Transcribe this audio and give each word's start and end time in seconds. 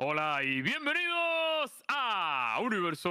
Hola 0.00 0.44
y 0.44 0.62
bienvenidos 0.62 1.72
a 1.88 2.60
Universo. 2.62 3.10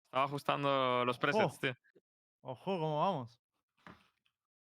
Estaba 0.06 0.24
ajustando 0.24 1.04
los 1.04 1.18
presets, 1.18 1.44
Ojo. 1.44 1.58
tío. 1.60 1.76
Ojo, 2.40 2.78
¿cómo 2.78 3.00
vamos? 3.00 3.38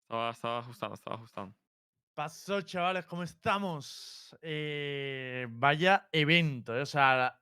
Estaba, 0.02 0.32
estaba 0.32 0.60
ajustando, 0.60 0.96
estaba 0.96 1.16
ajustando. 1.16 1.56
Pasó, 2.14 2.62
chavales, 2.62 3.06
¿cómo 3.06 3.24
estamos? 3.24 4.38
Eh, 4.42 5.48
vaya 5.50 6.10
evento, 6.12 6.76
eh, 6.76 6.82
o 6.82 6.86
sea, 6.86 7.40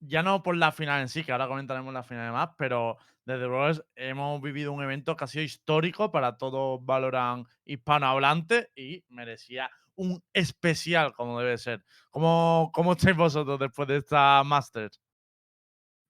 ya 0.00 0.22
no 0.22 0.42
por 0.42 0.56
la 0.56 0.72
final 0.72 1.00
en 1.02 1.08
sí, 1.08 1.24
que 1.24 1.32
ahora 1.32 1.48
comentaremos 1.48 1.92
la 1.92 2.02
final 2.02 2.32
más, 2.32 2.50
pero 2.56 2.96
desde 3.24 3.46
luego 3.46 3.80
hemos 3.94 4.40
vivido 4.40 4.72
un 4.72 4.82
evento 4.82 5.16
que 5.16 5.24
ha 5.24 5.26
sido 5.26 5.44
histórico 5.44 6.10
para 6.10 6.36
todos 6.36 6.84
Valorant 6.84 7.46
hispanohablantes 7.64 8.70
y 8.74 9.04
merecía 9.08 9.70
un 9.94 10.22
especial 10.32 11.12
como 11.12 11.38
debe 11.40 11.58
ser. 11.58 11.84
¿Cómo, 12.10 12.70
cómo 12.72 12.92
estáis 12.92 13.16
vosotros 13.16 13.58
después 13.58 13.86
de 13.88 13.98
esta 13.98 14.42
Masters? 14.44 15.00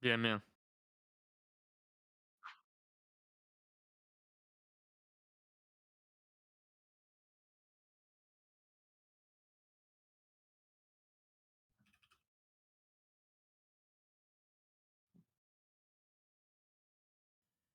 Bien, 0.01 0.21
bien. 0.23 0.43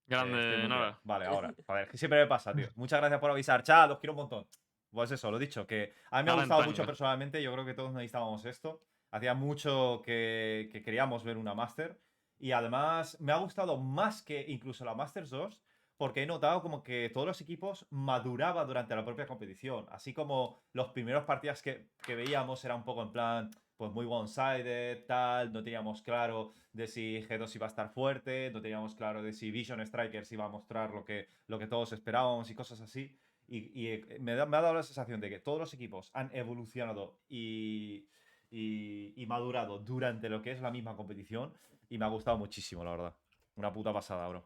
Grande, 0.08 0.36
muteado. 0.36 0.68
nada. 0.68 1.00
Vale, 1.04 1.26
ahora. 1.26 1.54
Joder, 1.66 1.84
es 1.86 1.90
que 1.90 1.98
siempre 1.98 2.20
me 2.20 2.28
pasa, 2.28 2.54
tío. 2.54 2.68
Muchas 2.76 3.00
gracias 3.00 3.20
por 3.20 3.32
avisar. 3.32 3.64
Chat, 3.64 3.90
los 3.90 4.00
quiero 4.00 4.14
un 4.14 4.18
montón. 4.18 4.48
Pues 4.92 5.12
eso, 5.12 5.30
lo 5.32 5.40
dicho, 5.40 5.66
que 5.66 5.94
a 6.12 6.22
mí 6.22 6.26
me 6.26 6.32
ha 6.32 6.36
gustado 6.36 6.64
mucho 6.64 6.86
personalmente. 6.86 7.42
Yo 7.42 7.52
creo 7.54 7.66
que 7.66 7.74
todos 7.74 7.92
necesitábamos 7.92 8.46
esto. 8.46 8.82
Hacía 9.12 9.34
mucho 9.34 10.02
que, 10.04 10.70
que 10.72 10.82
queríamos 10.82 11.24
ver 11.24 11.38
una 11.38 11.54
Master. 11.54 12.00
Y 12.38 12.52
además, 12.52 13.20
me 13.20 13.32
ha 13.32 13.38
gustado 13.38 13.78
más 13.78 14.22
que 14.22 14.46
incluso 14.48 14.86
la 14.86 14.94
Masters 14.94 15.30
2. 15.30 15.62
Porque 15.98 16.24
he 16.24 16.26
notado 16.26 16.62
como 16.62 16.84
que 16.84 17.10
todos 17.14 17.26
los 17.26 17.40
equipos 17.40 17.88
maduraban 17.90 18.68
durante 18.68 18.96
la 18.96 19.06
propia 19.06 19.26
competición. 19.26 19.86
Así 19.90 20.14
como 20.14 20.60
los 20.74 20.90
primeros 20.90 21.24
partidas 21.24 21.62
que, 21.62 21.88
que 22.06 22.16
veíamos 22.16 22.64
era 22.66 22.76
un 22.76 22.84
poco 22.84 23.02
en 23.02 23.12
plan, 23.12 23.52
pues 23.78 23.92
muy 23.92 24.06
one-sided, 24.06 25.06
tal. 25.06 25.52
No 25.54 25.64
teníamos 25.64 26.02
claro 26.02 26.54
de 26.74 26.88
si 26.88 27.22
G2 27.22 27.56
iba 27.56 27.66
a 27.66 27.70
estar 27.70 27.90
fuerte, 27.90 28.50
no 28.52 28.62
teníamos 28.62 28.96
claro 28.96 29.22
de 29.24 29.34
si 29.34 29.52
Vision 29.52 29.86
Strikers 29.86 30.32
iba 30.32 30.46
a 30.46 30.50
mostrar 30.50 30.92
lo 30.92 31.04
que, 31.04 31.28
lo 31.48 31.60
que 31.60 31.68
todos 31.68 31.92
esperábamos 31.94 32.50
y 32.50 32.56
cosas 32.56 32.82
así. 32.82 33.18
Y, 33.48 33.80
y, 33.80 33.88
eh, 33.90 34.18
me, 34.20 34.36
da- 34.36 34.46
me 34.46 34.58
ha 34.58 34.62
dado 34.62 34.74
la 34.76 34.84
sensación 34.84 35.20
de 35.22 35.30
que 35.30 35.40
todos 35.40 35.60
los 35.60 35.74
equipos 35.74 36.10
han 36.14 36.30
evolucionado 36.36 37.22
y, 37.30 38.08
y, 38.50 39.14
y 39.22 39.26
madurado 39.28 39.80
durante 39.80 40.30
lo 40.30 40.42
que 40.42 40.52
es 40.52 40.62
la 40.62 40.72
misma 40.72 40.96
competición. 40.96 41.54
Y 41.90 41.98
me 41.98 42.06
ha 42.06 42.10
gustado 42.10 42.38
muchísimo, 42.38 42.84
la 42.84 42.92
verdad. 42.92 43.16
Una 43.56 43.72
puta 43.74 43.94
pasada, 43.94 44.28
bro. 44.28 44.44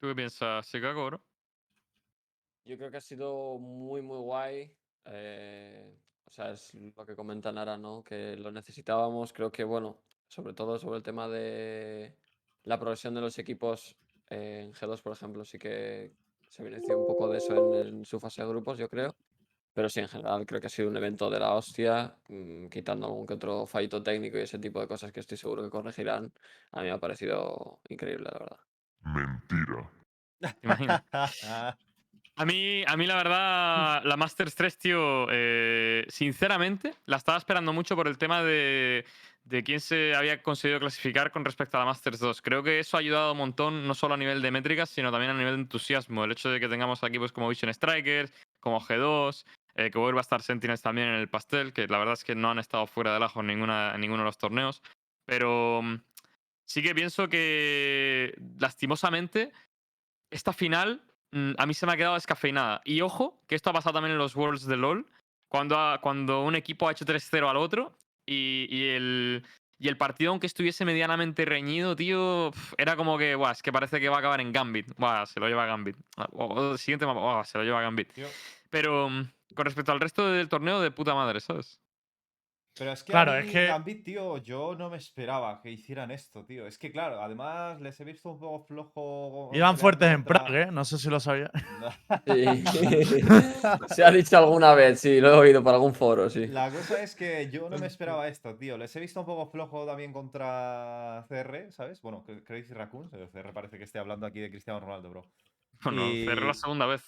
¿Tú 0.00 0.08
qué 0.08 0.14
piensas, 0.14 0.68
Chicago, 0.70 1.06
bro? 1.06 1.24
Yo 2.64 2.76
creo 2.76 2.90
que 2.90 2.96
ha 2.98 3.00
sido 3.00 3.58
muy, 3.58 4.02
muy 4.02 4.18
guay. 4.18 4.76
eh, 5.04 5.98
o 6.30 6.32
sea, 6.32 6.52
es 6.52 6.72
lo 6.74 7.04
que 7.04 7.16
comenta 7.16 7.50
Nara, 7.50 7.76
¿no? 7.76 8.04
Que 8.04 8.36
lo 8.36 8.52
necesitábamos. 8.52 9.32
Creo 9.32 9.50
que, 9.50 9.64
bueno, 9.64 9.98
sobre 10.28 10.54
todo 10.54 10.78
sobre 10.78 10.98
el 10.98 11.02
tema 11.02 11.26
de 11.26 12.14
la 12.62 12.78
progresión 12.78 13.14
de 13.14 13.20
los 13.20 13.36
equipos 13.38 13.96
eh, 14.28 14.62
en 14.64 14.72
G2, 14.72 15.02
por 15.02 15.12
ejemplo, 15.12 15.44
sí 15.44 15.58
que 15.58 16.12
se 16.48 16.62
evidenció 16.62 16.96
un 16.96 17.04
poco 17.04 17.28
de 17.28 17.38
eso 17.38 17.56
en, 17.56 17.74
en 17.74 18.04
su 18.04 18.20
fase 18.20 18.42
de 18.42 18.48
grupos, 18.48 18.78
yo 18.78 18.88
creo. 18.88 19.16
Pero 19.72 19.88
sí, 19.88 19.98
en 19.98 20.08
general 20.08 20.46
creo 20.46 20.60
que 20.60 20.68
ha 20.68 20.70
sido 20.70 20.88
un 20.88 20.96
evento 20.96 21.28
de 21.28 21.40
la 21.40 21.52
hostia, 21.54 22.16
mm, 22.28 22.66
quitando 22.66 23.06
algún 23.06 23.26
que 23.26 23.34
otro 23.34 23.66
fallito 23.66 24.00
técnico 24.00 24.38
y 24.38 24.42
ese 24.42 24.60
tipo 24.60 24.80
de 24.80 24.86
cosas 24.86 25.10
que 25.12 25.20
estoy 25.20 25.36
seguro 25.36 25.64
que 25.64 25.70
corregirán. 25.70 26.32
A 26.70 26.80
mí 26.80 26.86
me 26.86 26.92
ha 26.92 26.98
parecido 26.98 27.80
increíble, 27.88 28.24
la 28.24 28.38
verdad. 28.38 28.56
Mentira. 29.02 29.90
¿Te 30.60 30.66
imaginas? 30.66 31.02
A 32.40 32.46
mí, 32.46 32.82
a 32.86 32.96
mí 32.96 33.06
la 33.06 33.16
verdad, 33.16 34.02
la 34.02 34.16
Masters 34.16 34.54
3, 34.54 34.78
tío, 34.78 35.26
eh, 35.30 36.06
sinceramente, 36.08 36.94
la 37.04 37.18
estaba 37.18 37.36
esperando 37.36 37.74
mucho 37.74 37.94
por 37.94 38.08
el 38.08 38.16
tema 38.16 38.42
de, 38.42 39.04
de 39.44 39.62
quién 39.62 39.78
se 39.78 40.14
había 40.14 40.42
conseguido 40.42 40.80
clasificar 40.80 41.32
con 41.32 41.44
respecto 41.44 41.76
a 41.76 41.80
la 41.80 41.84
Masters 41.84 42.18
2. 42.18 42.40
Creo 42.40 42.62
que 42.62 42.78
eso 42.78 42.96
ha 42.96 43.00
ayudado 43.00 43.32
un 43.32 43.38
montón, 43.38 43.86
no 43.86 43.94
solo 43.94 44.14
a 44.14 44.16
nivel 44.16 44.40
de 44.40 44.50
métricas, 44.52 44.88
sino 44.88 45.12
también 45.12 45.32
a 45.32 45.34
nivel 45.34 45.56
de 45.56 45.60
entusiasmo. 45.60 46.24
El 46.24 46.32
hecho 46.32 46.48
de 46.48 46.60
que 46.60 46.68
tengamos 46.70 47.02
equipos 47.02 47.30
como 47.30 47.46
Vision 47.46 47.74
Strikers, 47.74 48.32
como 48.58 48.80
G2, 48.80 49.44
eh, 49.74 49.90
que 49.90 49.98
vuelva 49.98 50.20
a 50.20 50.22
estar 50.22 50.40
Sentinels 50.40 50.80
también 50.80 51.08
en 51.08 51.16
el 51.16 51.28
pastel, 51.28 51.74
que 51.74 51.88
la 51.88 51.98
verdad 51.98 52.14
es 52.14 52.24
que 52.24 52.34
no 52.34 52.50
han 52.50 52.58
estado 52.58 52.86
fuera 52.86 53.12
del 53.12 53.22
ajo 53.22 53.40
en, 53.40 53.48
ninguno 53.48 53.92
de 53.92 54.24
los 54.24 54.38
torneos. 54.38 54.80
Pero 55.26 55.82
mm, 55.82 55.96
sí 56.64 56.82
que 56.82 56.94
pienso 56.94 57.28
que, 57.28 58.32
lastimosamente, 58.58 59.52
esta 60.30 60.54
final 60.54 61.02
a 61.56 61.66
mí 61.66 61.74
se 61.74 61.86
me 61.86 61.92
ha 61.92 61.96
quedado 61.96 62.14
descafeinada. 62.14 62.80
Y 62.84 63.00
ojo, 63.02 63.40
que 63.46 63.54
esto 63.54 63.70
ha 63.70 63.72
pasado 63.72 63.94
también 63.94 64.12
en 64.12 64.18
los 64.18 64.34
Worlds 64.36 64.66
de 64.66 64.76
LoL, 64.76 65.06
cuando, 65.48 65.78
ha- 65.78 66.00
cuando 66.00 66.42
un 66.42 66.54
equipo 66.54 66.88
ha 66.88 66.92
hecho 66.92 67.04
3-0 67.04 67.48
al 67.48 67.56
otro 67.56 67.92
y, 68.26 68.66
y 68.70 68.88
el, 68.90 69.44
y 69.78 69.88
el 69.88 69.96
partido, 69.96 70.30
aunque 70.30 70.46
estuviese 70.46 70.84
medianamente 70.84 71.44
reñido, 71.44 71.96
tío, 71.96 72.50
era 72.78 72.96
como 72.96 73.16
que, 73.18 73.34
buah, 73.34 73.52
es 73.52 73.62
que 73.62 73.72
parece 73.72 73.98
que 74.00 74.08
va 74.08 74.16
a 74.16 74.18
acabar 74.20 74.40
en 74.40 74.52
Gambit. 74.52 74.86
Buah, 74.96 75.26
se 75.26 75.40
lo 75.40 75.48
lleva 75.48 75.66
Gambit. 75.66 75.96
Ah, 76.16 76.28
O, 76.32 76.44
o 76.46 76.72
el 76.72 76.78
siguiente 76.78 77.06
mapa, 77.06 77.44
se 77.44 77.58
lo 77.58 77.64
lleva 77.64 77.80
Gambit. 77.82 78.16
Pero 78.70 79.08
mm, 79.08 79.22
con 79.54 79.64
respecto 79.64 79.90
al 79.92 80.00
resto 80.00 80.28
del 80.30 80.48
torneo, 80.48 80.80
de 80.80 80.90
puta 80.90 81.14
madre, 81.14 81.40
¿sabes? 81.40 81.80
Pero 82.80 82.92
es 82.92 83.04
que, 83.04 83.12
Claro, 83.12 83.32
a 83.32 83.40
es 83.40 83.44
mí, 83.46 83.52
que- 83.52 83.66
Gambit, 83.66 84.04
tío, 84.04 84.38
yo 84.38 84.74
no 84.74 84.88
me 84.88 84.96
esperaba 84.96 85.60
que 85.60 85.70
hicieran 85.70 86.10
esto, 86.10 86.46
tío. 86.46 86.66
Es 86.66 86.78
que, 86.78 86.90
claro, 86.90 87.20
además 87.22 87.78
les 87.82 88.00
he 88.00 88.04
visto 88.04 88.30
un 88.30 88.38
poco 88.40 88.64
flojo. 88.64 89.50
Iban 89.52 89.76
peleando 89.76 89.80
fuertes 89.80 90.08
en 90.08 90.22
contra- 90.24 90.44
Prague, 90.46 90.62
¿eh? 90.62 90.66
No 90.72 90.84
sé 90.86 90.96
si 90.96 91.10
lo 91.10 91.20
sabía. 91.20 91.50
Sí. 92.26 92.44
Se 93.94 94.02
ha 94.02 94.10
dicho 94.10 94.38
alguna 94.38 94.74
vez, 94.74 94.98
sí, 94.98 95.20
lo 95.20 95.28
he 95.28 95.36
oído 95.38 95.62
por 95.62 95.74
algún 95.74 95.94
foro, 95.94 96.30
sí. 96.30 96.46
La 96.46 96.70
cosa 96.70 97.02
es 97.02 97.14
que 97.14 97.50
yo 97.50 97.68
no 97.68 97.76
me 97.76 97.86
esperaba 97.86 98.26
esto, 98.28 98.56
tío. 98.56 98.78
Les 98.78 98.96
he 98.96 99.00
visto 99.00 99.20
un 99.20 99.26
poco 99.26 99.46
flojo 99.50 99.84
también 99.84 100.12
contra 100.12 101.26
CR, 101.28 101.70
¿sabes? 101.72 102.00
Bueno, 102.00 102.24
Cra- 102.26 102.42
Crazy 102.42 102.72
Raccoons. 102.72 103.12
eh, 103.12 103.28
CR 103.30 103.52
parece 103.52 103.76
que 103.76 103.84
esté 103.84 103.98
hablando 103.98 104.24
aquí 104.26 104.40
de 104.40 104.48
Cristiano 104.50 104.80
Ronaldo, 104.80 105.10
bro. 105.10 105.24
Bueno, 105.84 106.02
cerré 106.24 106.44
la 106.46 106.50
Y- 106.52 106.54
segunda 106.54 106.86
vez. 106.86 107.02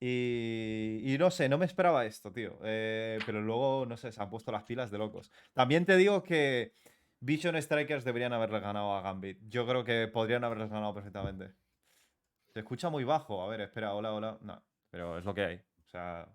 Y, 0.00 1.00
y 1.02 1.18
no 1.18 1.30
sé, 1.30 1.48
no 1.48 1.58
me 1.58 1.66
esperaba 1.66 2.04
esto, 2.04 2.30
tío. 2.32 2.58
Eh, 2.62 3.18
pero 3.26 3.40
luego, 3.40 3.86
no 3.86 3.96
sé, 3.96 4.12
se 4.12 4.22
han 4.22 4.30
puesto 4.30 4.52
las 4.52 4.64
pilas 4.64 4.90
de 4.90 4.98
locos. 4.98 5.30
También 5.52 5.84
te 5.86 5.96
digo 5.96 6.22
que 6.22 6.72
Vision 7.20 7.60
Strikers 7.60 8.04
deberían 8.04 8.32
haberle 8.32 8.60
ganado 8.60 8.94
a 8.94 9.00
Gambit. 9.02 9.38
Yo 9.48 9.66
creo 9.66 9.84
que 9.84 10.08
podrían 10.08 10.44
haberles 10.44 10.70
ganado 10.70 10.94
perfectamente. 10.94 11.52
Se 12.52 12.60
escucha 12.60 12.90
muy 12.90 13.04
bajo. 13.04 13.42
A 13.42 13.48
ver, 13.48 13.62
espera, 13.62 13.94
hola, 13.94 14.12
hola. 14.12 14.38
No, 14.42 14.62
pero 14.90 15.18
es 15.18 15.24
lo 15.24 15.34
que 15.34 15.44
hay. 15.44 15.56
O 15.56 15.88
sea, 15.88 16.28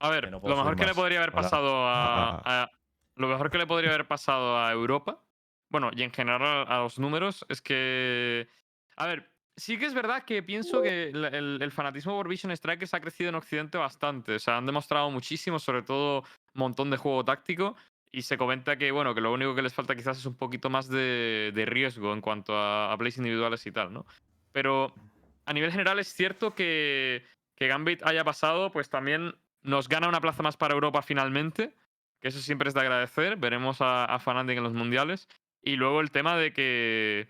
A 0.00 0.10
ver, 0.10 0.30
no 0.30 0.40
lo 0.42 0.56
mejor 0.56 0.76
que 0.76 0.84
le 0.86 0.94
podría 0.94 1.18
haber 1.18 1.32
pasado 1.32 1.86
a, 1.86 2.42
a- 2.44 2.70
Lo 3.16 3.28
mejor 3.28 3.50
que 3.50 3.58
le 3.58 3.66
podría 3.66 3.90
haber 3.90 4.06
pasado 4.06 4.58
a 4.58 4.70
Europa, 4.72 5.22
bueno, 5.68 5.90
y 5.94 6.02
en 6.02 6.12
general 6.12 6.66
a 6.68 6.78
los 6.78 6.98
números, 6.98 7.44
es 7.48 7.60
que. 7.62 8.48
A 8.96 9.06
ver, 9.06 9.30
sí 9.58 9.78
que 9.78 9.86
es 9.86 9.94
verdad 9.94 10.24
que 10.24 10.42
pienso 10.42 10.80
que 10.82 11.08
el, 11.08 11.72
fanatismo 11.72 12.14
por 12.16 12.28
Vision 12.28 12.56
Strikers 12.56 12.94
ha 12.94 13.00
crecido 13.00 13.28
en 13.28 13.34
Occidente 13.34 13.76
bastante. 13.76 14.36
O 14.36 14.38
sea, 14.38 14.56
han 14.56 14.66
demostrado 14.66 15.10
muchísimo, 15.10 15.58
sobre 15.58 15.82
todo 15.82 16.20
un 16.20 16.26
montón 16.54 16.90
de 16.90 16.96
juego 16.96 17.24
táctico. 17.24 17.76
Y 18.10 18.22
se 18.22 18.38
comenta 18.38 18.78
que, 18.78 18.90
bueno, 18.90 19.14
que 19.14 19.20
lo 19.20 19.32
único 19.32 19.54
que 19.54 19.60
les 19.60 19.74
falta 19.74 19.94
quizás 19.94 20.18
es 20.18 20.24
un 20.24 20.36
poquito 20.36 20.70
más 20.70 20.88
de, 20.88 21.64
riesgo 21.66 22.14
en 22.14 22.22
cuanto 22.22 22.56
a, 22.56 22.96
plays 22.96 23.18
individuales 23.18 23.66
y 23.66 23.72
tal, 23.72 23.92
¿no? 23.92 24.06
Pero 24.52 24.94
a 25.44 25.52
nivel 25.52 25.70
general 25.70 25.98
es 25.98 26.08
cierto 26.08 26.54
que, 26.54 27.22
que 27.54 27.68
Gambit 27.68 28.02
haya 28.04 28.24
pasado, 28.24 28.70
pues 28.70 28.88
también 28.88 29.34
nos 29.62 29.88
gana 29.88 30.08
una 30.08 30.22
plaza 30.22 30.42
más 30.42 30.56
para 30.56 30.72
Europa 30.72 31.02
finalmente, 31.02 31.74
que 32.20 32.28
eso 32.28 32.40
siempre 32.40 32.68
es 32.68 32.74
de 32.74 32.80
agradecer. 32.80 33.36
Veremos 33.36 33.82
a, 33.82 34.06
a 34.06 34.40
en 34.40 34.62
los 34.62 34.72
mundiales. 34.72 35.28
Y 35.62 35.76
luego 35.76 36.00
el 36.00 36.10
tema 36.10 36.36
de 36.36 36.52
que, 36.52 37.28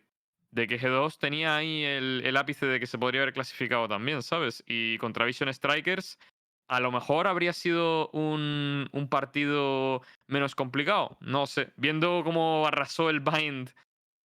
de 0.51 0.67
que 0.67 0.81
G2 0.81 1.19
tenía 1.19 1.57
ahí 1.57 1.85
el, 1.85 2.23
el 2.25 2.37
ápice 2.37 2.67
de 2.67 2.81
que 2.81 2.87
se 2.87 2.99
podría 2.99 3.23
haber 3.23 3.35
clasificado 3.35 3.89
también, 3.89 4.23
¿sabes? 4.23 4.65
Y 4.67 4.99
contra 4.99 5.25
Vision 5.25 5.53
Strikers, 5.53 6.19
a 6.69 6.81
lo 6.81 6.93
mejor 6.93 7.27
habría 7.27 7.53
sido 7.53 8.09
un, 8.11 8.89
un 8.93 9.09
partido 9.09 10.03
menos 10.27 10.55
complicado. 10.55 11.17
No 11.21 11.47
sé. 11.47 11.73
Viendo 11.77 12.23
cómo 12.25 12.67
arrasó 12.67 13.11
el 13.11 13.21
Bind 13.21 13.71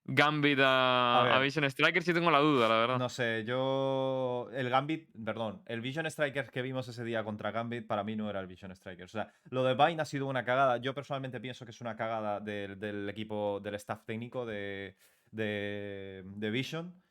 Gambit 0.05 0.59
a, 0.59 1.21
A 1.21 1.35
a 1.35 1.39
ver. 1.39 1.43
Vision 1.43 1.69
Strikers, 1.69 2.05
sí 2.05 2.13
tengo 2.13 2.29
la 2.29 2.39
duda, 2.39 2.67
la 2.67 2.75
verdad. 2.75 2.97
no 2.97 3.07
sé, 3.07 3.45
yo. 3.45 4.49
El 4.53 4.69
Gambit, 4.69 5.09
perdón, 5.23 5.61
el 5.65 5.79
Vision 5.79 6.09
Strikers 6.11 6.51
que 6.51 6.61
vimos 6.61 6.87
ese 6.89 7.05
día 7.05 7.23
contra 7.23 7.51
Gambit 7.51 7.87
para 7.87 8.03
mí 8.03 8.15
no 8.17 8.29
era 8.29 8.41
el 8.41 8.47
Vision 8.47 8.75
Strikers. 8.75 9.15
O 9.15 9.17
sea, 9.19 9.31
lo 9.49 9.63
de 9.63 9.75
Vine 9.75 10.01
ha 10.01 10.05
sido 10.05 10.27
una 10.27 10.43
cagada. 10.43 10.77
Yo 10.77 10.93
personalmente 10.93 11.39
pienso 11.39 11.63
que 11.63 11.71
es 11.71 11.79
una 11.79 11.95
cagada 11.95 12.41
del, 12.41 12.77
del 12.77 13.09
equipo, 13.09 13.61
del 13.61 13.75
staff 13.75 14.03
técnico 14.05 14.45
de, 14.45 14.97
de, 15.33 16.23
de 16.25 16.51
Vision, 16.51 17.03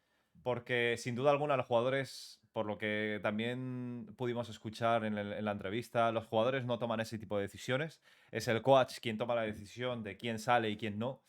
porque 0.42 0.96
sin 0.98 1.14
duda 1.14 1.30
alguna 1.30 1.56
los 1.56 1.66
jugadores, 1.66 2.40
por 2.52 2.66
lo 2.66 2.78
que 2.78 3.20
también 3.22 4.06
pudimos 4.16 4.48
escuchar 4.48 5.04
en, 5.04 5.44
la 5.44 5.50
entrevista, 5.50 6.12
los 6.12 6.26
jugadores 6.26 6.64
no 6.64 6.78
toman 6.78 7.00
ese 7.00 7.18
tipo 7.18 7.36
de 7.36 7.42
decisiones. 7.42 8.00
Es 8.30 8.48
el 8.48 8.62
coach 8.62 8.98
quien 9.00 9.18
toma 9.18 9.34
la 9.34 9.42
decisión 9.42 10.02
de 10.02 10.16
quién 10.16 10.38
sale 10.38 10.70
y 10.70 10.76
quién 10.76 10.98
no. 10.98 11.22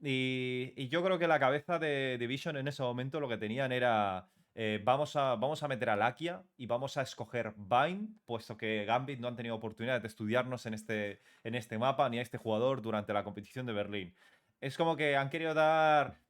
Y, 0.00 0.88
yo 0.88 1.02
creo 1.02 1.18
que 1.18 1.26
la 1.26 1.38
cabeza 1.38 1.78
de 1.78 2.18
Division 2.18 2.56
en 2.56 2.68
ese 2.68 2.82
momento 2.82 3.20
lo 3.20 3.28
que 3.28 3.38
tenían 3.38 3.72
era. 3.72 4.28
eh, 4.54 4.80
vamos, 4.84 5.16
a, 5.16 5.36
vamos 5.36 5.62
a 5.62 5.68
meter 5.68 5.90
a 5.90 5.96
Lakia 5.96 6.42
y 6.56 6.66
vamos 6.66 6.96
a 6.96 7.02
escoger 7.02 7.54
Vine, 7.56 8.08
puesto 8.24 8.56
que 8.56 8.84
Gambit 8.84 9.18
no 9.20 9.28
han 9.28 9.36
tenido 9.36 9.54
oportunidad 9.56 10.00
de 10.00 10.08
estudiarnos 10.08 10.66
en 10.66 10.74
este, 10.74 11.20
en 11.42 11.54
este 11.54 11.78
mapa 11.78 12.08
ni 12.08 12.18
a 12.18 12.22
este 12.22 12.38
jugador 12.38 12.82
durante 12.82 13.12
la 13.12 13.24
competición 13.24 13.66
de 13.66 13.72
Berlín. 13.72 14.14
Es 14.60 14.76
como 14.76 14.96
que 14.96 15.16
han 15.16 15.30
querido 15.30 15.54
dar. 15.54 16.23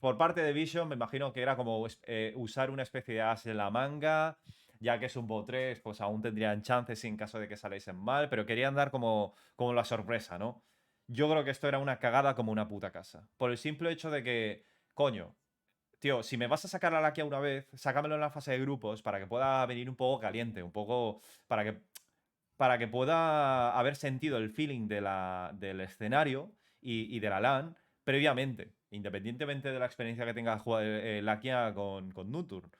Por 0.00 0.16
parte 0.16 0.42
de 0.42 0.54
Vision, 0.54 0.88
me 0.88 0.94
imagino 0.94 1.30
que 1.30 1.42
era 1.42 1.56
como 1.56 1.86
eh, 2.04 2.32
usar 2.34 2.70
una 2.70 2.82
especie 2.82 3.14
de 3.14 3.22
as 3.22 3.44
en 3.46 3.58
la 3.58 3.70
manga. 3.70 4.38
Ya 4.80 4.98
que 4.98 5.06
es 5.06 5.16
un 5.16 5.26
bot 5.26 5.46
3, 5.46 5.78
pues 5.80 6.00
aún 6.00 6.22
tendrían 6.22 6.62
chances 6.62 7.04
en 7.04 7.18
caso 7.18 7.38
de 7.38 7.46
que 7.46 7.56
saliesen 7.58 7.96
mal, 7.96 8.30
pero 8.30 8.46
querían 8.46 8.74
dar 8.74 8.90
como, 8.90 9.34
como 9.54 9.74
la 9.74 9.84
sorpresa, 9.84 10.38
¿no? 10.38 10.64
Yo 11.06 11.28
creo 11.28 11.44
que 11.44 11.50
esto 11.50 11.68
era 11.68 11.78
una 11.78 11.98
cagada 11.98 12.34
como 12.34 12.50
una 12.50 12.66
puta 12.66 12.90
casa. 12.90 13.28
Por 13.36 13.50
el 13.50 13.58
simple 13.58 13.92
hecho 13.92 14.10
de 14.10 14.22
que, 14.22 14.64
coño, 14.94 15.36
tío, 15.98 16.22
si 16.22 16.38
me 16.38 16.46
vas 16.46 16.64
a 16.64 16.68
sacar 16.68 16.94
a 16.94 17.02
Lakia 17.02 17.26
una 17.26 17.40
vez, 17.40 17.68
sácamelo 17.74 18.14
en 18.14 18.22
la 18.22 18.30
fase 18.30 18.52
de 18.52 18.60
grupos 18.60 19.02
para 19.02 19.20
que 19.20 19.26
pueda 19.26 19.66
venir 19.66 19.90
un 19.90 19.96
poco 19.96 20.18
caliente, 20.20 20.62
un 20.62 20.72
poco. 20.72 21.20
para 21.46 21.62
que. 21.64 21.82
para 22.56 22.78
que 22.78 22.88
pueda 22.88 23.78
haber 23.78 23.96
sentido 23.96 24.38
el 24.38 24.50
feeling 24.50 24.88
de 24.88 25.02
la, 25.02 25.50
del 25.54 25.80
escenario 25.82 26.54
y, 26.80 27.14
y 27.14 27.20
de 27.20 27.28
la 27.28 27.40
LAN 27.40 27.76
previamente, 28.04 28.72
independientemente 28.90 29.70
de 29.72 29.78
la 29.78 29.86
experiencia 29.86 30.24
que 30.24 30.34
tenga 30.34 30.58
jugado, 30.58 30.84
eh, 30.84 31.22
Lakia 31.22 31.72
con, 31.74 32.10
con 32.12 32.30
Nutur. 32.30 32.70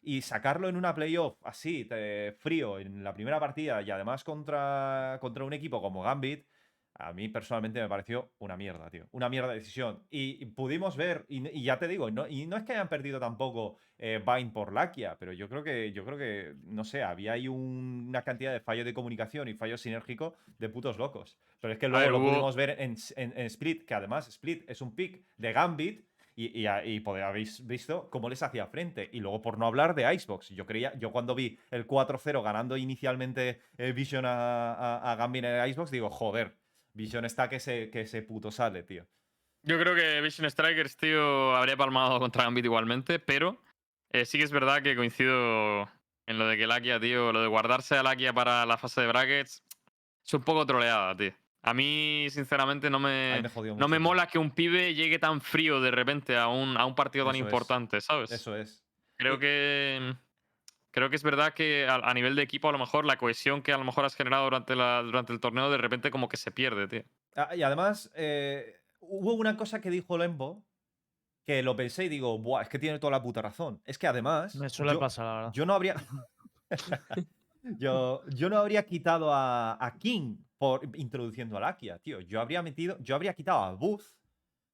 Y 0.00 0.22
sacarlo 0.22 0.68
en 0.68 0.76
una 0.76 0.94
playoff 0.94 1.36
así, 1.44 1.86
frío, 2.38 2.78
en 2.78 3.02
la 3.04 3.12
primera 3.14 3.40
partida 3.40 3.82
y 3.82 3.90
además 3.90 4.24
contra, 4.24 5.18
contra 5.20 5.44
un 5.44 5.52
equipo 5.52 5.82
como 5.82 6.02
Gambit, 6.02 6.46
a 6.94 7.12
mí 7.12 7.28
personalmente 7.28 7.80
me 7.80 7.88
pareció 7.88 8.32
una 8.38 8.56
mierda, 8.56 8.90
tío. 8.90 9.06
Una 9.12 9.28
mierda 9.28 9.50
de 9.50 9.58
decisión. 9.60 10.02
Y, 10.10 10.46
pudimos 10.46 10.96
ver, 10.96 11.24
y, 11.28 11.46
y 11.56 11.62
ya 11.62 11.78
te 11.78 11.86
digo, 11.86 12.10
no, 12.10 12.26
y 12.26 12.46
no 12.46 12.56
es 12.56 12.64
que 12.64 12.72
hayan 12.72 12.88
perdido 12.88 13.20
tampoco 13.20 13.78
eh, 13.98 14.20
Vine 14.24 14.50
por 14.50 14.72
Lakia, 14.72 15.16
pero 15.18 15.32
yo 15.32 15.48
creo 15.48 15.62
que, 15.62 15.92
yo 15.92 16.04
creo 16.04 16.18
que, 16.18 16.54
no 16.64 16.84
sé, 16.84 17.02
había 17.04 17.32
ahí 17.32 17.46
un- 17.46 18.06
una 18.08 18.22
cantidad 18.22 18.52
de 18.52 18.60
fallos 18.60 18.84
de 18.84 18.94
comunicación 18.94 19.46
y 19.48 19.54
fallos 19.54 19.80
sinérgicos 19.80 20.34
de 20.58 20.68
putos 20.68 20.98
locos. 20.98 21.38
Pero 21.60 21.72
es 21.72 21.78
que 21.78 21.88
luego 21.88 22.02
ver, 22.02 22.10
lo 22.12 22.18
hubo- 22.18 22.28
pudimos 22.30 22.56
ver 22.56 22.70
en, 22.78 22.96
en- 23.16 23.32
en 23.36 23.46
Split, 23.46 23.84
que 23.84 23.94
además 23.94 24.28
Split 24.28 24.68
es 24.70 24.80
un 24.80 24.94
pick 24.94 25.24
de 25.36 25.52
Gambit. 25.52 26.06
Y, 26.36 26.60
y, 26.60 26.68
y 26.68 27.02
habéis 27.20 27.66
visto 27.66 28.08
cómo 28.10 28.28
les 28.30 28.44
hacía 28.44 28.68
frente. 28.68 29.10
Y 29.12 29.18
luego, 29.18 29.42
por 29.42 29.58
no 29.58 29.66
hablar 29.66 29.96
de 29.96 30.14
Icebox. 30.14 30.50
Yo 30.50 30.66
creía, 30.66 30.96
yo 30.96 31.10
cuando 31.10 31.34
vi 31.34 31.58
el 31.72 31.84
4-0 31.88 32.44
ganando 32.44 32.76
inicialmente 32.76 33.60
eh, 33.76 33.90
Vision 33.90 34.24
a, 34.24 34.72
a, 34.74 35.10
a 35.12 35.16
Gambit 35.16 35.44
en 35.44 35.50
el 35.50 35.68
Icebox, 35.70 35.90
digo, 35.90 36.10
joder, 36.10 36.56
Vision 36.92 37.24
está 37.24 37.48
que 37.48 37.58
se, 37.58 37.90
que 37.90 38.06
se 38.06 38.22
puto 38.22 38.52
sale, 38.52 38.84
tío. 38.84 39.04
Yo 39.64 39.80
creo 39.80 39.96
que 39.96 40.20
Vision 40.20 40.48
Strikers, 40.48 40.96
tío, 40.96 41.56
habría 41.56 41.76
palmado 41.76 42.20
contra 42.20 42.44
Gambit 42.44 42.66
igualmente, 42.66 43.18
pero 43.18 43.60
eh, 44.12 44.24
sí 44.24 44.38
que 44.38 44.44
es 44.44 44.52
verdad 44.52 44.80
que 44.80 44.94
coincido 44.94 45.90
en 46.26 46.38
lo 46.38 46.46
de 46.46 46.56
que 46.56 46.68
Lakia, 46.68 47.00
tío, 47.00 47.32
lo 47.32 47.42
de 47.42 47.48
guardarse 47.48 47.96
a 47.96 48.04
Lakia 48.04 48.32
para 48.32 48.64
la 48.64 48.78
fase 48.78 49.00
de 49.00 49.08
brackets 49.08 49.64
es 50.24 50.34
un 50.34 50.42
poco 50.44 50.64
troleada, 50.64 51.16
tío. 51.16 51.32
A 51.62 51.74
mí, 51.74 52.26
sinceramente, 52.30 52.88
no 52.88 52.98
me, 53.00 53.32
Ahí 53.34 53.42
me 53.42 53.48
jodió 53.48 53.72
no 53.72 53.76
mucho, 53.76 53.88
me 53.88 53.98
mola 53.98 54.26
que 54.28 54.38
un 54.38 54.50
pibe 54.52 54.94
llegue 54.94 55.18
tan 55.18 55.40
frío 55.40 55.80
de 55.80 55.90
repente 55.90 56.36
a 56.36 56.48
un, 56.48 56.76
a 56.76 56.86
un 56.86 56.94
partido 56.94 57.24
tan 57.26 57.34
Eso 57.34 57.44
es. 57.44 57.52
importante, 57.52 58.00
¿sabes? 58.00 58.30
Eso 58.30 58.56
es. 58.56 58.84
Creo 59.16 59.38
que. 59.38 60.14
Creo 60.90 61.10
que 61.10 61.16
es 61.16 61.22
verdad 61.22 61.52
que 61.52 61.86
a, 61.86 61.96
a 61.96 62.14
nivel 62.14 62.34
de 62.34 62.42
equipo, 62.42 62.68
a 62.68 62.72
lo 62.72 62.78
mejor, 62.78 63.04
la 63.04 63.18
cohesión 63.18 63.62
que 63.62 63.72
a 63.72 63.78
lo 63.78 63.84
mejor 63.84 64.04
has 64.04 64.14
generado 64.14 64.44
durante, 64.44 64.74
la, 64.74 65.02
durante 65.02 65.32
el 65.32 65.40
torneo, 65.40 65.70
de 65.70 65.76
repente 65.78 66.10
como 66.10 66.28
que 66.28 66.36
se 66.36 66.50
pierde, 66.50 66.88
tío. 66.88 67.02
Ah, 67.36 67.54
y 67.54 67.62
además, 67.62 68.10
eh, 68.14 68.80
hubo 69.00 69.34
una 69.34 69.56
cosa 69.56 69.80
que 69.80 69.90
dijo 69.90 70.16
Lembo 70.16 70.64
que 71.44 71.62
lo 71.62 71.76
pensé 71.76 72.04
y 72.04 72.08
digo, 72.08 72.38
Buah, 72.38 72.62
es 72.62 72.68
que 72.68 72.78
tiene 72.78 72.98
toda 72.98 73.10
la 73.12 73.22
puta 73.22 73.42
razón. 73.42 73.80
Es 73.84 73.98
que 73.98 74.06
además. 74.06 74.54
Me 74.56 74.68
suele 74.70 74.92
yo- 74.92 75.00
pasar, 75.00 75.24
la 75.24 75.34
verdad. 75.34 75.52
Yo 75.52 75.66
no 75.66 75.74
habría. 75.74 75.96
yo, 77.78 78.22
yo 78.28 78.48
no 78.48 78.58
habría 78.58 78.84
quitado 78.86 79.32
a, 79.32 79.84
a 79.84 79.98
King 79.98 80.36
por 80.58 80.88
introduciendo 80.96 81.56
a 81.56 81.60
Lakia, 81.60 81.98
tío. 81.98 82.20
Yo 82.20 82.40
habría 82.40 82.62
metido. 82.62 82.98
Yo 83.00 83.14
habría 83.14 83.34
quitado 83.34 83.60
a 83.64 83.74
Booth. 83.74 84.04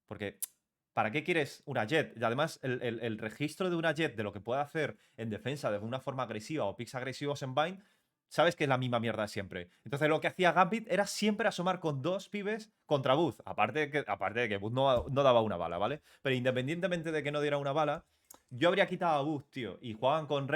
Porque. 0.06 0.38
¿Para 0.94 1.10
qué 1.10 1.24
quieres 1.24 1.62
una 1.66 1.86
Jet? 1.86 2.16
Y 2.16 2.24
además, 2.24 2.60
el, 2.62 2.80
el- 2.82 3.18
registro 3.18 3.68
de 3.68 3.76
una 3.76 3.92
Jet 3.92 4.14
de 4.16 4.22
lo 4.22 4.32
que 4.32 4.40
puede 4.40 4.60
hacer 4.60 4.96
en 5.16 5.28
defensa 5.28 5.70
de 5.72 5.78
una 5.78 6.00
forma 6.00 6.22
agresiva 6.22 6.66
o 6.66 6.76
picks 6.76 6.94
agresivos 6.94 7.42
en 7.42 7.54
Vine, 7.54 7.82
sabes 8.28 8.56
que 8.56 8.64
es 8.64 8.68
la 8.70 8.78
misma 8.78 9.00
mierda 9.00 9.26
siempre. 9.28 9.70
Entonces, 9.84 10.08
lo 10.08 10.20
que 10.20 10.28
hacía 10.28 10.52
Gambit 10.52 10.86
era 10.90 11.06
siempre 11.06 11.48
asomar 11.48 11.80
con 11.80 12.00
dos 12.02 12.28
pibes 12.28 12.70
contra 12.86 13.14
Booth. 13.14 13.40
Aparte 13.44 13.80
de 13.80 13.90
que, 13.90 14.04
aparte 14.06 14.40
de 14.40 14.48
que 14.48 14.56
Booth 14.58 14.72
no, 14.72 15.08
no 15.08 15.22
daba 15.24 15.42
una 15.42 15.56
bala, 15.56 15.78
¿vale? 15.78 16.00
Pero 16.22 16.34
independientemente 16.36 17.10
de 17.12 17.22
que 17.24 17.32
no 17.32 17.40
diera 17.40 17.58
una 17.58 17.72
bala, 17.72 18.04
yo 18.50 18.68
habría 18.68 18.86
quitado 18.86 19.18
a 19.18 19.22
Booth, 19.22 19.50
tío. 19.50 19.78
Y 19.80 19.94
jugaban 19.94 20.26
con 20.26 20.48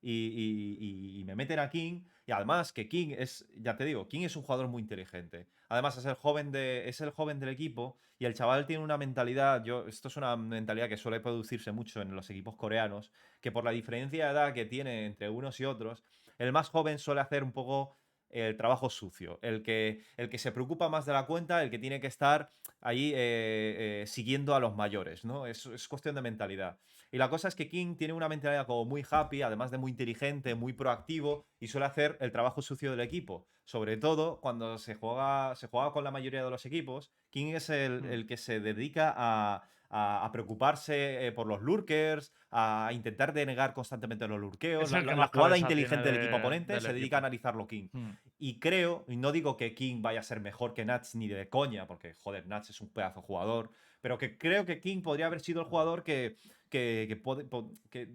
y, 0.00 0.12
y- 0.12 0.76
y- 0.80 1.20
y 1.20 1.24
me 1.24 1.34
meten 1.34 1.58
a 1.58 1.70
King. 1.70 2.02
Y 2.28 2.32
además 2.32 2.74
que 2.74 2.90
King 2.90 3.14
es, 3.16 3.46
ya 3.56 3.74
te 3.74 3.86
digo, 3.86 4.06
King 4.06 4.24
es 4.24 4.36
un 4.36 4.42
jugador 4.42 4.68
muy 4.68 4.82
inteligente. 4.82 5.46
Además 5.70 5.96
es 5.96 6.04
el 6.04 6.12
joven, 6.12 6.52
de, 6.52 6.86
es 6.86 7.00
el 7.00 7.08
joven 7.08 7.40
del 7.40 7.48
equipo 7.48 7.96
y 8.18 8.26
el 8.26 8.34
chaval 8.34 8.66
tiene 8.66 8.84
una 8.84 8.98
mentalidad, 8.98 9.64
yo, 9.64 9.88
esto 9.88 10.08
es 10.08 10.16
una 10.18 10.36
mentalidad 10.36 10.90
que 10.90 10.98
suele 10.98 11.20
producirse 11.20 11.72
mucho 11.72 12.02
en 12.02 12.14
los 12.14 12.28
equipos 12.28 12.54
coreanos, 12.54 13.12
que 13.40 13.50
por 13.50 13.64
la 13.64 13.70
diferencia 13.70 14.26
de 14.26 14.32
edad 14.32 14.52
que 14.52 14.66
tiene 14.66 15.06
entre 15.06 15.30
unos 15.30 15.58
y 15.58 15.64
otros, 15.64 16.04
el 16.36 16.52
más 16.52 16.68
joven 16.68 16.98
suele 16.98 17.22
hacer 17.22 17.42
un 17.42 17.52
poco 17.52 17.96
el 18.28 18.58
trabajo 18.58 18.90
sucio, 18.90 19.38
el 19.40 19.62
que, 19.62 20.04
el 20.18 20.28
que 20.28 20.36
se 20.36 20.52
preocupa 20.52 20.90
más 20.90 21.06
de 21.06 21.14
la 21.14 21.24
cuenta, 21.24 21.62
el 21.62 21.70
que 21.70 21.78
tiene 21.78 21.98
que 21.98 22.08
estar 22.08 22.52
ahí 22.80 23.12
eh, 23.14 24.02
eh, 24.02 24.06
siguiendo 24.06 24.54
a 24.54 24.60
los 24.60 24.74
mayores, 24.76 25.24
¿no? 25.24 25.46
Es, 25.46 25.66
es 25.66 25.88
cuestión 25.88 26.14
de 26.14 26.22
mentalidad. 26.22 26.78
Y 27.10 27.18
la 27.18 27.30
cosa 27.30 27.48
es 27.48 27.54
que 27.54 27.68
King 27.68 27.96
tiene 27.96 28.12
una 28.12 28.28
mentalidad 28.28 28.66
como 28.66 28.84
muy 28.84 29.04
happy, 29.10 29.42
además 29.42 29.70
de 29.70 29.78
muy 29.78 29.90
inteligente, 29.92 30.54
muy 30.54 30.72
proactivo 30.74 31.46
y 31.58 31.68
suele 31.68 31.86
hacer 31.86 32.16
el 32.20 32.32
trabajo 32.32 32.60
sucio 32.62 32.90
del 32.90 33.00
equipo. 33.00 33.46
Sobre 33.64 33.96
todo 33.96 34.40
cuando 34.40 34.78
se 34.78 34.94
juega, 34.94 35.54
se 35.56 35.68
juega 35.68 35.92
con 35.92 36.04
la 36.04 36.10
mayoría 36.10 36.44
de 36.44 36.50
los 36.50 36.66
equipos, 36.66 37.10
King 37.30 37.54
es 37.54 37.70
el, 37.70 38.02
Mm. 38.02 38.12
el 38.12 38.26
que 38.26 38.36
se 38.36 38.60
dedica 38.60 39.14
a, 39.16 39.68
a- 39.90 40.24
a 40.24 40.32
preocuparse 40.32 41.26
eh, 41.26 41.32
por 41.32 41.46
los 41.46 41.62
lurkers, 41.62 42.32
a 42.50 42.90
intentar 42.92 43.32
denegar 43.32 43.74
constantemente 43.74 44.26
los 44.28 44.38
lurkeos. 44.40 44.84
Es 44.92 45.04
La, 45.04 45.28
jugada 45.28 45.56
inteligente 45.56 46.10
del 46.10 46.18
equipo 46.22 46.36
oponente 46.36 46.72
del 46.74 46.82
se 46.82 46.92
dedica 46.92 47.16
a 47.16 47.18
analizarlo 47.20 47.66
King. 47.66 47.88
Mm. 47.92 48.10
Y 48.38 48.58
creo, 48.58 49.04
y 49.08 49.16
no 49.16 49.32
digo 49.32 49.56
que 49.56 49.74
King 49.74 50.02
vaya 50.02 50.20
a 50.20 50.22
ser 50.22 50.40
mejor 50.40 50.74
que 50.74 50.84
Nats 50.84 51.14
ni 51.14 51.28
de 51.28 51.48
coña, 51.48 51.86
porque 51.86 52.14
joder, 52.14 52.46
Nats 52.46 52.70
es 52.70 52.80
un 52.80 52.88
pedazo 52.90 53.20
de 53.20 53.26
jugador, 53.26 53.70
pero 54.00 54.18
que 54.18 54.38
creo 54.38 54.64
que 54.64 54.80
King 54.80 55.02
podría 55.02 55.26
haber 55.26 55.40
sido 55.40 55.60
el 55.60 55.66
jugador 55.66 56.02
que, 56.04 56.36
que, 56.68 57.06
que, 57.08 57.46
que, 57.90 58.08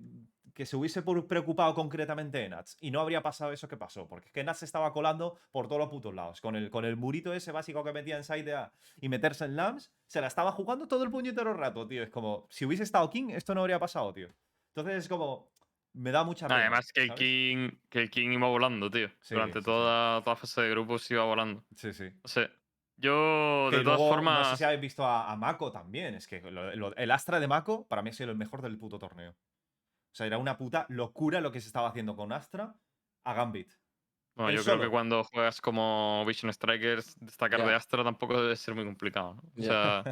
que 0.54 0.66
se 0.66 0.76
hubiese 0.78 1.02
preocupado 1.02 1.74
concretamente 1.74 2.38
de 2.38 2.50
Nats. 2.50 2.78
Y 2.80 2.92
no 2.92 3.00
habría 3.02 3.22
pasado 3.22 3.52
eso 3.52 3.68
que 3.68 3.76
pasó, 3.78 4.08
porque 4.08 4.28
es 4.28 4.34
que 4.34 4.44
Nats 4.44 4.60
se 4.60 4.66
estaba 4.66 4.94
colando 4.94 5.40
por 5.52 5.68
todos 5.68 5.80
los 5.80 5.90
putos 5.90 6.14
lados. 6.14 6.42
Con 6.42 6.56
el, 6.56 6.70
con 6.70 6.86
el 6.86 6.96
murito 6.96 7.34
ese 7.34 7.52
básico 7.52 7.84
que 7.84 7.92
metía 7.94 8.18
en 8.18 8.24
side 8.24 8.54
A 8.54 8.72
y 9.02 9.10
meterse 9.10 9.46
en 9.46 9.56
LAMS, 9.56 9.92
se 10.06 10.22
la 10.22 10.28
estaba 10.28 10.52
jugando 10.52 10.88
todo 10.88 11.04
el 11.04 11.10
puñetero 11.12 11.54
rato, 11.54 11.88
tío. 11.88 12.04
Es 12.04 12.10
como, 12.10 12.46
si 12.50 12.66
hubiese 12.66 12.84
estado 12.84 13.10
King, 13.10 13.30
esto 13.32 13.56
no 13.56 13.62
habría 13.62 13.80
pasado, 13.80 14.14
tío. 14.14 14.28
Entonces 14.76 15.04
es 15.04 15.10
como, 15.10 15.52
me 15.94 16.12
da 16.12 16.24
mucha 16.24 16.48
pena. 16.48 16.60
Además 16.62 16.92
que 16.94 17.02
el, 17.02 17.08
¿sabes? 17.08 17.20
King, 17.20 17.70
que 17.90 18.00
el 18.02 18.10
King 18.12 18.30
iba 18.34 18.48
volando, 18.48 18.92
tío. 18.92 19.10
Sí, 19.22 19.34
Durante 19.34 19.60
sí, 19.60 19.60
sí. 19.62 19.66
toda, 19.66 20.24
toda 20.24 20.36
fase 20.36 20.62
de 20.62 20.70
grupos 20.70 21.10
iba 21.12 21.24
volando. 21.24 21.64
Sí, 21.76 21.94
sí. 21.94 22.10
O 22.24 22.28
sea, 22.28 22.48
yo, 22.98 23.70
Que 23.72 23.78
de 23.78 23.84
todas 23.84 23.98
formas. 24.00 24.40
No 24.40 24.52
sé 24.52 24.58
si 24.58 24.64
habéis 24.64 24.82
visto 24.82 25.04
a, 25.04 25.32
a 25.32 25.36
Mako 25.36 25.72
también. 25.72 26.14
Es 26.14 26.28
que 26.28 26.42
lo- 26.42 26.76
lo- 26.76 26.96
el 26.96 27.12
Astra 27.12 27.40
de 27.40 27.48
Mako 27.48 27.88
para 27.88 28.02
mí 28.04 28.12
ha 28.12 28.14
sido 28.14 28.30
el 28.32 28.38
mejor 28.38 28.62
del 28.62 28.78
puto 28.78 29.00
torneo. 29.00 29.36
O 30.14 30.16
sea, 30.16 30.28
era 30.28 30.38
una 30.38 30.58
puta 30.58 30.86
locura 30.90 31.42
lo 31.42 31.52
que 31.52 31.60
se 31.60 31.68
estaba 31.68 31.90
haciendo 31.90 32.16
con 32.16 32.32
Astra 32.32 32.76
a 33.26 33.34
Gambit. 33.34 33.72
Bueno, 34.36 34.52
yo 34.52 34.64
creo 34.64 34.80
que 34.80 34.90
cuando 34.90 35.24
juegas 35.24 35.60
como 35.62 36.24
Vision 36.28 36.54
Strikers, 36.54 37.18
destacar 37.20 37.60
de 37.66 37.74
Astra 37.76 38.04
tampoco 38.04 38.40
debe 38.42 38.56
ser 38.56 38.76
muy 38.76 38.86
complicado. 38.86 39.36
¿no? 39.36 39.42
O 39.58 39.64
sea, 39.64 40.04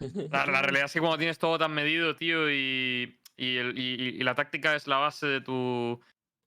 la, 0.30 0.46
la 0.46 0.62
realidad 0.62 0.84
es 0.86 0.92
que 0.92 1.00
cuando 1.00 1.18
tienes 1.18 1.38
todo 1.38 1.58
tan 1.58 1.72
medido, 1.72 2.14
tío, 2.16 2.50
y, 2.50 3.20
y, 3.36 3.56
el- 3.56 3.78
y- 3.78 4.16
y 4.18 4.22
la 4.22 4.34
táctica 4.34 4.74
es 4.74 4.86
la 4.86 4.98
base 4.98 5.26
de 5.26 5.40
tu, 5.40 6.00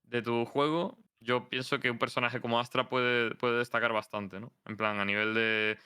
de 0.03 0.21
tu 0.21 0.45
juego, 0.45 0.97
yo 1.19 1.49
pienso 1.49 1.79
que 1.79 1.89
un 1.89 1.97
personaje 1.99 2.39
como 2.41 2.59
Astra 2.59 2.87
puede, 2.89 3.33
puede 3.35 3.57
destacar 3.59 3.93
bastante, 3.93 4.39
¿no? 4.39 4.53
En 4.65 4.77
plan, 4.77 4.99
a 4.99 5.05
nivel 5.05 5.33
de, 5.33 5.79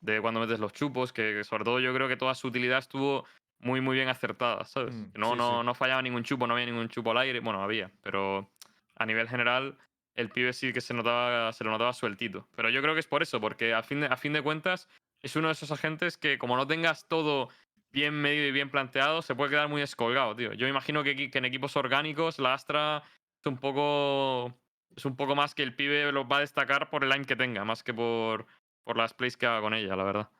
de 0.00 0.20
cuando 0.22 0.40
metes 0.40 0.60
los 0.60 0.72
chupos, 0.72 1.12
que, 1.12 1.34
que 1.34 1.44
sobre 1.44 1.64
todo 1.64 1.80
yo 1.80 1.92
creo 1.94 2.08
que 2.08 2.16
toda 2.16 2.34
su 2.34 2.48
utilidad 2.48 2.78
estuvo 2.78 3.26
muy, 3.58 3.80
muy 3.80 3.96
bien 3.96 4.08
acertada, 4.08 4.64
¿sabes? 4.64 4.94
Mm, 4.94 5.10
no, 5.14 5.32
sí, 5.32 5.38
no, 5.38 5.60
sí. 5.60 5.66
no 5.66 5.74
fallaba 5.74 6.02
ningún 6.02 6.22
chupo, 6.22 6.46
no 6.46 6.54
había 6.54 6.66
ningún 6.66 6.88
chupo 6.88 7.10
al 7.10 7.18
aire. 7.18 7.40
Bueno, 7.40 7.62
había, 7.62 7.90
pero 8.02 8.50
a 8.96 9.06
nivel 9.06 9.28
general, 9.28 9.76
el 10.14 10.30
pibe 10.30 10.52
sí 10.52 10.72
que 10.72 10.80
se 10.80 10.94
notaba, 10.94 11.52
se 11.52 11.64
lo 11.64 11.70
notaba 11.70 11.92
sueltito. 11.92 12.48
Pero 12.56 12.68
yo 12.70 12.82
creo 12.82 12.94
que 12.94 13.00
es 13.00 13.06
por 13.06 13.22
eso, 13.22 13.40
porque 13.40 13.74
a 13.74 13.82
fin 13.82 14.00
de, 14.00 14.06
a 14.06 14.16
fin 14.16 14.32
de 14.32 14.42
cuentas 14.42 14.88
es 15.22 15.36
uno 15.36 15.48
de 15.48 15.52
esos 15.52 15.70
agentes 15.70 16.16
que 16.16 16.38
como 16.38 16.56
no 16.56 16.66
tengas 16.66 17.08
todo 17.08 17.48
bien 17.90 18.14
medido 18.14 18.46
y 18.46 18.52
bien 18.52 18.70
planteado, 18.70 19.22
se 19.22 19.34
puede 19.34 19.50
quedar 19.50 19.68
muy 19.68 19.80
descolgado, 19.80 20.36
tío. 20.36 20.52
Yo 20.52 20.68
imagino 20.68 21.02
que, 21.02 21.30
en 21.32 21.44
equipos 21.44 21.76
orgánicos 21.76 22.38
la 22.38 22.54
Astra 22.54 23.02
es 23.40 23.46
un 23.46 23.56
poco. 23.56 24.54
Es 24.94 25.04
un 25.04 25.16
poco 25.16 25.34
más 25.34 25.54
que 25.54 25.62
el 25.62 25.74
pibe 25.74 26.10
lo 26.10 26.26
va 26.26 26.38
a 26.38 26.40
destacar 26.40 26.88
por 26.88 27.04
el 27.04 27.10
line 27.10 27.26
que 27.26 27.36
tenga, 27.36 27.64
más 27.64 27.82
que 27.82 27.92
por, 27.92 28.46
por 28.82 28.96
las 28.96 29.12
plays 29.12 29.36
que 29.36 29.46
haga 29.46 29.60
con 29.60 29.74
ella, 29.74 29.94
la 29.94 30.04
verdad. 30.04 30.30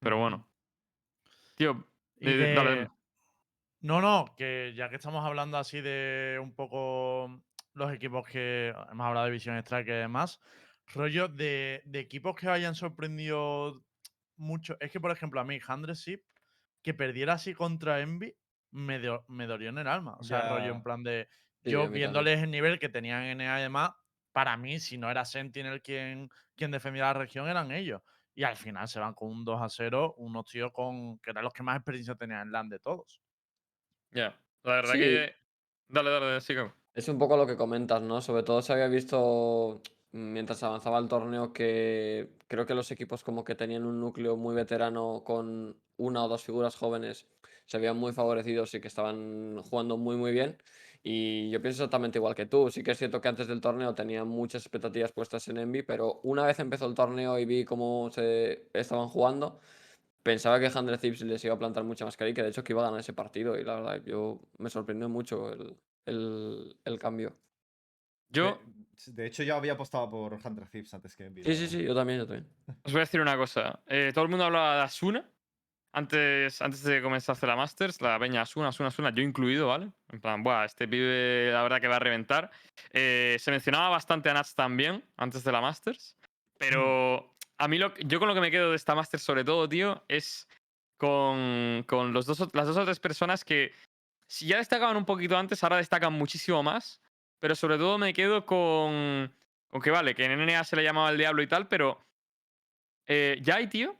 Pero 0.00 0.18
bueno. 0.18 0.46
Tío, 1.54 1.88
Y 2.20 2.28
eh, 2.30 2.36
dale, 2.54 2.70
de- 2.70 2.76
dale. 2.76 2.90
No, 3.80 4.00
no, 4.00 4.34
que 4.36 4.72
ya 4.74 4.88
que 4.88 4.96
estamos 4.96 5.24
hablando 5.26 5.58
así 5.58 5.80
de 5.82 6.38
un 6.42 6.54
poco 6.54 7.42
los 7.74 7.92
equipos 7.92 8.26
que 8.26 8.74
hemos 8.90 9.06
hablado 9.06 9.26
de 9.26 9.32
Vision 9.32 9.56
Strike 9.58 9.88
y 9.88 9.92
demás, 9.92 10.40
rollo 10.94 11.28
de, 11.28 11.82
de 11.84 11.98
equipos 12.00 12.34
que 12.34 12.48
hayan 12.48 12.74
sorprendido 12.74 13.84
mucho. 14.36 14.76
Es 14.80 14.90
que, 14.90 15.00
por 15.00 15.10
ejemplo, 15.10 15.40
a 15.40 15.44
mí, 15.44 15.58
Ship, 15.94 16.22
que 16.82 16.94
perdiera 16.94 17.34
así 17.34 17.52
contra 17.52 18.00
Envy, 18.00 18.34
me, 18.70 18.98
do- 18.98 19.24
me 19.28 19.46
dolió 19.46 19.68
en 19.68 19.78
el 19.78 19.86
alma. 19.88 20.16
O 20.18 20.24
sea, 20.24 20.48
rollo 20.48 20.72
en 20.72 20.82
plan 20.82 21.02
de. 21.02 21.28
Sí, 21.62 21.70
yo 21.70 21.88
viéndoles 21.90 22.42
el 22.42 22.50
nivel 22.50 22.78
que 22.78 22.88
tenían 22.88 23.22
en 23.24 23.40
EA 23.40 23.58
y 23.60 23.62
demás, 23.62 23.90
para 24.32 24.56
mí, 24.56 24.80
si 24.80 24.98
no 24.98 25.10
era 25.10 25.24
Sentinel 25.24 25.80
quien, 25.82 26.28
quien 26.56 26.70
defendía 26.70 27.04
la 27.04 27.14
región, 27.14 27.48
eran 27.48 27.70
ellos. 27.70 28.02
Y 28.36 28.42
al 28.44 28.56
final 28.56 28.88
se 28.88 28.98
van 29.00 29.14
con 29.14 29.30
un 29.30 29.44
2 29.44 29.60
a 29.62 29.68
0, 29.68 30.14
unos 30.18 30.46
tíos 30.46 30.72
con 30.72 31.18
que 31.20 31.30
eran 31.30 31.44
los 31.44 31.52
que 31.52 31.62
más 31.62 31.76
experiencia 31.76 32.16
tenían 32.16 32.42
en 32.42 32.52
LAN 32.52 32.68
de 32.68 32.80
todos. 32.80 33.20
Ya. 34.12 34.40
La 34.62 34.74
verdad 34.76 34.92
Sí. 34.92 34.98
que. 34.98 35.34
Dale, 35.88 36.10
dale, 36.10 36.40
sigue. 36.40 36.72
Es 36.94 37.08
un 37.08 37.18
poco 37.18 37.36
lo 37.36 37.46
que 37.46 37.56
comentas, 37.56 38.00
¿no? 38.02 38.20
Sobre 38.22 38.44
todo 38.44 38.62
se 38.62 38.72
había 38.72 38.86
visto 38.86 39.82
mientras 40.12 40.62
avanzaba 40.62 40.98
el 41.00 41.08
torneo 41.08 41.52
que 41.52 42.36
creo 42.46 42.66
que 42.66 42.74
los 42.74 42.92
equipos 42.92 43.24
como 43.24 43.42
que 43.42 43.56
tenían 43.56 43.84
un 43.84 44.00
núcleo 44.00 44.36
muy 44.36 44.54
veterano 44.54 45.22
con 45.24 45.82
una 45.96 46.24
o 46.24 46.28
dos 46.28 46.44
figuras 46.44 46.76
jóvenes 46.76 47.26
se 47.66 47.78
habían 47.78 47.96
muy 47.96 48.12
favorecidos 48.12 48.74
y 48.74 48.80
que 48.80 48.86
estaban 48.88 49.58
jugando 49.62 49.96
muy 49.96 50.16
muy 50.16 50.30
bien. 50.32 50.58
Y 51.06 51.50
yo 51.50 51.60
pienso 51.60 51.82
exactamente 51.82 52.18
igual 52.18 52.34
que 52.34 52.46
tú. 52.46 52.70
Sí 52.70 52.82
que 52.82 52.92
es 52.92 52.98
cierto 52.98 53.20
que 53.20 53.28
antes 53.28 53.46
del 53.46 53.60
torneo 53.60 53.94
tenía 53.94 54.24
muchas 54.24 54.62
expectativas 54.62 55.12
puestas 55.12 55.46
en 55.48 55.58
Envy, 55.58 55.82
pero 55.82 56.20
una 56.22 56.46
vez 56.46 56.58
empezó 56.60 56.86
el 56.86 56.94
torneo 56.94 57.38
y 57.38 57.44
vi 57.44 57.64
cómo 57.66 58.08
se 58.10 58.70
estaban 58.72 59.08
jugando, 59.08 59.60
pensaba 60.22 60.58
que 60.58 60.70
Handred 60.74 60.98
Thieves 60.98 61.20
les 61.22 61.44
iba 61.44 61.54
a 61.54 61.58
plantar 61.58 61.84
mucha 61.84 62.06
más 62.06 62.16
cara 62.16 62.30
y 62.30 62.34
que 62.34 62.42
de 62.42 62.48
hecho 62.48 62.64
que 62.64 62.72
iba 62.72 62.80
a 62.80 62.86
ganar 62.86 63.00
ese 63.00 63.12
partido. 63.12 63.58
Y 63.58 63.64
la 63.64 63.74
verdad, 63.74 64.02
yo 64.04 64.40
me 64.58 64.70
sorprendió 64.70 65.10
mucho 65.10 65.52
el, 65.52 65.76
el, 66.06 66.76
el 66.84 66.98
cambio. 66.98 67.36
Yo 68.30 68.58
De, 69.06 69.12
de 69.12 69.26
hecho, 69.26 69.42
yo 69.42 69.56
había 69.56 69.74
apostado 69.74 70.08
por 70.08 70.32
Hunter 70.32 70.66
Thieves 70.68 70.94
antes 70.94 71.14
que 71.14 71.26
Envy. 71.26 71.44
Sí, 71.44 71.54
sí, 71.54 71.66
sí, 71.68 71.82
yo 71.82 71.94
también, 71.94 72.20
yo 72.20 72.26
también. 72.26 72.48
os 72.84 72.92
voy 72.92 73.00
a 73.00 73.04
decir 73.04 73.20
una 73.20 73.36
cosa. 73.36 73.82
Eh, 73.86 74.10
todo 74.14 74.24
el 74.24 74.30
mundo 74.30 74.44
hablaba 74.46 74.76
de 74.76 74.82
Asuna. 74.82 75.33
Antes, 75.96 76.60
antes 76.60 76.82
de 76.82 77.00
comenzarse 77.00 77.46
la 77.46 77.54
Masters, 77.54 78.00
la 78.00 78.18
peña 78.18 78.42
Asuna, 78.42 78.68
Asuna, 78.68 78.88
Asuna, 78.88 79.14
yo 79.14 79.22
incluido, 79.22 79.68
¿vale? 79.68 79.92
En 80.10 80.20
plan, 80.20 80.42
buah, 80.42 80.64
este 80.64 80.88
pibe 80.88 81.52
la 81.52 81.62
verdad 81.62 81.80
que 81.80 81.86
va 81.86 81.96
a 81.96 82.00
reventar. 82.00 82.50
Eh, 82.90 83.36
se 83.38 83.52
mencionaba 83.52 83.90
bastante 83.90 84.28
a 84.28 84.34
Nats 84.34 84.56
también, 84.56 85.04
antes 85.16 85.44
de 85.44 85.52
la 85.52 85.60
Masters. 85.60 86.16
Pero 86.58 87.36
a 87.58 87.68
mí 87.68 87.78
lo, 87.78 87.94
yo 87.98 88.18
con 88.18 88.26
lo 88.26 88.34
que 88.34 88.40
me 88.40 88.50
quedo 88.50 88.70
de 88.70 88.76
esta 88.76 88.96
Masters 88.96 89.22
sobre 89.22 89.44
todo, 89.44 89.68
tío, 89.68 90.02
es 90.08 90.48
con, 90.98 91.84
con 91.86 92.12
los 92.12 92.26
dos, 92.26 92.40
las 92.54 92.66
dos 92.66 92.76
o 92.76 92.84
tres 92.84 92.98
personas 92.98 93.44
que 93.44 93.72
si 94.28 94.48
ya 94.48 94.56
destacaban 94.56 94.96
un 94.96 95.04
poquito 95.04 95.38
antes, 95.38 95.62
ahora 95.62 95.76
destacan 95.76 96.12
muchísimo 96.12 96.62
más. 96.64 97.00
Pero 97.38 97.54
sobre 97.54 97.76
todo 97.76 97.98
me 97.98 98.12
quedo 98.12 98.46
con, 98.46 99.32
con 99.70 99.80
que, 99.80 99.90
vale, 99.90 100.14
que 100.16 100.24
en 100.24 100.44
NNA 100.44 100.64
se 100.64 100.74
le 100.74 100.82
llamaba 100.82 101.10
el 101.10 101.18
diablo 101.18 101.42
y 101.42 101.46
tal, 101.46 101.68
pero 101.68 102.00
eh, 103.06 103.38
ya 103.42 103.56
hay, 103.56 103.68
tío, 103.68 103.96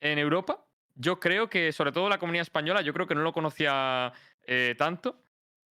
en 0.00 0.18
Europa. 0.18 0.66
Yo 1.00 1.18
creo 1.18 1.48
que, 1.48 1.72
sobre 1.72 1.92
todo 1.92 2.10
la 2.10 2.18
comunidad 2.18 2.42
española, 2.42 2.82
yo 2.82 2.92
creo 2.92 3.06
que 3.06 3.14
no 3.14 3.22
lo 3.22 3.32
conocía 3.32 4.12
eh, 4.46 4.74
tanto. 4.76 5.24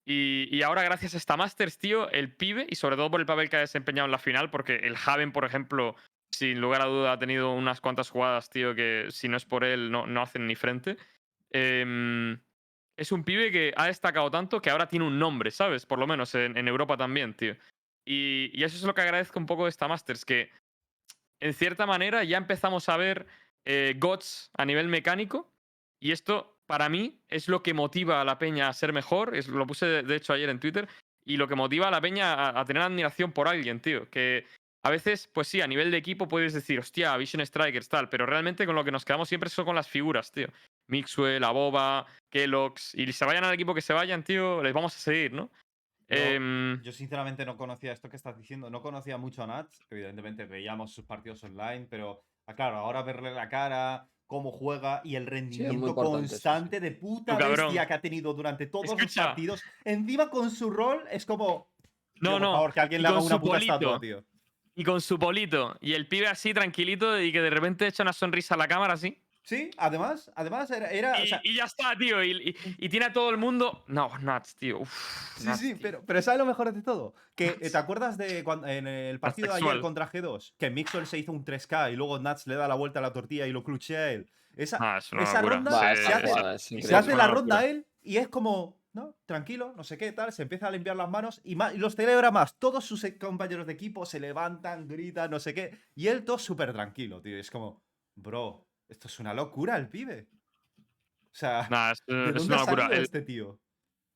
Y, 0.03 0.47
y 0.49 0.63
ahora, 0.63 0.81
gracias 0.81 1.13
a 1.13 1.17
esta 1.17 1.37
Masters, 1.37 1.77
tío, 1.77 2.09
el 2.09 2.33
pibe, 2.35 2.65
y 2.67 2.75
sobre 2.75 2.95
todo 2.95 3.11
por 3.11 3.19
el 3.19 3.27
papel 3.27 3.47
que 3.47 3.57
ha 3.57 3.59
desempeñado 3.59 4.07
en 4.07 4.11
la 4.11 4.17
final, 4.17 4.49
porque 4.49 4.77
el 4.77 4.95
Haven, 5.05 5.31
por 5.31 5.45
ejemplo, 5.45 5.95
sin 6.31 6.59
lugar 6.59 6.81
a 6.81 6.85
duda, 6.85 7.11
ha 7.11 7.19
tenido 7.19 7.51
unas 7.51 7.79
cuantas 7.79 8.09
jugadas, 8.09 8.49
tío, 8.49 8.73
que 8.73 9.05
si 9.11 9.27
no 9.27 9.37
es 9.37 9.45
por 9.45 9.63
él, 9.63 9.91
no, 9.91 10.07
no 10.07 10.23
hacen 10.23 10.47
ni 10.47 10.55
frente. 10.55 10.97
Em, 11.51 12.39
es 12.97 13.11
un 13.11 13.23
pibe 13.23 13.51
que 13.51 13.71
ha 13.77 13.85
destacado 13.85 14.31
tanto 14.31 14.59
que 14.59 14.71
ahora 14.71 14.87
tiene 14.87 15.05
un 15.05 15.19
nombre, 15.19 15.51
¿sabes? 15.51 15.85
Por 15.85 15.99
lo 15.99 16.07
menos 16.07 16.33
en, 16.33 16.57
en 16.57 16.67
Europa 16.67 16.97
también, 16.97 17.35
tío. 17.35 17.55
Y, 18.03 18.49
y 18.53 18.63
eso 18.63 18.77
es 18.77 18.83
lo 18.83 18.95
que 18.95 19.01
agradezco 19.01 19.37
un 19.37 19.45
poco 19.45 19.65
de 19.65 19.69
esta 19.69 19.87
Masters, 19.87 20.25
que 20.25 20.49
en 21.39 21.53
cierta 21.53 21.85
manera 21.85 22.23
ya 22.23 22.37
empezamos 22.37 22.89
a 22.89 22.97
ver 22.97 23.27
eh, 23.65 23.95
GOTS 23.97 24.51
a 24.57 24.65
nivel 24.65 24.87
mecánico. 24.87 25.51
Y 25.99 26.11
esto, 26.11 26.57
para 26.65 26.89
mí, 26.89 27.19
es 27.27 27.47
lo 27.47 27.61
que 27.61 27.73
motiva 27.73 28.21
a 28.21 28.25
la 28.25 28.37
peña 28.37 28.67
a 28.69 28.73
ser 28.73 28.93
mejor. 28.93 29.35
Es, 29.35 29.47
lo 29.47 29.67
puse, 29.67 29.85
de, 30.03 30.15
hecho, 30.15 30.33
ayer 30.33 30.49
en 30.49 30.59
Twitter. 30.59 30.87
Y 31.25 31.37
lo 31.37 31.47
que 31.47 31.55
motiva 31.55 31.87
a 31.87 31.91
la 31.91 32.01
peña 32.01 32.33
a, 32.33 32.59
a 32.59 32.65
tener 32.65 32.81
admiración 32.81 33.31
por 33.31 33.47
alguien, 33.47 33.79
tío. 33.81 34.09
Que 34.09 34.45
a 34.83 34.89
veces, 34.89 35.29
pues 35.33 35.47
sí, 35.47 35.61
a 35.61 35.67
nivel 35.67 35.91
de 35.91 35.97
equipo 35.97 36.27
puedes 36.27 36.53
decir, 36.53 36.79
hostia, 36.79 37.15
Vision 37.17 37.45
Strikers, 37.45 37.89
tal. 37.89 38.09
Pero 38.09 38.25
realmente 38.25 38.65
con 38.65 38.75
lo 38.75 38.83
que 38.83 38.91
nos 38.91 39.05
quedamos 39.05 39.27
siempre 39.27 39.49
son 39.49 39.65
con 39.65 39.75
las 39.75 39.87
figuras, 39.89 40.31
tío. 40.31 40.47
Mixwell, 40.87 41.43
Aboba, 41.43 42.07
Kellogg's. 42.31 42.95
Y 42.95 43.11
se 43.13 43.25
vayan 43.25 43.43
al 43.43 43.53
equipo 43.53 43.75
que 43.75 43.81
se 43.81 43.93
vayan, 43.93 44.23
tío, 44.23 44.63
les 44.63 44.73
vamos 44.73 44.95
a 44.95 44.99
seguir, 44.99 45.33
¿no? 45.33 45.51
Yo- 46.07 46.17
Em, 46.17 46.81
Yo 46.81 46.91
sinceramente 46.91 47.45
no 47.45 47.55
conocía 47.55 47.91
esto 47.91 48.09
que 48.09 48.15
estás 48.15 48.35
diciendo, 48.35 48.71
no 48.71 48.81
conocía 48.81 49.17
mucho 49.17 49.43
a 49.43 49.47
Nats, 49.47 49.79
evidentemente 49.91 50.45
veíamos 50.45 50.91
sus 50.91 51.05
partidos 51.05 51.43
online, 51.43 51.85
pero 51.87 52.23
claro, 52.55 52.77
ahora 52.77 53.01
verle 53.03 53.31
la 53.33 53.49
cara, 53.49 54.07
cómo 54.27 54.51
juega 54.51 55.01
y 55.03 55.15
el 55.15 55.25
rendimiento 55.25 55.73
importante 55.87 56.25
eso, 56.25 56.35
sí. 56.37 56.43
constante 56.43 56.79
de 56.79 56.91
puta 56.91 57.33
Tú, 57.33 57.39
cabrón. 57.39 57.65
bestia 57.67 57.87
que 57.87 57.93
ha 57.93 58.01
tenido 58.01 58.33
durante 58.33 58.67
todos 58.67 58.87
los 58.99 59.15
partidos, 59.15 59.63
encima 59.83 60.29
con 60.29 60.51
su 60.51 60.69
rol 60.69 61.03
es 61.11 61.25
como... 61.25 61.69
No, 62.21 62.29
tío, 62.29 62.31
por 62.31 62.41
no, 62.41 62.53
favor, 62.53 62.73
que 62.73 62.79
alguien 62.81 63.01
le 63.01 63.07
haga 63.07 63.17
con 63.17 63.25
una 63.25 63.35
su 63.35 63.41
puta 63.41 63.53
polito. 63.53 63.73
estatua, 63.73 63.99
tío. 63.99 64.25
y 64.75 64.83
con 64.83 65.01
su 65.01 65.17
polito. 65.17 65.75
Y 65.81 65.93
el 65.93 66.07
pibe 66.07 66.27
así, 66.27 66.53
tranquilito, 66.53 67.19
y 67.21 67.31
que 67.31 67.41
de 67.41 67.49
repente 67.49 67.87
echa 67.87 68.03
una 68.03 68.13
sonrisa 68.13 68.55
a 68.55 68.57
la 68.57 68.67
cámara 68.67 68.93
así. 68.93 69.21
Sí, 69.49 69.71
además, 69.77 70.31
además 70.35 70.69
era... 70.69 70.91
era, 70.91 71.13
o 71.19 71.23
Y, 71.23 71.27
sea, 71.27 71.41
y 71.43 71.55
ya 71.55 71.63
está, 71.63 71.95
tío. 71.97 72.23
Y, 72.23 72.31
y- 72.49 72.55
y 72.85 72.89
tiene 72.89 73.07
a 73.07 73.13
todo 73.13 73.31
el 73.31 73.37
mundo. 73.37 73.83
No, 73.87 74.09
nuts, 74.19 74.55
tío. 74.55 74.79
Uf, 74.81 75.37
Sí, 75.37 75.47
nuts, 75.47 75.59
sí, 75.59 75.73
tío. 75.73 75.79
pero, 75.81 76.03
pero 76.05 76.21
¿sabes 76.21 76.37
lo 76.37 76.45
mejor 76.45 76.71
de 76.71 76.81
todo? 76.83 77.15
Que 77.33 77.57
eh, 77.59 77.69
¿te 77.71 77.77
acuerdas 77.77 78.17
de 78.17 78.43
cuando 78.43 78.67
en 78.67 78.85
el 78.85 79.19
partido 79.19 79.53
de 79.55 79.61
ayer 79.61 79.81
contra 79.81 80.11
G2? 80.11 80.53
Que 80.59 80.69
Mixwell 80.69 81.07
se 81.07 81.17
hizo 81.17 81.31
un 81.31 81.43
3K 81.43 81.91
y 81.91 81.95
luego 81.95 82.19
Nats 82.19 82.45
le 82.45 82.55
da 82.55 82.67
la 82.67 82.75
vuelta 82.75 82.99
a 82.99 83.01
la 83.01 83.11
tortilla 83.11 83.47
y 83.47 83.51
lo 83.51 83.63
cluchea 83.63 83.99
a 84.01 84.11
él. 84.11 84.29
Esa, 84.55 84.77
Ah, 84.79 84.97
es 84.99 85.11
una 85.13 85.23
esa 85.23 85.41
ronda 85.41 85.71
se 85.95 86.13
hace- 86.13 86.77
es 86.77 86.85
se 86.85 86.91
la 87.15 87.27
ronda 87.27 87.55
locura. 87.55 87.65
él 87.65 87.87
y 88.03 88.17
es 88.17 88.27
como, 88.27 88.77
¿no? 88.93 89.15
Tranquilo, 89.25 89.73
no 89.75 89.83
sé 89.83 89.97
qué, 89.97 90.11
tal. 90.11 90.31
Se 90.33 90.43
empieza 90.43 90.67
a 90.67 90.71
limpiar 90.71 90.95
las 90.95 91.09
manos 91.09 91.41
y, 91.43 91.55
ma- 91.55 91.73
y 91.73 91.77
los 91.77 91.95
celebra 91.95 92.29
más. 92.29 92.55
Todos 92.59 92.85
sus 92.85 93.05
compañeros 93.19 93.65
de 93.67 93.73
equipo 93.73 94.05
se 94.05 94.19
levantan, 94.19 94.87
gritan, 94.87 95.31
no 95.31 95.39
sé 95.39 95.53
qué. 95.53 95.79
Y 95.95 96.07
él 96.07 96.23
todo 96.23 96.37
súper 96.37 96.71
tranquilo, 96.73 97.21
tío. 97.21 97.37
Es 97.37 97.49
como, 97.49 97.81
bro, 98.15 98.65
esto 98.89 99.07
es 99.07 99.19
una 99.19 99.33
locura 99.33 99.77
el 99.77 99.87
pibe. 99.87 100.27
O 100.77 101.35
sea, 101.39 101.67
Nah, 101.69 101.91
es, 101.91 101.99
¿de 102.07 102.27
es 102.29 102.33
dónde 102.35 102.53
una 102.53 102.63
locura. 102.65 102.85
El, 102.87 103.03
este 103.03 103.21
tío? 103.21 103.59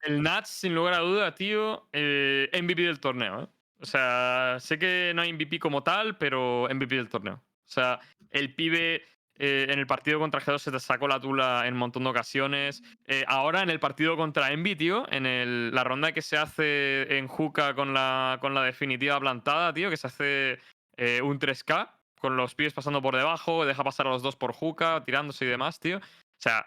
el 0.02 0.22
Nats, 0.22 0.50
sin 0.50 0.76
lugar 0.76 0.96
a 0.96 1.00
duda, 1.00 1.34
tío, 1.36 1.88
eh, 1.94 2.50
MVP 2.62 2.82
del 2.82 3.00
torneo. 3.00 3.44
¿eh? 3.44 3.48
O 3.80 3.86
sea, 3.86 4.58
sé 4.60 4.78
que 4.78 5.14
no 5.16 5.22
hay 5.22 5.32
MVP 5.32 5.60
como 5.60 5.84
tal, 5.84 6.18
pero 6.18 6.68
MVP 6.70 6.96
del 6.96 7.08
torneo. 7.10 7.36
O 7.36 7.70
sea, 7.72 8.00
el 8.32 8.54
pibe 8.56 9.04
eh, 9.36 9.66
en 9.70 9.80
el 9.80 9.88
partido 9.88 10.20
contra 10.20 10.42
G2 10.42 10.60
se 10.60 10.72
te 10.72 10.80
sacó 10.80 11.08
la 11.08 11.20
tula 11.20 11.66
en 11.68 11.74
un 11.74 11.80
montón 11.80 12.04
de 12.04 12.10
ocasiones. 12.10 12.84
Eh, 13.06 13.24
ahora 13.28 13.62
en 13.62 13.70
el 13.70 13.80
partido 13.80 14.16
contra 14.18 14.52
Envy, 14.52 14.76
tío, 14.76 15.06
en 15.12 15.26
el- 15.26 15.72
la 15.74 15.84
ronda 15.84 16.12
que 16.12 16.22
se 16.22 16.38
hace 16.38 17.18
en 17.18 17.28
Juca 17.28 17.74
con 17.74 17.94
la, 17.94 18.38
con 18.42 18.54
la 18.54 18.64
definitiva 18.64 19.20
plantada, 19.20 19.74
tío, 19.74 19.90
que 19.90 19.98
se 19.98 20.08
hace 20.08 20.60
eh, 20.98 21.22
un 21.24 21.40
3K 21.40 21.90
con 22.24 22.38
los 22.38 22.56
pibes 22.56 22.74
pasando 22.74 23.02
por 23.02 23.18
debajo, 23.18 23.66
deja 23.66 23.84
pasar 23.84 24.08
a 24.08 24.12
los 24.12 24.24
dos 24.24 24.38
por 24.38 24.54
Juca, 24.54 25.04
tirándose 25.04 25.44
y 25.44 25.50
demás, 25.50 25.78
tío. 25.82 25.98
O 25.98 26.02
sea, 26.40 26.66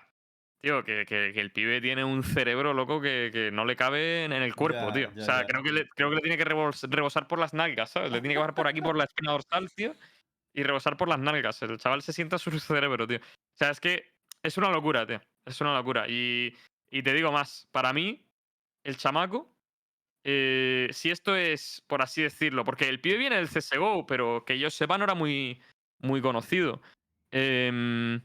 tío, 0.63 0.85
que, 0.85 1.07
que- 1.07 1.33
que 1.33 1.41
el 1.41 1.51
pibe 1.51 1.81
tiene 1.81 2.05
un 2.05 2.23
cerebro 2.23 2.75
loco 2.75 3.01
que, 3.01 3.31
que 3.33 3.51
no 3.51 3.65
le 3.65 3.75
cabe 3.75 4.25
en, 4.27 4.35
en 4.35 4.43
el 4.43 4.55
cuerpo, 4.55 4.89
Ya, 4.89 4.93
tío. 4.93 5.13
ya, 5.15 5.23
o 5.23 5.25
sea, 5.25 5.41
ya. 5.41 5.47
creo 5.47 5.63
que, 5.63 5.73
le, 5.73 5.89
creo 5.89 6.11
que 6.11 6.17
le 6.17 6.21
tiene 6.21 6.37
que 6.37 6.45
rebos- 6.45 6.87
rebosar 6.91 7.27
por 7.27 7.39
las 7.39 7.55
nalgas, 7.55 7.89
¿sabes? 7.91 8.13
Le 8.13 8.21
tiene 8.21 8.35
que 8.35 8.39
bajar 8.39 8.55
por 8.55 8.69
aquí, 8.69 8.83
por 8.83 8.99
la 8.99 9.05
espina 9.05 9.33
dorsal, 9.33 9.73
tío, 9.73 9.95
y 10.53 10.63
rebosar 10.63 10.99
por 10.99 11.09
las 11.09 11.19
nalgas. 11.21 11.63
El 11.63 11.79
chaval 11.79 12.03
se 12.03 12.13
sienta 12.13 12.37
su 12.37 12.51
cerebro, 12.61 13.07
tío. 13.07 13.17
O 13.19 13.57
sea, 13.57 13.71
es 13.71 13.81
que 13.81 14.13
es 14.43 14.59
una 14.59 14.69
locura, 14.69 15.07
tío. 15.07 15.23
Es 15.47 15.59
una 15.63 15.73
locura. 15.75 16.07
Y, 16.07 16.55
y 16.91 17.03
te 17.03 17.15
digo 17.15 17.33
más, 17.33 17.67
para 17.73 17.95
mí, 17.95 18.27
el 18.85 18.99
chamaco, 18.99 19.56
eh, 20.29 20.89
si 20.91 21.13
esto 21.13 21.37
es, 21.37 21.85
por 21.87 22.03
así 22.03 22.21
decirlo, 22.21 22.65
porque 22.65 22.89
el 22.89 23.01
pibe 23.01 23.17
viene 23.17 23.37
del 23.37 23.49
CSGO, 23.49 24.07
pero 24.07 24.45
que 24.45 24.59
yo 24.59 24.71
sepa 24.71 24.99
no 24.99 25.05
era 25.05 25.15
muy, 25.15 25.61
muy 26.01 26.21
conocido. 26.21 26.83
Em, 27.31 28.21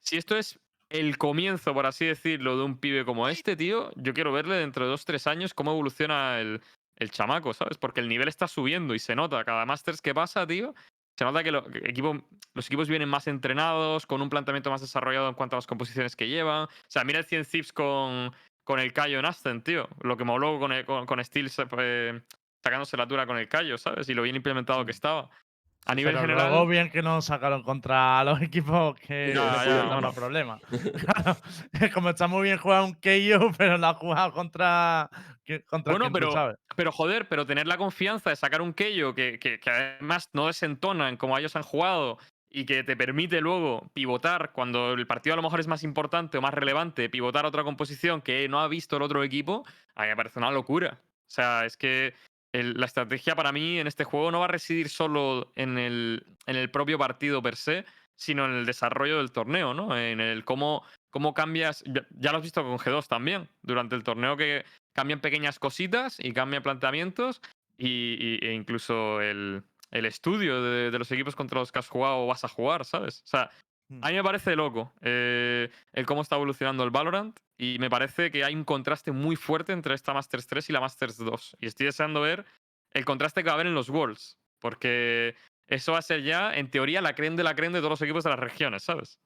si 0.00 0.16
esto 0.16 0.36
es 0.36 0.58
el 0.88 1.18
comienzo, 1.18 1.72
por 1.72 1.86
así 1.86 2.04
decirlo, 2.04 2.56
de 2.56 2.64
un 2.64 2.78
pibe 2.78 3.04
como 3.04 3.28
este, 3.28 3.54
tío, 3.54 3.92
yo 3.94 4.12
quiero 4.12 4.32
verle 4.32 4.56
dentro 4.56 4.84
de 4.84 4.90
dos, 4.90 5.04
tres 5.04 5.28
años 5.28 5.54
cómo 5.54 5.70
evoluciona 5.70 6.40
el, 6.40 6.60
el 6.96 7.12
chamaco, 7.12 7.54
¿sabes? 7.54 7.78
Porque 7.78 8.00
el 8.00 8.08
nivel 8.08 8.26
está 8.26 8.48
subiendo 8.48 8.92
y 8.96 8.98
se 8.98 9.14
nota. 9.14 9.44
Cada 9.44 9.64
Masters 9.66 10.02
que 10.02 10.12
pasa, 10.12 10.48
tío, 10.48 10.74
se 11.16 11.24
nota 11.24 11.44
que, 11.44 11.52
los 11.52 12.66
equipos 12.66 12.88
vienen 12.88 13.08
más 13.08 13.28
entrenados, 13.28 14.04
con 14.04 14.20
un 14.20 14.30
planteamiento 14.30 14.68
más 14.68 14.80
desarrollado 14.80 15.28
en 15.28 15.34
cuanto 15.34 15.54
a 15.54 15.58
las 15.58 15.68
composiciones 15.68 16.16
que 16.16 16.26
llevan. 16.26 16.64
O 16.64 16.68
sea, 16.88 17.04
mira 17.04 17.20
el 17.20 17.24
100 17.24 17.44
Zips 17.44 17.72
con, 17.72 18.32
con 18.64 18.78
el 18.80 18.92
Cayo 18.92 19.18
en 19.18 19.24
Ascent, 19.26 19.64
tío. 19.64 19.88
Lo 20.02 20.16
que 20.16 20.24
moló 20.24 20.58
con, 20.58 20.72
el- 20.72 20.84
con, 20.84 21.06
con 21.06 21.22
Steel 21.24 21.50
eh, 21.78 22.20
sacándose 22.62 22.96
la 22.96 23.06
tura 23.06 23.26
con 23.26 23.38
el 23.38 23.48
Cayo, 23.48 23.78
¿sabes? 23.78 24.08
Y 24.08 24.14
lo 24.14 24.22
bien 24.22 24.36
implementado 24.36 24.84
que 24.84 24.92
estaba. 24.92 25.28
A 25.86 25.94
nivel 25.94 26.12
Pero 26.12 26.20
general. 26.26 26.50
luego 26.50 26.66
bien 26.66 26.90
que 26.90 27.00
no 27.00 27.22
sacaron 27.22 27.62
contra 27.62 28.22
los 28.24 28.40
equipos 28.42 28.94
que 29.00 29.32
Ya, 29.34 29.64
le 29.64 29.70
ya, 29.70 29.84
bueno. 29.86 30.00
más 30.02 30.14
problemas. 30.14 30.60
Claro, 31.00 31.36
como 31.94 32.10
está 32.10 32.26
muy 32.28 32.42
bien 32.44 32.58
jugar 32.58 32.82
un 32.84 32.92
KO, 32.92 33.52
pero 33.56 33.78
lo 33.78 33.86
ha 33.86 33.94
jugado 33.94 34.32
contra, 34.32 35.08
Bueno, 35.10 35.32
quien 35.46 35.62
tú 36.00 36.12
pero- 36.12 36.32
sabes. 36.32 36.56
Pero 36.76 36.92
joder, 36.92 37.28
pero 37.28 37.46
tener 37.46 37.66
la 37.66 37.78
confianza 37.78 38.28
de 38.30 38.36
sacar 38.36 38.60
un 38.62 38.74
Keio 38.74 39.14
que, 39.14 39.38
que, 39.38 39.58
que 39.58 39.70
además 39.70 40.28
no 40.34 40.46
desentona 40.48 41.08
en 41.08 41.16
como 41.16 41.36
ellos 41.38 41.56
han 41.56 41.62
jugado 41.62 42.18
y 42.50 42.64
que 42.66 42.82
te 42.82 42.96
permite 42.96 43.40
luego 43.40 43.88
pivotar 43.94 44.52
cuando 44.52 44.92
el 44.92 45.06
partido 45.06 45.34
a 45.34 45.36
lo 45.36 45.42
mejor 45.42 45.60
es 45.60 45.68
más 45.68 45.84
importante 45.84 46.38
o 46.38 46.42
más 46.42 46.52
relevante, 46.52 47.08
pivotar 47.08 47.44
a 47.44 47.48
otra 47.48 47.62
composición 47.64 48.20
que 48.22 48.48
no 48.48 48.60
ha 48.60 48.68
visto 48.68 48.96
el 48.96 49.02
otro 49.02 49.22
equipo, 49.22 49.64
a 49.94 50.02
mí 50.02 50.08
me 50.08 50.16
parece 50.16 50.40
una 50.40 50.50
locura. 50.50 51.00
O 51.02 51.30
sea, 51.30 51.64
es 51.64 51.76
que 51.76 52.14
la 52.52 52.86
estrategia 52.86 53.36
para 53.36 53.52
mí 53.52 53.78
en 53.78 53.86
este 53.86 54.02
juego 54.02 54.32
no 54.32 54.40
va 54.40 54.46
a 54.46 54.48
residir 54.48 54.88
solo 54.88 55.52
en 55.54 55.78
el, 55.78 56.26
en 56.46 56.56
el 56.56 56.70
propio 56.70 56.98
partido 56.98 57.40
per 57.40 57.54
se, 57.54 57.84
sino 58.16 58.44
en 58.44 58.52
el 58.52 58.66
desarrollo 58.66 59.18
del 59.18 59.30
torneo, 59.30 59.72
¿no? 59.72 59.96
En 59.96 60.20
el 60.20 60.44
cómo, 60.44 60.82
cómo 61.10 61.32
cambias. 61.32 61.84
Ya, 61.86 62.32
lo 62.32 62.38
has 62.38 62.42
visto 62.42 62.62
con 62.64 62.78
G2 62.78 63.06
también, 63.06 63.48
durante 63.62 63.94
el 63.94 64.02
torneo 64.02 64.36
que 64.36 64.64
cambian 64.92 65.20
pequeñas 65.20 65.60
cositas 65.60 66.18
y 66.18 66.32
cambian 66.32 66.64
planteamientos 66.64 67.40
y- 67.78 68.44
e 68.44 68.52
incluso 68.52 69.22
el, 69.22 69.62
el 69.90 70.06
estudio 70.06 70.62
de, 70.62 70.90
de 70.90 70.98
los 70.98 71.10
equipos 71.10 71.34
contra 71.36 71.60
los 71.60 71.72
que 71.72 71.78
has 71.78 71.88
jugado 71.88 72.18
o 72.24 72.26
vas 72.26 72.44
a 72.44 72.48
jugar, 72.48 72.84
¿sabes? 72.84 73.22
O 73.24 73.26
sea, 73.26 73.50
Mm. 73.92 74.04
a 74.04 74.08
mí 74.10 74.14
me 74.14 74.22
parece 74.22 74.54
loco 74.54 74.92
eh, 75.00 75.68
el 75.92 76.06
cómo 76.06 76.22
está 76.22 76.36
evolucionando 76.36 76.84
el 76.84 76.90
Valorant 76.92 77.36
y 77.58 77.76
me 77.80 77.90
parece 77.90 78.30
que 78.30 78.44
hay 78.44 78.54
un 78.54 78.62
contraste 78.62 79.10
muy 79.10 79.34
fuerte 79.34 79.72
entre 79.72 79.96
esta 79.96 80.14
Masters 80.14 80.46
3 80.46 80.70
y 80.70 80.72
la 80.72 80.78
Masters 80.80 81.16
2. 81.18 81.56
Y 81.60 81.66
estoy 81.66 81.86
deseando 81.86 82.20
ver 82.20 82.44
el 82.92 83.04
contraste 83.04 83.42
que 83.42 83.46
va 83.48 83.52
a 83.52 83.54
haber 83.54 83.66
en 83.66 83.74
los 83.74 83.88
Worlds, 83.90 84.38
porque 84.60 85.34
eso 85.66 85.90
va 85.90 85.98
a 85.98 86.02
ser 86.02 86.22
ya, 86.22 86.54
en 86.54 86.70
teoría, 86.70 87.00
la 87.02 87.16
creme 87.16 87.36
de 87.36 87.42
la 87.42 87.56
creme 87.56 87.74
de 87.74 87.80
todos 87.80 87.90
los 87.90 88.02
equipos 88.02 88.22
de 88.22 88.30
las 88.30 88.38
regiones, 88.38 88.84
¿sabes? 88.84 89.18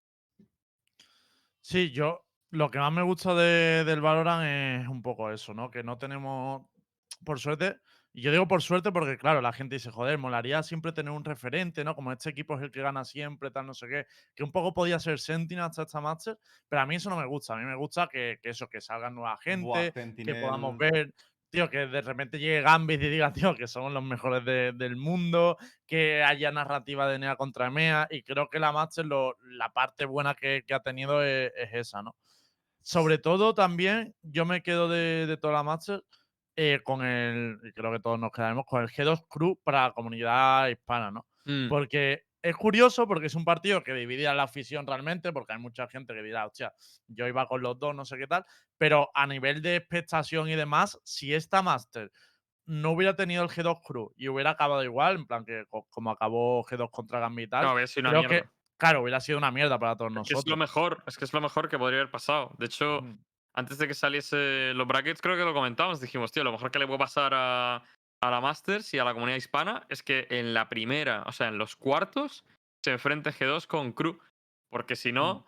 Sí, 1.61 1.91
yo 1.91 2.25
lo 2.51 2.71
que 2.71 2.79
más 2.79 2.93
me 2.93 3.03
gusta 3.03 3.35
de- 3.35 3.85
del 3.85 4.01
Valorant 4.01 4.45
es 4.83 4.89
un 4.89 5.03
poco 5.03 5.31
eso, 5.31 5.53
¿no? 5.53 5.71
Que 5.71 5.83
no 5.83 5.99
tenemos, 5.99 6.67
por 7.23 7.39
suerte, 7.39 7.81
y 8.17 8.23
yo 8.23 8.31
digo 8.31 8.47
por 8.47 8.63
suerte 8.63 8.93
porque, 8.93 9.19
claro, 9.19 9.41
la 9.41 9.53
gente 9.53 9.75
dice, 9.75 9.91
joder, 9.91 10.17
molaría 10.19 10.63
siempre 10.63 10.93
tener 10.93 11.11
un 11.13 11.25
referente, 11.25 11.83
¿no? 11.83 11.97
Como 11.97 12.13
este 12.13 12.31
equipo 12.31 12.57
es 12.57 12.63
el 12.63 12.71
que 12.71 12.81
gana 12.81 13.05
siempre, 13.05 13.51
tal, 13.51 13.67
no 13.67 13.75
sé 13.75 13.89
qué, 13.89 14.07
que 14.35 14.45
un 14.45 14.53
poco 14.53 14.73
podía 14.73 15.01
ser 15.01 15.19
Sentinel 15.19 15.65
hasta 15.65 15.83
esta 15.83 16.01
Master, 16.01 16.39
pero 16.69 16.83
a 16.83 16.87
mí 16.87 16.95
eso 16.95 17.11
no 17.11 17.17
me 17.17 17.27
gusta, 17.27 17.55
a 17.55 17.57
mí 17.57 17.65
me 17.65 17.75
gusta 17.77 18.07
que, 18.07 18.39
que 18.41 18.51
eso, 18.51 18.69
que 18.69 18.81
salga 18.81 19.11
nueva 19.11 19.37
gente, 19.43 19.67
Buah, 19.67 19.91
que 20.25 20.35
podamos 20.41 20.79
ver, 20.79 21.13
tío, 21.51 21.69
que 21.69 21.87
de 21.87 22.01
repente 22.03 22.39
llegue 22.39 22.63
Gambit 22.63 23.03
y 23.03 23.09
diga, 23.09 23.33
tío, 23.33 23.55
que 23.57 23.67
somos 23.67 23.93
los 23.93 24.03
mejores 24.05 24.45
de- 24.45 24.73
del 24.75 24.95
mundo, 24.97 25.57
que 25.87 26.23
haya 26.23 26.53
narrativa 26.53 27.09
de 27.09 27.19
NEA 27.19 27.35
contra 27.37 27.67
EMEA, 27.67 28.07
y 28.11 28.23
creo 28.23 28.49
que 28.49 28.61
la 28.61 28.71
Master, 28.71 29.07
lo- 29.07 29.37
la 29.43 29.71
parte 29.73 30.05
buena 30.05 30.35
que, 30.37 30.63
que 30.67 30.75
ha 30.75 30.81
tenido 30.81 31.21
es, 31.23 31.53
es 31.57 31.71
esa, 31.75 32.03
¿no? 32.03 32.15
Sobre 32.83 33.19
todo 33.19 33.55
también, 33.55 34.15
yo 34.23 34.45
me 34.45 34.63
quedo 34.63 34.89
de, 34.89 35.27
de 35.27 35.37
toda 35.37 35.55
la 35.55 35.63
Master 35.63 36.05
eh, 36.57 36.81
con 36.85 37.05
el, 37.05 37.59
creo 37.75 37.93
que 37.93 38.01
todos 38.01 38.19
nos 38.19 38.33
quedaremos, 38.33 38.65
con 38.67 38.83
el 38.83 38.89
G2 38.89 39.23
Crew 39.29 39.61
para 39.63 39.85
la 39.89 39.93
comunidad 39.93 40.69
hispana, 40.69 41.11
¿no? 41.11 41.27
Mm. 41.47 41.69
Porque 41.69 42.25
es 42.43 42.57
curioso 42.57 43.07
porque 43.07 43.27
es 43.27 43.35
un 43.35 43.45
partido 43.45 43.83
que 43.83 43.95
dividía 43.95 44.35
la 44.35 44.45
afición 44.45 44.87
realmente, 44.87 45.33
porque 45.33 45.55
hay 45.55 45.59
mucha 45.59 45.89
gente 45.89 46.13
que 46.15 46.23
dirá, 46.23 46.47
hostia, 46.47 46.75
yo 47.07 47.27
iba 47.27 47.47
con 47.49 47.63
los 47.63 47.79
dos, 47.79 47.95
no 47.95 48.05
sé 48.05 48.19
qué 48.19 48.27
tal, 48.27 48.45
pero 48.79 49.11
a 49.15 49.27
nivel 49.27 49.63
de 49.63 49.77
expectación 49.77 50.49
y 50.49 50.55
demás, 50.55 51.01
si 51.05 51.35
esta 51.35 51.63
Master 51.63 52.11
no 52.67 52.93
hubiera 52.93 53.17
tenido 53.17 53.43
el 53.45 53.51
G2 53.51 53.81
Crew 53.85 54.13
y 54.17 54.29
hubiera 54.29 54.51
acabado 54.51 54.85
igual, 54.85 55.17
en 55.17 55.27
plan 55.27 55.45
que 55.45 55.65
co- 55.71 55.87
como 55.91 56.11
acabó 56.11 56.63
G2 56.65 56.91
contra 56.91 57.21
Gambit 57.21 57.47
y 57.49 57.51
tal, 57.51 57.65
No, 57.65 57.71
habría 57.71 57.87
sido 57.87 58.03
una 58.03 58.11
creo 58.11 58.21
mierda. 58.21 58.45
que, 58.45 58.51
claro, 58.79 59.03
hubiera 59.03 59.21
sido 59.21 59.39
una 59.39 59.51
mierda 59.51 59.79
para 59.79 59.97
todos 59.97 60.13
Es 60.13 60.23
que 60.29 60.35
nosotros. 60.35 60.45
es 60.45 60.47
lo 60.47 60.57
mejor, 60.57 61.03
es 61.07 61.17
que 61.19 61.25
es 61.25 61.33
lo 61.33 61.41
mejor 61.41 61.69
que 61.69 61.79
podría 61.79 62.01
haber 62.01 62.11
pasado. 62.11 62.55
De 62.59 62.67
hecho, 62.67 63.01
Ujú. 63.01 63.19
Antes 63.55 63.79
de 63.79 63.89
que 63.89 63.95
saliese 63.95 64.73
los 64.75 64.87
brackets, 64.87 65.23
creo 65.23 65.37
que 65.37 65.45
lo 65.45 65.55
comentábamos. 65.55 66.01
Dijimos, 66.01 66.33
tío, 66.33 66.45
lo 66.45 66.53
mejor 66.53 66.71
que 66.71 66.79
le 66.79 66.87
puede 66.87 66.99
pasar 66.99 67.33
a, 67.35 67.77
a 68.21 68.31
la 68.31 68.41
Masters 68.41 68.93
y 68.95 68.99
a 68.99 69.05
la 69.05 69.15
comunidad 69.15 69.37
hispana 69.39 69.87
es 69.89 70.03
que 70.03 70.27
en 70.31 70.53
la 70.55 70.69
primera, 70.69 71.23
o 71.27 71.33
sea, 71.33 71.49
en 71.49 71.59
los 71.59 71.77
cuartos, 71.77 72.45
se 72.83 72.91
enfrente 72.93 73.31
G2 73.31 73.67
con 73.67 73.93
Crew. 73.93 74.19
Porque 74.71 74.97
si 74.97 75.13
no, 75.13 75.47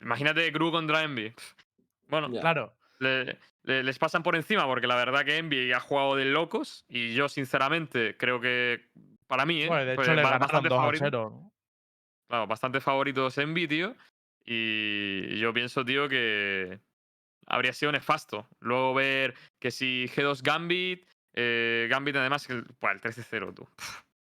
imagínate 0.00 0.50
Crew 0.52 0.70
contra 0.70 1.02
Envy. 1.02 1.32
Bueno. 2.10 2.30
Claro. 2.30 2.74
le- 3.00 3.38
le- 3.64 3.82
les 3.82 3.98
pasan 3.98 4.22
por 4.22 4.34
encima 4.34 4.64
porque 4.66 4.86
la 4.86 4.96
verdad 4.96 5.26
que 5.26 5.36
Envy 5.36 5.72
ha 5.74 5.78
jugado 5.80 6.16
de 6.16 6.24
locos 6.24 6.86
y 6.88 7.12
yo, 7.12 7.28
sinceramente, 7.28 8.16
creo 8.16 8.40
que 8.40 8.88
para 9.26 9.44
mí, 9.44 9.62
¿eh? 9.62 9.68
Bueno, 9.68 9.84
de 9.84 9.94
Pues 9.94 10.08
hecho, 10.08 10.14
le 10.16 10.22
ba- 10.22 10.30
ganaron 10.30 10.40
bastante 10.48 10.68
2 10.70 10.78
a 10.78 10.80
favorito. 10.80 11.04
0. 11.04 11.30
¿no? 11.34 11.52
Claro, 12.28 12.46
bastante 12.46 12.80
favoritos 12.80 13.36
Envy, 13.36 13.68
tío. 13.68 13.94
Y 14.46 15.38
yo 15.38 15.52
pienso, 15.52 15.84
tío, 15.84 16.08
que 16.08 16.80
habría 17.48 17.72
sido 17.72 17.90
nefasto. 17.92 18.48
Luego 18.60 18.94
ver 18.94 19.34
que 19.58 19.70
si 19.70 20.06
G2 20.14 20.42
Gambit, 20.42 21.06
eh, 21.34 21.86
Gambit 21.90 22.16
además, 22.16 22.48
el, 22.50 22.58
el 22.58 23.00
13-0, 23.00 23.54
tú. 23.54 23.68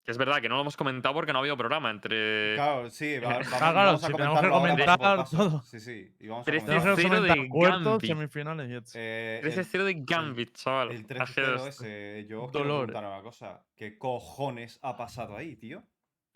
Que 0.04 0.12
es 0.12 0.18
verdad 0.18 0.40
que 0.42 0.48
no 0.48 0.56
lo 0.56 0.62
hemos 0.62 0.78
comentado 0.78 1.14
porque 1.14 1.34
no 1.34 1.40
ha 1.40 1.42
habido 1.42 1.58
programa 1.58 1.92
entre. 1.92 2.56
Claro, 2.56 2.90
sí, 2.90 3.20
va- 3.20 3.28
vamos, 3.34 3.48
claro, 3.50 3.76
vamos 3.76 4.04
a 4.04 4.08
si 4.08 4.14
tenemos 4.14 4.40
que 4.40 4.48
comentarlo 4.50 4.54
ahora 4.54 4.58
paso 4.58 4.98
por 4.98 5.08
comentar 5.08 5.18
paso. 5.18 5.38
todo. 5.38 5.62
Sí, 5.64 5.80
sí, 5.82 6.16
y 6.20 6.28
vamos 6.30 6.44
a 6.44 6.46
Trece 6.46 6.66
Tenemos 6.66 6.84
comentar. 6.86 6.96
que 6.96 7.02
cero 7.10 7.22
de 7.24 7.28
comentar 7.28 7.50
cuartos, 7.50 7.84
Gambit. 7.84 8.08
semifinales. 8.08 8.92
Eh, 8.96 9.42
el- 9.44 9.52
13-0 9.54 9.84
de 9.84 9.94
Gambit, 10.06 10.54
chaval. 10.56 10.92
El 10.92 11.02
a 11.02 11.08
13-0 11.08 11.58
G2. 11.58 11.68
ese, 11.68 12.26
yo 12.30 12.44
os 12.44 12.52
quiero 12.52 12.66
Dolor. 12.68 12.86
preguntar 12.88 13.12
una 13.12 13.22
cosa. 13.22 13.66
¿Qué 13.76 13.98
cojones 13.98 14.80
ha 14.82 14.96
pasado 14.96 15.36
ahí, 15.36 15.58
tío? 15.58 15.84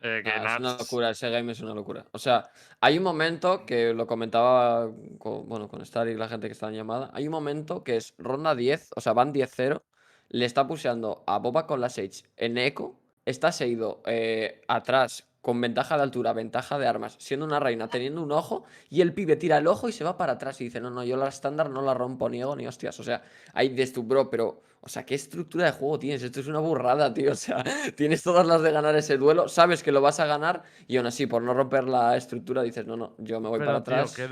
Eh, 0.03 0.21
que 0.23 0.29
Ah, 0.31 0.53
es 0.53 0.59
una 0.59 0.77
locura, 0.77 1.09
ese 1.11 1.29
game 1.29 1.51
es 1.51 1.61
una 1.61 1.73
locura. 1.75 2.05
O 2.11 2.17
sea, 2.19 2.49
hay 2.79 2.97
un 2.97 3.03
momento 3.03 3.65
que 3.65 3.93
lo 3.93 4.07
comentaba 4.07 4.89
con, 5.19 5.47
bueno, 5.47 5.67
con 5.67 5.81
Star 5.81 6.07
y 6.07 6.15
la 6.15 6.27
gente 6.27 6.47
que 6.47 6.53
está 6.53 6.69
en 6.69 6.75
llamada. 6.75 7.11
Hay 7.13 7.27
un 7.27 7.31
momento 7.31 7.83
que 7.83 7.97
es 7.97 8.15
ronda 8.17 8.55
10, 8.55 8.89
o 8.95 9.01
sea, 9.01 9.13
van 9.13 9.31
10-0. 9.31 9.83
Le 10.29 10.45
está 10.45 10.65
puseando 10.65 11.23
a 11.27 11.37
Boba 11.37 11.67
con 11.67 11.81
la 11.81 11.89
Sage 11.89 12.23
en 12.37 12.57
eco. 12.57 12.99
Está 13.25 13.51
seguido 13.51 14.01
eh, 14.05 14.61
atrás 14.67 15.27
con 15.41 15.59
ventaja 15.59 15.97
de 15.97 16.03
altura, 16.03 16.33
ventaja 16.33 16.77
de 16.79 16.87
armas, 16.87 17.15
siendo 17.19 17.45
una 17.45 17.59
reina, 17.59 17.87
teniendo 17.87 18.23
un 18.23 18.31
ojo. 18.31 18.63
Y 18.89 19.01
el 19.01 19.13
pibe 19.13 19.35
tira 19.35 19.57
el 19.57 19.67
ojo 19.67 19.89
y 19.89 19.91
se 19.91 20.03
va 20.03 20.17
para 20.17 20.33
atrás 20.33 20.59
y 20.61 20.65
dice: 20.65 20.79
No, 20.81 20.89
no, 20.89 21.03
yo 21.03 21.17
la 21.17 21.27
estándar 21.27 21.69
no 21.69 21.81
la 21.81 21.93
rompo 21.93 22.29
ni 22.29 22.41
ego 22.41 22.55
ni 22.55 22.65
hostias. 22.67 22.99
O 22.99 23.03
sea, 23.03 23.23
ahí 23.53 23.69
dices 23.69 23.93
tú, 23.93 24.03
bro, 24.03 24.29
pero. 24.29 24.63
O 24.83 24.89
sea, 24.89 25.05
¿qué 25.05 25.13
estructura 25.13 25.65
de 25.65 25.71
juego 25.73 25.99
tienes? 25.99 26.23
Esto 26.23 26.39
es 26.39 26.47
una 26.47 26.59
burrada, 26.59 27.13
tío. 27.13 27.31
O 27.31 27.35
sea, 27.35 27.63
tienes 27.95 28.23
todas 28.23 28.45
las 28.47 28.61
de 28.63 28.71
ganar 28.71 28.95
ese 28.95 29.17
duelo, 29.17 29.47
sabes 29.47 29.83
que 29.83 29.91
lo 29.91 30.01
vas 30.01 30.19
a 30.19 30.25
ganar 30.25 30.63
y 30.87 30.97
aún 30.97 31.05
así, 31.05 31.27
por 31.27 31.41
no 31.43 31.53
romper 31.53 31.83
la 31.85 32.17
estructura, 32.17 32.63
dices, 32.63 32.85
no, 32.87 32.97
no, 32.97 33.15
yo 33.19 33.39
me 33.39 33.49
voy 33.49 33.59
Pero, 33.59 33.71
para 33.71 33.83
tío, 33.83 33.95
atrás. 33.95 34.15
que 34.15 34.29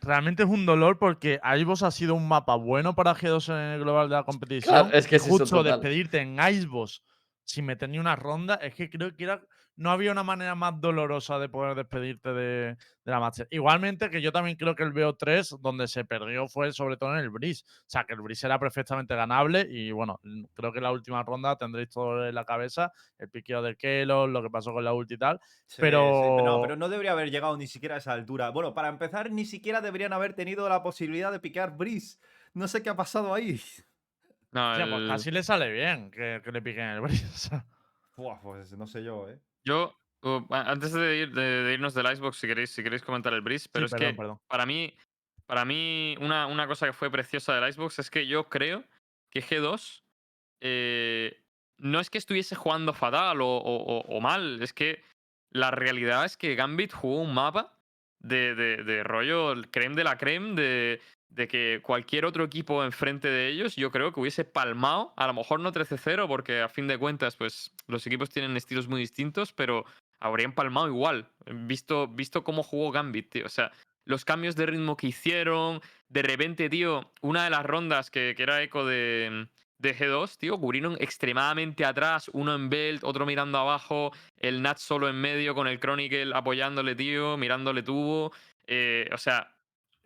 realmente 0.00 0.42
es 0.42 0.48
un 0.48 0.64
dolor 0.66 0.98
porque 0.98 1.40
Icebox 1.44 1.82
ha 1.82 1.90
sido 1.90 2.14
un 2.14 2.26
mapa 2.26 2.56
bueno 2.56 2.94
para 2.94 3.14
G2 3.14 3.50
en 3.50 3.72
el 3.74 3.80
global 3.80 4.08
de 4.08 4.16
la 4.16 4.24
competición. 4.24 4.90
es 4.92 5.06
que 5.06 5.16
es 5.16 5.22
justo 5.22 5.62
despedirte 5.62 6.18
en 6.20 6.38
Icebox 6.40 7.02
sin 7.44 7.66
meter 7.66 7.88
ni 7.88 7.98
una 7.98 8.16
ronda, 8.16 8.54
es 8.54 8.74
que 8.74 8.88
creo 8.88 9.14
que 9.14 9.24
era, 9.24 9.42
no 9.76 9.90
había 9.90 10.12
una 10.12 10.22
manera 10.22 10.54
más 10.54 10.80
dolorosa 10.80 11.38
de 11.38 11.48
poder 11.48 11.74
despedirte 11.74 12.32
de, 12.32 12.76
de 13.04 13.10
la 13.10 13.18
Master. 13.20 13.48
Igualmente 13.50 14.10
que 14.10 14.20
yo 14.20 14.30
también 14.30 14.56
creo 14.56 14.74
que 14.74 14.82
el 14.82 14.92
BO3, 14.92 15.58
donde 15.60 15.88
se 15.88 16.04
perdió, 16.04 16.46
fue 16.48 16.72
sobre 16.72 16.96
todo 16.96 17.12
en 17.14 17.20
el 17.20 17.30
Breeze. 17.30 17.64
O 17.66 17.84
sea, 17.86 18.04
que 18.04 18.12
el 18.12 18.20
Breeze 18.20 18.46
era 18.46 18.58
perfectamente 18.58 19.14
ganable 19.16 19.66
y 19.70 19.90
bueno, 19.90 20.20
creo 20.54 20.72
que 20.72 20.78
en 20.78 20.84
la 20.84 20.92
última 20.92 21.22
ronda 21.22 21.56
tendréis 21.56 21.88
todo 21.88 22.26
en 22.28 22.34
la 22.34 22.44
cabeza, 22.44 22.92
el 23.18 23.28
piqueo 23.30 23.62
de 23.62 23.76
Kelos, 23.76 24.28
lo 24.28 24.42
que 24.42 24.50
pasó 24.50 24.72
con 24.72 24.84
la 24.84 24.92
ulti 24.92 25.14
y 25.14 25.18
tal. 25.18 25.40
Sí, 25.66 25.76
sí, 25.76 25.80
Pero- 25.80 26.42
no, 26.44 26.60
pero 26.60 26.76
no 26.76 26.88
debería 26.88 27.12
haber 27.12 27.30
llegado 27.30 27.56
ni 27.56 27.66
siquiera 27.66 27.94
a 27.94 27.98
esa 27.98 28.12
altura. 28.12 28.50
Bueno, 28.50 28.74
para 28.74 28.88
empezar, 28.88 29.30
ni 29.30 29.44
siquiera 29.46 29.80
deberían 29.80 30.12
haber 30.12 30.34
tenido 30.34 30.68
la 30.68 30.82
posibilidad 30.82 31.32
de 31.32 31.40
piquear 31.40 31.76
Breeze. 31.76 32.18
No 32.54 32.68
sé 32.68 32.82
qué 32.82 32.90
ha 32.90 32.96
pasado 32.96 33.32
ahí. 33.32 33.60
No, 34.50 34.72
O 34.72 34.76
sea, 34.76 34.86
pues 34.86 35.08
casi 35.08 35.30
le 35.30 35.42
sale 35.42 35.72
bien 35.72 36.10
que, 36.10 36.42
que 36.44 36.52
le 36.52 36.60
piquen 36.60 36.84
el 36.88 37.00
Breeze. 37.00 37.50
Buah, 38.18 38.38
pues 38.42 38.76
no 38.76 38.86
sé 38.86 39.02
yo, 39.02 39.28
¿eh? 39.30 39.40
Yo, 39.64 39.96
uh, 40.22 40.46
a- 40.50 40.70
antes 40.70 40.92
de, 40.92 41.16
ir- 41.26 41.32
de- 41.32 41.62
de 41.64 41.74
irnos 41.74 41.94
del 41.94 42.10
Icebox, 42.12 42.36
si 42.38 42.46
queréis, 42.46 42.70
si 42.70 42.82
queréis 42.82 43.02
comentar 43.02 43.32
el 43.34 43.40
Breeze, 43.42 43.68
pero 43.72 43.86
Sí, 43.88 43.94
es 43.94 43.98
perdón, 43.98 44.12
que 44.14 44.16
perdón. 44.18 44.38
para 44.48 44.66
mí, 44.66 44.96
para 45.46 45.64
mí 45.64 46.16
una, 46.20 46.46
una 46.46 46.66
cosa 46.66 46.86
que 46.86 46.92
fue 46.92 47.10
preciosa 47.10 47.54
del 47.54 47.68
Icebox 47.70 47.98
es 47.98 48.10
que 48.10 48.26
yo 48.26 48.48
creo 48.48 48.84
que 49.30 49.42
G2 49.42 50.02
eh, 50.60 51.42
no 51.78 52.00
es 52.00 52.10
que 52.10 52.18
estuviese 52.18 52.54
jugando 52.54 52.92
fatal 52.92 53.40
o, 53.40 53.46
o- 53.46 53.82
o- 53.98 54.16
o 54.16 54.20
mal, 54.20 54.62
es 54.62 54.72
que 54.72 55.02
la 55.50 55.70
realidad 55.70 56.24
es 56.24 56.36
que 56.36 56.54
Gambit 56.54 56.92
jugó 56.92 57.20
un 57.22 57.34
mapa 57.34 57.78
de, 58.20 58.54
de- 58.54 58.84
de 58.84 59.02
rollo 59.02 59.54
creme 59.70 59.96
de 59.96 60.04
la 60.04 60.16
creme, 60.18 60.54
de, 60.54 61.00
de 61.34 61.48
que 61.48 61.80
cualquier 61.82 62.24
otro 62.24 62.44
equipo 62.44 62.84
enfrente 62.84 63.28
de 63.28 63.48
ellos, 63.48 63.76
yo 63.76 63.90
creo 63.90 64.12
que 64.12 64.20
hubiese 64.20 64.44
palmado, 64.44 65.12
a 65.16 65.26
lo 65.26 65.34
mejor 65.34 65.60
no 65.60 65.72
13-0, 65.72 66.26
porque 66.28 66.60
a 66.60 66.68
fin 66.68 66.86
de 66.86 66.98
cuentas, 66.98 67.36
pues 67.36 67.72
los 67.86 68.06
equipos 68.06 68.30
tienen 68.30 68.56
estilos 68.56 68.88
muy 68.88 69.00
distintos, 69.00 69.52
pero 69.52 69.84
habría 70.20 70.44
empalmado 70.44 70.88
igual. 70.88 71.28
Visto, 71.46 72.06
visto 72.06 72.44
cómo 72.44 72.62
jugó 72.62 72.90
Gambit, 72.90 73.30
tío. 73.30 73.46
O 73.46 73.48
sea, 73.48 73.72
los 74.04 74.24
cambios 74.24 74.56
de 74.56 74.66
ritmo 74.66 74.96
que 74.96 75.08
hicieron. 75.08 75.80
De 76.08 76.22
repente, 76.22 76.68
tío, 76.68 77.12
una 77.22 77.44
de 77.44 77.50
las 77.50 77.64
rondas 77.64 78.10
que, 78.10 78.34
que 78.36 78.42
era 78.42 78.62
eco 78.62 78.84
de, 78.84 79.48
de 79.78 79.96
G2, 79.96 80.36
tío, 80.38 80.58
cubrieron 80.58 80.96
extremadamente 81.00 81.84
atrás, 81.84 82.30
uno 82.32 82.54
en 82.54 82.68
belt, 82.68 83.04
otro 83.04 83.26
mirando 83.26 83.58
abajo, 83.58 84.12
el 84.36 84.62
Nat 84.62 84.78
solo 84.78 85.08
en 85.08 85.16
medio 85.16 85.54
con 85.54 85.66
el 85.66 85.80
Chronicle 85.80 86.32
apoyándole, 86.34 86.94
tío, 86.94 87.36
mirándole 87.36 87.82
tubo. 87.82 88.32
Eh, 88.66 89.08
o 89.12 89.18
sea, 89.18 89.54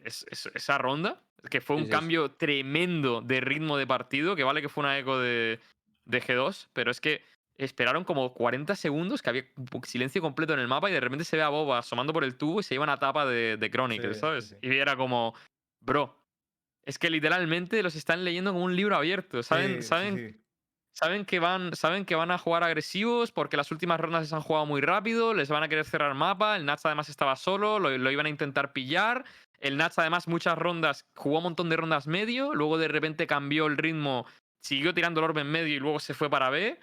es- 0.04 0.26
es- 0.30 0.50
esa 0.54 0.78
ronda, 0.78 1.22
que 1.50 1.60
fue 1.60 1.76
un 1.76 1.82
sí, 1.82 1.86
sí. 1.86 1.92
cambio 1.92 2.30
tremendo 2.32 3.20
de 3.20 3.40
ritmo 3.40 3.76
de 3.76 3.86
partido, 3.86 4.36
que 4.36 4.44
vale 4.44 4.62
que 4.62 4.68
fue 4.68 4.82
una 4.84 4.98
eco 4.98 5.18
de, 5.18 5.60
de 6.04 6.22
G2, 6.22 6.68
pero 6.72 6.90
es 6.90 7.00
que 7.00 7.22
esperaron 7.58 8.04
como 8.04 8.34
40 8.34 8.76
segundos, 8.76 9.22
que 9.22 9.30
había 9.30 9.44
silencio 9.84 10.20
completo 10.20 10.52
en 10.52 10.60
el 10.60 10.68
mapa 10.68 10.90
y 10.90 10.92
de 10.92 11.00
repente 11.00 11.24
se 11.24 11.36
ve 11.36 11.42
a 11.42 11.48
Boba 11.48 11.78
asomando 11.78 12.12
por 12.12 12.22
el 12.24 12.36
tubo 12.36 12.60
y 12.60 12.62
se 12.62 12.74
iban 12.74 12.90
a 12.90 12.98
tapa 12.98 13.24
de, 13.26 13.56
de 13.56 13.70
Chronicle, 13.70 14.08
Sí, 14.08 14.14
sí, 14.14 14.20
¿sabes? 14.20 14.48
sí. 14.48 14.56
Y 14.60 14.76
era 14.76 14.96
como, 14.96 15.34
bro, 15.80 16.22
es 16.84 16.98
que 16.98 17.08
literalmente 17.10 17.82
los 17.82 17.94
están 17.96 18.24
leyendo 18.24 18.52
como 18.52 18.64
un 18.64 18.76
libro 18.76 18.94
abierto, 18.96 19.42
¿saben? 19.42 19.82
¿Saben? 19.82 20.42
Saben 20.92 21.26
que, 21.26 21.40
van, 21.40 21.74
saben 21.76 22.06
que 22.06 22.14
van 22.14 22.30
a 22.30 22.38
jugar 22.38 22.62
agresivos 22.64 23.30
porque 23.30 23.58
las 23.58 23.70
últimas 23.70 24.00
rondas 24.00 24.28
se 24.30 24.34
han 24.34 24.40
jugado 24.40 24.64
muy 24.64 24.80
rápido, 24.80 25.34
les 25.34 25.50
van 25.50 25.62
a 25.62 25.68
querer 25.68 25.84
cerrar 25.84 26.14
mapa, 26.14 26.56
el 26.56 26.64
Nats 26.64 26.86
además 26.86 27.10
estaba 27.10 27.36
solo, 27.36 27.78
lo, 27.78 27.96
lo 27.98 28.10
iban 28.10 28.24
a 28.24 28.30
intentar 28.30 28.72
pillar, 28.72 29.26
el 29.60 29.76
Nats 29.76 29.98
además 29.98 30.28
muchas 30.28 30.56
rondas, 30.58 31.04
jugó 31.14 31.38
un 31.38 31.44
montón 31.44 31.68
de 31.68 31.76
rondas 31.76 32.06
medio, 32.06 32.54
luego 32.54 32.78
de 32.78 32.88
repente 32.88 33.26
cambió 33.26 33.66
el 33.66 33.76
ritmo, 33.76 34.26
siguió 34.60 34.94
tirando 34.94 35.20
el 35.20 35.24
orbe 35.24 35.40
en 35.42 35.50
medio 35.50 35.74
y 35.74 35.78
luego 35.78 36.00
se 36.00 36.14
fue 36.14 36.28
para 36.30 36.50
B, 36.50 36.78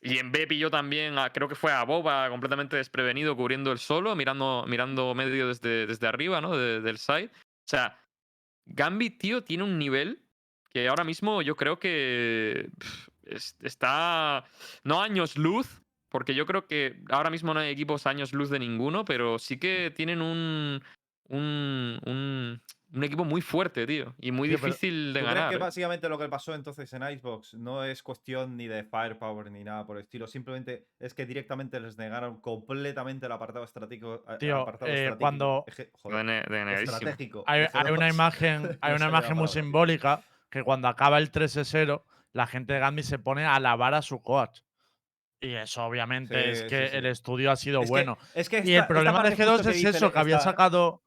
y 0.00 0.18
en 0.18 0.30
B 0.30 0.46
pilló 0.46 0.70
también, 0.70 1.18
a- 1.18 1.32
creo 1.32 1.48
que 1.48 1.56
fue 1.56 1.72
a 1.72 1.82
Boba 1.82 2.28
completamente 2.30 2.76
desprevenido 2.76 3.36
cubriendo 3.36 3.72
el 3.72 3.78
solo, 3.78 4.14
mirando, 4.14 4.64
mirando 4.68 5.14
medio 5.14 5.48
desde, 5.48 5.86
desde 5.86 6.06
arriba, 6.06 6.40
¿no? 6.40 6.56
De- 6.56 6.80
del 6.80 6.98
side. 6.98 7.30
O 7.32 7.68
sea, 7.68 7.98
Gambit, 8.66 9.18
tío, 9.18 9.42
tiene 9.42 9.64
un 9.64 9.78
nivel 9.78 10.20
que 10.70 10.88
ahora 10.88 11.02
mismo 11.02 11.42
yo 11.42 11.56
creo 11.56 11.78
que 11.78 12.68
está 13.60 14.44
no 14.84 15.02
años 15.02 15.36
luz, 15.36 15.80
porque 16.10 16.34
yo 16.34 16.46
creo 16.46 16.66
que 16.66 17.02
ahora 17.10 17.30
mismo 17.30 17.52
no 17.52 17.60
hay 17.60 17.70
equipos 17.70 18.06
años 18.06 18.32
luz 18.32 18.50
de 18.50 18.58
ninguno, 18.58 19.04
pero 19.04 19.38
sí 19.38 19.58
que 19.58 19.90
tienen 19.94 20.22
un 20.22 20.82
un, 21.28 22.00
un, 22.06 22.62
un 22.94 23.04
equipo 23.04 23.24
muy 23.24 23.40
fuerte, 23.42 23.86
tío, 23.86 24.14
y 24.18 24.32
muy 24.32 24.48
Tío, 24.48 24.56
pero 24.58 24.68
difícil 24.72 25.12
de 25.12 25.20
¿Tú 25.20 25.24
crees 25.26 25.34
ganar. 25.34 25.50
que 25.50 25.56
¿eh? 25.56 25.58
básicamente 25.58 26.08
lo 26.08 26.18
que 26.18 26.28
pasó 26.28 26.54
entonces 26.54 26.90
en 26.94 27.02
Icebox 27.02 27.54
no 27.54 27.84
es 27.84 28.02
cuestión 28.02 28.56
ni 28.56 28.66
de 28.66 28.82
firepower 28.84 29.50
ni 29.50 29.62
nada 29.62 29.84
por 29.86 29.96
el 29.98 30.04
estilo? 30.04 30.26
Simplemente 30.26 30.86
es 30.98 31.12
que 31.12 31.26
directamente 31.26 31.80
les 31.80 31.98
negaron 31.98 32.40
completamente 32.40 33.26
el 33.26 33.32
apartado 33.32 33.64
estratégico. 33.64 34.24
a- 34.26 34.38
Tío, 34.38 34.60
apartado 34.62 34.90
eh, 34.90 34.94
estratégico- 35.08 35.18
cuando- 35.20 35.64
eje- 35.68 35.84
De 35.84 35.90
joder, 36.00 36.68
estratégico. 36.82 37.44
Hay, 37.46 37.60
una 37.92 38.08
G2. 38.08 38.14
imagen, 38.14 38.78
hay 38.80 38.94
una 38.94 39.08
imagen 39.08 39.36
muy 39.36 39.48
simbólica 39.48 40.22
que 40.50 40.62
cuando 40.62 40.88
acaba 40.88 41.18
el 41.18 41.30
3-0, 41.30 42.02
la 42.32 42.46
gente 42.46 42.72
de 42.72 42.78
Gambit 42.80 43.04
se 43.04 43.18
pone 43.18 43.44
a 43.44 43.54
alabar 43.54 43.92
a 43.94 44.00
su 44.02 44.22
coach. 44.22 44.60
Y 45.40 45.52
eso 45.54 45.84
obviamente 45.84 46.50
es 46.50 46.62
que 46.62 46.86
sí, 46.86 46.90
sí. 46.90 46.96
el 46.96 47.06
estudio 47.06 47.50
ha 47.52 47.56
sido 47.56 47.80
Es 47.82 47.86
que- 47.86 47.90
bueno. 47.90 48.18
es 48.34 48.48
que 48.48 48.62
y 48.64 48.72
el 48.74 48.86
problema 48.86 49.22
de 49.22 49.30
parte 49.30 49.44
G2 49.44 49.52
justo 49.58 49.70
es 49.70 49.84
eso, 49.84 50.10
que 50.12 50.18
había 50.18 50.38
esta- 50.38 50.50
sacado, 50.50 51.02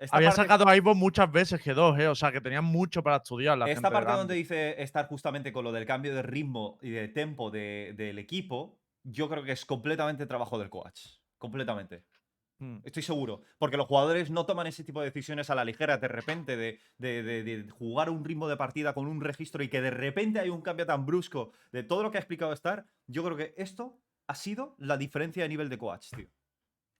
esta 0.00 0.16
había 0.16 0.30
parte- 0.30 0.42
sacado 0.42 0.68
a 0.68 0.76
Ivo 0.76 0.94
muchas 0.94 1.30
veces 1.30 1.60
G2, 1.64 2.00
¿eh? 2.00 2.08
o 2.08 2.14
sea 2.14 2.32
que 2.32 2.40
tenían 2.40 2.64
mucho 2.64 3.02
para 3.02 3.16
estudiar 3.16 3.56
la 3.58 3.66
Esta 3.66 3.88
gente 3.88 3.90
parte 3.94 4.12
donde 4.18 4.34
dice 4.34 4.82
estar 4.82 5.06
justamente 5.06 5.52
con 5.52 5.62
lo 5.64 5.72
del 5.72 5.86
cambio 5.86 6.14
de 6.14 6.22
ritmo 6.22 6.78
y 6.82 6.90
de 6.90 7.08
tempo 7.08 7.50
de- 7.50 7.94
del 7.96 8.18
equipo, 8.18 8.78
yo 9.04 9.28
creo 9.28 9.42
que 9.44 9.52
es 9.52 9.64
completamente 9.64 10.26
trabajo 10.26 10.58
del 10.58 10.68
coach. 10.70 11.00
Completamente. 11.38 12.02
Mm. 12.58 12.80
Estoy 12.84 13.02
seguro. 13.02 13.40
Porque 13.56 13.78
los 13.78 13.86
jugadores 13.86 14.30
no 14.30 14.44
toman 14.44 14.66
ese 14.66 14.84
tipo 14.84 15.00
de 15.00 15.06
decisiones 15.06 15.48
a 15.48 15.54
la 15.54 15.64
ligera 15.64 15.96
de 15.96 16.08
repente, 16.08 16.56
de, 16.58 16.78
de- 16.98 17.22
de- 17.22 17.42
de 17.42 17.70
jugar 17.70 18.10
un 18.10 18.22
ritmo 18.22 18.48
de 18.48 18.58
partida 18.58 18.92
con 18.92 19.06
un 19.06 19.22
registro 19.22 19.62
y 19.62 19.68
que 19.68 19.80
de 19.80 19.90
repente 19.90 20.40
hay 20.40 20.50
un 20.50 20.60
cambio 20.60 20.84
tan 20.84 21.06
brusco 21.06 21.52
de 21.72 21.82
todo 21.82 22.02
lo 22.02 22.10
que 22.10 22.18
ha 22.18 22.20
explicado 22.20 22.52
Star. 22.52 22.84
Yo 23.06 23.24
creo 23.24 23.36
que 23.38 23.54
esto 23.56 23.98
ha 24.26 24.34
sido 24.34 24.74
la 24.78 24.98
diferencia 24.98 25.42
de 25.42 25.48
nivel 25.48 25.70
de 25.70 25.78
coach, 25.78 26.08
tío. 26.14 26.26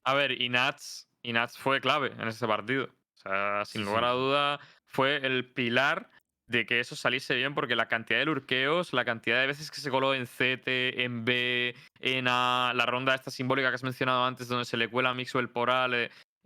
A 0.04 0.14
ver, 0.14 0.40
y 0.40 0.48
Nats, 0.48 1.09
y 1.22 1.32
Nats 1.32 1.58
fue 1.58 1.80
clave 1.80 2.12
en 2.18 2.28
ese 2.28 2.46
partido. 2.46 2.84
O 2.86 3.18
sea, 3.20 3.64
sin 3.64 3.84
lugar 3.84 4.04
a 4.04 4.10
duda, 4.12 4.60
fue 4.86 5.16
el 5.26 5.44
pilar 5.52 6.10
de 6.46 6.66
que 6.66 6.80
eso 6.80 6.96
saliese 6.96 7.36
bien, 7.36 7.54
porque 7.54 7.76
la 7.76 7.86
cantidad 7.86 8.18
de 8.18 8.24
lurqueos, 8.24 8.92
la 8.92 9.04
cantidad 9.04 9.40
de 9.40 9.46
veces 9.46 9.70
que 9.70 9.80
se 9.80 9.90
coló 9.90 10.14
en 10.14 10.24
CT, 10.26 10.66
en 11.04 11.24
B, 11.24 11.76
en 12.00 12.26
A, 12.28 12.72
la 12.74 12.86
ronda 12.86 13.14
esta 13.14 13.30
simbólica 13.30 13.68
que 13.68 13.76
has 13.76 13.84
mencionado 13.84 14.24
antes, 14.24 14.48
donde 14.48 14.64
se 14.64 14.76
le 14.76 14.88
cuela 14.88 15.10
a 15.10 15.14
Mixwell 15.14 15.48
por 15.50 15.70
A 15.70 15.86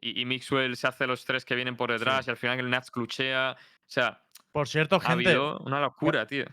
y, 0.00 0.20
y 0.20 0.24
Mixwell 0.26 0.76
se 0.76 0.86
hace 0.88 1.06
los 1.06 1.24
tres 1.24 1.44
que 1.46 1.54
vienen 1.54 1.76
por 1.76 1.90
detrás 1.90 2.24
Sí. 2.24 2.28
y 2.28 2.32
al 2.32 2.36
final 2.36 2.60
el 2.60 2.68
Nats 2.68 2.90
cluchea. 2.90 3.56
O 3.56 3.90
sea, 3.90 4.22
Por 4.52 4.68
cierto, 4.68 5.00
ha 5.02 5.12
habido 5.12 5.58
una 5.60 5.80
locura, 5.80 6.26
tío. 6.26 6.44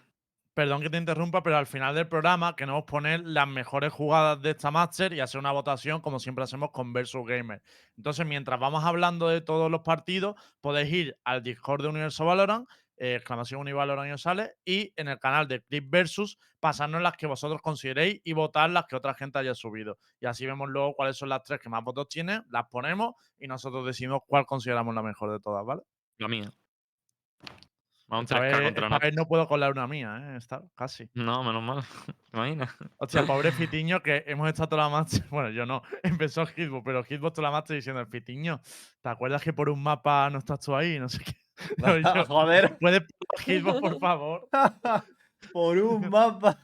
Perdón 0.53 0.81
que 0.81 0.89
te 0.89 0.97
interrumpa, 0.97 1.43
pero 1.43 1.57
al 1.57 1.67
final 1.67 1.95
del 1.95 2.07
programa 2.07 2.55
queremos 2.55 2.83
poner 2.83 3.21
las 3.21 3.47
mejores 3.47 3.93
jugadas 3.93 4.41
de 4.41 4.51
esta 4.51 4.71
Master 4.71 5.13
y 5.13 5.19
hacer 5.19 5.39
una 5.39 5.51
votación 5.51 6.01
como 6.01 6.19
siempre 6.19 6.43
hacemos 6.43 6.71
con 6.71 6.91
Versus 6.93 7.25
Gamer. 7.25 7.61
Entonces, 7.97 8.25
mientras 8.25 8.59
vamos 8.59 8.83
hablando 8.83 9.29
de 9.29 9.41
todos 9.41 9.71
los 9.71 9.81
partidos, 9.81 10.35
podéis 10.59 10.93
ir 10.93 11.17
al 11.23 11.43
Discord 11.43 11.83
de 11.83 11.89
Universo 11.89 12.25
Valorant, 12.25 12.67
eh, 12.97 13.15
exclamación 13.15 13.61
Univalorant 13.61 14.09
y 14.09 14.11
os 14.11 14.21
sale, 14.21 14.53
y 14.65 14.93
en 14.95 15.07
el 15.07 15.17
canal 15.17 15.47
de 15.47 15.61
Clip 15.61 15.89
Versus, 15.89 16.37
pasarnos 16.59 17.01
las 17.01 17.13
que 17.17 17.25
vosotros 17.25 17.59
consideréis 17.61 18.21
y 18.23 18.33
votar 18.33 18.69
las 18.69 18.85
que 18.85 18.95
otra 18.95 19.15
gente 19.15 19.39
haya 19.39 19.55
subido. 19.55 19.97
Y 20.19 20.27
así 20.27 20.45
vemos 20.45 20.69
luego 20.69 20.93
cuáles 20.93 21.17
son 21.17 21.29
las 21.29 21.43
tres 21.43 21.59
que 21.59 21.69
más 21.69 21.83
votos 21.83 22.07
tienen, 22.09 22.43
las 22.49 22.67
ponemos 22.67 23.15
y 23.39 23.47
nosotros 23.47 23.85
decidimos 23.85 24.21
cuál 24.27 24.45
consideramos 24.45 24.93
la 24.93 25.01
mejor 25.01 25.31
de 25.31 25.39
todas, 25.39 25.65
¿vale? 25.65 25.81
La 26.19 26.27
mía. 26.27 26.51
Va 28.11 28.17
un 28.19 28.23
Esta 28.25 28.37
3K 28.39 28.41
vez, 28.41 28.61
contra 28.63 28.87
esta 28.87 28.99
vez 28.99 29.15
no 29.15 29.25
puedo 29.27 29.47
colar 29.47 29.71
una 29.71 29.87
mía, 29.87 30.17
¿eh? 30.33 30.37
Esta- 30.37 30.61
casi. 30.75 31.09
No, 31.13 31.43
menos 31.43 31.63
mal. 31.63 31.83
Imagina. 32.33 32.75
Hostia, 32.97 33.25
pobre 33.25 33.51
Fitiño, 33.53 34.01
que 34.01 34.23
hemos 34.27 34.49
estado 34.49 34.69
toda 34.69 34.83
la 34.83 34.89
master. 34.89 35.23
Bueno, 35.29 35.49
yo 35.49 35.65
no. 35.65 35.81
Empezó 36.03 36.45
Hitbox, 36.45 36.83
pero 36.83 37.03
Hitbox 37.03 37.33
toda 37.35 37.47
la 37.47 37.51
master 37.51 37.77
diciendo: 37.77 38.05
Fitiño, 38.05 38.59
¿te 39.01 39.09
acuerdas 39.09 39.41
que 39.41 39.53
por 39.53 39.69
un 39.69 39.81
mapa 39.81 40.29
no 40.29 40.39
estás 40.39 40.59
tú 40.59 40.75
ahí? 40.75 40.99
No 40.99 41.07
sé 41.07 41.23
qué. 41.23 41.31
No, 41.77 41.97
yo, 41.97 42.25
Joder. 42.25 42.77
¿Puedes 42.79 43.01
poner 43.01 43.45
Hitbox, 43.45 43.79
por 43.79 43.99
favor? 43.99 44.49
Por 45.53 45.77
un 45.77 46.09
mapa. 46.09 46.57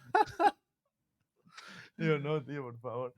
Digo, 1.96 2.18
no, 2.20 2.44
tío, 2.44 2.62
por 2.64 2.80
favor. 2.80 3.14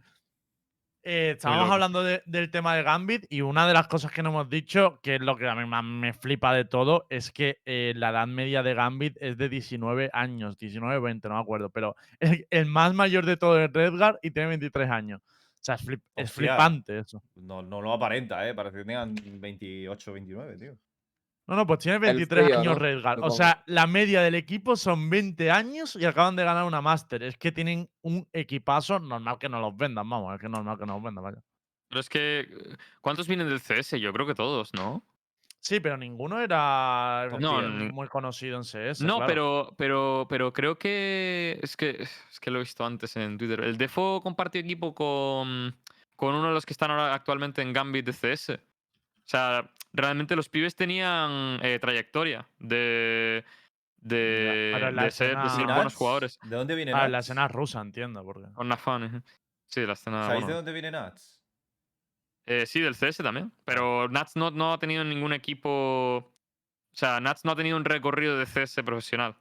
Eh, 1.03 1.31
estábamos 1.35 1.69
hablando 1.71 2.03
de- 2.03 2.21
del 2.25 2.51
tema 2.51 2.75
de 2.75 2.83
Gambit 2.83 3.25
y 3.29 3.41
una 3.41 3.65
de 3.67 3.73
las 3.73 3.87
cosas 3.87 4.11
que 4.11 4.21
no 4.21 4.29
hemos 4.29 4.49
dicho, 4.49 4.99
que 5.01 5.15
es 5.15 5.21
lo 5.21 5.37
que 5.37 5.47
a 5.47 5.55
mí 5.55 5.65
más 5.65 5.83
me 5.83 6.13
flipa 6.13 6.53
de 6.53 6.65
todo, 6.65 7.07
es 7.09 7.31
que 7.31 7.61
eh, 7.65 7.93
la 7.95 8.09
edad 8.09 8.27
media 8.27 8.63
de 8.63 8.73
Gambit 8.73 9.15
es 9.21 9.37
de 9.37 9.47
19 9.49 10.09
años, 10.13 10.57
19 10.57 10.99
20, 10.99 11.29
no 11.29 11.35
me 11.35 11.41
acuerdo, 11.41 11.69
pero 11.69 11.95
el, 12.19 12.45
el 12.49 12.65
más 12.65 12.93
mayor 12.93 13.25
de 13.25 13.37
todo 13.37 13.59
es 13.63 13.71
Redgar 13.71 14.19
y 14.21 14.31
tiene 14.31 14.49
23 14.49 14.89
años. 14.89 15.21
O 15.21 15.61
sea, 15.61 15.75
es, 15.75 15.81
flip- 15.85 16.01
es 16.15 16.29
Hostia. 16.29 16.53
flipante 16.55 16.99
eso. 16.99 17.21
No, 17.35 17.61
no 17.61 17.81
lo 17.81 17.91
aparenta, 17.93 18.47
¿eh? 18.47 18.53
Parece 18.53 18.77
que 18.77 18.85
tengan 18.85 19.15
28, 19.15 20.13
29, 20.13 20.57
tío. 20.57 20.77
No, 21.49 21.55
no, 21.55 21.65
pues 21.65 21.79
tiene 21.79 21.97
23 21.97 22.45
frío, 22.45 22.59
años 22.59 22.73
¿no? 22.75 22.79
Redgar. 22.79 23.19
O 23.23 23.31
sea, 23.31 23.63
la 23.65 23.87
media 23.87 24.21
del 24.21 24.35
equipo 24.35 24.75
son 24.75 25.09
20 25.09 25.49
años 25.49 25.95
y 25.95 26.05
acaban 26.05 26.35
de 26.35 26.43
ganar 26.43 26.65
una 26.65 26.79
Master. 26.79 27.23
Es 27.23 27.37
que 27.39 27.51
tienen 27.51 27.89
un 28.03 28.27
equipazo 28.33 28.99
normal 28.99 29.39
que 29.39 29.49
no 29.49 29.59
los 29.59 29.75
vendan, 29.75 30.07
vamos, 30.07 30.35
es 30.35 30.39
que 30.39 30.47
normal 30.47 30.77
que 30.77 30.85
no 30.85 30.93
los 30.93 31.03
vendan, 31.03 31.23
vaya. 31.23 31.41
Pero 31.87 31.99
es 32.01 32.07
que. 32.07 32.47
¿Cuántos 33.01 33.27
vienen 33.27 33.49
del 33.49 33.59
CS? 33.61 33.99
Yo 33.99 34.13
creo 34.13 34.27
que 34.27 34.35
todos, 34.35 34.71
¿no? 34.75 35.03
Sí, 35.59 35.79
pero 35.79 35.97
ninguno 35.97 36.39
era 36.39 37.27
No, 37.39 37.61
muy 37.61 38.07
conocido 38.07 38.55
en 38.55 38.63
CS. 38.63 39.01
no, 39.01 39.17
claro. 39.17 39.25
pero, 39.27 39.73
pero, 39.75 40.27
pero 40.29 40.53
creo 40.53 40.77
que. 40.77 41.59
Es 41.63 41.75
que. 41.75 42.03
Es 42.31 42.39
que 42.39 42.51
lo 42.51 42.59
he 42.59 42.61
visto 42.61 42.85
antes 42.85 43.15
en 43.17 43.39
Twitter. 43.39 43.61
El 43.61 43.77
Defo 43.77 44.21
compartió 44.21 44.61
equipo 44.61 44.93
con. 44.93 45.75
Con 46.15 46.35
uno 46.35 46.49
de 46.49 46.53
los 46.53 46.65
que 46.65 46.73
están 46.73 46.91
ahora 46.91 47.13
actualmente 47.15 47.63
en 47.63 47.73
Gambit 47.73 48.05
de 48.05 48.13
CS. 48.13 48.51
O 48.51 48.59
sea, 49.25 49.69
realmente 49.93 50.35
los 50.35 50.49
pibes 50.49 50.75
tenían 50.75 51.59
eh, 51.63 51.79
trayectoria 51.79 52.47
de. 52.59 53.43
De, 54.01 54.77
la 54.93 55.11
ser, 55.11 55.35
de 55.35 55.35
ser 55.35 55.35
escena- 55.35 55.65
buenos 55.65 55.83
Nats, 55.85 55.95
jugadores. 55.95 56.39
¿De 56.43 56.55
dónde 56.55 56.73
viene 56.75 56.93
Ah, 56.93 56.99
Nats? 57.01 57.11
la 57.11 57.19
escena 57.19 57.47
rusa, 57.49 57.81
entiendo. 57.81 58.23
Porque... 58.23 58.47
Con 58.53 58.69
Nafan. 58.69 59.03
eh. 59.03 59.21
Sí, 59.67 59.85
la 59.85 59.93
escena. 59.93 60.23
¿Sabéis 60.25 60.47
de 60.47 60.53
dónde 60.53 60.71
viene 60.71 60.89
Nats? 60.91 61.41
Eh, 62.45 62.65
sí, 62.65 62.79
del 62.79 62.95
CS 62.95 63.17
también. 63.21 63.51
Pero 63.65 64.07
Nats 64.07 64.35
no, 64.37 64.51
no 64.51 64.71
ha 64.73 64.79
tenido 64.79 65.03
ningún 65.03 65.33
equipo. 65.33 65.69
O 66.17 66.95
sea, 66.95 67.19
Nats 67.19 67.43
no 67.43 67.51
ha 67.51 67.55
tenido 67.57 67.75
un 67.77 67.83
recorrido 67.85 68.37
de 68.37 68.45
CS 68.45 68.81
profesional. 68.83 69.35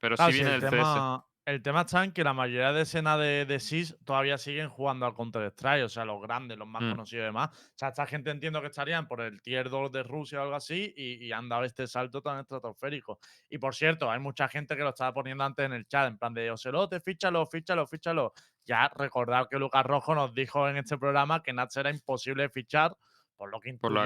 Pero 0.00 0.16
sí 0.16 0.24
sí, 0.26 0.32
viene 0.32 0.56
el, 0.56 0.60
del 0.60 0.70
CS. 0.70 1.24
El 1.46 1.60
tema 1.62 1.82
está 1.82 2.02
en 2.04 2.12
que 2.12 2.24
la 2.24 2.32
mayoría 2.32 2.72
de 2.72 2.82
escena 2.82 3.18
de, 3.18 3.44
de 3.44 3.60
SIS 3.60 3.96
todavía 4.04 4.38
siguen 4.38 4.68
jugando 4.70 5.04
al 5.04 5.14
Counter-Strike, 5.14 5.84
o 5.84 5.88
sea, 5.88 6.04
los 6.06 6.22
grandes, 6.22 6.56
los 6.56 6.66
más 6.66 6.82
Mm. 6.82 6.90
conocidos 6.92 7.22
y 7.22 7.26
demás. 7.26 7.50
O 7.50 7.72
sea, 7.78 7.88
esta 7.88 8.06
gente 8.06 8.30
entiendo 8.30 8.60
que 8.62 8.68
estarían 8.68 9.06
por 9.06 9.20
el 9.20 9.42
tier 9.42 9.68
2 9.68 9.92
de 9.92 10.02
Rusia 10.02 10.40
o 10.40 10.42
algo 10.44 10.54
así 10.54 10.94
y, 10.96 11.24
y 11.26 11.32
han 11.32 11.48
dado 11.48 11.64
este 11.64 11.86
salto 11.86 12.22
tan 12.22 12.40
estratosférico. 12.40 13.18
Y 13.50 13.58
por 13.58 13.74
cierto, 13.74 14.10
hay 14.10 14.20
mucha 14.20 14.48
gente 14.48 14.74
que 14.76 14.82
lo 14.82 14.88
estaba 14.90 15.12
poniendo 15.12 15.44
antes 15.44 15.66
en 15.66 15.72
el 15.74 15.86
chat, 15.86 16.08
en 16.08 16.16
plan 16.18 16.32
de 16.32 16.50
Ocelote, 16.50 17.00
fíchalo, 17.00 17.46
fíchalo, 17.46 17.86
fíchalo. 17.86 18.32
Ya 18.64 18.88
recordad 18.96 19.46
que 19.50 19.58
Lucas 19.58 19.84
Rojo 19.84 20.14
nos 20.14 20.32
dijo 20.34 20.66
en 20.68 20.78
este 20.78 20.96
programa 20.96 21.42
que 21.42 21.52
Nats 21.52 21.76
era 21.76 21.90
imposible 21.90 22.48
fichar, 22.48 22.96
por 23.36 23.50
lo 23.50 23.60
que 23.60 23.74
Por 23.74 23.92
la 23.92 24.04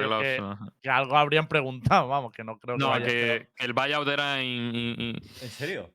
que, 0.83 0.89
algo 0.91 1.17
habrían 1.17 1.47
preguntado, 1.47 2.09
vamos, 2.09 2.33
que 2.33 2.43
no 2.43 2.59
creo 2.59 2.77
que 2.77 2.85
No, 2.85 2.93
que, 2.95 3.49
que 3.55 3.65
el 3.65 3.73
buyout 3.75 4.09
era. 4.09 4.43
in- 4.43 4.75
in- 4.75 5.01
in- 5.01 5.17
¿En 5.43 5.51
serio? 5.51 5.93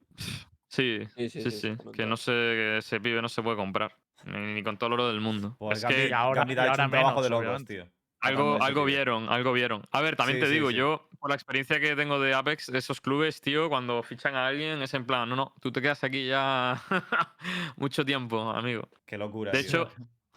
Sí, 0.73 0.99
Sí, 1.15 1.29
sí, 1.29 1.41
sí, 1.43 1.51
sí, 1.51 1.59
se. 1.59 1.91
Que 1.91 2.05
no 2.05 2.17
se, 2.17 2.31
que 2.31 2.77
ese 2.79 2.99
pibe 2.99 3.21
no 3.21 3.29
se 3.29 3.41
puede 3.43 3.57
comprar. 3.57 3.95
Ni, 4.25 4.53
ni 4.55 4.63
con 4.63 4.77
todo 4.77 4.87
el 4.87 4.93
oro 4.93 5.07
del 5.09 5.21
mundo. 5.21 5.55
Pues 5.59 5.83
es 5.83 5.85
que 5.85 6.13
ahora- 6.13 6.45
y 6.47 6.51
ha 6.51 6.53
hecho 6.53 6.61
ahora 6.71 6.85
un 6.85 6.91
trabajo 6.91 7.21
menos, 7.21 7.23
de 7.23 7.29
locos, 7.45 7.65
tío. 7.65 7.87
algo, 8.21 8.63
algo 8.63 8.85
vieron, 8.85 9.29
algo 9.29 9.51
vieron. 9.53 9.83
A 9.91 10.01
ver, 10.01 10.15
también 10.15 10.37
Sí, 10.37 10.41
te 10.41 10.47
sí, 10.47 10.53
digo, 10.53 10.69
sí. 10.69 10.75
yo, 10.77 11.09
por 11.19 11.29
la 11.29 11.35
experiencia 11.35 11.79
que 11.79 11.95
tengo 11.95 12.19
de 12.21 12.33
Apex, 12.33 12.71
de 12.71 12.79
esos 12.79 13.01
clubes, 13.01 13.41
tío, 13.41 13.67
cuando 13.69 14.01
fichan 14.01 14.35
a 14.35 14.47
alguien, 14.47 14.81
es 14.81 14.93
en 14.93 15.05
plan, 15.05 15.27
no, 15.29 15.35
no, 15.35 15.53
tú 15.61 15.71
te 15.73 15.81
quedas 15.81 16.03
aquí 16.05 16.25
ya 16.27 16.81
mucho 17.77 18.05
tiempo, 18.05 18.49
amigo. 18.51 18.87
Qué 19.05 19.17
locura. 19.17 19.51
De 19.51 19.63
tío. 19.63 19.83
hecho, 19.83 19.91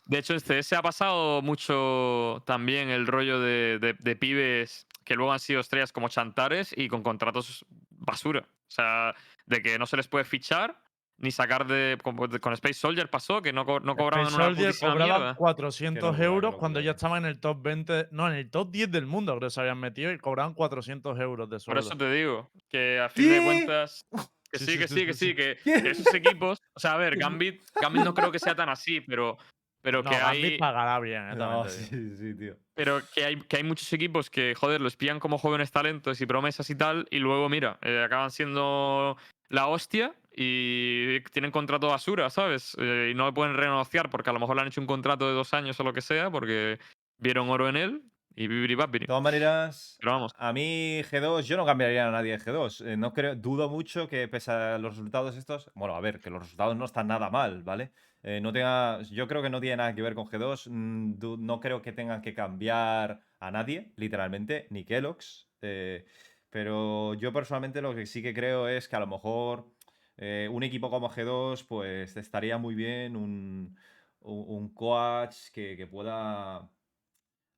de 0.07 0.19
hecho, 0.19 0.35
en 0.35 0.41
CS 0.41 0.73
ha 0.77 0.83
pasado 0.83 1.43
mucho 1.43 2.43
también 2.47 2.89
el 2.91 3.07
rollo 3.07 3.41
de, 3.41 3.79
de- 3.79 3.97
de 3.99 4.17
pibes 4.17 4.87
que 5.05 5.15
luego 5.15 5.33
han 5.33 5.39
sido 5.41 5.61
estrellas 5.61 5.93
como 5.93 6.09
chantares 6.09 6.75
y 6.77 6.89
con 6.89 7.03
contratos 7.03 7.65
basura. 7.91 8.41
O 8.41 8.71
sea, 8.71 9.15
de 9.47 9.63
que 9.63 9.79
no 9.79 9.87
se 9.87 9.97
les 9.97 10.09
puede 10.09 10.25
fichar 10.25 10.81
ni 11.19 11.31
sacar 11.31 11.67
de. 11.67 11.97
Con, 12.03 12.17
con 12.17 12.53
Space 12.53 12.75
Soldier 12.75 13.09
pasó, 13.09 13.41
que 13.41 13.53
no, 13.53 13.65
co- 13.65 13.81
no 13.81 13.97
cobraban 13.97 14.27
Space 14.27 14.37
una 14.37 14.45
Soldier 14.55 14.75
cobraba 14.79 15.19
mierda. 15.19 15.35
400 15.37 16.01
Qué 16.01 16.07
locura, 16.07 16.19
qué 16.19 16.25
euros 16.27 16.57
cuando 16.57 16.81
ya 16.81 16.91
estaban 16.91 17.25
en 17.25 17.31
el 17.31 17.41
top 17.41 17.63
20, 17.63 18.09
no, 18.11 18.29
en 18.29 18.35
el 18.35 18.51
top 18.51 18.71
10 18.71 18.91
del 18.91 19.07
mundo 19.07 19.33
creo 19.37 19.49
que 19.49 19.55
se 19.55 19.61
habían 19.61 19.79
metido 19.79 20.13
y 20.13 20.19
cobraban 20.19 20.53
400 20.53 21.19
euros 21.19 21.49
de 21.49 21.55
Por 21.57 21.61
sueldo. 21.61 21.81
eso 21.81 21.97
te 21.97 22.11
digo, 22.13 22.51
que 22.69 23.01
a 23.01 23.09
fin 23.09 23.31
de 23.31 23.39
¿Qué? 23.39 23.45
cuentas. 23.45 24.07
Que 24.49 24.61
Sí, 24.61 24.65
sí, 24.65 24.73
sí, 24.73 24.79
que 24.79 25.13
sí, 25.13 25.35
que 25.35 25.57
sí. 25.57 25.73
que 25.83 25.89
esos 25.91 26.15
equipos. 26.15 26.63
O 26.73 26.79
sea, 26.79 26.93
a 26.93 26.97
ver, 26.99 27.17
Gambit, 27.17 27.65
Gambit 27.83 28.05
no 28.05 28.15
creo 28.15 28.31
que 28.31 28.39
sea 28.39 28.55
tan 28.55 28.69
así, 28.69 29.01
pero, 29.01 29.37
pero 29.83 30.03
no, 30.03 30.11
que 30.11 30.17
Gambit 30.19 30.45
hay. 30.53 30.59
pagará 30.59 30.99
bien, 31.01 31.31
eh, 31.31 31.37
también 31.37 31.51
No, 31.51 31.63
te 31.63 31.71
sí, 31.71 31.97
digo. 31.97 32.17
sí, 32.17 32.35
tío. 32.37 32.57
Pero 32.75 33.01
que 33.15 33.25
hay, 33.25 33.41
que 33.43 33.57
hay 33.59 33.63
muchos 33.63 33.93
equipos 33.93 34.31
que, 34.31 34.55
joder, 34.55 34.81
los 34.81 34.97
pillan 34.97 35.21
como 35.21 35.39
jóvenes 35.39 35.71
talentos 35.73 36.21
y 36.21 36.27
promesas 36.27 36.69
y 36.71 36.75
tal, 36.75 37.07
y 37.11 37.19
luego, 37.19 37.49
mira, 37.49 37.79
eh, 37.83 38.03
acaban 38.05 38.31
siendo 38.31 39.17
la 39.49 39.67
hostia 39.69 40.15
y 40.35 41.21
tienen 41.33 41.51
contrato 41.51 41.89
basura, 41.89 42.29
¿sabes? 42.31 42.77
Eh, 42.79 43.11
y 43.13 43.15
no 43.15 43.27
le 43.27 43.33
pueden 43.33 43.55
renegociar 43.57 44.11
porque 44.11 44.31
a 44.31 44.33
lo 44.33 44.41
mejor 44.41 44.57
le 44.57 44.63
han 44.63 44.69
hecho 44.69 44.81
un 44.81 44.87
contrato 44.87 45.27
de 45.29 45.35
dos 45.35 45.55
años 45.55 45.79
o 45.81 45.85
lo 45.85 45.93
que 45.93 46.03
sea, 46.03 46.31
porque 46.31 46.79
vieron 47.19 47.49
oro 47.49 47.69
en 47.69 47.77
él 47.77 48.03
y 48.35 48.49
bibiri 48.49 48.75
babiri. 48.75 49.05
De 49.05 49.07
todas 49.07 49.23
maneras, 49.23 49.97
Pero 49.99 50.13
vamos, 50.13 50.33
a 50.37 50.53
mí 50.53 51.01
G2, 51.11 51.47
yo 51.47 51.57
no 51.57 51.65
cambiaría 51.65 52.07
a 52.07 52.11
nadie 52.11 52.33
de 52.33 52.39
G2. 52.45 52.85
Eh, 52.87 52.97
no 52.99 53.15
creo, 53.15 53.35
dudo 53.35 53.71
mucho 53.71 54.09
que 54.09 54.29
pese 54.29 54.51
a 54.53 54.79
los 54.79 54.97
resultados 54.97 55.37
estos, 55.37 55.71
bueno, 55.75 55.95
a 55.97 56.01
ver, 56.01 56.21
que 56.21 56.29
los 56.29 56.43
resultados 56.43 56.77
no 56.77 56.85
están 56.85 57.07
nada 57.07 57.31
mal, 57.31 57.63
¿vale? 57.63 57.93
Eh, 58.29 58.41
no 58.41 58.53
tenga, 58.53 59.03
yo 59.03 59.29
creo 59.29 59.41
que 59.43 59.51
no 59.51 59.61
tiene 59.61 59.77
nada 59.77 59.95
que 59.95 60.03
ver 60.03 60.15
con 60.17 60.27
G2. 60.27 60.67
mm, 60.69 61.15
no 61.39 61.61
creo 61.61 61.81
que 61.83 61.93
tengan 61.93 62.23
que 62.23 62.35
cambiar 62.35 63.21
a 63.39 63.51
nadie, 63.53 63.93
literalmente, 63.97 64.67
ni 64.71 64.85
Kellogg's. 64.85 65.53
eh, 65.63 66.07
pero 66.51 67.15
yo 67.15 67.33
personalmente 67.33 67.83
lo 67.83 67.95
que 67.95 68.07
sí 68.07 68.23
que 68.23 68.35
creo 68.35 68.69
es 68.69 68.89
que 68.89 68.97
a 68.97 69.01
lo 69.01 69.07
mejor 69.07 69.75
eh, 70.17 70.49
un 70.53 70.63
equipo 70.65 70.91
como 70.91 71.09
G2, 71.11 71.65
pues 71.65 72.17
estaría 72.17 72.59
muy 72.59 72.75
bien 72.75 73.17
un, 73.17 73.77
un, 74.21 74.45
un 74.49 74.75
coach 74.75 75.51
que, 75.53 75.77
que 75.77 75.87
pueda 75.87 76.73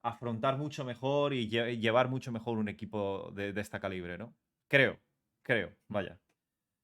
afrontar 0.02 0.58
mucho 0.58 0.84
mejor 0.84 1.34
y 1.34 1.48
lle- 1.50 1.78
llevar 1.80 2.08
mucho 2.08 2.32
mejor 2.32 2.58
un 2.58 2.68
equipo 2.68 3.30
de, 3.34 3.52
de 3.52 3.60
esta 3.60 3.80
calibre, 3.80 4.18
¿no? 4.18 4.36
Creo, 4.68 5.00
creo, 5.42 5.76
vaya. 5.88 6.20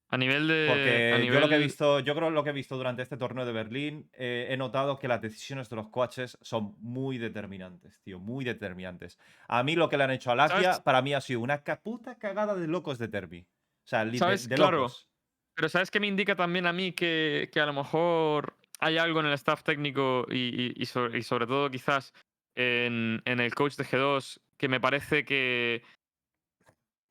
A 0.09 0.17
nivel 0.17 0.47
de. 0.47 0.65
Porque 0.67 1.13
a 1.13 1.33
yo 1.33 1.39
lo 1.39 1.49
que 1.49 1.55
he 1.55 1.59
visto, 1.59 1.99
yo 1.99 2.15
creo 2.15 2.29
lo 2.29 2.43
que 2.43 2.51
he 2.51 2.53
visto 2.53 2.77
durante 2.77 3.01
este 3.01 3.17
torneo 3.17 3.45
de 3.45 3.51
Berlín, 3.51 4.09
eh, 4.13 4.47
he 4.49 4.57
notado 4.57 4.99
que 4.99 5.07
las 5.07 5.21
decisiones 5.21 5.69
de 5.69 5.75
los 5.75 5.89
coaches 5.89 6.37
son 6.41 6.75
muy 6.79 7.17
determinantes, 7.17 7.99
tío, 8.01 8.19
muy 8.19 8.45
determinantes. 8.45 9.19
A 9.47 9.63
mí 9.63 9.75
lo 9.75 9.89
que 9.89 9.97
le 9.97 10.03
han 10.05 10.11
hecho 10.11 10.31
a 10.31 10.35
Latvia, 10.35 10.61
¿Sabes? 10.73 10.79
para 10.81 11.01
mí 11.01 11.13
ha 11.13 11.21
sido 11.21 11.39
una 11.41 11.63
puta 11.63 12.17
cagada 12.17 12.55
de 12.55 12.67
locos 12.67 12.97
de 12.97 13.07
Derby. 13.07 13.47
O 13.83 13.87
sea, 13.87 14.03
li- 14.05 14.11
de, 14.13 14.17
¿Sabes? 14.19 14.47
de 14.49 14.55
Claro. 14.55 14.77
locos. 14.77 15.09
Pero 15.55 15.69
¿sabes 15.69 15.89
qué 15.89 15.99
me 15.99 16.07
indica 16.07 16.35
también 16.35 16.65
a 16.67 16.73
mí 16.73 16.91
que, 16.91 17.49
que 17.51 17.59
a 17.61 17.65
lo 17.65 17.73
mejor 17.73 18.57
hay 18.79 18.97
algo 18.97 19.21
en 19.21 19.27
el 19.27 19.33
staff 19.33 19.63
técnico 19.63 20.25
y, 20.29 20.37
y- 20.37 20.73
y 20.75 20.85
sobre, 20.85 21.17
y 21.17 21.23
sobre 21.23 21.47
todo 21.47 21.69
quizás 21.71 22.13
en, 22.55 23.21
en 23.25 23.39
el 23.39 23.53
coach 23.55 23.75
de 23.77 23.85
G2 23.85 24.41
que 24.57 24.67
me 24.67 24.79
parece 24.81 25.23
que, 25.25 25.81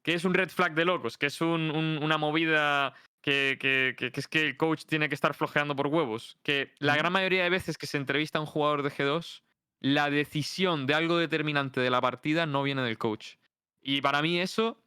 que 0.05 0.15
es 0.15 0.25
un 0.25 0.35
red 0.35 0.49
flag 0.51 0.75
de 0.75 0.85
locos, 0.85 1.19
que 1.19 1.27
es 1.27 1.41
un- 1.41 1.73
un- 1.73 1.99
una 2.01 2.17
movida 2.19 2.95
que, 3.21 3.57
que- 3.59 3.95
que- 3.99 4.13
que 4.13 4.21
es 4.21 4.29
que 4.29 4.43
el 4.47 4.57
coach 4.57 4.85
tiene 4.85 5.09
que 5.09 5.15
estar 5.17 5.35
flojeando 5.35 5.75
por 5.75 5.87
huevos. 5.89 6.37
Que 6.45 6.73
la 6.79 6.95
gran 6.95 7.13
mayoría 7.13 7.43
de 7.43 7.51
veces 7.51 7.77
que 7.79 7.87
se 7.87 7.97
entrevista 7.97 8.39
a 8.39 8.43
un 8.43 8.47
jugador 8.47 8.83
de 8.83 8.91
G2, 8.91 9.43
la 9.81 10.11
decisión 10.11 10.87
de 10.87 10.95
algo 10.95 11.17
determinante 11.19 11.81
de 11.81 11.91
la 11.91 12.01
partida 12.01 12.47
no 12.47 12.63
viene 12.63 12.83
del 12.83 12.99
coach. 12.99 13.37
Y 13.83 14.01
para 14.03 14.23
mí 14.23 14.39
eso, 14.41 14.79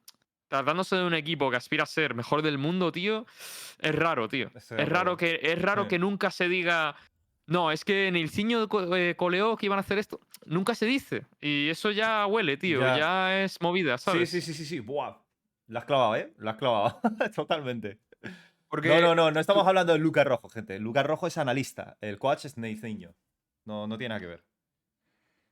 tratándose 0.47 0.95
de 0.95 1.03
un 1.05 1.13
equipo 1.13 1.49
que 1.51 1.57
aspira 1.57 1.83
a 1.83 1.87
ser 1.87 2.13
mejor 2.15 2.41
del 2.43 2.57
mundo, 2.57 2.91
tío, 2.91 3.25
es 3.79 3.93
raro, 3.95 4.27
tío. 4.29 4.49
Es 4.55 4.69
raro, 4.89 5.17
que, 5.17 5.39
es 5.41 5.61
raro 5.61 5.83
Sí. 5.83 5.89
que 5.89 5.99
nunca 5.99 6.29
se 6.31 6.47
diga. 6.47 6.95
No, 7.47 7.71
es 7.71 7.85
que 7.85 8.07
en 8.07 8.15
el 8.17 8.29
ciño 8.29 8.67
eh, 8.95 9.15
coleó 9.17 9.55
que 9.55 9.65
iban 9.67 9.77
a 9.77 9.81
hacer 9.81 9.97
esto. 9.97 10.19
Nunca 10.45 10.75
se 10.75 10.85
dice. 10.85 11.25
Y 11.41 11.69
eso 11.69 11.91
ya 11.91 12.25
huele, 12.27 12.57
tío. 12.57 12.81
Ya. 12.81 12.97
Ya, 12.97 13.43
es 13.43 13.61
movida, 13.61 13.97
Sí, 13.97 14.03
¿sabes? 14.03 14.29
sí, 14.29 14.41
sí, 14.41 14.53
sí, 14.53 14.65
sí. 14.65 14.79
Buah. 14.81 15.15
La 15.67 15.79
has 15.79 15.85
clavado, 15.85 16.15
¿eh? 16.17 16.33
La 16.37 16.51
has 16.51 16.57
clavado. 16.57 16.99
Totalmente. 17.35 17.99
Porque 18.69 18.89
No, 18.89 18.99
no, 19.01 19.15
no, 19.15 19.31
no 19.31 19.39
estamos 19.39 19.65
hablando 19.65 19.93
de 19.93 19.99
Lucas 19.99 20.25
Rojo, 20.27 20.49
gente. 20.49 20.77
Lucas 20.79 21.05
Rojo 21.05 21.27
es 21.27 21.37
analista. 21.37 21.97
El 22.01 22.19
coach 22.19 22.45
es 22.45 22.57
Neicinho. 22.57 23.15
No, 23.65 23.87
no 23.87 23.97
tiene 23.97 24.09
nada 24.09 24.19
que 24.21 24.27
ver. 24.27 24.43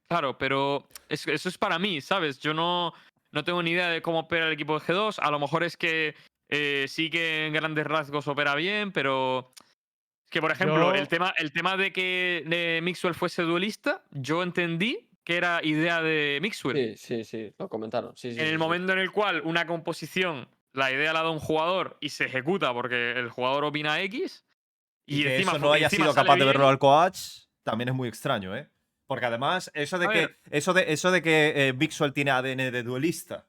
Claro, 0.07 0.37
pero 0.37 0.87
es- 1.09 1.27
eso 1.27 1.49
es 1.49 1.57
para 1.57 1.79
mí, 1.79 2.01
¿sabes? 2.01 2.39
Yo 2.39 2.53
no, 2.53 2.93
no 3.31 3.43
tengo 3.43 3.63
ni 3.63 3.71
idea 3.71 3.87
de 3.89 4.01
cómo 4.01 4.19
opera 4.19 4.47
el 4.47 4.53
equipo 4.53 4.79
de 4.79 4.85
G2. 4.85 5.19
A 5.19 5.31
lo 5.31 5.39
mejor 5.39 5.63
es 5.63 5.77
que 5.77 6.15
eh, 6.49 6.85
sí 6.87 7.09
que 7.09 7.47
en 7.47 7.53
grandes 7.53 7.87
rasgos 7.87 8.27
opera 8.27 8.53
bien, 8.55 8.91
pero. 8.91 9.51
Que, 10.35 10.41
por 10.41 10.51
ejemplo, 10.51 10.93
el, 10.93 11.07
tema, 11.07 11.33
el 11.37 11.53
tema 11.53 11.77
de 11.77 11.93
que 11.93 12.43
eh, 12.51 12.81
Mixwell 12.83 13.15
fuese 13.15 13.43
duelista, 13.43 14.03
yo 14.11 14.43
entendí 14.43 15.07
que 15.23 15.37
era 15.37 15.61
idea 15.63 16.01
de 16.01 16.39
Mixwell. 16.41 16.97
Sí, 16.97 16.97
sí, 16.97 17.23
sí, 17.23 17.53
lo 17.57 17.69
comentaron. 17.69 18.11
Sí, 18.17 18.33
sí, 18.33 18.39
en 18.39 18.43
sí, 18.43 18.49
el 18.51 18.51
sí. 18.51 18.57
momento 18.57 18.91
en 18.91 18.99
el 18.99 19.13
cual 19.13 19.43
una 19.45 19.65
composición, 19.65 20.49
la 20.73 20.91
idea 20.91 21.13
la 21.13 21.23
da 21.23 21.29
un 21.29 21.39
jugador 21.39 21.95
y 22.01 22.09
se 22.09 22.25
ejecuta 22.25 22.73
porque 22.73 23.13
el 23.13 23.29
jugador 23.29 23.63
opina 23.63 24.01
X. 24.01 24.43
Y, 25.05 25.21
Y, 25.21 25.23
que 25.23 25.35
encima, 25.35 25.51
eso 25.53 25.59
no 25.61 25.71
haya 25.71 25.85
encima 25.85 26.03
sido 26.03 26.15
capaz 26.15 26.35
de 26.35 26.43
verlo 26.43 26.67
al 26.67 26.79
coach 26.79 27.17
también 27.63 27.87
es 27.87 27.95
muy 27.95 28.09
extraño, 28.09 28.57
¿eh? 28.57 28.67
Porque 29.07 29.27
además, 29.27 29.71
eso 29.73 29.97
de 29.97 30.07
A 30.07 30.09
que, 30.09 30.19
ver. 30.19 30.39
eso 30.51 30.73
de, 30.73 30.91
eso 30.91 31.11
de 31.11 31.21
que 31.21 31.53
eh, 31.69 31.71
Mixwell 31.71 32.11
tiene 32.11 32.31
ADN 32.31 32.73
de 32.73 32.83
duelista, 32.83 33.47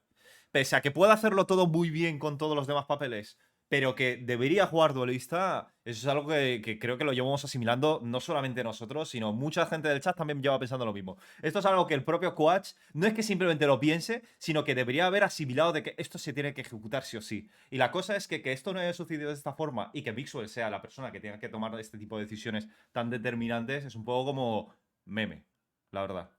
pese 0.51 0.77
a 0.77 0.81
que 0.81 0.91
pueda 0.91 1.11
hacerlo 1.11 1.47
todo 1.47 1.67
muy 1.67 1.89
bien 1.89 2.17
con 2.17 2.37
todos 2.37 2.55
los 2.55 2.65
demás 2.65 2.85
papeles, 2.85 3.37
pero 3.69 3.95
que 3.95 4.17
debería 4.17 4.65
jugar 4.65 4.93
duelista, 4.93 5.73
eso 5.83 5.99
es 5.99 6.07
algo 6.07 6.27
que, 6.29 6.61
que 6.63 6.79
creo 6.79 6.97
que 6.97 7.03
lo 7.03 7.11
llevamos 7.11 7.43
asimilando 7.43 7.99
no 8.01 8.19
solamente 8.21 8.63
nosotros, 8.63 9.09
sino 9.09 9.33
mucha 9.33 9.65
gente 9.65 9.89
del 9.89 9.99
chat 9.99 10.15
también 10.15 10.41
lleva 10.41 10.57
pensando 10.57 10.85
lo 10.85 10.93
mismo. 10.93 11.17
Esto 11.41 11.59
es 11.59 11.65
algo 11.65 11.85
que 11.85 11.93
el 11.93 12.03
propio 12.03 12.33
coach 12.33 12.69
no 12.93 13.07
es 13.07 13.13
que 13.13 13.23
simplemente 13.23 13.67
lo 13.67 13.79
piense, 13.79 14.23
sino 14.37 14.63
que 14.63 14.73
debería 14.75 15.05
haber 15.07 15.23
asimilado 15.25 15.73
de 15.73 15.83
que 15.83 15.95
esto 15.97 16.17
se 16.17 16.31
tiene 16.31 16.53
que 16.53 16.61
ejecutar 16.61 17.03
sí 17.03 17.17
o 17.17 17.21
sí. 17.21 17.49
Y 17.69 17.77
la 17.77 17.91
cosa 17.91 18.15
es 18.15 18.27
que, 18.27 18.41
que 18.41 18.53
esto 18.53 18.73
no 18.73 18.79
haya 18.79 18.93
sucedido 18.93 19.27
de 19.29 19.35
esta 19.35 19.51
forma 19.53 19.91
y 19.93 20.01
que 20.01 20.13
Mixwell 20.13 20.47
sea 20.47 20.69
la 20.69 20.81
persona 20.81 21.11
que 21.11 21.19
tenga 21.19 21.37
que 21.39 21.49
tomar 21.49 21.77
este 21.79 21.97
tipo 21.97 22.17
de 22.17 22.23
decisiones 22.23 22.67
tan 22.93 23.09
determinantes 23.09 23.83
es 23.83 23.95
un 23.95 24.05
poco 24.05 24.25
como 24.25 24.73
meme, 25.05 25.43
la 25.91 26.01
verdad. 26.01 26.29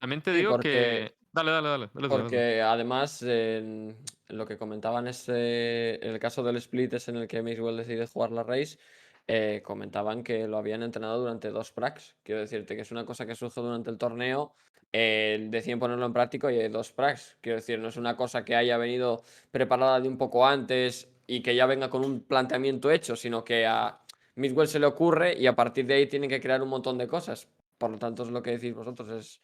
También 0.00 0.20
te 0.20 0.32
Sí, 0.32 0.38
digo 0.38 0.52
porque- 0.52 0.68
que. 1.12 1.26
Dale, 1.32 1.50
dale, 1.50 1.68
dale. 1.68 1.88
Porque 1.88 2.62
además, 2.62 3.22
en 3.22 3.94
lo 4.28 4.46
que 4.46 4.58
comentaban 4.58 5.06
este, 5.06 6.06
el 6.06 6.18
caso 6.18 6.42
del 6.42 6.56
split 6.56 6.94
es 6.94 7.08
en 7.08 7.16
el 7.16 7.28
que 7.28 7.42
Maxwell 7.42 7.76
decide 7.76 8.06
jugar 8.06 8.32
la 8.32 8.42
race, 8.42 8.78
eh, 9.26 9.60
comentaban 9.64 10.22
que 10.22 10.46
lo 10.46 10.58
habían 10.58 10.82
entrenado 10.82 11.20
durante 11.20 11.50
dos 11.50 11.72
pracs. 11.72 12.16
Quiero 12.22 12.40
decirte 12.40 12.76
que 12.76 12.82
es 12.82 12.90
una 12.90 13.04
cosa 13.04 13.26
que 13.26 13.34
surge 13.34 13.60
durante 13.60 13.90
el 13.90 13.98
torneo, 13.98 14.54
eh, 14.92 15.48
deciden 15.50 15.78
ponerlo 15.78 16.06
en 16.06 16.12
práctica 16.12 16.52
y 16.52 16.58
hay 16.58 16.68
dos 16.68 16.92
pracs. 16.92 17.36
Quiero 17.40 17.56
decir, 17.56 17.78
no 17.78 17.88
es 17.88 17.96
una 17.96 18.16
cosa 18.16 18.44
que 18.44 18.54
haya 18.54 18.76
venido 18.78 19.22
preparada 19.50 20.00
de 20.00 20.08
un 20.08 20.16
poco 20.18 20.46
antes 20.46 21.08
y 21.26 21.42
que 21.42 21.54
ya 21.54 21.66
venga 21.66 21.90
con 21.90 22.04
un 22.04 22.20
planteamiento 22.20 22.90
hecho, 22.90 23.16
sino 23.16 23.44
que 23.44 23.66
a 23.66 24.00
Maxwell 24.36 24.68
se 24.68 24.78
le 24.78 24.86
ocurre 24.86 25.36
y 25.36 25.46
a 25.46 25.56
partir 25.56 25.86
de 25.86 25.94
ahí 25.94 26.06
tienen 26.06 26.30
que 26.30 26.40
crear 26.40 26.62
un 26.62 26.68
montón 26.68 26.98
de 26.98 27.08
cosas. 27.08 27.48
Por 27.78 27.90
lo 27.90 27.98
tanto, 27.98 28.22
es 28.22 28.30
lo 28.30 28.42
que 28.42 28.52
decís 28.52 28.74
vosotros, 28.74 29.10
es, 29.10 29.42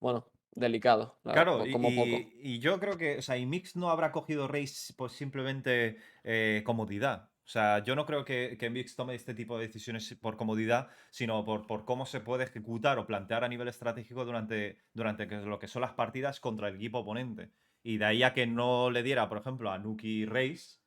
bueno, 0.00 0.26
delicado. 0.58 1.18
la 1.24 1.32
Claro, 1.32 1.52
verdad, 1.58 1.66
y, 1.66 1.72
como 1.72 1.94
poco. 1.94 2.30
y- 2.42 2.58
yo 2.60 2.78
creo 2.80 2.96
que, 2.98 3.18
o 3.18 3.22
sea, 3.22 3.36
y 3.36 3.46
Mix 3.46 3.76
no 3.76 3.90
habrá 3.90 4.12
cogido 4.12 4.48
Race 4.48 4.92
por 4.94 5.10
simplemente 5.10 5.98
eh, 6.24 6.62
comodidad. 6.64 7.30
O 7.44 7.50
sea, 7.50 7.82
yo 7.82 7.96
no 7.96 8.04
creo 8.04 8.24
que, 8.26 8.56
que 8.58 8.68
Mix 8.68 8.94
tome 8.94 9.14
este 9.14 9.32
tipo 9.34 9.56
de 9.58 9.66
decisiones 9.66 10.14
por 10.20 10.36
comodidad, 10.36 10.88
sino 11.10 11.44
por, 11.46 11.66
por 11.66 11.84
cómo 11.86 12.04
se 12.04 12.20
puede 12.20 12.44
ejecutar 12.44 12.98
o 12.98 13.06
plantear 13.06 13.42
a 13.42 13.48
nivel 13.48 13.68
estratégico 13.68 14.24
durante, 14.26 14.78
durante 14.92 15.26
lo 15.26 15.58
que 15.58 15.66
son 15.68 15.80
las 15.82 15.92
partidas 15.94 16.40
contra 16.40 16.68
el 16.68 16.76
equipo 16.76 16.98
oponente. 16.98 17.50
Y 17.82 17.96
de 17.96 18.04
ahí 18.04 18.22
a 18.22 18.34
que 18.34 18.46
no 18.46 18.90
le 18.90 19.02
diera, 19.02 19.28
por 19.30 19.38
ejemplo, 19.38 19.70
a 19.70 19.78
Nuki 19.78 20.26
Race 20.26 20.78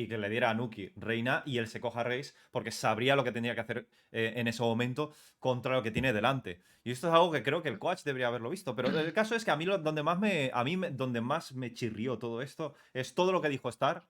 y 0.00 0.08
que 0.08 0.16
le 0.16 0.30
diera 0.30 0.50
a 0.50 0.54
Nuki 0.54 0.92
Reina 0.96 1.42
y 1.44 1.58
él 1.58 1.68
se 1.68 1.80
coja 1.80 2.00
a 2.00 2.04
Reis 2.04 2.34
porque 2.50 2.70
sabría 2.70 3.16
lo 3.16 3.22
que 3.22 3.32
tenía 3.32 3.54
que 3.54 3.60
hacer 3.60 3.88
eh, 4.12 4.32
en 4.36 4.48
ese 4.48 4.62
momento 4.62 5.12
contra 5.38 5.74
lo 5.74 5.82
que 5.82 5.90
tiene 5.90 6.14
delante. 6.14 6.62
Y 6.82 6.90
esto 6.90 7.08
es 7.08 7.14
algo 7.14 7.30
que 7.30 7.42
creo 7.42 7.62
que 7.62 7.68
el 7.68 7.78
coach 7.78 8.02
debería 8.02 8.28
haberlo 8.28 8.48
visto. 8.48 8.74
Pero 8.74 8.88
el 8.88 9.12
caso 9.12 9.34
es 9.34 9.44
que 9.44 9.50
a 9.50 9.56
mí 9.56 9.66
donde 9.66 10.02
más 10.02 10.18
me, 10.18 10.50
a 10.54 10.64
mí 10.64 10.76
donde 10.92 11.20
más 11.20 11.52
me 11.52 11.74
chirrió 11.74 12.18
todo 12.18 12.40
esto 12.40 12.74
es 12.94 13.14
todo 13.14 13.30
lo 13.30 13.42
que 13.42 13.50
dijo 13.50 13.68
Star. 13.68 14.04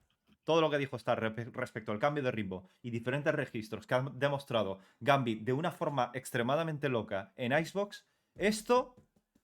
Todo 0.45 0.61
lo 0.61 0.71
que 0.71 0.79
dijo 0.79 0.97
Star 0.97 1.21
respecto 1.53 1.93
al 1.93 1.99
cambio 1.99 2.23
de 2.23 2.31
ritmo 2.31 2.69
y 2.83 2.91
diferentes 2.91 3.35
registros 3.35 3.87
que 3.87 3.95
han 3.95 4.19
demostrado 4.19 4.79
Gambit 5.01 5.43
de 5.43 5.53
una 5.53 5.71
forma 5.71 6.11
extremadamente 6.15 6.89
loca 6.89 7.33
en 7.37 7.53
Icebox, 7.53 8.07
esto 8.37 8.97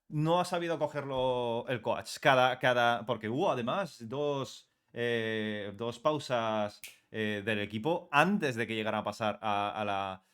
no 0.08 0.40
ha 0.40 0.44
sabido 0.44 0.78
cogerlo 0.78 1.64
el 1.68 1.82
coach. 1.82 2.18
Cada, 2.20 2.58
cada, 2.58 3.04
porque 3.04 3.28
hubo 3.28 3.50
además 3.50 3.98
dos, 4.08 4.68
eh, 4.98 5.72
dos 5.76 5.98
pausas 6.00 6.80
eh, 7.10 7.42
del 7.44 7.58
equipo 7.60 8.08
antes 8.10 8.56
de 8.56 8.66
que 8.66 8.74
llegara 8.74 8.98
a 8.98 9.04
pasar 9.04 9.38
a, 9.42 9.70
a 9.78 9.84
la, 9.84 10.24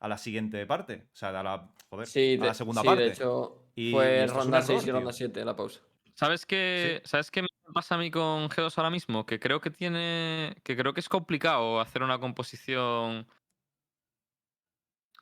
a 0.00 0.08
la 0.08 0.18
siguiente 0.18 0.64
parte. 0.66 1.08
O 1.12 1.16
sea, 1.16 1.28
a 1.38 1.42
la, 1.42 1.68
joder, 1.90 2.06
Sí, 2.06 2.36
a 2.38 2.40
de, 2.42 2.46
la 2.46 2.54
segunda 2.54 2.80
sí, 2.82 2.86
parte. 2.86 3.02
de 3.02 3.08
hecho, 3.10 3.66
Y- 3.74 3.90
fue 3.90 4.26
ronda 4.28 4.58
error, 4.58 4.66
6 4.68 4.82
y 4.82 4.84
tío. 4.84 4.92
ronda 4.94 5.12
7 5.12 5.44
la 5.44 5.56
pausa. 5.56 5.80
¿Sabes 6.14 6.46
qué, 6.46 7.02
¿Sabes 7.04 7.28
qué 7.32 7.42
me 7.42 7.48
pasa 7.74 7.96
a 7.96 7.98
mí 7.98 8.08
con 8.08 8.48
G2 8.48 8.72
ahora 8.78 8.90
mismo? 8.90 9.26
Que 9.26 9.40
creo 9.40 9.60
que 9.60 9.70
tiene. 9.70 10.54
que 10.62 10.76
creo 10.76 10.94
que 10.94 11.00
es 11.00 11.08
complicado 11.08 11.80
hacer 11.80 12.04
una 12.04 12.20
composición 12.20 13.26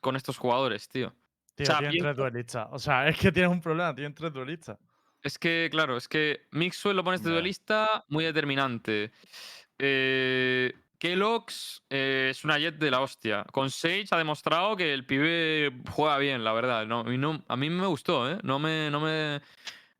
con 0.02 0.16
estos 0.16 0.36
jugadores, 0.36 0.88
tío. 0.88 1.14
Tío, 1.54 1.64
sea, 1.66 1.78
tienen 1.78 1.98
tres 2.00 2.16
duelistas. 2.16 2.68
O 2.72 2.78
sea, 2.78 3.08
es 3.08 3.16
que 3.18 3.32
tienes 3.32 3.50
un 3.50 3.60
problema, 3.62 3.94
tienen 3.94 4.14
tres 4.14 4.32
duelistas. 4.32 4.78
Es 5.22 5.38
que, 5.38 5.68
claro, 5.70 5.96
es 5.96 6.08
que 6.08 6.46
Mixwell 6.50 6.96
lo 6.96 7.04
pones 7.04 7.22
de 7.22 7.30
duelista 7.30 8.04
muy 8.08 8.24
determinante. 8.24 9.12
Eh, 9.78 10.72
Kellogg's 10.98 11.82
eh, 11.90 12.28
es 12.30 12.44
una 12.44 12.58
jet 12.58 12.76
de 12.78 12.90
la 12.90 13.00
hostia. 13.00 13.44
Con 13.52 13.70
Sage 13.70 14.06
ha 14.10 14.18
demostrado 14.18 14.76
que 14.76 14.92
el 14.92 15.04
pibe 15.06 15.72
juega 15.90 16.18
bien, 16.18 16.44
la 16.44 16.52
verdad. 16.52 16.86
No, 16.86 17.10
y 17.12 17.18
no, 17.18 17.42
a 17.48 17.56
mí 17.56 17.70
me 17.70 17.86
gustó, 17.86 18.30
¿eh? 18.30 18.38
No 18.42 18.58
me. 18.58 18.90
No 18.90 19.00
me, 19.00 19.40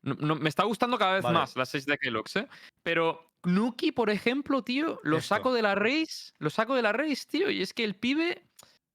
no- 0.03 0.37
me 0.37 0.49
está 0.49 0.65
gustando 0.65 0.99
cada 0.99 1.15
vez 1.15 1.23
Vale. 1.23 1.39
más 1.39 1.57
la 1.57 1.67
Sage 1.67 1.85
de 1.87 1.99
Kellogg's, 1.99 2.37
¿eh? 2.37 2.49
Pero 2.83 3.33
Nuki, 3.45 3.91
por 3.93 4.11
ejemplo, 4.11 4.63
tío, 4.63 5.01
lo 5.03 5.19
Esto. 5.19 5.35
saco 5.35 5.53
de 5.53 5.63
la 5.63 5.75
race. 5.75 6.33
Lo 6.39 6.51
saco 6.51 6.75
de 6.77 6.83
la 6.83 6.93
race, 6.93 7.27
tío. 7.29 7.51
Y 7.51 7.63
es 7.63 7.73
que 7.73 7.85
el 7.85 7.95
pibe. 7.95 8.45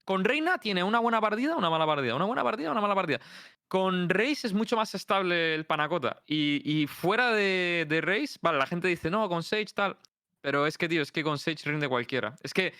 Con 0.07 0.23
Reina 0.23 0.57
tiene 0.57 0.85
una 0.85 0.99
buena 0.99 1.19
partida, 1.19 1.57
una 1.57 1.69
mala 1.69 1.85
partida, 1.85 2.15
una 2.15 2.23
buena 2.23 2.41
partida, 2.41 2.71
una 2.71 2.79
mala 2.79 2.95
partida. 2.95 3.19
Con 3.67 4.07
Race 4.07 4.47
es 4.47 4.53
mucho 4.53 4.77
más 4.77 4.95
estable 4.95 5.53
el 5.53 5.65
Panacota. 5.65 6.23
Y, 6.25 6.87
fuera 6.87 7.33
de, 7.33 7.85
de 7.89 7.99
Race, 7.99 8.39
vale, 8.41 8.57
la 8.57 8.67
gente 8.67 8.87
dice, 8.87 9.09
no, 9.09 9.27
con 9.27 9.43
Sage 9.43 9.65
tal. 9.75 9.97
Pero 10.39 10.65
es 10.65 10.77
que, 10.77 10.87
tío, 10.87 11.01
es 11.01 11.11
que 11.11 11.25
con 11.25 11.37
Sage 11.37 11.69
rinde 11.69 11.89
cualquiera. 11.89 12.37
Es 12.41 12.53
que, 12.53 12.73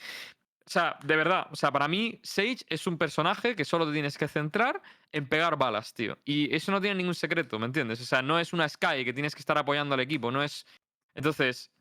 o 0.66 0.70
sea, 0.70 0.98
de 1.04 1.18
verdad, 1.18 1.48
o 1.52 1.58
sea, 1.58 1.70
para 1.70 1.90
mí, 1.90 2.18
Sage 2.24 2.60
es 2.70 2.88
un 2.88 2.98
personaje 2.98 3.58
que 3.58 3.66
solo 3.66 3.86
te 3.86 3.92
tienes 3.92 4.18
que 4.18 4.30
centrar 4.30 4.82
en 5.12 5.28
pegar 5.28 5.58
balas, 5.58 5.94
tío. 5.94 6.18
Y 6.24 6.56
eso 6.56 6.72
no 6.72 6.80
tiene 6.80 6.96
ningún 6.96 7.14
secreto, 7.14 7.60
¿me 7.60 7.66
entiendes? 7.66 8.00
O 8.00 8.06
sea, 8.06 8.22
no 8.22 8.40
es 8.40 8.54
una 8.54 8.70
Sky 8.70 9.04
que 9.04 9.12
tienes 9.12 9.36
que 9.36 9.42
estar 9.42 9.58
apoyando 9.58 9.96
al 9.96 10.00
equipo, 10.00 10.32
no 10.32 10.42
es. 10.42 10.66
Entonces, 11.14 11.72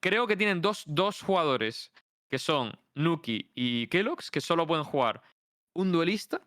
creo 0.00 0.26
que 0.26 0.36
tienen 0.36 0.60
dos, 0.60 0.82
dos 0.86 1.22
jugadores 1.22 1.92
que 2.28 2.40
son 2.40 2.72
Nuki 2.94 3.50
y 3.54 3.86
Kellogg's, 3.88 4.30
que 4.30 4.40
solo 4.40 4.66
pueden 4.66 4.84
jugar 4.84 5.22
un 5.74 5.92
duelista 5.92 6.46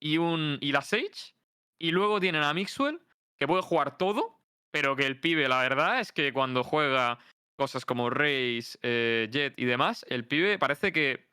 y, 0.00 0.18
un, 0.18 0.58
y 0.60 0.72
la 0.72 0.82
Sage. 0.82 1.34
Y 1.78 1.90
luego 1.90 2.20
tienen 2.20 2.42
a 2.42 2.54
Mixwell, 2.54 3.00
que 3.36 3.46
puede 3.46 3.62
jugar 3.62 3.98
todo, 3.98 4.40
pero 4.70 4.96
que 4.96 5.06
el 5.06 5.20
pibe, 5.20 5.48
la 5.48 5.60
verdad 5.60 6.00
es 6.00 6.12
que 6.12 6.32
cuando 6.32 6.64
juega 6.64 7.18
cosas 7.56 7.84
como 7.84 8.10
Race, 8.10 8.78
eh, 8.82 9.28
Jet 9.30 9.54
y 9.56 9.64
demás, 9.64 10.04
el 10.08 10.26
pibe 10.26 10.58
parece 10.58 10.92
que 10.92 11.28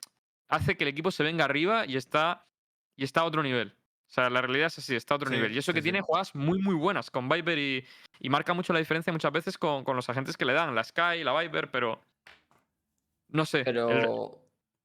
hace 0.48 0.76
que 0.76 0.84
el 0.84 0.88
equipo 0.88 1.10
se 1.10 1.24
venga 1.24 1.44
arriba 1.44 1.86
y 1.86 1.96
está, 1.96 2.46
y 2.96 3.04
está 3.04 3.22
a 3.22 3.24
otro 3.24 3.42
nivel. 3.42 3.76
O 4.08 4.14
sea, 4.14 4.28
la 4.28 4.42
realidad 4.42 4.66
es 4.66 4.78
así, 4.78 4.94
está 4.94 5.14
a 5.14 5.16
otro 5.16 5.30
Sí, 5.30 5.36
nivel. 5.36 5.52
Y 5.52 5.58
eso 5.58 5.72
sí, 5.72 5.76
que 5.76 5.80
sí. 5.80 5.84
tiene 5.84 6.02
jugadas 6.02 6.34
muy, 6.34 6.60
muy 6.60 6.74
buenas 6.74 7.10
con 7.10 7.28
Viper 7.28 7.58
y, 7.58 7.84
y 8.20 8.28
marca 8.28 8.52
mucho 8.52 8.74
la 8.74 8.78
diferencia 8.78 9.12
muchas 9.12 9.32
veces 9.32 9.56
con, 9.56 9.84
con 9.84 9.96
los 9.96 10.08
agentes 10.10 10.36
que 10.36 10.44
le 10.44 10.52
dan, 10.52 10.74
la 10.74 10.84
Sky, 10.84 11.24
la 11.24 11.40
Viper, 11.40 11.70
pero. 11.70 12.00
No 13.32 13.44
sé. 13.46 13.60
el- 13.60 13.64
Pero 13.66 14.40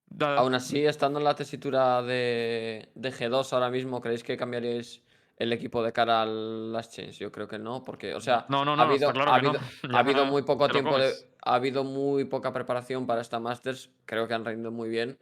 da- 0.08 0.38
aún 0.38 0.54
así, 0.56 0.86
estando 0.86 1.20
en 1.20 1.26
la 1.26 1.36
tesitura 1.36 2.02
de, 2.04 2.90
de 2.96 3.12
G2 3.12 3.54
ahora 3.54 3.70
mismo, 3.70 4.02
¿creéis 4.02 4.24
que 4.24 4.38
cambiaríais 4.38 5.04
el 5.38 5.54
equipo 5.54 5.84
de 5.84 5.94
cara 5.94 6.22
a 6.24 6.26
las 6.26 6.92
chains? 6.92 7.18
Yo 7.20 7.32
creo 7.32 7.48
que 7.48 7.60
no, 7.60 7.84
porque, 7.84 8.14
o 8.16 8.20
sea, 8.22 8.48
No, 8.50 8.66
no, 8.66 8.76
no, 8.76 8.84
ha 8.84 8.86
habido, 8.86 9.12
claro 9.12 9.32
ha 9.32 9.36
no. 9.36 9.52
habido, 9.52 9.60
Ya 9.84 9.98
ha 9.98 10.00
habido 10.00 10.26
muy 10.26 10.42
poco 10.44 10.70
tiempo 10.70 10.98
de, 10.98 11.14
ha 11.44 11.56
habido 11.56 11.84
muy 11.84 12.26
poca 12.26 12.54
preparación 12.54 13.06
para 13.08 13.22
esta 13.22 13.40
Masters. 13.40 13.92
Creo 14.06 14.28
que 14.28 14.34
han 14.34 14.46
rendido 14.46 14.72
muy 14.72 14.90
bien 14.90 15.18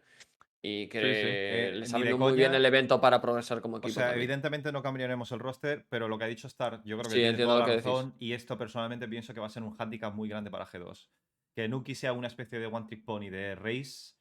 y 0.62 0.88
que 0.88 1.02
Eh, 1.02 1.72
les 1.76 1.94
ha 1.94 1.98
venido 2.00 2.18
muy 2.18 2.34
bien 2.34 2.54
el 2.56 2.66
evento 2.66 3.00
para 3.00 3.22
progresar 3.22 3.62
como 3.62 3.78
O 3.78 3.80
equipo. 3.80 3.96
sea, 3.96 4.08
también. 4.08 4.24
evidentemente 4.24 4.72
no 4.72 4.82
cambiaremos 4.82 5.32
el 5.32 5.40
roster, 5.40 5.86
pero 5.90 6.08
lo 6.08 6.18
que 6.18 6.24
ha 6.24 6.28
dicho 6.28 6.48
Star, 6.48 6.82
yo 6.84 6.98
creo 6.98 7.10
que 7.10 7.16
Sí, 7.16 7.20
tiene 7.22 7.30
entiendo 7.30 7.54
toda 7.54 7.60
lo 7.60 7.68
la 7.68 7.72
que 7.72 7.82
decís. 7.82 7.96
razón. 7.98 8.16
Y 8.20 8.34
esto 8.34 8.58
personalmente 8.58 9.08
pienso 9.08 9.34
que 9.34 9.40
va 9.40 9.46
a 9.48 9.50
ser 9.50 9.64
un 9.64 9.76
handicap 9.78 10.14
muy 10.14 10.28
grande 10.30 10.50
para 10.50 10.66
G2. 10.66 11.10
Que 11.56 11.68
Nuki 11.70 11.96
sea 11.96 12.12
una 12.14 12.28
especie 12.28 12.60
de 12.60 12.68
one 12.68 12.86
trick 12.86 13.04
pony 13.06 13.30
de 13.30 13.56
Race 13.56 14.14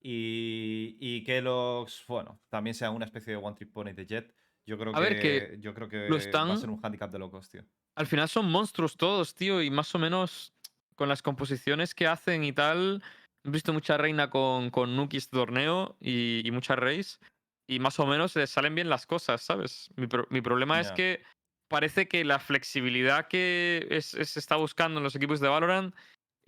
y, 0.00 0.96
y 1.00 1.24
Kellogg's, 1.24 2.04
bueno, 2.06 2.40
también 2.48 2.74
sea 2.74 2.90
una 2.90 3.04
especie 3.04 3.32
de 3.32 3.36
one 3.38 3.56
trick 3.56 3.72
pony 3.72 3.92
de 3.92 4.06
Jet. 4.06 4.34
Yo 4.68 4.78
creo 4.78 4.94
A 4.96 4.98
que, 4.98 5.04
ver, 5.04 5.20
que 5.20 5.56
yo 5.60 5.74
creo 5.74 5.88
que 5.88 6.08
lo 6.08 6.10
va 6.10 6.16
a 6.16 6.18
están- 6.18 6.58
ser 6.58 6.70
un 6.70 6.80
handicap 6.82 7.10
de 7.10 7.18
locos, 7.18 7.48
tío. 7.48 7.64
Al 7.96 8.06
final 8.06 8.28
son 8.28 8.50
monstruos 8.50 8.96
todos, 8.96 9.34
tío, 9.34 9.62
y 9.62 9.70
más 9.70 9.94
o 9.94 9.98
menos 9.98 10.52
con 10.96 11.08
las 11.08 11.22
composiciones 11.22 11.94
que 11.94 12.06
hacen 12.06 12.44
y 12.44 12.52
tal. 12.52 13.02
He 13.44 13.50
visto 13.50 13.72
mucha 13.72 13.96
reina 13.96 14.28
con, 14.30 14.70
con 14.70 14.96
Nuki 14.96 15.16
este 15.16 15.36
torneo 15.36 15.96
y, 16.00 16.46
y 16.46 16.50
mucha 16.50 16.76
Race. 16.76 17.18
Y 17.68 17.78
más 17.80 17.98
o 17.98 18.06
menos 18.06 18.34
les 18.36 18.50
salen 18.50 18.74
bien 18.74 18.88
las 18.88 19.06
cosas, 19.06 19.42
¿sabes? 19.42 19.90
Mi, 19.96 20.06
pro- 20.06 20.26
mi 20.30 20.40
problema 20.40 20.80
es 20.80 20.88
Ya. 20.88 20.94
que 20.94 21.22
parece 21.68 22.06
que 22.06 22.24
la 22.24 22.38
flexibilidad 22.38 23.26
que 23.28 23.86
es- 23.90 24.14
es- 24.14 24.30
se 24.30 24.38
está 24.40 24.56
buscando 24.56 24.98
en 24.98 25.04
los 25.04 25.16
equipos 25.16 25.40
de 25.40 25.48
Valorant 25.48 25.94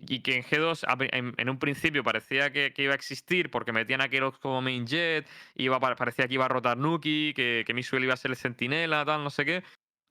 y 0.07 0.21
que 0.21 0.37
en 0.37 0.43
G2 0.45 0.85
a 0.87 0.97
pri- 0.97 1.09
en, 1.13 1.35
en 1.37 1.49
un 1.49 1.59
principio 1.59 2.05
parecía 2.05 2.53
que, 2.53 2.73
que 2.73 2.83
iba 2.85 2.93
a 2.93 2.97
existir 2.97 3.51
porque 3.51 3.73
metían 3.73 4.01
a 4.01 4.09
Kerox 4.09 4.39
como 4.39 4.61
main 4.63 4.87
jet, 4.87 5.27
iba, 5.57 5.81
pa- 5.81 5.97
parecía 5.97 6.29
que 6.29 6.35
iba 6.35 6.45
a 6.45 6.49
rotar 6.49 6.77
Nuki, 6.77 7.33
que, 7.35 7.65
que 7.67 7.75
Misuel 7.75 8.05
iba 8.05 8.15
a 8.15 8.17
ser 8.17 8.31
el 8.31 8.37
centinela, 8.37 9.05
tal, 9.05 9.25
no 9.25 9.31
sé 9.31 9.45
qué. 9.45 9.63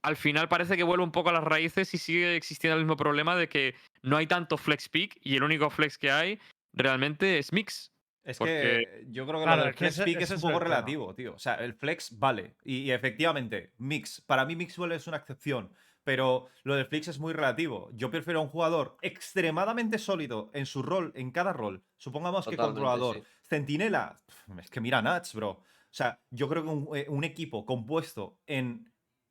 Al 0.04 0.16
final 0.18 0.48
parece 0.50 0.76
que 0.78 0.84
vuelve 0.84 1.04
un 1.04 1.12
poco 1.12 1.30
a 1.30 1.34
las 1.34 1.44
raíces 1.44 1.94
y 1.94 1.98
sigue 1.98 2.36
existiendo 2.36 2.76
el 2.78 2.84
mismo 2.84 2.98
problema 2.98 3.36
de 3.36 3.48
que 3.50 3.76
no 4.02 4.18
hay 4.18 4.28
tanto 4.28 4.58
flex 4.58 4.90
pick 4.90 5.18
y 5.22 5.36
el 5.38 5.44
único 5.44 5.70
flex 5.70 5.98
que 5.98 6.12
hay 6.12 6.40
realmente 6.74 7.40
es 7.40 7.52
mix. 7.54 7.92
Es 8.24 8.38
Porque- 8.40 8.52
que 9.02 9.06
yo 9.10 9.26
creo 9.26 9.40
que 9.40 9.46
Claro, 9.46 9.64
que 9.72 9.74
flex 9.74 10.02
pick 10.02 10.22
es 10.22 10.32
un 10.32 10.42
poco 10.42 10.56
el 10.58 10.64
relativo, 10.64 11.16
tío. 11.16 11.34
O 11.34 11.40
sea, 11.40 11.56
el 11.56 11.74
flex 11.74 12.20
vale. 12.20 12.56
Y, 12.66 12.80
y 12.80 12.92
efectivamente, 12.92 13.72
mix. 13.78 14.20
Para 14.22 14.44
mí 14.46 14.56
Mixwell 14.58 14.92
es 14.92 15.08
una 15.08 15.16
excepción. 15.18 15.74
Pero 16.08 16.48
lo 16.64 16.76
del 16.76 16.86
flex 16.86 17.10
es 17.10 17.20
muy 17.20 17.34
relativo. 17.34 17.90
Yo 17.92 18.10
prefiero 18.10 18.40
a 18.40 18.44
un 18.44 18.48
jugador 18.48 18.96
extremadamente 19.02 19.98
sólido 19.98 20.50
en 20.54 20.66
su 20.66 20.82
rol, 20.82 21.12
en 21.16 21.32
cada 21.32 21.52
rol. 21.52 21.84
Supongamos 21.98 22.48
que 22.48 22.56
controlador. 22.56 23.18
sí. 23.18 23.24
Centinela. 23.44 24.16
Es 24.58 24.70
que 24.70 24.80
mira 24.80 25.02
Nats, 25.02 25.34
bro. 25.34 25.50
O 25.50 25.64
sea, 25.92 26.22
yo 26.30 26.48
creo 26.48 26.64
que 26.64 26.70
un, 26.70 26.88
eh, 26.96 27.06
un 27.10 27.26
equipo 27.26 27.66
compuesto 27.66 28.40
en 28.46 28.90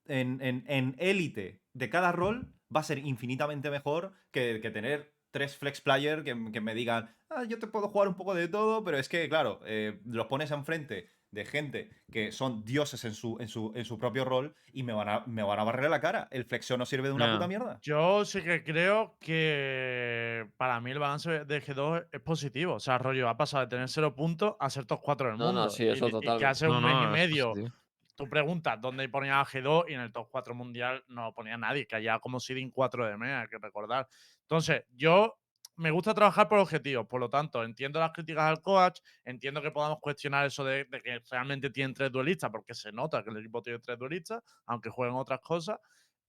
en, 0.09 0.39
en, 0.43 0.65
en 0.67 0.95
élite 0.99 1.63
de 1.73 1.89
cada 1.89 2.13
rol 2.13 2.53
va 2.75 2.81
a 2.81 2.85
ser 2.85 2.99
infinitamente 2.99 3.71
mejor 3.71 4.13
que, 4.31 4.61
que 4.61 4.71
tener 4.71 5.15
tres 5.31 5.57
flex 5.57 5.81
player 5.81 6.25
que, 6.25 6.51
que 6.53 6.61
me 6.61 6.75
digan, 6.75 7.15
ah, 7.31 7.45
yo 7.45 7.59
te 7.59 7.67
puedo 7.67 7.89
jugar 7.89 8.09
un 8.09 8.17
poco 8.17 8.35
de 8.35 8.49
todo, 8.49 8.85
pero 8.85 8.99
es 8.99 9.09
que, 9.09 9.29
claro, 9.29 9.61
eh, 9.65 10.01
los 10.05 10.27
pones 10.27 10.51
enfrente 10.51 11.09
de 11.31 11.45
gente 11.45 11.91
que 12.11 12.33
son 12.33 12.65
dioses 12.65 13.05
en 13.05 13.15
su, 13.15 13.37
en 13.41 13.49
su, 13.49 13.73
en 13.75 13.85
su 13.85 13.99
propio 13.99 14.25
rol 14.25 14.55
y 14.73 14.83
me 14.83 14.93
van, 14.93 15.09
a, 15.09 15.25
me 15.27 15.43
van 15.43 15.59
a 15.59 15.65
barrer 15.65 15.91
la 15.91 16.01
cara. 16.01 16.29
El 16.31 16.45
flexeo 16.45 16.77
no 16.79 16.87
sirve 16.87 17.09
de 17.09 17.15
una 17.15 17.33
puta 17.33 17.49
mierda. 17.49 17.79
Yo 17.83 18.25
sí 18.25 18.43
que 18.43 18.63
creo 18.65 19.17
que 19.21 20.49
para 20.57 20.81
mí 20.81 20.91
el 20.91 20.99
balance 20.99 21.45
de 21.45 21.63
G2 21.63 22.09
es 22.13 22.21
positivo. 22.21 22.75
O 22.75 22.81
sea, 22.81 22.99
rollo, 22.99 23.29
ha 23.29 23.37
pasado 23.37 23.65
de 23.65 23.71
tener 23.71 23.89
0 23.89 24.15
puntos 24.15 24.55
a 24.59 24.71
ser 24.71 24.87
top 24.87 25.01
4 25.03 25.29
del 25.29 25.37
No, 25.39 25.47
no, 25.47 25.53
mundo. 25.53 25.71
sí, 25.71 25.85
Y- 25.85 25.89
eso 25.89 26.05
y, 26.07 26.09
que 26.09 26.13
totalmente. 26.13 26.47
hace 26.47 26.67
No, 26.67 26.79
un 26.79 26.85
mes 26.85 26.95
no, 26.95 27.03
y 27.05 27.07
medio 27.13 27.55
tú 28.15 28.31
preguntas 28.31 28.81
dónde 28.81 29.07
ponía 29.11 29.41
a 29.41 29.45
G2 29.45 29.85
y 29.89 29.93
en 29.93 30.01
el 30.01 30.11
top 30.11 30.29
4 30.31 30.55
mundial 30.55 31.05
no 31.09 31.25
lo 31.25 31.35
ponía 31.35 31.59
nadie, 31.59 31.87
que 31.87 31.97
haya 31.97 32.19
como 32.19 32.41
seeding 32.41 32.71
4 32.71 33.07
de 33.07 33.17
MEA, 33.19 33.43
hay 33.43 33.49
que 33.49 33.59
recordar. 33.59 34.09
Entonces, 34.41 34.85
yo 34.95 35.39
me 35.77 35.91
gusta 35.91 36.15
trabajar 36.15 36.49
por 36.49 36.59
objetivos, 36.59 37.07
por 37.07 37.21
lo 37.21 37.29
tanto, 37.31 37.63
entiendo 37.65 38.01
las 38.01 38.13
críticas 38.13 38.45
al 38.45 38.63
coach, 38.63 39.01
entiendo 39.25 39.63
que 39.63 39.71
podamos 39.71 39.99
cuestionar 40.01 40.47
eso 40.47 40.65
de, 40.65 40.85
de 40.87 41.03
que 41.03 41.21
realmente 41.31 41.71
tienen 41.71 41.95
tres 41.95 42.11
duelistas, 42.13 42.51
porque 42.51 42.75
se 42.75 42.93
nota 42.93 43.23
que 43.23 43.31
el 43.31 43.39
equipo 43.39 43.63
tiene 43.63 43.79
tres 43.81 43.99
duelistas, 43.99 44.43
aunque 44.67 44.91
jueguen 44.91 45.17
otras 45.17 45.41
cosas. 45.41 45.79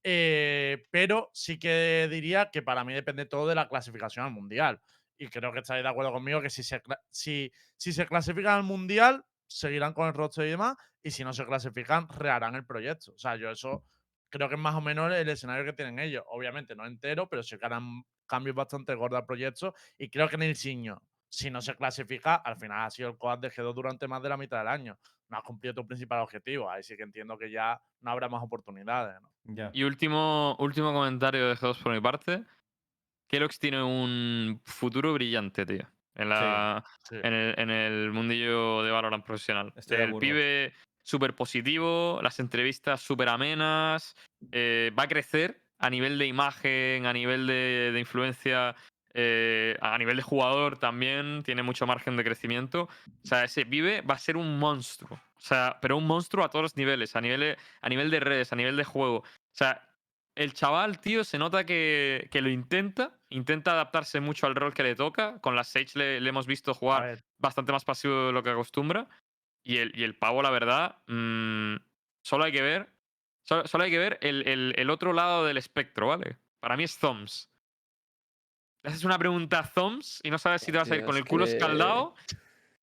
eh, 0.04 0.84
pero 0.92 1.30
sí 1.34 1.60
que 1.60 2.08
diría 2.10 2.50
que 2.52 2.62
para 2.62 2.84
mí 2.84 2.94
depende 2.94 3.26
todo 3.26 3.48
de 3.48 3.56
la 3.56 3.68
clasificación 3.68 4.26
al 4.26 4.32
mundial. 4.32 4.82
Y 5.18 5.28
creo 5.30 5.52
que 5.52 5.60
estaréis 5.60 5.84
de 5.84 5.90
acuerdo 5.90 6.12
conmigo 6.14 6.42
que 6.42 6.50
si 6.50 6.64
se, 6.64 6.82
si, 7.10 7.52
se 7.78 8.06
clasifican 8.06 8.54
al 8.58 8.64
mundial, 8.64 9.26
seguirán 9.48 9.94
con 9.94 10.08
el 10.08 10.14
roster 10.14 10.46
y 10.48 10.52
demás, 10.52 10.76
y 11.04 11.12
si 11.12 11.24
no 11.24 11.34
se 11.34 11.46
clasifican, 11.46 12.08
reharán 12.10 12.56
el 12.56 12.66
proyecto. 12.66 13.14
O 13.14 13.18
sea, 13.18 13.36
yo 13.36 13.50
eso 13.52 13.84
creo 14.30 14.50
que 14.50 14.56
es 14.56 14.62
más 14.62 14.76
o 14.76 14.82
menos 14.82 15.12
el 15.14 15.30
escenario 15.30 15.66
que 15.66 15.74
tienen 15.74 16.00
ellos. 16.00 16.24
Obviamente 16.28 16.76
no 16.76 16.86
entero, 16.86 17.28
pero 17.30 17.44
sí 17.44 17.58
que 17.58 17.66
harán 17.66 18.04
cambios 18.26 18.56
bastante 18.56 18.94
gordos 18.96 19.20
al 19.20 19.26
proyecto. 19.26 19.74
Y 19.98 20.10
creo 20.10 20.28
que 20.28 20.36
en 20.36 20.44
el 20.44 20.56
Signo, 20.56 21.02
si 21.30 21.50
no 21.52 21.62
se 21.62 21.76
clasifica, 21.76 22.36
al 22.36 22.58
final 22.58 22.86
ha 22.86 22.90
sido 22.90 23.10
el 23.10 23.18
coad 23.18 23.40
de 23.40 23.50
G2 23.52 23.74
durante 23.74 24.08
más 24.08 24.22
de 24.24 24.30
la 24.30 24.38
mitad 24.38 24.60
del 24.60 24.68
año. 24.68 24.98
No 25.30 25.38
has 25.38 25.44
cumplido 25.44 25.76
tu 25.76 25.86
principal 25.86 26.20
objetivo. 26.22 26.70
Ahí 26.70 26.84
sí 26.84 26.96
que 26.96 27.04
entiendo 27.04 27.38
que 27.38 27.52
ya 27.52 27.82
no 28.02 28.12
habrá 28.12 28.30
más 28.30 28.42
oportunidades. 28.44 29.22
¿no? 29.22 29.30
Ya. 29.44 29.70
Y 29.74 29.84
último, 29.84 30.56
último 30.60 30.94
comentario 30.94 31.48
de 31.50 31.56
G2 31.56 31.82
por 31.84 31.94
mi 31.94 32.02
parte. 32.02 32.44
Kelox 33.28 33.60
tiene 33.60 33.84
un 33.84 34.62
futuro 34.64 35.14
brillante, 35.14 35.66
tío. 35.66 35.86
En, 36.16 36.30
la, 36.30 36.84
Sí. 37.04 37.16
en, 37.22 37.34
el, 37.34 37.60
en 37.60 37.70
el 37.70 38.12
mundillo 38.12 38.82
de 38.84 38.90
Valorant 38.90 39.24
profesional. 39.24 39.72
Estoy 39.76 39.98
el 39.98 40.16
pibe 40.16 40.74
súper 41.08 41.34
positivo, 41.36 42.20
las 42.22 42.40
entrevistas 42.40 43.02
súper 43.02 43.30
amenas, 43.30 44.16
eh, 44.52 44.92
va 44.98 45.04
a 45.04 45.08
crecer 45.08 45.62
a 45.80 45.90
nivel 45.90 46.18
de 46.20 46.26
imagen, 46.26 47.06
a 47.06 47.14
nivel 47.14 47.48
de, 47.48 47.92
de 47.94 48.00
influencia, 48.00 48.76
eh, 49.14 49.78
a 49.80 49.98
nivel 49.98 50.18
de 50.18 50.24
jugador 50.24 50.78
también, 50.78 51.44
tiene 51.44 51.64
mucho 51.64 51.88
margen 51.88 52.18
de 52.18 52.26
crecimiento. 52.26 52.90
O 53.24 53.28
sea, 53.28 53.46
ese 53.46 53.66
pibe 53.66 54.02
va 54.02 54.16
a 54.16 54.20
ser 54.20 54.36
un 54.36 54.60
monstruo. 54.60 55.16
O 55.16 55.40
sea, 55.40 55.78
pero 55.82 55.96
un 55.96 56.06
monstruo 56.06 56.44
a 56.44 56.50
todos 56.50 56.64
los 56.64 56.76
niveles, 56.76 57.16
a 57.16 57.22
nivel, 57.22 57.40
de- 57.40 57.58
a 57.82 57.90
nivel 57.90 58.12
de 58.12 58.20
redes, 58.20 58.52
a 58.52 58.58
nivel 58.58 58.76
de 58.76 58.84
juego. 58.84 59.20
O 59.20 59.26
sea, 59.54 59.88
el 60.36 60.54
chaval, 60.54 61.00
tío, 61.00 61.24
se 61.24 61.38
nota 61.38 61.66
que, 61.66 62.28
que 62.32 62.42
lo 62.42 62.50
intenta, 62.50 63.18
intenta 63.30 63.72
adaptarse 63.72 64.20
mucho 64.20 64.46
al 64.46 64.56
rol 64.56 64.74
que 64.74 64.84
le 64.84 64.96
toca. 64.96 65.40
Con 65.40 65.56
las 65.56 65.70
Sage 65.70 65.98
le, 65.98 66.20
le 66.20 66.30
hemos 66.30 66.48
visto 66.48 66.74
jugar 66.74 67.02
bastante 67.40 67.72
más 67.72 67.86
pasivo 67.86 68.28
de 68.28 68.34
lo 68.34 68.44
que 68.44 68.50
acostumbra. 68.50 69.08
Y 69.70 69.80
el, 69.80 69.92
y 69.96 70.04
el 70.06 70.16
pavo, 70.16 70.42
la 70.42 70.50
verdad, 70.50 70.96
mm, 71.08 71.76
solo 72.22 72.46
hay 72.46 72.54
que 72.54 72.62
ver. 72.62 72.88
Solo, 73.44 73.68
solo 73.68 73.84
hay 73.84 73.92
que 73.92 73.98
ver 73.98 74.18
el, 74.22 74.48
el- 74.48 74.74
el 74.78 74.90
otro 74.90 75.12
lado 75.12 75.46
del 75.46 75.58
espectro, 75.58 76.08
¿vale? 76.08 76.38
Para 76.62 76.78
mí 76.78 76.84
es 76.86 76.98
Thumbs. 76.98 77.50
Le 78.84 78.90
haces 78.92 79.04
una 79.04 79.18
pregunta 79.18 79.60
a 79.60 79.70
Thumbs 79.70 80.22
y 80.24 80.30
no 80.30 80.38
sabes 80.38 80.62
si 80.62 80.72
te 80.72 80.78
vas 80.78 80.90
a 80.90 80.96
ir 80.96 81.04
con 81.04 81.18
el 81.18 81.26
culo 81.26 81.44
que- 81.46 81.52
escaldado 81.58 82.14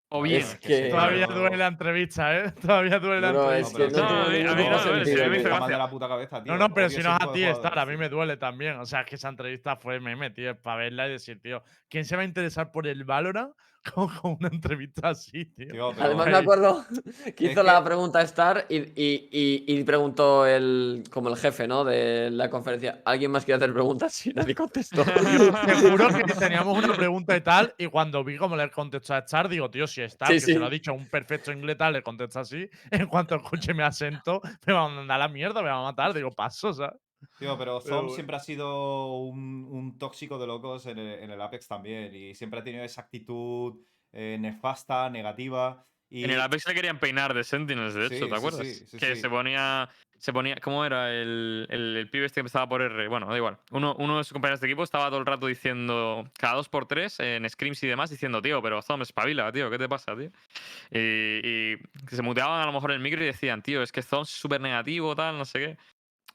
o 0.08 0.20
bien. 0.22 0.42
Es 0.42 0.58
que- 0.58 0.90
todavía 0.90 1.26
duele 1.26 1.56
la 1.56 1.68
entrevista, 1.68 2.36
¿eh? 2.38 2.52
Todavía 2.60 2.98
duele 2.98 3.20
la 3.22 3.32
no, 3.32 3.50
entrevista. 3.52 3.84
es 3.84 3.92
que 3.94 4.00
no, 4.00 4.08
No, 4.24 4.28
tiene 4.28 4.48
a 4.50 4.54
mí- 4.54 4.62
a 4.62 4.64
ningún 4.64 4.64
mí 4.64 4.70
no, 4.70 4.78
sentido. 5.04 5.30
me 5.30 5.38
de 5.68 5.78
la 5.78 5.88
puta 5.90 6.06
cabeza, 6.08 6.42
tío. 6.44 6.54
Pero 6.74 6.90
si 6.90 7.02
no 7.02 7.16
es 7.16 7.22
a 7.22 7.32
ti 7.32 7.44
estar, 7.44 7.78
a 7.78 7.86
mí 7.86 7.96
me 7.96 8.10
duele 8.10 8.36
también. 8.36 8.76
O 8.78 8.84
sea, 8.84 9.00
es 9.00 9.06
que 9.06 9.14
esa 9.14 9.30
entrevista 9.30 9.76
fue 9.76 10.00
meme, 10.00 10.30
tío, 10.30 10.50
es 10.50 10.56
para 10.58 10.76
verla 10.82 11.08
y 11.08 11.12
decir, 11.12 11.40
tío, 11.40 11.64
¿quién 11.88 12.04
se 12.04 12.14
va 12.16 12.22
a 12.22 12.26
interesar 12.26 12.70
por 12.72 12.86
el 12.86 13.04
Valorant 13.04 13.54
con, 13.94 14.08
con 14.08 14.36
una 14.40 14.48
entrevista 14.48 15.10
así, 15.10 15.44
tío? 15.46 15.68
Tío, 15.68 15.90
pero- 15.92 16.04
Además 16.06 16.26
me 16.26 16.36
acuerdo 16.36 16.84
que 17.36 17.46
Es 17.46 17.52
hizo 17.52 17.62
la 17.62 17.78
que- 17.78 17.84
pregunta 17.84 18.22
Star 18.22 18.66
y, 18.68 18.76
y, 18.76 19.28
y, 19.30 19.64
y 19.66 19.84
preguntó 19.84 20.46
el, 20.46 21.04
como 21.10 21.28
el 21.28 21.36
jefe, 21.36 21.66
¿no? 21.68 21.84
De 21.84 22.30
la 22.30 22.48
conferencia. 22.50 23.02
¿Alguien 23.04 23.30
más 23.30 23.44
quiere 23.44 23.56
hacer 23.56 23.72
preguntas? 23.72 24.26
Y 24.26 24.30
nadie 24.32 24.54
contestó. 24.54 25.04
Te 25.04 25.74
juro 25.90 26.08
que 26.08 26.32
teníamos 26.34 26.78
una 26.82 26.94
pregunta 26.94 27.36
y 27.36 27.40
tal, 27.40 27.74
y 27.78 27.86
cuando 27.86 28.24
vi 28.24 28.36
cómo 28.36 28.56
le 28.56 28.70
contestó 28.70 29.14
a 29.14 29.18
Star, 29.18 29.48
digo, 29.48 29.70
tío, 29.70 29.86
si 29.86 30.02
Star, 30.02 30.28
Sí, 30.28 30.34
que 30.34 30.40
se 30.40 30.58
lo 30.58 30.66
ha 30.66 30.70
dicho 30.70 30.92
un 30.94 31.06
perfecto 31.08 31.52
inglés 31.52 31.76
tal, 31.78 31.92
le 31.94 32.02
contesta 32.02 32.40
así, 32.40 32.68
en 32.90 33.06
cuanto 33.06 33.34
escuche 33.36 33.74
mi 33.74 33.82
acento, 33.82 34.40
me 34.66 34.72
va 34.72 34.84
a 34.84 34.88
mandar 34.88 35.16
a 35.16 35.18
la 35.18 35.28
mierda, 35.28 35.62
me 35.62 35.68
va 35.68 35.80
a 35.80 35.82
matar. 35.82 36.14
Digo, 36.14 36.30
paso, 36.30 36.72
¿sabes? 36.72 36.94
Tío, 37.38 37.56
pero 37.58 37.80
Zom 37.80 38.06
bueno. 38.06 38.10
siempre 38.10 38.36
ha 38.36 38.40
sido 38.40 39.18
un, 39.18 39.66
un 39.70 39.98
tóxico 39.98 40.38
de 40.38 40.46
locos 40.46 40.86
en 40.86 40.98
el, 40.98 41.20
en 41.20 41.30
el 41.30 41.40
Apex 41.40 41.68
también. 41.68 42.14
Y 42.14 42.34
siempre 42.34 42.60
ha 42.60 42.64
tenido 42.64 42.84
esa 42.84 43.02
actitud 43.02 43.74
eh, 44.12 44.36
nefasta, 44.40 45.10
negativa. 45.10 45.86
Y 46.10 46.22
En 46.24 46.30
el 46.30 46.40
Apex 46.40 46.68
le 46.68 46.74
querían 46.74 46.98
peinar 47.00 47.34
de 47.34 47.42
Sentinels, 47.42 47.94
de 47.94 48.08
Sí, 48.08 48.14
hecho, 48.16 48.26
¿te 48.26 48.30
sí, 48.30 48.36
acuerdas? 48.36 48.66
sí, 48.66 48.74
sí, 48.86 48.98
que 48.98 49.16
sí. 49.16 49.20
se 49.22 49.28
ponía. 49.28 49.88
Se 50.16 50.32
ponía. 50.32 50.56
¿Cómo 50.56 50.84
era? 50.84 51.10
El, 51.12 51.66
el, 51.68 51.96
el 51.96 52.08
pibe 52.08 52.26
este 52.26 52.36
que 52.36 52.40
empezaba 52.40 52.68
por 52.68 52.80
R. 52.80 53.08
Bueno, 53.08 53.26
da 53.26 53.36
igual. 53.36 53.58
Uno, 53.72 53.94
uno 53.98 54.18
de 54.18 54.24
sus 54.24 54.32
compañeros 54.32 54.60
de 54.60 54.68
equipo 54.68 54.84
estaba 54.84 55.08
todo 55.08 55.18
el 55.18 55.26
rato 55.26 55.46
diciendo. 55.48 56.24
Cada 56.38 56.54
dos 56.54 56.68
por 56.68 56.86
tres, 56.86 57.18
en 57.20 57.48
scrims 57.50 57.82
y 57.82 57.88
demás, 57.88 58.10
diciendo, 58.10 58.40
tío, 58.40 58.62
pero 58.62 58.80
Zom, 58.80 59.02
espabila, 59.02 59.50
tío, 59.50 59.68
¿qué 59.70 59.76
te 59.78 59.88
pasa, 59.88 60.14
tío? 60.16 60.30
Y, 60.90 61.74
y 61.74 61.76
se 62.08 62.22
muteaban 62.22 62.60
a 62.62 62.66
lo 62.66 62.72
mejor 62.72 62.92
en 62.92 62.96
el 62.96 63.02
micro 63.02 63.22
y 63.22 63.26
decían, 63.26 63.62
tío, 63.62 63.82
es 63.82 63.90
que 63.92 64.02
Zom 64.02 64.22
es 64.22 64.30
súper 64.30 64.60
negativo, 64.60 65.14
tal, 65.16 65.36
no 65.36 65.44
sé 65.44 65.58
qué. 65.58 65.78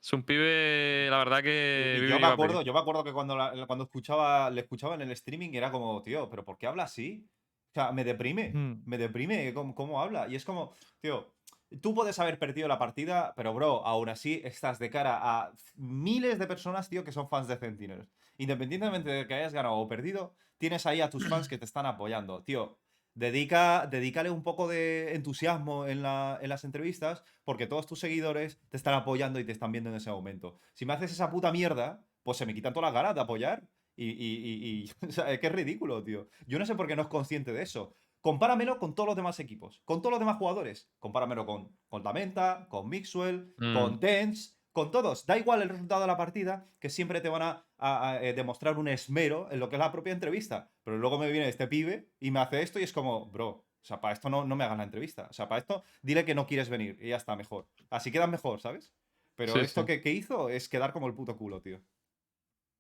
Es 0.01 0.13
un 0.13 0.23
pibe, 0.23 1.07
la 1.09 1.17
verdad 1.17 1.43
que. 1.43 1.99
Y 2.05 2.09
yo 2.09 2.19
me 2.19 2.27
acuerdo, 2.27 2.61
yo 2.61 2.73
me 2.73 2.79
acuerdo 2.79 3.03
que 3.03 3.11
cuando, 3.13 3.35
la- 3.35 3.65
cuando 3.67 3.83
escuchaba, 3.85 4.49
le 4.49 4.61
escuchaba 4.61 4.95
en 4.95 5.01
el 5.01 5.11
streaming 5.11 5.49
era 5.53 5.71
como, 5.71 6.01
tío, 6.01 6.29
pero 6.29 6.45
¿por 6.45 6.57
qué 6.57 6.67
habla 6.67 6.83
así? 6.83 7.25
O 7.71 7.73
sea, 7.73 7.91
me 7.91 8.03
deprime, 8.03 8.51
Hmm. 8.53 8.81
me 8.85 8.97
deprime 8.97 9.53
cómo, 9.53 9.75
cómo 9.75 10.01
habla. 10.01 10.27
Y 10.29 10.35
es 10.35 10.45
como, 10.45 10.73
tío, 11.01 11.33
tú 11.81 11.93
puedes 11.93 12.17
haber 12.17 12.39
perdido 12.39 12.67
la 12.67 12.79
partida, 12.79 13.33
pero 13.35 13.53
bro, 13.53 13.85
aún 13.85 14.09
así 14.09 14.41
estás 14.43 14.79
de 14.79 14.89
cara 14.89 15.19
a 15.21 15.51
miles 15.75 16.39
de 16.39 16.47
personas, 16.47 16.89
tío, 16.89 17.03
que 17.03 17.11
son 17.11 17.29
fans 17.29 17.47
de 17.47 17.57
Sentinels. 17.57 18.09
Independientemente 18.37 19.09
de 19.09 19.27
que 19.27 19.33
hayas 19.33 19.53
ganado 19.53 19.75
o 19.75 19.87
perdido, 19.87 20.33
tienes 20.57 20.85
ahí 20.85 21.01
a 21.01 21.09
tus 21.09 21.27
fans 21.27 21.47
que 21.49 21.57
te 21.57 21.65
están 21.65 21.85
apoyando. 21.85 22.41
Tío, 22.43 22.77
dedica, 23.13 23.87
dedícale 23.87 24.29
un 24.29 24.43
poco 24.43 24.67
de 24.67 25.15
entusiasmo 25.15 25.85
en, 25.87 26.01
la- 26.01 26.39
en 26.41 26.49
las 26.49 26.63
entrevistas, 26.63 27.23
porque 27.43 27.67
todos 27.67 27.85
tus 27.87 27.99
seguidores 27.99 28.59
te 28.69 28.77
están 28.77 28.93
apoyando 28.93 29.39
y 29.39 29.45
te 29.45 29.51
están 29.51 29.71
viendo 29.71 29.89
en 29.89 29.95
ese 29.97 30.11
momento. 30.11 30.57
Si 30.73 30.85
me 30.85 30.93
haces 30.93 31.11
esa 31.11 31.29
puta 31.31 31.51
mierda, 31.51 32.03
pues 32.23 32.37
se 32.37 32.45
me 32.45 32.53
quitan 32.53 32.73
todas 32.73 32.87
las 32.87 32.93
ganas 33.01 33.15
de 33.15 33.21
apoyar. 33.21 33.67
Y, 33.95 34.05
y, 34.11 34.35
y- 34.35 34.83
y- 34.83 34.91
o 35.07 35.11
sea, 35.11 35.31
es 35.31 35.39
que 35.39 35.47
es 35.47 35.53
ridículo, 35.53 36.03
tío. 36.03 36.29
Yo 36.47 36.57
no 36.59 36.65
sé 36.65 36.75
por 36.75 36.87
qué 36.87 36.95
no 36.95 37.01
es 37.03 37.07
consciente 37.09 37.51
de 37.51 37.63
eso. 37.63 37.95
Compáramelo 38.21 38.79
con 38.79 38.95
todos 38.95 39.07
los 39.07 39.15
demás 39.15 39.39
equipos, 39.39 39.81
con 39.85 40.01
todos 40.01 40.11
los 40.11 40.19
demás 40.19 40.37
jugadores. 40.37 40.89
Compáramelo 40.99 41.45
con, 41.45 41.77
con 41.87 42.03
Lamenta, 42.03 42.67
con 42.69 42.89
Mixwell, 42.89 43.53
Mm. 43.57 43.73
con 43.73 43.99
Dens, 43.99 44.58
con 44.71 44.91
todos. 44.91 45.25
Da 45.25 45.37
igual 45.37 45.61
el 45.61 45.69
resultado 45.69 46.01
de 46.01 46.07
la 46.07 46.17
partida, 46.17 46.67
que 46.79 46.89
siempre 46.89 47.21
te 47.21 47.29
van 47.29 47.41
a, 47.41 47.65
a- 47.77 48.09
a, 48.11 48.23
eh, 48.23 48.33
demostrar 48.33 48.77
un 48.77 48.87
esmero 48.87 49.47
en 49.51 49.59
lo 49.59 49.69
que 49.69 49.75
es 49.75 49.79
la 49.79 49.91
propia 49.91 50.13
entrevista. 50.13 50.71
Pero 50.83 50.97
luego 50.97 51.17
me 51.19 51.31
viene 51.31 51.49
este 51.49 51.67
pibe 51.67 52.11
y 52.19 52.31
me 52.31 52.39
hace 52.39 52.61
esto 52.61 52.79
y 52.79 52.83
es 52.83 52.93
como, 52.93 53.25
bro, 53.27 53.47
o 53.49 53.65
sea, 53.81 53.99
para 54.01 54.13
esto 54.13 54.29
no, 54.29 54.45
no 54.45 54.55
me 54.55 54.63
hagas 54.63 54.77
la 54.77 54.83
entrevista. 54.83 55.27
O 55.29 55.33
sea, 55.33 55.47
para 55.47 55.59
esto 55.59 55.83
dile 56.01 56.25
que 56.25 56.35
no 56.35 56.45
quieres 56.45 56.69
venir 56.69 56.97
y 57.01 57.09
ya 57.09 57.17
está, 57.17 57.35
mejor. 57.35 57.67
Así 57.89 58.11
quedas 58.11 58.29
mejor, 58.29 58.59
¿sabes? 58.61 58.93
Pero 59.35 59.53
Sí, 59.53 59.59
esto 59.59 59.81
sí. 59.81 59.87
Que, 59.87 60.01
que 60.01 60.11
hizo 60.11 60.49
es 60.49 60.67
quedar 60.69 60.91
como 60.93 61.07
el 61.07 61.13
puto 61.13 61.35
culo, 61.37 61.61
tío. 61.61 61.81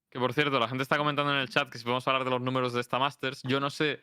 Que 0.09 0.19
por 0.19 0.33
cierto, 0.33 0.59
la 0.59 0.67
gente 0.67 0.83
está 0.83 0.97
comentando 0.97 1.31
en 1.33 1.39
el 1.39 1.49
chat 1.49 1.69
que 1.69 1.77
si 1.77 1.83
podemos 1.83 2.07
hablar 2.07 2.23
de 2.23 2.31
los 2.31 2.41
números 2.41 2.73
de 2.73 2.81
esta 2.81 2.97
Masters, 2.99 3.43
yo 3.43 3.59
no 3.59 3.69
sé 3.69 4.01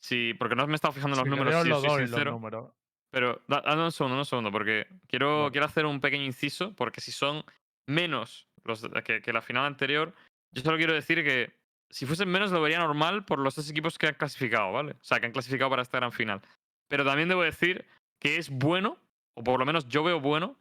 si. 0.00 0.34
Porque 0.34 0.56
no 0.56 0.66
me 0.66 0.72
he 0.72 0.74
estado 0.74 0.92
fijando 0.92 1.14
en 1.16 1.20
los 1.20 1.28
números, 1.38 1.62
si 1.62 1.70
os 1.70 1.80
soy 1.80 1.88
doy 1.90 2.00
los 2.02 2.10
sincero. 2.10 2.30
números. 2.32 2.72
Pero 3.16 3.40
da- 3.48 3.62
dame 3.62 3.82
un 3.82 3.92
segundo, 3.92 4.18
un 4.18 4.26
segundo, 4.26 4.52
porque 4.52 4.86
quiero, 5.08 5.48
quiero 5.50 5.64
hacer 5.64 5.86
un 5.86 6.02
pequeño 6.02 6.24
inciso, 6.24 6.74
porque 6.76 7.00
si 7.00 7.12
son 7.12 7.46
menos 7.88 8.46
los 8.62 8.86
que, 9.04 9.22
que 9.22 9.32
la 9.32 9.40
final 9.40 9.64
anterior, 9.64 10.12
yo 10.52 10.60
solo 10.60 10.76
quiero 10.76 10.92
decir 10.92 11.24
que 11.24 11.54
si 11.88 12.04
fuesen 12.04 12.28
menos 12.28 12.50
lo 12.50 12.60
vería 12.60 12.78
normal 12.78 13.24
por 13.24 13.38
los 13.38 13.54
dos 13.54 13.70
equipos 13.70 13.96
que 13.96 14.08
han 14.08 14.16
clasificado, 14.16 14.70
¿vale? 14.70 14.92
O 15.00 15.02
sea, 15.02 15.18
que 15.18 15.24
han 15.24 15.32
clasificado 15.32 15.70
para 15.70 15.80
esta 15.80 15.96
gran 15.96 16.12
final. 16.12 16.42
Pero 16.88 17.06
también 17.06 17.30
debo 17.30 17.42
decir 17.42 17.86
que 18.20 18.36
es 18.36 18.50
bueno, 18.50 18.98
o 19.32 19.42
por 19.42 19.58
lo 19.58 19.64
menos 19.64 19.88
yo 19.88 20.04
veo 20.04 20.20
bueno, 20.20 20.58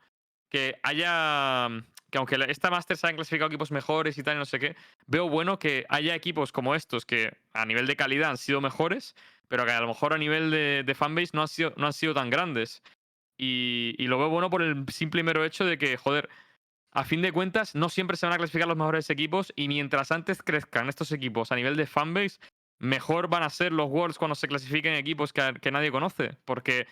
que 0.49 0.80
haya. 0.82 1.68
Que 2.10 2.20
aunque 2.20 2.38
esta 2.47 2.70
Masters 2.70 3.03
hayan 3.03 3.18
clasificado 3.18 3.49
equipos 3.49 3.72
mejores 3.72 4.18
y 4.18 4.24
tal, 4.24 4.38
y 4.38 4.39
no 4.39 4.45
sé 4.45 4.60
qué, 4.60 4.78
veo 5.08 5.28
bueno 5.28 5.60
que 5.60 5.86
haya 5.89 6.16
equipos 6.16 6.53
como 6.53 6.74
estos 6.74 7.06
que 7.06 7.36
a 7.51 7.66
nivel 7.66 7.86
de 7.86 7.97
calidad 7.97 8.30
han 8.30 8.38
sido 8.38 8.62
mejores, 8.62 9.14
pero 9.47 9.65
que 9.65 9.71
a 9.71 9.81
lo 9.81 9.87
mejor 9.87 10.13
a 10.13 10.17
nivel 10.17 10.51
de, 10.51 10.95
fanbase 10.95 11.31
no 11.33 11.41
han, 11.41 11.47
sido, 11.47 11.73
no 11.77 11.87
han 11.87 11.93
sido 11.93 12.13
tan 12.13 12.29
grandes. 12.29 12.81
Y, 13.37 13.95
lo 13.99 14.17
veo 14.17 14.29
bueno 14.29 14.49
por 14.49 14.61
el 14.61 14.85
simple 14.89 15.21
y 15.21 15.23
mero 15.23 15.43
hecho 15.43 15.65
de 15.65 15.77
que, 15.77 15.97
joder, 15.97 16.29
a 16.91 17.03
fin 17.03 17.21
de 17.21 17.31
cuentas, 17.31 17.75
no 17.75 17.89
siempre 17.89 18.17
se 18.17 18.25
van 18.25 18.33
a 18.33 18.37
clasificar 18.37 18.67
los 18.67 18.77
mejores 18.77 19.09
equipos 19.09 19.51
y 19.55 19.67
mientras 19.67 20.11
antes 20.11 20.41
crezcan 20.41 20.87
estos 20.87 21.11
equipos 21.11 21.51
a 21.51 21.55
nivel 21.55 21.75
de 21.75 21.85
fanbase, 21.85 22.39
mejor 22.79 23.27
van 23.27 23.43
a 23.43 23.49
ser 23.49 23.71
los 23.71 23.89
Worlds 23.89 24.17
cuando 24.17 24.35
se 24.35 24.47
clasifiquen 24.47 24.95
equipos 24.95 25.33
que, 25.33 25.53
que 25.61 25.71
nadie 25.71 25.91
conoce. 25.91 26.37
Porque 26.45 26.87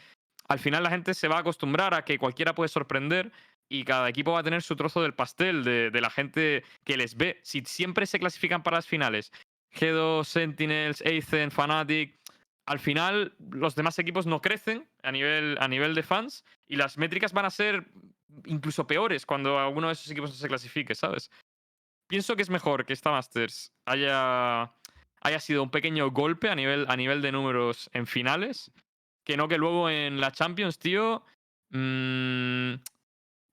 al 0.48 0.60
final 0.60 0.84
la 0.84 0.90
gente 0.90 1.14
se 1.14 1.28
va 1.28 1.38
a 1.38 1.40
acostumbrar 1.40 1.94
a 1.94 2.04
que 2.04 2.18
cualquiera 2.18 2.54
puede 2.54 2.68
sorprender 2.68 3.32
y 3.70 3.86
cada 3.86 4.10
equipo 4.10 4.34
va 4.34 4.40
a 4.40 4.44
tener 4.44 4.62
su 4.62 4.76
trozo 4.76 5.02
del 5.02 5.14
pastel 5.14 5.64
de, 5.64 5.90
de 5.90 6.02
la 6.02 6.10
gente 6.10 6.64
que 6.84 6.98
les 6.98 7.16
ve. 7.16 7.40
Si 7.44 7.62
siempre 7.62 8.06
se 8.06 8.20
clasifican 8.20 8.62
para 8.62 8.78
las 8.78 8.88
finales, 8.88 9.32
G2, 9.74 10.26
Sentinels, 10.26 11.02
Aizen, 11.02 11.50
Fnatic, 11.50 12.16
al 12.66 12.80
final 12.80 13.36
los 13.52 13.76
demás 13.76 14.00
equipos 14.00 14.26
no 14.26 14.42
crecen 14.42 14.88
a 15.04 15.12
nivel, 15.12 15.58
a 15.60 15.68
nivel 15.68 15.96
de 15.96 16.04
fans 16.04 16.46
y 16.68 16.76
las 16.76 16.98
métricas 16.98 17.34
van 17.34 17.46
a 17.46 17.50
ser 17.50 17.92
incluso 18.46 18.88
peores 18.88 19.26
cuando 19.26 19.60
alguno 19.60 19.88
de 19.88 19.94
esos 19.94 20.10
equipos 20.10 20.32
no 20.32 20.36
se 20.36 20.48
clasifique, 20.48 20.96
¿sabes? 20.96 21.30
Pienso 22.08 22.36
que 22.36 22.42
es 22.42 22.50
mejor 22.50 22.86
que 22.86 22.94
esta 22.94 23.12
Masters 23.12 23.74
haya, 23.86 24.74
haya 25.22 25.40
sido 25.40 25.64
un 25.64 25.72
pequeño 25.72 26.12
golpe 26.12 26.50
a 26.50 26.56
nivel, 26.56 26.86
a 26.90 26.96
nivel 26.96 27.22
de 27.22 27.32
números 27.32 27.90
en 27.94 28.08
finales, 28.08 28.72
que 29.24 29.38
no 29.38 29.48
que 29.48 29.58
luego 29.58 29.90
en 29.90 30.20
la 30.20 30.32
Champions, 30.32 30.80
tío, 30.80 31.24
mm, 31.70 32.76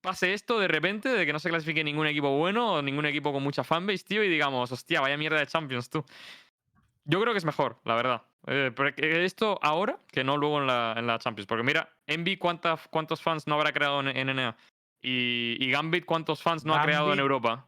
pase 0.01 0.35
esto 0.35 0.59
de 0.59 0.69
repente, 0.69 1.09
de 1.09 1.27
que 1.27 1.33
no 1.33 1.39
se 1.39 1.49
clasifique 1.49 1.85
ningún 1.85 2.07
equipo 2.07 2.37
bueno 2.37 2.75
o 2.75 2.83
ningún 2.83 3.07
equipo 3.07 3.33
con 3.33 3.43
mucha 3.43 3.65
fanbase, 3.65 4.05
tío, 4.05 4.25
y 4.25 4.29
digamos, 4.29 4.71
hostia, 4.73 5.01
vaya 5.01 5.17
mierda 5.17 5.39
de 5.39 5.47
Champions, 5.47 5.91
tú. 5.91 6.05
Yo 7.11 7.21
creo 7.21 7.33
que 7.35 7.39
es 7.39 7.45
mejor, 7.45 7.81
la 7.85 7.97
verdad. 7.97 8.23
Eh, 8.47 8.71
porque 8.75 9.25
esto 9.25 9.59
ahora 9.63 9.99
que 10.07 10.23
no 10.23 10.37
luego 10.37 10.61
en 10.61 10.69
la, 10.69 10.95
en 10.97 11.07
la 11.09 11.19
Champions. 11.19 11.47
Porque 11.49 11.65
mira, 11.65 11.91
Envy, 12.07 12.37
¿cuánta- 12.37 12.79
¿cuántos 12.89 13.21
fans 13.21 13.49
no 13.49 13.57
habrá 13.57 13.73
creado 13.73 14.01
en, 14.01 14.09
en 14.17 14.29
NA? 14.29 14.57
Y, 15.03 15.57
y 15.59 15.71
Gambit, 15.73 16.05
¿cuántos 16.05 16.41
fans 16.41 16.65
no 16.65 16.75
ha 16.75 16.83
creado 16.83 17.13
en 17.13 17.19
Europa? 17.19 17.67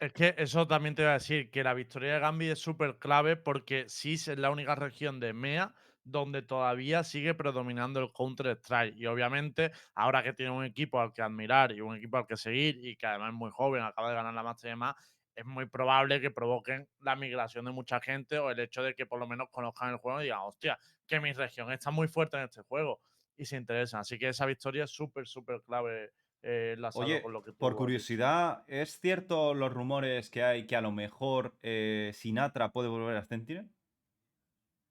Es 0.00 0.12
que 0.14 0.34
eso 0.38 0.66
también 0.66 0.94
te 0.94 1.02
voy 1.02 1.10
a 1.10 1.14
decir, 1.14 1.50
que 1.50 1.62
la 1.62 1.74
victoria 1.74 2.14
de 2.14 2.20
Gambit 2.20 2.50
es 2.52 2.60
súper 2.60 2.98
clave 2.98 3.36
porque 3.36 3.84
SIS 3.88 4.28
es 4.28 4.38
la 4.38 4.50
única 4.50 4.74
región 4.74 5.20
de 5.20 5.34
MEA 5.34 5.74
donde 6.04 6.40
todavía 6.40 7.04
sigue 7.04 7.34
predominando 7.34 8.00
el 8.00 8.10
Counter-Strike. 8.12 8.96
Y 8.96 9.04
obviamente, 9.04 9.72
ahora 9.94 10.22
que 10.22 10.32
tiene 10.32 10.52
un 10.52 10.64
equipo 10.64 10.98
al 10.98 11.12
que 11.12 11.20
admirar 11.20 11.72
y 11.72 11.82
un 11.82 11.96
equipo 11.96 12.16
al 12.16 12.26
que 12.26 12.38
seguir 12.38 12.78
y 12.82 12.96
que 12.96 13.06
además 13.06 13.28
es 13.28 13.34
muy 13.34 13.50
joven, 13.50 13.82
acaba 13.82 14.08
de 14.08 14.14
ganar 14.14 14.32
la 14.32 14.42
Master 14.42 14.68
y 14.68 14.70
demás, 14.70 14.94
es 15.38 15.46
muy 15.46 15.66
probable 15.66 16.20
que 16.20 16.32
provoquen 16.32 16.88
la 17.00 17.14
migración 17.14 17.64
de 17.64 17.70
mucha 17.70 18.00
gente 18.00 18.40
o 18.40 18.50
el 18.50 18.58
hecho 18.58 18.82
de 18.82 18.94
que 18.94 19.06
por 19.06 19.20
lo 19.20 19.28
menos 19.28 19.48
conozcan 19.52 19.90
el 19.90 19.98
juego 19.98 20.20
y 20.20 20.24
digan, 20.24 20.40
hostia, 20.40 20.76
que 21.06 21.20
mi 21.20 21.32
región 21.32 21.70
está 21.70 21.92
muy 21.92 22.08
fuerte 22.08 22.36
en 22.36 22.44
este 22.44 22.62
juego 22.62 23.00
y 23.36 23.44
se 23.44 23.56
interesan. 23.56 24.00
Así 24.00 24.18
que 24.18 24.30
esa 24.30 24.46
victoria 24.46 24.82
es 24.82 24.90
súper, 24.90 25.28
súper 25.28 25.62
clave. 25.62 26.10
Eh, 26.42 26.76
Oye, 26.94 27.22
con 27.22 27.32
lo 27.32 27.42
que 27.42 27.52
tú 27.52 27.58
por 27.58 27.76
curiosidad, 27.76 28.64
¿es 28.66 28.98
cierto 28.98 29.54
los 29.54 29.72
rumores 29.72 30.28
que 30.28 30.42
hay 30.42 30.66
que 30.66 30.74
a 30.74 30.80
lo 30.80 30.90
mejor 30.90 31.56
eh, 31.62 32.10
Sinatra 32.14 32.72
puede 32.72 32.88
volver 32.88 33.16
a 33.16 33.24
Sentinel? 33.24 33.70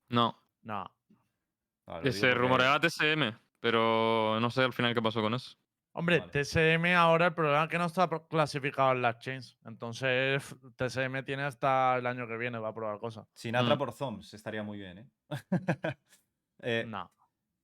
No. 0.08 0.42
No. 0.62 0.90
Ah, 1.88 1.98
lo 1.98 2.04
Que 2.04 2.14
se 2.14 2.34
rumoreaba 2.34 2.80
TSM, 2.80 3.38
pero 3.60 4.40
no 4.40 4.50
sé 4.50 4.62
al 4.62 4.74
final 4.74 4.94
qué 4.94 5.02
pasó 5.02 5.22
con 5.22 5.34
eso. 5.34 5.58
Hombre, 6.00 6.20
Vale. 6.20 6.32
TSM 6.32 6.94
ahora 6.96 7.26
el 7.26 7.34
problema 7.34 7.64
es 7.64 7.70
que 7.70 7.78
no 7.80 7.86
está 7.86 8.08
clasificado 8.30 8.92
en 8.92 9.02
las 9.02 9.18
chains. 9.18 9.58
Entonces, 9.66 10.44
TSM 10.78 11.24
tiene 11.24 11.42
hasta 11.44 11.98
el 11.98 12.06
año 12.06 12.28
que 12.28 12.38
viene, 12.38 12.60
va 12.60 12.68
a 12.70 12.74
probar 12.74 13.00
cosas. 13.00 13.26
Sinatra 13.34 13.74
Mm. 13.76 13.78
por 13.80 13.92
Zoms 13.94 14.32
estaría 14.36 14.62
muy 14.62 14.78
bien, 14.78 15.00
¿eh? 15.00 15.10
Eh, 16.60 16.86
No. 16.88 17.12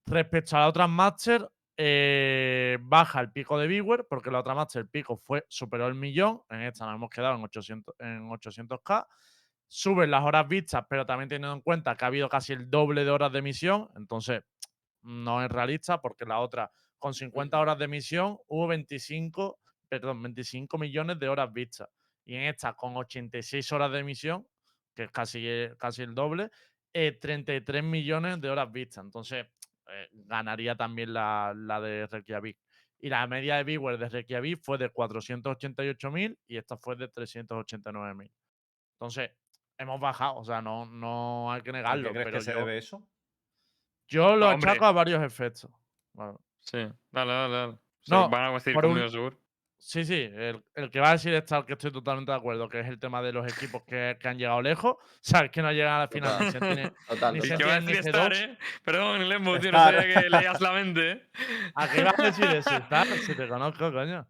Respecto 0.05 0.57
a 0.57 0.59
la 0.61 0.67
otra 0.67 0.87
Master, 0.87 1.49
eh, 1.77 2.77
baja 2.81 3.21
el 3.21 3.31
pico 3.31 3.57
de 3.57 3.65
viewer, 3.65 4.05
porque 4.07 4.29
la 4.29 4.37
otra 4.39 4.53
Master 4.53 4.83
el 4.83 4.89
pico 4.89 5.17
fue 5.17 5.43
superó 5.47 5.87
el 5.87 5.95
millón, 5.95 6.43
en 6.49 6.61
esta 6.61 6.85
nos 6.85 6.93
hemos 6.95 7.09
quedado 7.09 7.35
en, 7.35 7.43
800, 7.43 7.95
en 7.99 8.29
800k. 8.29 9.07
Suben 9.67 10.11
las 10.11 10.23
horas 10.23 10.47
vistas, 10.47 10.85
pero 10.89 11.05
también 11.05 11.29
teniendo 11.29 11.55
en 11.55 11.61
cuenta 11.61 11.95
que 11.95 12.05
ha 12.05 12.09
habido 12.09 12.27
casi 12.27 12.51
el 12.53 12.69
doble 12.69 13.05
de 13.05 13.11
horas 13.11 13.31
de 13.31 13.39
emisión, 13.39 13.89
entonces 13.95 14.43
no 15.03 15.43
es 15.43 15.49
realista 15.51 16.01
porque 16.01 16.25
la 16.25 16.39
otra, 16.39 16.71
con 16.99 17.13
50 17.13 17.59
horas 17.59 17.77
de 17.79 17.85
emisión, 17.85 18.37
hubo 18.47 18.67
25, 18.67 19.59
perdón, 19.89 20.21
25 20.23 20.77
millones 20.77 21.19
de 21.19 21.29
horas 21.29 21.51
vistas. 21.51 21.89
Y 22.25 22.35
en 22.35 22.43
esta, 22.43 22.73
con 22.73 22.95
86 22.97 23.71
horas 23.71 23.91
de 23.91 23.99
emisión, 23.99 24.47
que 24.93 25.03
es 25.03 25.11
casi, 25.11 25.47
eh, 25.47 25.73
casi 25.77 26.03
el 26.03 26.13
doble, 26.13 26.51
eh, 26.93 27.13
33 27.13 27.83
millones 27.83 28.39
de 28.41 28.49
horas 28.49 28.71
vistas. 28.71 29.03
Entonces, 29.03 29.47
eh, 29.87 30.07
ganaría 30.11 30.75
también 30.75 31.13
la, 31.13 31.53
la 31.55 31.81
de 31.81 32.05
Reykjavik. 32.07 32.57
Y 32.99 33.09
la 33.09 33.25
media 33.25 33.55
de 33.57 33.63
viewers 33.63 33.99
de 33.99 34.09
Reykjavik 34.09 34.61
fue 34.61 34.77
de 34.77 34.91
488.000 34.93 36.37
y 36.47 36.57
esta 36.57 36.77
fue 36.77 36.95
de 36.95 37.07
389.000. 37.11 38.31
Entonces, 38.93 39.31
hemos 39.77 39.99
bajado, 39.99 40.35
o 40.35 40.43
sea, 40.45 40.61
no, 40.61 40.85
no 40.85 41.51
hay 41.51 41.61
que 41.61 41.71
¿A 41.71 41.73
negarlo. 41.73 42.03
qué 42.09 42.11
crees 42.11 42.25
pero 42.25 42.37
que 42.37 42.43
se 42.43 42.51
yo- 42.53 42.59
debe 42.59 42.77
eso? 42.77 43.07
Yo 44.11 44.35
lo 44.35 44.49
hombre. 44.49 44.69
achaco 44.71 44.85
a 44.85 44.91
varios 44.91 45.23
efectos. 45.23 45.69
Bueno, 46.13 46.39
Sí, 46.59 46.77
dale, 47.11 47.31
dale, 47.33 47.53
dale. 47.55 47.77
Se 48.03 48.13
No, 48.13 48.29
van 48.29 48.43
a 48.45 48.51
decir 48.53 48.77
un- 48.77 49.09
seguro. 49.09 49.37
sí, 49.77 50.05
sí, 50.05 50.13
el, 50.31 50.63
el 50.75 50.91
que 50.91 50.99
va 50.99 51.09
a 51.09 51.11
decir 51.13 51.33
es 51.33 51.43
tal 51.45 51.65
que 51.65 51.73
estoy 51.73 51.91
totalmente 51.91 52.31
de 52.31 52.37
acuerdo, 52.37 52.69
que 52.69 52.79
es 52.81 52.87
el 52.87 52.99
tema 52.99 53.21
de 53.23 53.33
los 53.33 53.51
equipos 53.51 53.81
que, 53.83 54.17
que 54.19 54.27
han 54.27 54.37
llegado 54.37 54.61
lejos. 54.61 54.97
Sabes 55.21 55.49
que 55.49 55.61
no 55.63 55.71
llegan 55.71 55.93
a 55.95 55.99
la 56.01 56.07
final 56.07 56.37
ni 56.39 56.51
Total. 56.51 57.33
ni 57.33 57.39
¿Y 57.39 57.41
total. 57.41 57.57
qué 57.57 57.63
va 57.65 57.73
a 57.75 57.79
decir 57.81 57.95
estar, 57.97 58.31
G2. 58.31 58.37
eh? 58.43 58.57
Perdón, 58.83 59.27
Lembo, 59.29 59.57
tío, 59.59 59.71
no 59.71 59.79
sabía 59.79 60.03
que 60.21 60.29
leías 60.29 60.61
la 60.61 60.71
mente, 60.73 61.11
eh. 61.11 61.29
¿A 61.75 61.89
qué 61.89 62.01
ibas 62.01 62.19
a 62.19 62.23
decir 62.23 62.45
eso? 62.45 62.69
Si 63.25 63.35
te 63.35 63.47
conozco, 63.47 63.91
coño. 63.91 64.27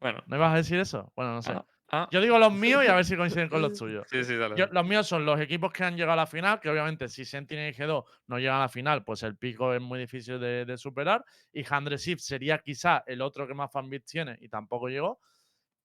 Bueno. 0.00 0.22
¿No 0.26 0.36
ibas 0.36 0.52
a 0.52 0.56
decir 0.56 0.78
eso? 0.78 1.10
Bueno, 1.16 1.32
no 1.34 1.42
sé. 1.42 1.52
Ah, 1.52 1.64
ah, 1.92 2.08
Yo 2.10 2.20
digo 2.20 2.38
los 2.38 2.52
míos 2.52 2.82
y 2.84 2.88
a 2.88 2.94
ver 2.94 3.04
si 3.04 3.16
coinciden 3.16 3.48
con 3.48 3.62
los 3.62 3.72
tuyos. 3.78 4.06
sí, 4.10 4.22
sí, 4.24 4.34
dale. 4.36 4.56
Yo- 4.56 4.66
dale. 4.66 4.74
los 4.74 4.86
míos 4.86 5.06
son 5.06 5.24
los 5.26 5.40
equipos 5.40 5.72
que 5.72 5.84
han 5.84 5.94
llegado 5.96 6.12
a 6.12 6.16
la 6.16 6.26
final, 6.26 6.60
que 6.60 6.68
obviamente 6.70 7.08
si 7.08 7.24
Sentinel 7.24 7.72
y 7.72 7.76
G2 7.76 8.04
no 8.26 8.38
llegan 8.38 8.56
a 8.56 8.60
la 8.60 8.68
final, 8.68 9.04
pues 9.04 9.22
el 9.22 9.36
pico 9.36 9.72
es 9.74 9.80
muy 9.80 9.98
difícil 9.98 10.38
de, 10.40 10.64
de 10.64 10.76
superar. 10.78 11.24
Y 11.52 11.64
Handre 11.68 11.96
Shift 11.96 12.20
sería 12.22 12.58
quizá 12.58 13.02
el 13.06 13.22
otro 13.22 13.46
que 13.46 13.54
más 13.54 13.70
fanbits 13.72 14.06
tiene 14.10 14.36
y 14.40 14.48
tampoco 14.48 14.88
llegó. 14.88 15.20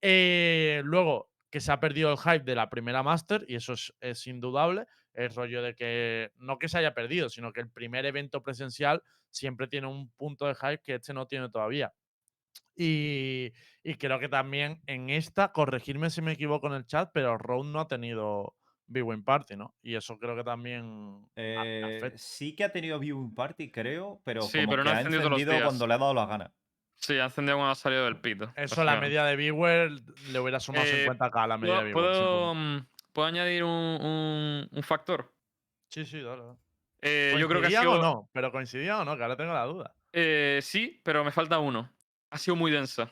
Eh, 0.01 0.81
luego, 0.83 1.29
que 1.49 1.59
se 1.59 1.71
ha 1.71 1.79
perdido 1.79 2.11
el 2.11 2.17
hype 2.17 2.39
de 2.45 2.55
la 2.55 2.69
primera 2.69 3.03
Master, 3.03 3.45
y 3.47 3.55
eso 3.55 3.73
es, 3.73 3.93
es 3.99 4.25
indudable. 4.27 4.85
El 5.13 5.33
rollo 5.35 5.61
de 5.61 5.75
que 5.75 6.31
no 6.37 6.57
que 6.57 6.69
se 6.69 6.77
haya 6.77 6.93
perdido, 6.93 7.27
sino 7.29 7.51
que 7.51 7.59
el 7.59 7.69
primer 7.69 8.05
evento 8.05 8.41
presencial 8.41 9.03
siempre 9.29 9.67
tiene 9.67 9.87
un 9.87 10.09
punto 10.11 10.45
de 10.47 10.55
hype 10.55 10.79
que 10.83 10.95
este 10.95 11.13
no 11.13 11.27
tiene 11.27 11.49
todavía. 11.49 11.91
Y, 12.75 13.51
y 13.83 13.95
creo 13.95 14.19
que 14.19 14.29
también 14.29 14.81
en 14.87 15.09
esta, 15.09 15.51
corregirme 15.51 16.09
si 16.09 16.21
me 16.21 16.33
equivoco 16.33 16.67
en 16.67 16.73
el 16.73 16.85
chat, 16.85 17.11
pero 17.13 17.37
Road 17.37 17.65
no 17.65 17.79
ha 17.79 17.87
tenido 17.87 18.55
Big 18.87 19.03
Win 19.03 19.23
Party, 19.23 19.55
¿no? 19.55 19.75
Y 19.81 19.95
eso 19.95 20.17
creo 20.17 20.35
que 20.35 20.43
también 20.43 21.25
a- 21.25 21.31
Eh, 21.41 21.95
afecta. 21.97 22.17
sí 22.17 22.55
que 22.55 22.63
ha 22.63 22.71
tenido 22.71 22.99
viewing 22.99 23.33
party, 23.33 23.71
creo, 23.71 24.21
pero 24.25 24.41
Sí, 24.41 24.59
como 24.59 24.71
pero 24.71 24.83
que 24.83 24.89
no 24.89 24.95
ha 24.95 25.01
encendido 25.01 25.29
los 25.29 25.45
días. 25.45 25.63
cuando 25.63 25.87
le 25.87 25.93
ha 25.93 25.97
dado 25.97 26.13
la 26.13 26.25
gana. 26.25 26.53
Sí, 26.95 27.17
ha 27.17 27.25
encendido 27.25 27.57
cuando 27.57 27.71
ha 27.71 27.75
salido 27.75 28.05
del 28.05 28.19
pito. 28.21 28.51
Eso, 28.55 28.83
la 28.83 28.99
media 28.99 29.23
de 29.25 29.35
viewer 29.35 29.91
le 29.91 30.39
hubiera 30.39 30.59
sumado 30.59 30.85
Eh, 30.85 31.03
50k 31.05 31.43
a 31.43 31.47
la 31.47 31.57
media 31.57 31.81
de 31.83 31.91
¿Puedo, 31.93 32.11
viewer. 32.11 32.13
puedo, 32.13 32.55
mm, 32.55 32.87
¿puedo 33.13 33.27
añadir 33.27 33.63
un, 33.63 33.71
un- 33.71 34.69
un 34.71 34.83
factor? 34.83 35.33
Sí, 35.89 36.05
sí, 36.05 36.21
dale. 36.21 36.43
Eh, 37.01 37.35
yo 37.39 37.47
creo 37.47 37.59
que 37.61 37.67
ha 37.67 37.69
¿Coincidían 37.69 37.83
sido. 37.87 37.99
o 37.99 38.01
no? 38.03 38.29
Pero 38.33 38.51
coincidían 38.51 38.97
o 38.99 39.05
no, 39.05 39.17
que 39.17 39.23
ahora 39.23 39.35
tengo 39.37 39.53
la 39.53 39.65
duda. 39.65 39.95
Eh, 40.13 40.59
sí, 40.61 41.01
pero 41.03 41.23
me 41.23 41.31
falta 41.31 41.57
uno. 41.59 41.89
Ha 42.31 42.37
sido 42.37 42.55
muy 42.55 42.71
densa. 42.71 43.11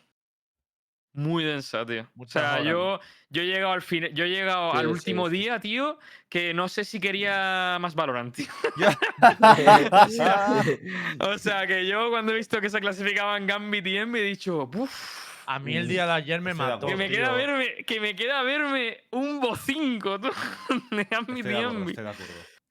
Muy 1.11 1.43
densa, 1.43 1.85
tío. 1.85 2.07
Muchas 2.15 2.35
o 2.35 2.39
sea, 2.45 2.53
horas, 2.53 2.65
yo, 2.65 2.99
yo 3.29 3.41
he 3.41 3.45
llegado 3.47 3.73
al 3.73 3.81
fin, 3.81 4.05
yo 4.13 4.25
he 4.25 4.29
llegado 4.29 4.71
Sí, 4.71 4.77
al 4.77 4.85
sí, 4.85 4.91
último 4.91 5.27
sí. 5.27 5.37
día, 5.37 5.59
tío, 5.59 5.99
que 6.29 6.53
no 6.53 6.69
sé 6.69 6.85
si 6.85 6.99
quería 6.99 7.77
más 7.81 7.95
Valorant, 7.95 8.33
tío. 8.35 8.47
O 11.19 11.37
sea, 11.37 11.67
que 11.67 11.87
yo 11.87 12.09
cuando 12.09 12.31
he 12.31 12.35
visto 12.35 12.61
que 12.61 12.69
se 12.69 12.79
clasificaban 12.79 13.47
Gambit 13.47 13.85
y 13.87 13.97
Envy 13.97 14.19
he 14.19 14.23
dicho, 14.23 14.69
uff. 14.73 15.27
A 15.47 15.57
mí 15.57 15.75
el 15.75 15.87
día 15.87 16.05
de 16.05 16.11
ayer 16.11 16.41
me 16.41 16.53
mató. 16.53 16.85
Que 16.85 16.95
me, 16.95 17.07
tío. 17.09 17.17
queda 17.17 17.31
verme, 17.33 17.83
que 17.83 17.99
me 17.99 18.15
queda 18.15 18.43
verme 18.43 19.03
un 19.09 19.41
bo5 19.41 20.21
tú, 20.21 20.95
de 20.95 21.03
Gambit 21.05 21.45
y 21.45 21.55
Envy. 21.55 21.95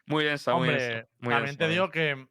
Muy 0.07 0.25
densa, 0.25 0.55
muy 0.55 0.69
Hombre, 0.69 0.83
densa. 0.85 1.09
Muy 1.19 1.35
también 1.35 1.47
densa, 1.47 1.59
te 1.59 1.65
muy 1.65 1.75
digo 1.75 1.91
que 1.91 2.27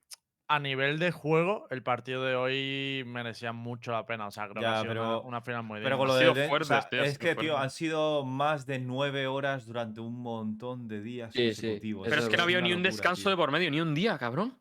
a 0.49 0.59
nivel 0.59 0.97
de 0.99 1.11
juego, 1.11 1.67
el 1.71 1.83
partido 1.83 2.23
de 2.23 2.35
hoy 2.35 3.03
merecía 3.05 3.51
mucho 3.51 3.91
la 3.91 4.05
pena. 4.05 4.27
O 4.27 4.31
sea, 4.31 4.47
creo 4.47 4.61
que 4.61 4.65
ha 4.65 4.81
sido 4.81 4.91
una, 4.91 4.93
pero- 5.01 5.21
una 5.23 5.41
final 5.41 5.63
muy 5.63 5.79
Pero 5.81 5.89
digna. 5.89 5.97
con 5.97 6.07
lo 6.07 6.15
de 6.15 6.29
o 6.29 6.63
sea, 6.63 6.87
tío, 6.89 7.03
es 7.03 7.17
que, 7.19 7.35
tío, 7.35 7.57
han 7.57 7.69
sido 7.69 8.23
más 8.23 8.65
de 8.65 8.79
nueve 8.79 9.27
horas 9.27 9.65
durante 9.65 9.99
un 9.99 10.21
montón 10.21 10.87
de 10.87 11.01
días 11.01 11.33
Sí, 11.33 11.53
sí, 11.53 11.61
consecutivos. 11.61 12.07
eso 12.07 12.09
Pero 12.11 12.19
es 12.21 12.25
es 12.25 12.29
que 12.31 12.37
no 12.37 12.41
ha 12.41 12.45
habido 12.45 12.59
una 12.59 12.67
ni 12.67 12.73
un 12.73 12.79
locura, 12.79 12.91
descanso 12.91 13.21
tío. 13.23 13.31
de 13.31 13.35
por 13.37 13.51
medio, 13.51 13.71
ni 13.71 13.81
un 13.81 13.93
día, 13.93 14.17
cabrón. 14.17 14.57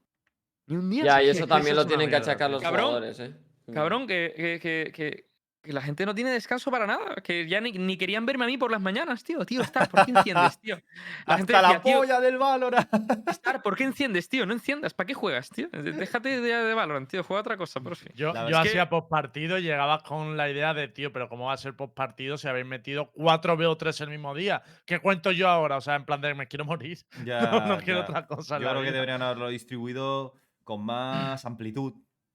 Ni 0.66 0.76
un 0.76 0.91
día. 0.91 1.05
Ya, 1.05 1.22
y 1.22 1.28
Es 1.28 1.37
eso 1.39 1.47
también 1.47 1.76
lo 1.76 1.87
tienen 1.87 2.11
que 2.11 2.16
achacar 2.16 2.51
los 2.51 2.61
Cabrón, 2.62 2.84
jugadores, 2.87 3.20
¿eh? 3.20 3.34
Cabrón, 3.72 4.07
que, 4.09 4.59
que, 4.61 4.91
que, 4.93 5.26
que, 5.66 5.72
la 5.72 5.82
gente 5.82 6.06
no 6.06 6.14
tiene 6.14 6.30
descanso 6.30 6.70
para 6.70 6.86
nada. 6.86 7.16
Que 7.16 7.48
ya 7.48 7.60
ni, 7.60 7.72
ni 7.72 7.96
querían 7.96 8.24
verme 8.24 8.44
a 8.44 8.46
mí 8.46 8.56
por 8.56 8.70
las 8.70 8.80
mañanas, 8.80 9.24
tío. 9.24 9.44
Tío, 9.44 9.62
Star, 9.62 9.88
¿por 9.90 10.04
qué 10.04 10.12
enciendes, 10.12 10.58
tío? 10.60 10.80
La 11.26 11.36
gente 11.36 11.54
Hasta 11.54 11.68
decía, 11.68 11.78
la 11.78 11.82
tío, 11.82 11.98
polla 11.98 12.20
del 12.20 12.38
Valorant. 12.38 12.88
Star, 13.30 13.62
¿por 13.62 13.76
qué 13.76 13.84
enciendes, 13.84 14.28
tío? 14.28 14.46
No 14.46 14.52
enciendas, 14.52 14.94
¿para 14.94 15.06
qué 15.06 15.14
juegas, 15.14 15.50
tío? 15.50 15.68
Déjate 15.70 16.40
de, 16.40 16.40
de 16.40 16.74
Valorant, 16.74 17.08
tío. 17.10 17.24
Juega 17.24 17.40
otra 17.40 17.56
cosa, 17.56 17.80
por 17.80 17.96
fin. 17.96 18.12
Yo, 18.14 18.32
yo 18.32 18.40
es 18.46 18.50
que- 18.50 18.68
hacía 18.68 18.88
post 18.88 19.08
partido 19.08 19.58
y 19.58 19.62
llegabas 19.62 20.02
con 20.02 20.36
la 20.36 20.48
idea 20.48 20.74
de, 20.74 20.88
tío, 20.88 21.12
pero 21.12 21.28
¿cómo 21.28 21.46
va 21.46 21.54
a 21.54 21.56
ser 21.58 21.74
post 21.74 21.94
partido 21.94 22.38
si 22.38 22.48
habéis 22.48 22.66
metido 22.66 23.10
4 23.12 23.56
BO3 23.56 24.00
el 24.02 24.10
mismo 24.10 24.34
día? 24.34 24.62
¿Qué 24.84 25.00
cuento 25.00 25.32
yo 25.32 25.48
ahora? 25.48 25.76
O 25.76 25.80
sea, 25.80 25.96
en 25.96 26.04
plan 26.04 26.20
de 26.20 26.34
me 26.34 26.46
quiero 26.46 26.64
morir. 26.64 26.98
Ya, 27.24 27.40
no, 27.40 27.66
no 27.66 27.78
quiero 27.78 28.02
otra 28.02 28.26
cosa. 28.26 28.58
Yo 28.60 28.70
creo 28.70 28.82
que 28.82 28.92
deberían 28.92 29.20
haberlo 29.22 29.48
distribuido 29.48 30.34
con 30.62 30.84
más 30.84 31.44
amplitud, 31.44 31.94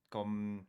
con... 0.10 0.68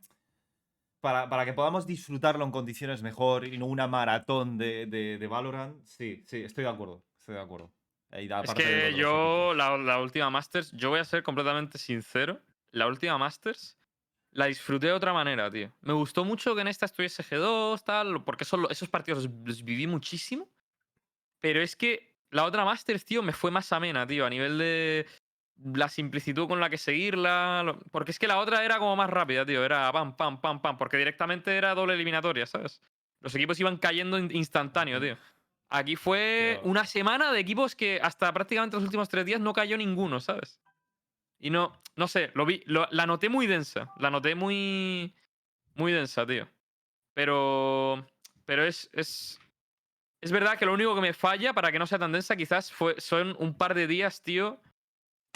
Para, 1.03 1.27
para 1.27 1.43
que 1.43 1.51
podamos 1.51 1.85
disfrutarlo 1.85 2.45
en 2.45 2.51
condiciones 2.51 3.03
mejor 3.03 3.43
y 3.43 3.57
no 3.57 3.65
una 3.65 3.87
maratón 3.87 4.57
de, 4.57 4.85
de, 4.85 5.17
de 5.17 5.27
Valorant. 5.27 5.83
Sí, 5.83 6.23
sí, 6.25 6.37
estoy 6.43 6.63
de 6.63 6.69
acuerdo. 6.69 7.03
Estoy 7.19 7.35
de 7.35 7.41
acuerdo. 7.41 7.73
Y 8.13 8.31
Es 8.31 8.53
que 8.53 8.93
yo, 8.95 9.53
la, 9.53 9.77
la 9.77 9.99
última 9.99 10.29
Masters, 10.29 10.71
yo 10.71 10.91
voy 10.91 11.01
a 11.01 11.03
ser 11.03 11.21
completamente 11.21 11.77
sincero. 11.77 12.39
La 12.71 12.87
última 12.87 13.17
Masters 13.17 13.77
la 14.31 14.45
disfruté 14.45 14.87
de 14.87 14.93
otra 14.93 15.11
manera, 15.11 15.51
tío. 15.51 15.73
Me 15.81 15.91
gustó 15.91 16.23
mucho 16.23 16.55
que 16.55 16.61
en 16.61 16.69
esta 16.69 16.85
estuviese 16.85 17.21
G2, 17.21 17.83
tal, 17.83 18.23
porque 18.23 18.45
esos, 18.45 18.61
esos 18.69 18.87
partidos 18.87 19.25
los, 19.25 19.33
los 19.43 19.63
viví 19.65 19.87
muchísimo. 19.87 20.47
Pero 21.41 21.61
es 21.61 21.75
que 21.75 22.15
la 22.29 22.45
otra 22.45 22.63
Masters, 22.63 23.03
tío, 23.03 23.21
me 23.23 23.33
fue 23.33 23.51
más 23.51 23.73
amena, 23.73 24.07
tío, 24.07 24.25
a 24.25 24.29
nivel 24.29 24.57
de 24.57 25.05
la 25.63 25.87
simplitud 25.89 26.47
con 26.47 26.59
la 26.59 26.69
que 26.69 26.77
seguirla. 26.77 27.77
Porque 27.91 28.11
es 28.11 28.19
que 28.19 28.27
la 28.27 28.39
otra 28.39 28.63
era 28.65 28.79
como 28.79 28.95
más 28.95 29.09
rápida, 29.09 29.45
tío. 29.45 29.63
Era 29.63 29.91
pam, 29.91 30.15
pam, 30.15 30.39
pam, 30.41 30.61
pam. 30.61 30.77
Porque 30.77 30.97
directamente 30.97 31.55
era 31.55 31.73
doble 31.75 31.93
eliminatoria, 31.93 32.45
¿sabes? 32.45 32.81
Los 33.21 33.33
equipos 33.35 33.59
iban 33.59 33.77
cayendo 33.77 34.17
in- 34.17 34.31
instantáneo, 34.35 34.99
tío. 34.99 35.17
Aquí 35.69 35.95
fue 35.95 36.59
una 36.63 36.85
semana 36.85 37.31
de 37.31 37.39
equipos 37.39 37.75
que 37.75 37.99
hasta 38.01 38.31
prácticamente 38.31 38.75
los 38.77 38.83
últimos 38.83 39.09
tres 39.09 39.25
días 39.25 39.39
no 39.39 39.53
cayó 39.53 39.77
ninguno, 39.77 40.19
¿sabes? 40.19 40.61
Y 41.39 41.49
no, 41.49 41.81
no 41.95 42.07
sé, 42.07 42.31
lo 42.35 42.45
vi, 42.45 42.61
lo- 42.65 42.87
la 42.91 43.05
noté 43.07 43.27
muy 43.29 43.47
densa. 43.47 43.91
La 43.97 44.09
noté 44.11 44.35
muy, 44.35 45.15
muy 45.75 45.91
densa, 45.91 46.25
tío. 46.27 46.47
Pero, 47.13 48.05
pero 48.45 48.65
es, 48.65 48.89
es, 48.93 49.39
es 50.21 50.31
verdad 50.31 50.57
que 50.57 50.65
lo 50.65 50.73
único 50.73 50.95
que 50.95 51.01
me 51.01 51.13
falla 51.13 51.53
para 51.53 51.71
que 51.71 51.79
no 51.79 51.87
sea 51.87 51.99
tan 51.99 52.11
densa 52.11 52.35
quizás 52.35 52.71
fue, 52.71 52.99
son 52.99 53.35
un 53.39 53.57
par 53.57 53.73
de 53.73 53.87
días, 53.87 54.21
tío. 54.23 54.59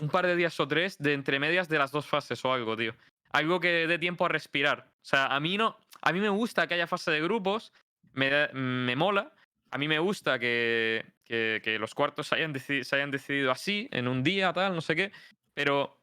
Un 0.02 0.10
par 0.10 0.28
de 0.28 0.36
días 0.36 0.60
o 0.60 0.68
tres 0.68 0.98
de 1.00 1.14
entre 1.14 1.40
medias 1.40 1.68
de 1.70 1.80
las 1.80 1.92
dos 1.92 2.06
fases 2.06 2.44
o 2.46 2.54
algo, 2.54 2.78
tío. 2.78 2.94
Algo 3.32 3.60
que 3.60 3.88
dé 3.88 3.98
tiempo 3.98 4.26
a 4.26 4.30
respirar. 4.30 4.88
O 5.02 5.06
sea, 5.06 5.28
a 5.28 5.40
mí 5.40 5.58
no. 5.58 5.78
A 6.02 6.12
mí 6.14 6.20
me 6.20 6.30
gusta 6.30 6.68
que 6.68 6.76
haya 6.76 6.88
fase 6.88 7.12
de 7.12 7.22
grupos. 7.22 7.74
Me, 8.14 8.48
me 8.54 8.96
mola. 8.96 9.34
A 9.72 9.78
mí 9.78 9.88
me 9.88 10.00
gusta 10.00 10.40
que, 10.40 11.06
que- 11.26 11.78
los 11.80 11.94
cuartos 11.94 12.28
se 12.28 12.36
hayan, 12.36 12.54
decidi- 12.54 12.84
se 12.84 12.96
hayan 12.96 13.12
decidido 13.12 13.52
así, 13.52 13.90
en 13.92 14.08
un 14.08 14.24
día, 14.24 14.54
tal, 14.54 14.74
no 14.76 14.82
sé 14.82 14.96
qué. 14.96 15.12
Pero 15.54 16.00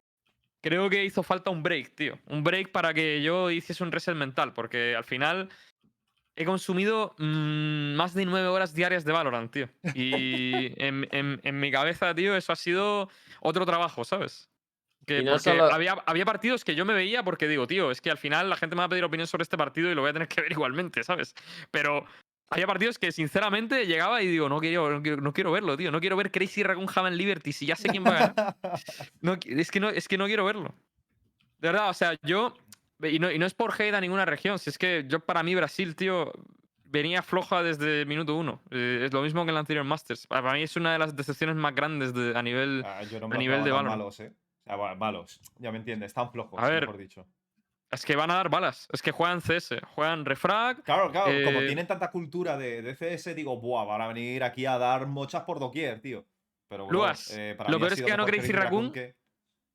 creo 0.60 0.90
que 0.90 1.04
hizo 1.04 1.22
falta 1.22 1.50
un 1.50 1.62
break, 1.62 1.94
tío. 1.94 2.18
Un 2.26 2.42
break 2.44 2.72
para 2.72 2.92
que 2.92 3.22
yo 3.22 3.50
hiciese 3.50 3.82
un 3.84 3.92
reset 3.92 4.14
mental. 4.16 4.52
Porque 4.52 4.94
al 4.96 5.04
final 5.04 5.48
he 6.36 6.44
consumido 6.44 7.14
mm, 7.18 7.94
más 7.94 8.14
de 8.14 8.24
nueve 8.26 8.48
horas 8.48 8.74
diarias 8.74 9.04
de 9.04 9.12
Valorant, 9.12 9.50
tío. 9.52 9.68
Y 9.94 10.72
en, 10.82 11.06
en- 11.12 11.40
en 11.42 11.60
mi 11.60 11.70
cabeza, 11.70 12.14
tío, 12.14 12.36
eso 12.36 12.52
ha 12.52 12.56
sido 12.56 13.08
otro 13.40 13.64
trabajo, 13.66 14.04
¿sabes? 14.04 14.48
Que 15.06 15.22
no 15.22 15.32
porque 15.32 15.50
solo- 15.50 15.72
había, 15.72 15.92
había 16.06 16.24
partidos 16.24 16.64
que 16.64 16.74
yo 16.74 16.84
me 16.84 16.94
veía 16.94 17.22
porque 17.22 17.46
digo, 17.46 17.66
tío, 17.66 17.90
es 17.90 18.00
que 18.00 18.10
al 18.10 18.18
final 18.18 18.48
la 18.48 18.56
gente 18.56 18.74
me 18.74 18.80
va 18.80 18.86
a 18.86 18.88
pedir 18.88 19.04
opinión 19.04 19.26
sobre 19.26 19.42
este 19.42 19.56
partido 19.58 19.90
y 19.90 19.94
lo 19.94 20.00
voy 20.00 20.10
a 20.10 20.14
tener 20.14 20.28
que 20.28 20.40
ver 20.40 20.50
igualmente, 20.52 21.04
¿sabes? 21.04 21.34
Pero 21.70 22.06
había 22.50 22.66
partidos 22.66 22.98
que 22.98 23.12
sinceramente 23.12 23.86
llegaba 23.86 24.22
y 24.22 24.28
digo, 24.28 24.48
no 24.48 24.60
quiero, 24.60 24.90
no 24.90 25.02
quiero, 25.02 25.20
no 25.20 25.32
quiero 25.32 25.52
verlo, 25.52 25.76
tío. 25.76 25.90
No 25.90 26.00
quiero 26.00 26.16
ver 26.16 26.30
Crazy 26.30 26.62
Raccoon 26.62 26.88
Haven 26.94 27.16
Liberty 27.16 27.52
si 27.52 27.66
ya 27.66 27.76
sé 27.76 27.88
quién 27.88 28.04
va 28.04 28.10
a 28.10 28.28
ganar. 28.32 28.56
No, 29.20 29.36
es, 29.44 29.70
que 29.70 29.80
no, 29.80 29.88
es 29.90 30.08
que 30.08 30.16
no 30.18 30.26
quiero 30.26 30.44
verlo. 30.44 30.74
De 31.58 31.68
verdad, 31.68 31.88
o 31.90 31.94
sea, 31.94 32.14
yo. 32.22 32.54
Y 33.04 33.18
no, 33.18 33.30
y 33.30 33.38
no 33.38 33.46
es 33.46 33.54
por 33.54 33.72
hate 33.72 33.94
a 33.94 34.00
ninguna 34.00 34.24
región, 34.24 34.58
si 34.58 34.70
es 34.70 34.78
que 34.78 35.04
yo, 35.08 35.20
para 35.20 35.42
mí, 35.42 35.54
Brasil, 35.54 35.94
tío, 35.96 36.32
venía 36.84 37.22
floja 37.22 37.62
desde 37.62 38.02
el 38.02 38.06
minuto 38.06 38.36
uno. 38.36 38.62
Eh, 38.70 39.02
es 39.06 39.12
lo 39.12 39.22
mismo 39.22 39.44
que 39.44 39.50
en 39.50 39.54
el 39.56 39.58
anterior 39.58 39.84
Masters. 39.84 40.26
Para 40.26 40.52
mí 40.52 40.62
es 40.62 40.76
una 40.76 40.92
de 40.92 40.98
las 40.98 41.16
decepciones 41.16 41.56
más 41.56 41.74
grandes 41.74 42.14
de- 42.14 42.36
a 42.36 42.42
nivel. 42.42 42.82
Ah, 42.86 43.02
yo 43.02 43.20
no 43.20 43.26
a 43.34 43.38
nivel 43.38 43.64
de 43.64 43.70
Valorant. 43.72 43.98
malos, 43.98 44.20
¿eh? 44.20 44.32
O 44.32 44.62
sea, 44.64 44.76
bueno, 44.76 44.96
malos. 44.96 45.40
Ya 45.58 45.72
me 45.72 45.78
entiendes, 45.78 46.08
están 46.08 46.30
flojos, 46.30 46.58
A 46.62 46.68
ver. 46.68 46.82
mejor 46.82 46.96
dicho. 46.98 47.26
Es 47.90 48.04
que 48.04 48.16
van 48.16 48.30
a 48.30 48.34
dar 48.34 48.48
balas. 48.48 48.88
Es 48.92 49.02
que 49.02 49.12
juegan 49.12 49.40
CS, 49.40 49.80
juegan 49.94 50.24
Refrag. 50.24 50.82
Claro, 50.82 51.10
claro, 51.12 51.32
como 51.44 51.60
Eh, 51.60 51.66
tienen 51.66 51.86
tanta 51.86 52.10
cultura 52.10 52.56
de, 52.56 52.82
de 52.82 52.94
CS, 52.96 53.34
digo, 53.34 53.60
buah, 53.60 53.84
van 53.84 54.00
a 54.00 54.08
venir 54.08 54.42
aquí 54.42 54.66
a 54.66 54.78
dar 54.78 55.06
mochas 55.06 55.42
por 55.42 55.60
doquier, 55.60 56.00
tío. 56.00 56.24
Pero, 56.68 56.86
bro, 56.86 56.98
Luas, 57.00 57.30
eh, 57.36 57.54
para 57.56 57.70
lo 57.70 57.76
mí 57.76 57.82
peor 57.82 57.92
es 57.92 58.02
que 58.02 58.10
ganó 58.10 58.24
Crazy 58.24 58.50
Raccoon. 58.52 58.90
que- 58.90 59.14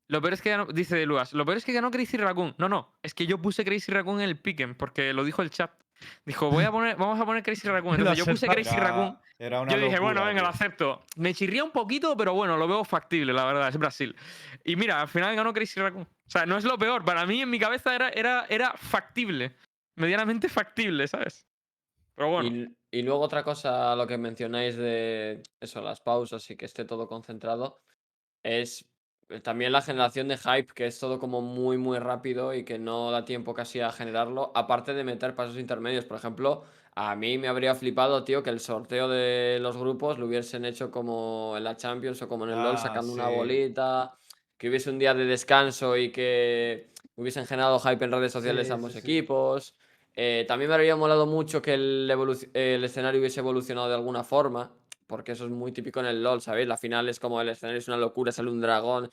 Lo 0.10 0.22
peor 0.22 0.34
es 0.34 0.42
que 0.42 0.50
ganó, 0.50 0.66
dice 0.66 1.06
Luas, 1.06 1.34
lo 1.34 1.46
peor 1.46 1.58
es 1.60 1.66
que 1.66 1.72
ganó 1.72 1.92
Crazy 1.92 2.18
Raccoon. 2.18 2.56
No, 2.58 2.68
no, 2.68 2.94
es 3.04 3.14
que 3.14 3.28
yo 3.28 3.38
puse 3.38 3.64
Crazy 3.64 3.92
Raccoon 3.92 4.20
en 4.22 4.28
el 4.30 4.40
piquen 4.42 4.76
porque 4.76 5.14
lo 5.14 5.24
dijo 5.24 5.42
el 5.44 5.52
chat. 5.52 5.72
Dijo, 6.26 6.50
voy 6.50 6.64
a 6.64 6.72
poner, 6.72 6.96
vamos 6.96 7.20
a 7.20 7.26
poner 7.26 7.44
Crazy 7.44 7.68
Raccoon. 7.68 8.00
Entonces 8.00 8.26
yo 8.26 8.32
puse 8.32 8.48
Crazy 8.48 8.74
Era- 8.76 8.88
Raccoon. 8.88 9.20
era 9.38 9.62
una 9.62 9.72
Yo 9.72 9.80
dije, 9.80 10.00
bueno, 10.00 10.26
venga, 10.26 10.42
lo 10.42 10.48
acepto. 10.48 11.06
Me 11.18 11.34
chirría 11.34 11.64
un 11.64 11.72
poquito, 11.72 12.18
pero 12.18 12.34
bueno, 12.34 12.58
lo 12.58 12.68
veo 12.68 12.84
factible, 12.84 13.34
la 13.34 13.46
verdad, 13.46 13.68
es 13.70 13.78
Brasil. 13.78 14.16
Y 14.64 14.76
mira, 14.78 15.00
al 15.02 15.10
final 15.10 15.36
ganó 15.36 15.54
Crazy 15.54 15.80
Raccoon. 15.80 16.04
O 16.06 16.30
sea, 16.32 16.46
no 16.46 16.58
es 16.58 16.64
lo 16.64 16.78
peor. 16.78 17.06
Para 17.06 17.26
mí, 17.28 17.42
en 17.42 17.50
mi 17.50 17.60
cabeza, 17.60 17.94
era, 17.94 18.10
era, 18.10 18.46
era 18.50 18.74
factible. 18.78 19.56
Medianamente 19.96 20.50
factible, 20.50 21.08
¿sabes? 21.08 21.46
Pero 22.16 22.30
bueno. 22.32 22.50
Y, 22.50 23.00
y 23.00 23.02
luego 23.04 23.20
otra 23.20 23.44
cosa, 23.44 23.96
lo 23.96 24.08
que 24.08 24.18
mencionáis 24.18 24.76
de 24.76 25.44
eso, 25.60 25.82
las 25.82 26.02
pausas 26.02 26.50
y 26.50 26.56
que 26.56 26.66
esté 26.66 26.86
todo 26.86 27.08
concentrado, 27.08 27.82
es 28.44 28.90
también 29.44 29.72
la 29.72 29.82
generación 29.82 30.28
de 30.28 30.38
hype, 30.38 30.74
que 30.74 30.88
es 30.88 31.00
todo 31.00 31.20
como 31.20 31.42
muy, 31.42 31.78
muy 31.78 32.00
rápido 32.00 32.54
y 32.54 32.64
que 32.66 32.80
no 32.80 33.12
da 33.12 33.26
tiempo 33.26 33.54
casi 33.54 33.80
a 33.80 33.92
generarlo, 33.92 34.52
aparte 34.56 34.94
de 34.94 35.04
meter 35.04 35.36
pasos 35.36 35.58
intermedios. 35.58 36.06
Por 36.06 36.18
ejemplo, 36.18 36.64
a 36.96 37.16
mí 37.16 37.38
me 37.38 37.48
habría 37.48 37.76
flipado, 37.76 38.24
tío, 38.24 38.42
que 38.44 38.50
el 38.50 38.60
sorteo 38.60 39.08
de 39.08 39.60
los 39.62 39.78
grupos 39.78 40.18
lo 40.20 40.26
hubiesen 40.28 40.66
hecho 40.66 40.92
como 40.92 41.54
en 41.58 41.64
la 41.64 41.78
Champions 41.78 42.22
o 42.22 42.28
como 42.28 42.46
en 42.46 42.52
el 42.52 42.62
LoL, 42.64 42.78
Ah, 42.78 42.84
sacando 42.84 43.14
una 43.14 43.28
bolita, 43.30 44.18
que 44.58 44.70
hubiese 44.70 44.90
un 44.90 45.00
día 45.00 45.14
de 45.14 45.26
descanso 45.26 45.96
y 45.98 46.12
que 46.12 46.90
hubiesen 47.16 47.46
generado 47.46 47.80
hype 47.80 48.04
en 48.06 48.12
redes 48.12 48.32
sociales 48.32 48.68
Sí, 48.68 48.74
ambos 48.74 48.94
sí, 48.94 49.00
equipos. 49.00 49.76
Eh, 50.16 50.46
también 50.48 50.70
me 50.70 50.76
habría 50.76 50.96
molado 50.96 51.26
mucho 51.28 51.62
que 51.62 51.74
el, 51.76 52.12
el 52.54 52.84
escenario 52.84 53.20
hubiese 53.20 53.40
evolucionado 53.40 53.88
de 53.90 53.96
alguna 53.96 54.24
forma, 54.24 54.76
porque 55.10 55.32
eso 55.32 55.46
es 55.46 55.52
muy 55.52 55.72
típico 55.72 56.00
en 56.00 56.06
el 56.06 56.22
LoL, 56.22 56.40
¿sabéis? 56.40 56.68
La 56.68 56.78
final 56.78 57.10
es 57.10 57.20
como 57.20 57.42
el 57.42 57.50
escenario 57.50 57.80
es 57.80 57.88
una 57.88 57.98
locura, 57.98 58.32
sale 58.32 58.52
un 58.52 58.62
dragón. 58.62 59.10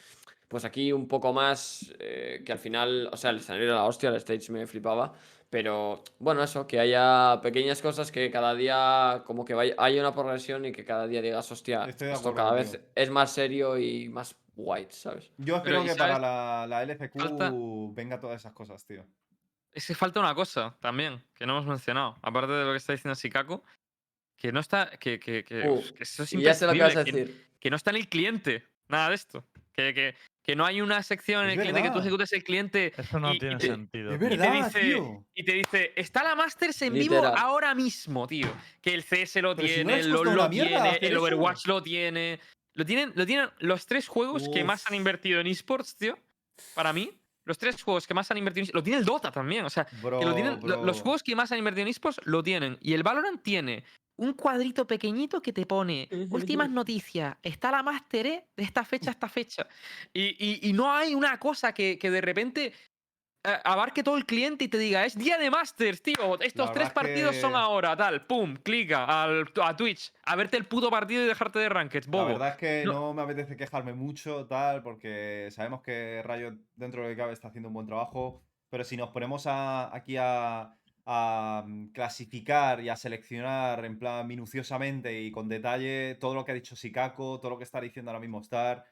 Pues 0.46 0.66
aquí 0.66 0.92
un 0.92 1.08
poco 1.08 1.32
más, 1.32 1.92
eh, 1.98 2.42
que 2.44 2.52
al 2.52 2.58
final, 2.58 3.08
o 3.10 3.16
sea, 3.16 3.30
el 3.30 3.38
escenario 3.38 3.64
era 3.68 3.76
la 3.76 3.84
hostia, 3.84 4.10
el 4.10 4.16
stage 4.16 4.52
me 4.52 4.66
flipaba, 4.66 5.14
pero 5.48 6.04
bueno, 6.18 6.42
eso, 6.42 6.66
que 6.66 6.78
haya 6.78 7.40
pequeñas 7.42 7.80
cosas 7.80 8.12
que 8.12 8.30
cada 8.30 8.54
día 8.54 9.22
como 9.24 9.44
que 9.46 9.54
vaya, 9.54 9.74
haya 9.78 10.00
una 10.02 10.14
progresión 10.14 10.66
y 10.66 10.72
que 10.72 10.84
cada 10.84 11.06
día 11.06 11.22
digas, 11.22 11.50
hostia, 11.50 11.86
esto 11.86 12.04
acuerdo 12.04 12.34
cada 12.34 12.52
vez 12.52 12.68
contigo. 12.72 12.90
es 12.94 13.10
más 13.10 13.32
serio 13.32 13.78
y 13.78 14.08
más 14.10 14.36
white, 14.54 14.92
¿sabes? 14.92 15.32
Yo 15.38 15.56
espero 15.56 15.82
¿y 15.82 15.86
que 15.86 15.94
para 15.96 16.14
sabes? 16.16 16.20
la, 16.20 16.66
la 16.68 16.82
LFQ 16.82 17.18
Falta- 17.18 17.52
venga 17.94 18.20
todas 18.20 18.42
esas 18.42 18.52
cosas, 18.52 18.84
tío. 18.84 19.04
Es 19.72 19.86
que 19.86 19.94
falta 19.94 20.20
una 20.20 20.34
cosa 20.34 20.76
también, 20.80 21.24
que 21.34 21.46
no 21.46 21.54
hemos 21.54 21.66
mencionado. 21.66 22.18
Aparte 22.22 22.52
de 22.52 22.64
lo 22.66 22.70
que 22.72 22.76
está 22.78 22.92
diciendo 22.92 23.14
Sikaku, 23.14 23.62
que 24.36 24.52
no 24.52 24.60
está. 24.60 24.90
Que, 24.98 25.18
que, 25.18 25.44
que, 25.44 25.68
Uh, 25.68 25.82
que 25.94 26.02
eso 26.04 26.22
es 26.22 26.30
ya 26.30 26.54
sé 26.54 26.66
lo 26.66 26.72
que 26.72 26.78
vas 26.80 26.96
a 26.96 27.00
imprescindible, 27.00 27.26
que- 27.26 27.32
decir. 27.32 27.50
que 27.60 27.70
no 27.70 27.76
está 27.76 27.90
en 27.90 27.96
el 27.96 28.08
cliente. 28.08 28.64
Nada 28.88 29.08
de 29.08 29.14
esto. 29.16 29.44
Que, 29.72 29.92
que, 29.92 30.14
que 30.42 30.56
no 30.56 30.64
hay 30.64 30.80
una 30.80 31.02
sección 31.02 31.44
en 31.44 31.50
Es 31.50 31.56
el 31.56 31.60
cliente 31.62 31.82
que 31.82 31.90
tú 31.90 31.98
ejecutes 31.98 32.32
el 32.32 32.44
cliente 32.44 32.92
Eso 32.96 33.18
no 33.20 33.32
y- 33.32 33.36
y 33.36 33.38
tiene 33.40 33.56
te- 33.56 33.66
sentido. 33.66 34.12
Es 34.14 34.18
verdad, 34.20 34.64
dice- 34.64 34.80
tío. 34.80 35.26
y 35.34 35.44
te 35.44 35.52
dice, 35.52 35.92
está 35.96 36.22
la 36.22 36.34
Masters 36.34 36.80
en 36.82 36.94
vivo 36.94 37.22
ahora 37.26 37.74
mismo, 37.74 38.26
tío. 38.26 38.48
Que 38.80 38.94
el 38.94 39.02
CS 39.02 39.42
lo 39.42 39.54
Pero 39.56 39.68
si 39.68 39.84
no 39.84 39.88
tiene, 39.90 40.00
el 40.00 40.08
LoL 40.10 40.34
lo 40.34 40.48
tiene, 40.48 40.96
el 41.00 41.12
eso. 41.12 41.22
Overwatch 41.22 41.66
lo 41.66 41.82
tiene. 41.82 42.40
Lo 42.74 42.84
tienen, 42.84 43.12
lo 43.16 43.26
tienen 43.26 43.48
los 43.58 43.86
tres 43.86 44.06
juegos 44.06 44.48
que 44.48 44.62
más 44.64 44.86
han 44.86 44.94
invertido 44.94 45.40
en 45.40 45.46
esports, 45.46 45.96
tío. 45.96 46.18
Para 46.74 46.92
mí, 46.92 47.10
los 47.46 47.56
tres 47.58 47.82
juegos 47.82 48.06
que 48.06 48.12
más 48.12 48.30
han 48.30 48.36
invertido 48.36 48.66
en 48.66 48.70
Lo 48.74 48.82
tiene 48.82 48.98
el 48.98 49.04
Dota 49.06 49.30
también, 49.32 49.64
o 49.64 49.70
sea, 49.70 49.86
Bro, 50.02 50.18
que 50.20 50.26
lo 50.26 50.34
tienen, 50.34 50.60
lo- 50.62 50.84
los 50.84 51.00
juegos 51.00 51.22
que 51.22 51.34
más 51.34 51.50
han 51.52 51.58
invertido 51.58 51.82
en 51.82 51.88
esports 51.88 52.20
lo 52.24 52.42
tienen. 52.42 52.76
Y 52.82 52.92
el 52.92 53.02
Valorant 53.02 53.42
tiene 53.42 53.84
un 54.18 54.32
cuadrito 54.32 54.86
pequeñito 54.86 55.40
que 55.42 55.52
te 55.52 55.64
pone 55.66 56.08
últimas 56.30 56.68
noticias. 56.70 57.36
Está 57.42 57.70
la 57.70 57.82
Master 57.82 58.26
E 58.26 58.44
de 58.56 58.62
esta 58.64 58.84
fecha 58.84 59.10
a 59.10 59.12
esta 59.12 59.28
fecha. 59.28 59.66
Y, 60.12 60.36
y- 60.38 60.68
y 60.68 60.72
no 60.72 60.92
hay 60.92 61.14
una 61.14 61.38
cosa 61.38 61.72
que, 61.72 61.98
que 61.98 62.10
de 62.10 62.20
repente 62.20 62.66
eh, 62.66 62.72
abarque 63.64 64.02
todo 64.02 64.16
el 64.16 64.26
cliente 64.26 64.64
y 64.64 64.68
te 64.68 64.78
diga, 64.78 65.04
es 65.04 65.16
día 65.16 65.38
de 65.38 65.50
Masters, 65.50 66.02
tío. 66.02 66.38
Estos 66.40 66.66
La 66.68 66.72
tres 66.72 66.90
partidos 66.90 67.36
son 67.36 67.54
ahora, 67.54 67.96
tal. 67.96 68.26
Pum, 68.26 68.56
clica 68.56 69.04
al, 69.22 69.50
a 69.62 69.76
Twitch 69.76 70.12
a 70.24 70.36
verte 70.36 70.56
el 70.56 70.66
puto 70.66 70.90
partido 70.90 71.22
y 71.22 71.26
dejarte 71.26 71.58
de 71.58 71.68
La 71.68 71.88
bobo. 72.06 72.26
verdad 72.26 72.48
es 72.50 72.56
que 72.56 72.82
No- 72.84 72.92
no... 72.92 73.14
me 73.14 73.22
apetece 73.22 73.56
quejarme 73.56 73.92
mucho, 73.94 74.46
tal, 74.46 74.82
porque 74.82 75.48
sabemos 75.50 75.82
que 75.82 76.22
Rayo 76.24 76.52
dentro 76.74 77.02
de 77.02 77.08
lo 77.08 77.14
que 77.14 77.20
cabe 77.20 77.32
está 77.32 77.48
haciendo 77.48 77.68
un 77.68 77.74
buen 77.74 77.86
trabajo. 77.86 78.42
Pero 78.68 78.82
si 78.84 78.96
nos 78.96 79.10
ponemos 79.10 79.46
a- 79.46 79.94
aquí 79.94 80.16
a, 80.18 80.74
a, 81.06 81.62
mm, 81.66 81.92
clasificar 81.92 82.80
y 82.80 82.88
a 82.88 82.96
seleccionar 82.96 83.84
en 83.84 83.98
plan 83.98 84.26
minuciosamente 84.26 85.20
y 85.22 85.30
con 85.30 85.48
detalle 85.48 86.16
todo 86.16 86.34
lo 86.34 86.44
que 86.44 86.52
ha 86.52 86.54
dicho 86.54 86.74
Sikako, 86.74 87.38
todo 87.38 87.50
lo 87.50 87.58
que 87.58 87.64
está 87.64 87.80
diciendo 87.80 88.10
ahora 88.10 88.20
mismo 88.20 88.40
Star. 88.40 88.84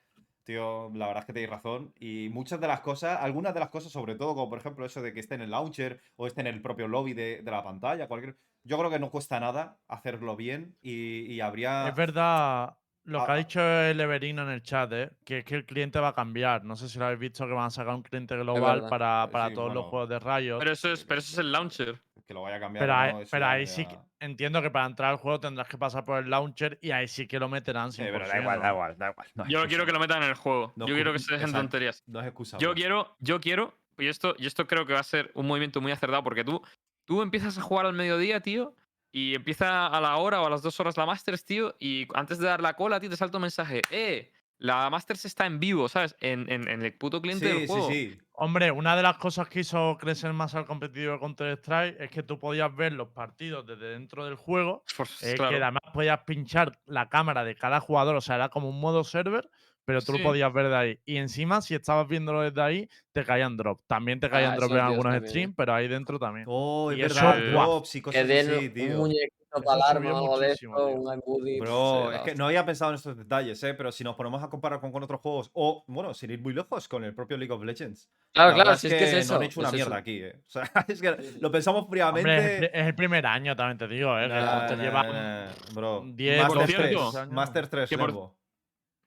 Tío, 0.45 0.91
la 0.95 1.07
verdad 1.07 1.23
es 1.23 1.27
que 1.27 1.33
tenéis 1.33 1.51
razón. 1.51 1.95
Y 1.99 2.29
muchas 2.31 2.61
de 2.61 2.69
las 2.69 2.81
cosas, 2.81 3.19
algunas 3.21 3.55
de 3.55 3.61
las 3.61 3.71
cosas, 3.71 3.91
sobre 3.93 4.15
todo, 4.15 4.35
como 4.35 4.51
por 4.51 4.59
ejemplo 4.59 4.85
eso 4.85 5.01
de 5.03 5.13
que 5.13 5.21
esté 5.21 5.35
en 5.37 5.43
el 5.43 5.51
launcher 5.51 6.01
o 6.17 6.27
esté 6.27 6.43
en 6.43 6.49
el 6.49 6.61
propio 6.63 6.87
lobby 6.87 7.15
de, 7.15 7.43
de 7.43 7.51
la 7.51 7.63
pantalla, 7.65 8.09
cualquier. 8.09 8.37
Yo 8.63 8.79
creo 8.79 8.91
que 8.91 8.99
no 8.99 9.11
cuesta 9.11 9.41
nada 9.41 9.79
hacerlo 9.89 10.37
bien 10.37 10.77
y, 10.81 11.33
y 11.33 11.41
habría. 11.41 11.89
Es 11.89 11.95
verdad 11.95 12.77
lo 13.05 13.25
que 13.25 13.31
Ah, 13.31 13.35
ha 13.35 13.39
dicho 13.39 13.61
el 13.61 14.01
Everino 14.01 14.43
en 14.43 14.49
el 14.51 14.63
chat, 14.63 14.93
¿eh? 14.93 15.11
que 15.25 15.39
es 15.39 15.45
que 15.45 15.55
el 15.57 15.65
cliente 15.65 15.99
va 16.01 16.09
a 16.09 16.15
cambiar. 16.15 16.65
No 16.65 16.77
sé 16.77 16.89
si 16.89 16.99
lo 16.99 17.07
habéis 17.07 17.21
visto 17.21 17.47
que 17.47 17.53
van 17.53 17.67
a 17.67 17.71
sacar 17.71 17.95
un 17.95 18.03
cliente 18.03 18.37
global 18.37 18.89
para, 18.89 19.25
Eh, 19.25 19.29
para 19.31 19.49
sí, 19.49 19.55
todos 19.55 19.73
los 19.75 19.87
juegos 19.87 20.09
de 20.09 20.19
Riot. 20.19 20.59
Pero 20.59 20.73
eso 20.73 20.91
es, 20.93 21.05
pero 21.05 21.19
eso 21.21 21.33
es 21.33 21.39
el 21.39 21.53
launcher. 21.53 22.01
Que 22.27 22.33
lo 22.33 22.43
vaya 22.43 22.57
a 22.57 22.61
cambiar. 22.61 22.83
Pero 22.83 22.95
ahí, 22.95 23.13
no, 23.13 23.21
pero 23.31 23.67
sí 23.67 23.85
que, 23.87 23.99
entiendo 24.21 24.63
que 24.63 24.71
para 24.71 24.87
entrar 24.87 25.11
al 25.11 25.17
juego 25.19 25.39
tendrás 25.41 25.69
que 25.69 25.77
pasar 25.77 26.07
por 26.07 26.25
el 26.25 26.31
launcher 26.31 26.79
y 26.81 26.91
ahí 26.91 27.07
sí 27.07 27.27
que 27.27 27.39
lo 27.39 27.51
meterán. 27.51 27.93
Sí, 27.93 28.01
100%, 28.01 28.13
pero 28.13 28.27
da 28.29 28.41
igual, 28.41 28.61
da 28.61 28.71
igual, 28.71 28.97
da 28.97 29.11
igual. 29.11 29.27
no 29.35 29.47
Yo 29.47 29.61
no 29.61 29.69
quiero 29.69 29.85
que 29.85 29.93
lo 29.93 30.01
metan 30.01 30.23
en 30.23 30.31
el 30.31 30.35
juego. 30.35 30.73
No 30.77 30.87
yo 30.87 30.95
quiero 30.95 31.13
que 31.13 31.19
se 31.19 31.33
dejen 31.33 31.49
exacto. 31.49 31.63
tonterías. 31.65 32.03
No 32.07 32.21
es 32.21 32.27
excusa. 32.27 32.57
Yo 32.57 32.73
quiero, 32.75 33.15
yo 33.21 33.41
quiero, 33.41 33.75
y 33.99 34.07
esto, 34.07 34.35
y 34.39 34.47
esto 34.47 34.67
creo 34.67 34.87
que 34.87 34.95
va 34.95 35.01
a 35.01 35.05
ser 35.05 35.31
un 35.35 35.47
movimiento 35.47 35.83
muy 35.83 35.93
acertado, 35.93 36.25
porque 36.25 36.45
tú, 36.45 36.63
tú 37.05 37.21
empiezas 37.21 37.59
a 37.59 37.61
jugar 37.61 37.85
al 37.85 37.93
mediodía, 37.93 38.41
tío, 38.41 38.75
y 39.17 39.37
empieza 39.37 39.87
a 39.87 40.01
la 40.01 40.17
hora 40.17 40.43
o 40.43 40.47
a 40.47 40.51
las 40.51 40.61
dos 40.61 40.81
horas 40.81 40.97
la 40.97 41.07
Masters, 41.07 41.45
tío, 41.45 41.77
y 41.79 42.09
antes 42.15 42.39
de 42.39 42.49
dar 42.49 42.61
la 42.61 42.75
cola, 42.75 42.99
tío, 42.99 43.09
te 43.09 43.17
salta 43.17 43.39
un 43.39 43.43
mensaje, 43.43 43.81
eh, 43.93 44.33
la 44.59 44.91
Masters 44.91 45.25
está 45.25 45.47
en 45.47 45.61
vivo, 45.61 45.89
¿sabes? 45.89 46.17
En, 46.19 46.51
en- 46.51 46.69
en 46.69 46.83
el 46.83 46.99
puto 46.99 47.23
cliente 47.23 47.47
Sí, 47.47 47.53
del 47.53 47.61
sí, 47.61 47.67
juego. 47.69 47.89
sí. 47.91 48.19
Hombre, 48.33 48.73
una 48.73 48.97
de 48.97 49.05
las 49.05 49.17
cosas 49.19 49.49
que 49.49 49.61
hizo 49.61 49.97
crecer 50.01 50.33
más 50.33 50.57
al 50.57 50.67
competitivo 50.67 51.21
Counter-Strike 51.21 52.01
es 52.01 52.11
que 52.11 52.25
tú 52.25 52.41
podías 52.41 52.75
ver 52.75 52.93
los 52.95 53.11
partidos 53.11 53.65
desde 53.65 53.87
dentro 53.91 54.25
del 54.25 54.35
juego, 54.35 54.83
Pues, 54.97 55.23
eh, 55.23 55.35
claro. 55.37 55.51
que 55.57 55.63
además 55.63 55.83
podías 55.93 56.21
pinchar 56.25 56.81
la 56.87 57.09
cámara 57.09 57.45
de 57.45 57.55
cada 57.55 57.79
jugador, 57.79 58.17
o 58.17 58.21
sea, 58.21 58.35
era 58.35 58.49
como 58.49 58.69
un 58.69 58.81
modo 58.81 59.05
server, 59.05 59.49
pero 59.85 60.01
tú 60.03 60.13
Sí. 60.13 60.19
lo 60.19 60.25
podías 60.25 60.53
ver 60.53 60.69
de 60.69 60.77
ahí. 60.77 60.99
Y 61.05 61.17
encima, 61.17 61.61
si 61.61 61.75
estabas 61.75 62.09
viéndolo 62.09 62.43
desde 62.43 62.61
ahí, 62.63 62.89
te 63.13 63.25
caían 63.25 63.57
drop. 63.57 63.81
También 63.87 64.21
te 64.21 64.29
caían 64.31 64.53
Ah, 64.53 64.57
drop 64.57 64.71
esos 64.71 64.79
en 64.79 64.85
algunos 64.85 65.13
también, 65.13 65.29
streams, 65.31 65.53
¿eh? 65.53 65.55
pero 65.57 65.75
ahí 65.75 65.89
dentro 65.89 66.19
también. 66.19 66.47
Oh, 66.49 66.91
es 66.91 66.99
Y 66.99 67.03
eso, 67.03 67.15
verdad, 67.15 67.53
guau, 67.53 67.71
drops 67.71 67.95
y 67.95 67.99
Que 67.99 68.03
cosas 68.03 68.29
den 68.29 68.51
así, 68.51 68.67
un 68.69 68.73
tío. 68.75 68.97
muñequito 68.99 69.35
Eso 69.57 69.63
para 69.63 69.95
subió 69.95 70.17
o 70.17 70.39
de 70.41 70.51
esto, 70.51 70.69
un 70.89 71.13
emoji. 71.13 71.61
Bro, 71.61 72.13
es 72.13 72.21
que 72.23 72.35
no 72.35 72.47
había 72.47 72.67
pensado 72.67 72.91
en 72.91 72.97
estos 72.97 73.17
detalles, 73.17 73.63
¿eh? 73.63 73.73
Pero 73.75 73.93
si 73.93 74.03
nos 74.03 74.17
ponemos 74.17 74.43
a 74.43 74.49
comparar 74.51 74.81
con, 74.81 74.91
con 74.91 75.03
otros 75.05 75.21
juegos, 75.21 75.51
o, 75.53 75.85
bueno, 75.87 76.13
sin 76.13 76.31
ir 76.33 76.41
muy 76.43 76.53
lejos, 76.55 76.89
con 76.89 77.05
el 77.05 77.15
propio 77.15 77.37
League 77.37 77.53
of 77.55 77.63
Legends. 77.63 78.11
Claro, 78.33 78.49
la 78.57 78.65
claro, 78.65 78.77
si 78.77 78.89
es 78.89 78.95
que 78.95 79.05
es 79.05 79.13
no 79.13 79.19
eso. 79.21 79.37
han 79.37 79.43
hecho 79.45 79.61
una 79.61 79.69
es 79.69 79.75
eso. 79.75 79.85
mierda 79.85 79.97
aquí, 79.97 80.23
¿eh? 80.23 80.41
O 80.49 80.51
sea, 80.51 80.71
es 80.89 81.01
que 81.01 81.17
lo 81.41 81.53
pensamos 81.53 81.83
Hombre, 81.85 82.01
es 82.01 82.07
el, 82.09 82.23
fríamente. 82.25 82.59
pri- 82.69 82.81
es 82.81 82.87
el 82.89 82.95
primer 82.97 83.27
año, 83.27 83.55
también 83.55 83.79
te 83.79 83.87
digo, 83.87 84.19
¿eh? 84.19 84.23
que 84.23 84.29
Nah, 84.35 84.63
esto 84.65 84.77
nah, 84.77 84.83
lleva 84.83 85.03
nah, 85.05 85.47
bro. 85.73 86.03
10, 86.05 86.43
Master 86.43 86.59
12 86.61 86.73
3, 86.75 86.87
años. 86.89 87.31
Master 87.31 87.69
3, 87.69 87.89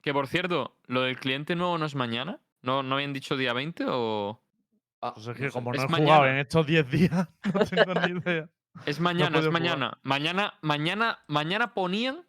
Que 0.08 0.12
por- 0.14 0.26
cierto, 0.26 0.74
lo 0.86 1.02
del 1.02 1.18
cliente 1.20 1.54
nuevo 1.54 1.76
no 1.76 1.84
es 1.84 1.94
mañana. 1.94 2.40
¿No, 2.62 2.82
no 2.82 2.94
habían 2.94 3.12
dicho 3.12 3.36
día 3.36 3.52
20 3.52 3.84
o.? 3.88 4.42
Ah, 5.02 5.12
Pues 5.12 5.26
es 5.26 5.36
que 5.36 5.42
no 5.44 5.48
sé. 5.50 5.52
como 5.52 5.74
Es 5.74 5.80
no 5.80 5.84
he 5.84 5.86
jugado 6.00 6.20
mañana. 6.22 6.30
en 6.32 6.38
estos 6.38 6.66
10 6.66 6.90
días, 6.90 7.28
no 7.54 7.66
tengo 7.66 7.94
ni 8.06 8.18
idea. 8.18 8.48
Es 8.86 9.00
mañana, 9.00 9.38
es 9.38 9.44
jugar. 9.44 9.60
mañana. 9.60 9.98
Mañana, 10.02 10.54
mañana, 10.62 11.18
mañana 11.26 11.74
ponían. 11.74 12.26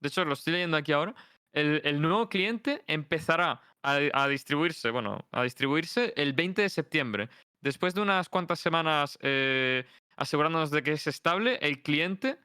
De 0.00 0.06
hecho, 0.08 0.24
lo 0.24 0.34
estoy 0.34 0.52
leyendo 0.52 0.76
aquí 0.76 0.92
ahora. 0.92 1.16
El, 1.52 1.80
el 1.84 2.00
nuevo 2.00 2.28
cliente 2.28 2.84
empezará 2.86 3.60
a, 3.82 3.98
a 4.12 4.28
distribuirse, 4.28 4.90
bueno, 4.90 5.26
a 5.32 5.42
distribuirse 5.42 6.12
el 6.16 6.32
20 6.32 6.62
de 6.62 6.68
septiembre. 6.68 7.28
Después 7.60 7.92
de 7.94 8.02
unas 8.02 8.28
cuantas 8.28 8.60
semanas 8.60 9.18
eh, 9.20 9.84
asegurándonos 10.16 10.70
de 10.70 10.84
que 10.84 10.92
es 10.92 11.08
estable, 11.08 11.58
el 11.60 11.82
cliente 11.82 12.38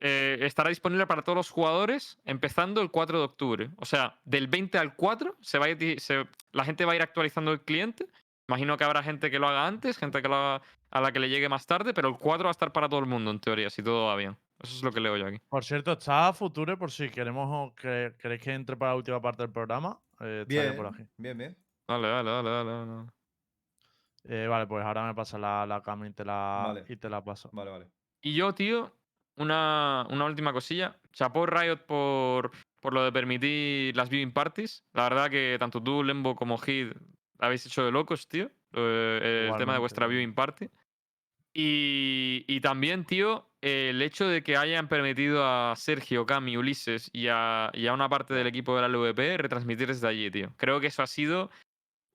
eh, 0.00 0.38
estará 0.42 0.68
disponible 0.68 1.06
para 1.06 1.22
todos 1.22 1.36
los 1.36 1.50
jugadores 1.50 2.18
empezando 2.24 2.80
el 2.80 2.90
4 2.90 3.18
de 3.18 3.24
octubre. 3.24 3.70
O 3.76 3.84
sea, 3.84 4.18
del 4.24 4.46
20 4.46 4.78
al 4.78 4.94
4 4.94 5.36
se 5.40 5.58
va 5.58 5.66
a 5.66 5.68
ir 5.70 6.00
se- 6.00 6.26
la 6.52 6.64
gente 6.64 6.84
va 6.84 6.92
a 6.92 6.96
ir 6.96 7.02
actualizando 7.02 7.52
el 7.52 7.60
cliente. 7.62 8.06
Imagino 8.48 8.76
que 8.76 8.84
habrá 8.84 9.02
gente 9.02 9.30
que 9.30 9.38
lo 9.38 9.48
haga 9.48 9.66
antes, 9.66 9.98
gente 9.98 10.22
que 10.22 10.28
lo 10.28 10.36
haga 10.36 10.62
a 10.90 11.00
la 11.02 11.12
que 11.12 11.20
le 11.20 11.28
llegue 11.28 11.48
más 11.50 11.66
tarde, 11.66 11.92
pero 11.92 12.08
el 12.08 12.16
4 12.16 12.44
va 12.44 12.50
a 12.50 12.52
estar 12.52 12.72
para 12.72 12.88
todo 12.88 13.00
el 13.00 13.06
mundo, 13.06 13.30
en 13.30 13.40
teoría, 13.40 13.68
si 13.68 13.82
todo 13.82 14.06
va 14.06 14.16
bien. 14.16 14.36
Eso 14.60 14.74
es 14.76 14.82
lo 14.82 14.90
que 14.90 15.00
leo 15.00 15.16
yo 15.16 15.26
aquí. 15.26 15.38
Por 15.48 15.64
cierto, 15.64 15.92
está 15.92 16.32
Future 16.32 16.76
por 16.76 16.90
si 16.90 17.10
queremos 17.10 17.72
que, 17.74 18.14
queréis 18.18 18.40
que 18.42 18.54
entre 18.54 18.76
para 18.76 18.92
la 18.92 18.96
última 18.96 19.20
parte 19.20 19.42
del 19.42 19.52
programa. 19.52 20.00
Eh, 20.20 20.40
estaría 20.48 20.62
Bien, 20.72 20.76
por 20.76 20.86
aquí. 20.86 21.04
bien, 21.18 21.36
bien. 21.38 21.56
Dale, 21.86 22.08
dale, 22.08 22.30
dale, 22.30 22.50
dale. 22.50 22.70
dale. 22.86 23.10
Eh, 24.24 24.46
vale, 24.48 24.66
pues 24.66 24.84
ahora 24.84 25.06
me 25.06 25.14
pasa 25.14 25.38
la, 25.38 25.64
la 25.66 25.82
cama 25.82 26.06
y 26.08 26.10
te 26.12 26.24
la, 26.24 26.64
Vale. 26.68 26.84
y 26.88 26.96
te 26.96 27.08
la 27.08 27.22
paso. 27.22 27.50
Vale, 27.52 27.70
vale. 27.70 27.86
Y 28.20 28.34
yo, 28.34 28.52
tío, 28.54 28.92
una, 29.38 30.06
una 30.10 30.24
última 30.24 30.52
cosilla. 30.52 30.96
Chapó 31.12 31.46
Riot 31.46 31.86
por, 31.86 32.50
por 32.80 32.92
lo 32.92 33.04
de 33.04 33.12
permitir 33.12 33.96
las 33.96 34.08
viewing 34.08 34.32
parties. 34.32 34.84
La 34.92 35.04
verdad 35.04 35.30
que 35.30 35.56
tanto 35.58 35.82
tú, 35.82 36.02
Lembo, 36.02 36.36
como 36.36 36.58
Hid 36.64 36.92
habéis 37.38 37.66
hecho 37.66 37.84
de 37.84 37.92
locos, 37.92 38.28
tío. 38.28 38.50
el 38.72 39.52
tema 39.58 39.72
de 39.72 39.78
vuestra 39.78 40.06
viewing 40.06 40.34
party. 40.34 40.68
Y, 41.54 42.44
y 42.46 42.60
también, 42.60 43.04
tío, 43.04 43.48
el 43.60 44.00
hecho 44.02 44.28
de 44.28 44.42
que 44.42 44.56
hayan 44.56 44.88
permitido 44.88 45.44
a 45.44 45.74
Sergio, 45.76 46.26
Cami, 46.26 46.56
Ulises 46.56 47.10
y 47.12 47.28
a, 47.28 47.70
y 47.74 47.86
a 47.86 47.94
una 47.94 48.08
parte 48.08 48.34
del 48.34 48.46
equipo 48.46 48.76
de 48.76 48.82
la 48.82 48.88
LVP 48.88 49.38
retransmitir 49.38 49.88
desde 49.88 50.06
allí, 50.06 50.30
tío. 50.30 50.52
Creo 50.56 50.80
que 50.80 50.88
eso 50.88 51.02
ha 51.02 51.06
sido 51.06 51.50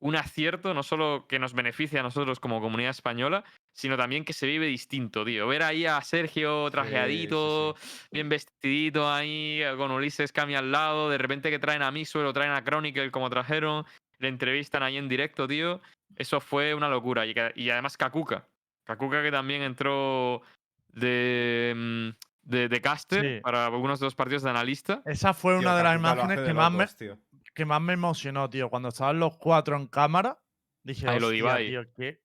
un 0.03 0.17
acierto, 0.17 0.73
no 0.73 0.83
solo 0.83 1.25
que 1.29 1.39
nos 1.39 1.53
beneficia 1.53 2.01
a 2.01 2.03
nosotros 2.03 2.41
como 2.41 2.59
comunidad 2.59 2.89
española, 2.89 3.45
sino 3.71 3.95
también 3.95 4.25
que 4.25 4.33
se 4.33 4.45
vive 4.45 4.65
distinto, 4.67 5.23
tío. 5.23 5.47
Ver 5.47 5.63
ahí 5.63 5.85
a 5.85 6.01
Sergio 6.01 6.69
trajeadito, 6.69 7.77
bien 8.11 8.27
vestidito 8.27 9.09
ahí, 9.09 9.61
con 9.77 9.91
Ulises 9.91 10.33
Cami 10.33 10.55
al 10.55 10.73
lado, 10.73 11.09
de 11.09 11.17
repente 11.17 11.49
que 11.49 11.57
traen 11.57 11.81
a 11.83 11.89
Mixwell 11.91 12.25
o 12.25 12.33
traen 12.33 12.51
a 12.51 12.65
Chronicle 12.65 13.11
como 13.11 13.29
trajeron, 13.29 13.85
le 14.19 14.27
entrevistan 14.27 14.83
ahí 14.83 14.97
en 14.97 15.07
directo, 15.07 15.47
tío. 15.47 15.79
Eso 16.17 16.41
fue 16.41 16.75
una 16.75 16.89
locura. 16.89 17.25
Y, 17.25 17.69
además 17.69 17.95
Kakuka. 17.95 18.45
Kakuka 18.83 19.23
que 19.23 19.31
también 19.31 19.61
entró 19.61 20.41
de, 20.89 21.73
mm, 21.75 22.09
de, 22.41 22.67
de 22.67 22.81
caster 22.81 23.37
Sí. 23.37 23.41
para 23.41 23.67
algunos 23.67 24.01
de 24.01 24.05
los 24.07 24.15
partidos 24.15 24.43
de 24.43 24.49
analista. 24.49 25.01
Esa 25.05 25.33
fue 25.33 25.53
Tío, 25.53 25.61
una 25.61 25.77
de 25.77 25.83
las 25.83 25.95
imágenes 25.95 26.41
que 26.41 26.53
más, 26.53 26.73
me, 26.73 26.85
tío. 26.87 27.17
Que 27.53 27.65
más 27.65 27.81
me 27.81 27.93
emocionó, 27.93 28.49
tío. 28.49 28.69
Cuando 28.69 28.89
estaban 28.89 29.19
los 29.19 29.37
cuatro 29.37 29.75
en 29.75 29.87
cámara, 29.87 30.39
dije, 30.83 31.07
Ahí 31.07 31.19
lo 31.19 31.27
hostia, 31.27 31.57
tío, 31.57 31.81
qué, 31.95 32.21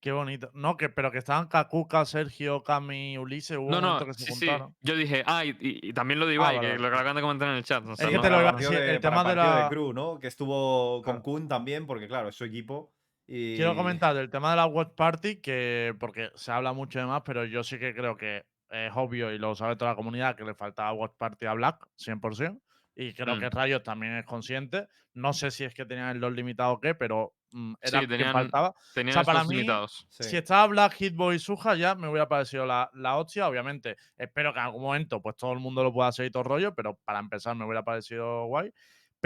qué 0.00 0.12
bonito. 0.12 0.50
No, 0.54 0.76
que, 0.76 0.88
pero 0.88 1.10
que 1.10 1.18
estaban 1.18 1.48
Kakuka, 1.48 2.04
Sergio, 2.04 2.62
Cami, 2.62 3.18
Ulises, 3.18 3.56
hubo 3.56 3.70
No, 3.70 3.78
un 3.78 3.82
no, 3.84 4.04
que 4.06 4.14
se 4.14 4.24
sí, 4.26 4.32
sí. 4.34 4.46
juntaron. 4.46 4.76
Yo 4.80 4.96
dije, 4.96 5.22
ah, 5.26 5.44
y, 5.44 5.50
y- 5.60 5.88
y 5.88 5.92
también 5.92 6.20
lo 6.20 6.26
de 6.26 6.32
Ah, 6.32 6.34
Ibai, 6.36 6.56
vale, 6.56 6.68
que 6.72 6.78
lo 6.78 6.88
que 6.90 6.94
acaban 6.94 7.16
de 7.16 7.22
comentar 7.22 7.48
en 7.48 7.54
el 7.56 7.64
chat. 7.64 7.84
o 7.86 7.96
sea, 7.96 8.08
que 8.08 8.16
no- 8.16 8.20
te 8.22 8.30
lo 8.30 8.36
iba 8.36 8.42
el 8.42 8.48
a 8.48 8.52
partido 8.52 8.70
decir, 8.70 8.84
de- 8.86 8.94
el 8.94 9.00
para 9.00 9.10
tema 9.16 9.28
de 9.30 9.34
partido 9.36 9.54
de 9.56 9.62
la- 9.62 9.68
Crew, 9.68 9.92
¿no? 9.92 10.18
Que 10.18 10.26
estuvo 10.28 11.02
con 11.02 11.14
Claro. 11.14 11.22
Kun 11.22 11.48
también, 11.48 11.86
porque 11.86 12.06
claro, 12.08 12.28
es 12.28 12.36
su 12.36 12.44
equipo. 12.44 12.92
Y... 13.26 13.56
Quiero 13.56 13.74
comentar 13.74 14.14
del 14.14 14.30
tema 14.30 14.50
de 14.50 14.56
la 14.56 14.66
Watch 14.66 14.94
Party, 14.94 15.36
que 15.40 15.92
porque 15.98 16.30
se 16.36 16.52
habla 16.52 16.72
mucho 16.72 17.00
de 17.00 17.06
más, 17.06 17.22
pero 17.24 17.44
yo 17.44 17.64
sí 17.64 17.76
que 17.78 17.92
creo 17.92 18.16
que 18.16 18.44
es 18.70 18.92
obvio 18.94 19.32
y 19.32 19.38
lo 19.38 19.54
sabe 19.56 19.74
toda 19.76 19.92
la 19.92 19.96
comunidad 19.96 20.36
que 20.36 20.44
le 20.44 20.54
faltaba 20.54 20.92
Watch 20.92 21.14
Party 21.18 21.46
a 21.46 21.54
Black, 21.54 21.88
100%. 21.96 22.60
Y 22.96 23.12
creo 23.12 23.36
Mm. 23.36 23.40
que 23.40 23.50
Riot 23.50 23.80
también 23.82 24.16
es 24.16 24.24
consciente. 24.24 24.88
No 25.14 25.32
sé 25.34 25.50
si 25.50 25.64
es 25.64 25.74
que 25.74 25.84
tenían 25.84 26.08
el 26.16 26.18
LOL 26.18 26.34
limitado 26.34 26.72
o 26.72 26.80
qué, 26.80 26.94
pero 26.94 27.34
mm, 27.52 27.74
era 27.80 28.00
Sí, 28.00 28.06
que 28.06 28.12
tenían- 28.12 28.32
faltaba. 28.32 28.74
Tenían 28.94 29.14
sea, 29.14 29.22
para 29.22 29.38
estos 29.40 29.48
mí- 29.50 29.56
limitados. 29.56 30.06
Sí. 30.10 30.24
Si 30.24 30.36
estaba 30.36 30.66
Black, 30.66 30.94
Hitboy 30.94 31.36
y 31.36 31.38
Suja, 31.38 31.74
ya 31.76 31.94
me 31.94 32.08
hubiera 32.08 32.28
parecido 32.28 32.66
la, 32.66 32.90
la 32.94 33.16
hostia. 33.16 33.46
Obviamente, 33.48 33.96
espero 34.18 34.52
que 34.52 34.58
en 34.58 34.64
algún 34.66 34.82
momento 34.82 35.22
pues 35.22 35.36
todo 35.36 35.52
el 35.52 35.58
mundo 35.60 35.82
lo 35.84 35.92
pueda 35.92 36.08
hacer 36.08 36.26
y 36.26 36.30
todo 36.30 36.42
el 36.42 36.48
rollo, 36.48 36.74
pero 36.74 36.98
para 37.04 37.18
empezar 37.20 37.54
me 37.54 37.64
hubiera 37.64 37.82
parecido 37.84 38.46
guay. 38.46 38.72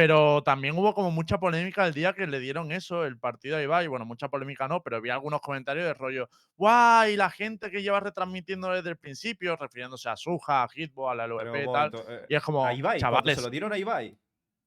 Pero 0.00 0.42
también 0.42 0.78
hubo 0.78 0.94
como 0.94 1.10
mucha 1.10 1.38
polémica 1.38 1.86
el 1.86 1.92
día 1.92 2.14
que 2.14 2.26
le 2.26 2.40
dieron 2.40 2.72
eso, 2.72 3.04
el 3.04 3.18
partido 3.18 3.58
a 3.58 3.62
Ibai. 3.62 3.86
Bueno, 3.86 4.06
mucha 4.06 4.30
polémica 4.30 4.66
no, 4.66 4.82
pero 4.82 4.98
vi 5.02 5.10
algunos 5.10 5.42
comentarios 5.42 5.84
de 5.84 5.92
rollo, 5.92 6.30
guay, 6.56 7.16
la 7.16 7.28
gente 7.28 7.70
que 7.70 7.82
lleva 7.82 8.00
retransmitiendo 8.00 8.70
desde 8.70 8.88
el 8.88 8.96
principio, 8.96 9.56
refiriéndose 9.56 10.08
a 10.08 10.16
Suja, 10.16 10.62
a 10.62 10.68
Hitboy, 10.68 11.12
a 11.12 11.14
la 11.16 11.26
LVP 11.26 11.64
y 11.64 11.66
tal. 11.70 11.92
eh, 12.08 12.26
Y 12.30 12.34
es 12.34 12.42
como, 12.42 12.64
a 12.64 12.72
Ibai, 12.72 12.98
cuando 12.98 13.18
chavales, 13.18 13.36
se 13.36 13.42
lo 13.42 13.50
dieron 13.50 13.74
a 13.74 13.76
Ibai. 13.76 14.16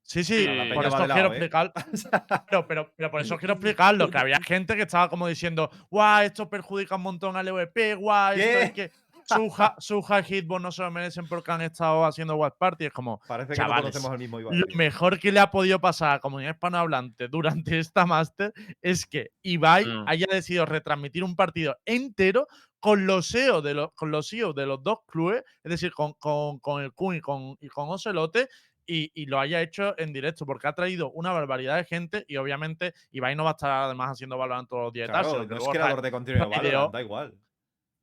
Sí, 0.03 0.23
sí, 0.23 0.45
por 0.75 0.85
eso 0.85 0.97
quiero 0.97 1.29
lado, 1.29 1.33
¿eh? 1.33 1.49
Pero, 2.49 2.67
pero, 2.67 2.93
pero 2.95 3.09
por 3.09 3.21
eso 3.21 3.35
quiero 3.37 3.55
explicarlo, 3.55 4.11
que 4.11 4.17
había 4.19 4.39
gente 4.39 4.75
que 4.75 4.83
estaba 4.83 5.09
como 5.09 5.27
diciendo, 5.27 5.71
guau, 5.89 6.21
esto 6.21 6.47
perjudica 6.47 6.97
un 6.97 7.01
montón 7.01 7.37
al 7.37 7.47
EVP, 7.47 7.95
guau, 7.95 8.33
esto 8.33 8.59
es 8.59 8.71
que 8.73 8.91
Suja, 9.27 9.75
Suja 9.79 10.19
y 10.19 10.23
Hitbox 10.23 10.61
no 10.61 10.71
se 10.71 10.81
lo 10.83 10.91
merecen 10.91 11.27
porque 11.27 11.51
han 11.51 11.61
estado 11.61 12.05
haciendo 12.05 12.35
Watch 12.35 12.55
Party. 12.57 12.85
Es 12.85 12.93
como, 12.93 13.19
Parece 13.27 13.53
que 13.53 13.61
no 13.61 13.67
conocemos 13.67 14.11
al 14.11 14.19
mismo 14.19 14.39
Ibai. 14.39 14.57
lo 14.57 14.65
mejor 14.75 15.19
que 15.19 15.31
le 15.31 15.39
ha 15.39 15.49
podido 15.51 15.79
pasar 15.79 16.09
a 16.09 16.13
la 16.13 16.19
comunidad 16.19 16.51
hispanohablante 16.53 17.27
durante 17.27 17.79
esta 17.79 18.05
Master 18.05 18.53
es 18.81 19.05
que 19.05 19.31
Ibai 19.41 19.85
Mm. 19.85 20.05
haya 20.07 20.25
decidido 20.29 20.65
retransmitir 20.65 21.23
un 21.23 21.35
partido 21.35 21.75
entero 21.85 22.47
con 22.79 23.05
los 23.07 23.27
CEO 23.29 23.61
de 23.61 23.73
los, 23.73 23.93
con 23.93 24.11
los 24.11 24.27
CEO 24.29 24.53
de 24.53 24.65
los 24.65 24.83
dos 24.83 24.99
clubes, 25.07 25.43
es 25.63 25.69
decir, 25.71 25.93
con, 25.93 26.13
con, 26.13 26.59
con 26.59 26.83
el 26.83 26.91
Kun 26.93 27.15
y 27.15 27.21
con, 27.21 27.55
y 27.61 27.67
con 27.69 27.89
Ocelote, 27.89 28.49
y, 28.85 29.09
y 29.15 29.27
lo 29.27 29.39
haya 29.39 29.61
hecho 29.61 29.97
en 29.97 30.11
directo, 30.11 30.45
porque 30.45 30.67
ha 30.67 30.73
traído 30.73 31.09
una 31.11 31.31
barbaridad 31.31 31.77
de 31.77 31.85
gente 31.85 32.25
y 32.27 32.35
obviamente 32.35 32.93
Ibai 33.11 33.33
no 33.33 33.45
va 33.45 33.51
a 33.51 33.53
estar 33.53 33.71
además 33.71 34.11
haciendo 34.11 34.37
Valorant 34.37 34.67
todos 34.67 34.83
los 34.83 34.91
días 34.93 35.07
y 35.07 35.11
tal, 35.13 35.23
Claro, 35.23 35.45
no 35.45 35.55
es 35.55 35.69
creador 35.69 36.01
de 36.01 36.11
contenido 36.11 36.43
de 36.43 36.51
Valorant, 36.73 36.93
da 36.93 37.01
igual. 37.01 37.33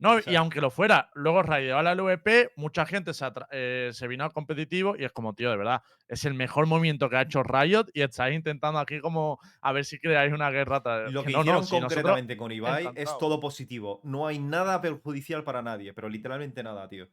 No, 0.01 0.19
y 0.27 0.35
aunque 0.35 0.61
lo 0.63 0.71
fuera, 0.71 1.11
luego 1.15 1.43
raideó 1.43 1.77
a 1.79 1.83
la 1.83 1.93
LVP, 1.95 2.53
mucha 2.57 2.87
gente 2.87 3.13
se, 3.13 3.25
atra- 3.25 3.47
eh, 3.53 3.91
se 3.93 4.09
vino 4.09 4.25
al 4.25 4.33
competitivo 4.33 4.97
y 4.99 5.05
es 5.05 5.13
como, 5.13 5.35
tío, 5.35 5.51
de 5.51 5.59
verdad, 5.59 5.83
es 6.09 6.25
el 6.25 6.33
mejor 6.33 6.65
movimiento 6.67 7.11
que 7.11 7.17
ha 7.17 7.23
hecho 7.23 7.43
Riot 7.43 7.85
y 7.93 8.01
estáis 8.01 8.35
intentando 8.35 8.79
aquí 8.81 8.99
como 9.01 9.39
a 9.61 9.73
ver 9.73 9.85
si 9.85 9.99
creáis 9.99 10.33
una 10.33 10.51
guerra. 10.51 10.83
tra- 10.83 11.11
Lo 11.11 11.23
que 11.23 11.31
no, 11.33 11.39
no, 11.39 11.41
hicieron 11.43 11.65
si 11.67 11.75
nosotros- 11.75 11.93
concretamente 11.93 12.37
con 12.39 12.51
Ibai 12.51 12.91
es 12.95 13.17
todo 13.19 13.39
positivo. 13.41 14.01
No 14.03 14.27
hay 14.27 14.39
nada 14.39 14.81
perjudicial 14.81 15.45
para 15.45 15.61
nadie, 15.61 15.93
pero 15.93 16.09
literalmente 16.09 16.63
nada, 16.63 16.89
tío. 16.89 17.07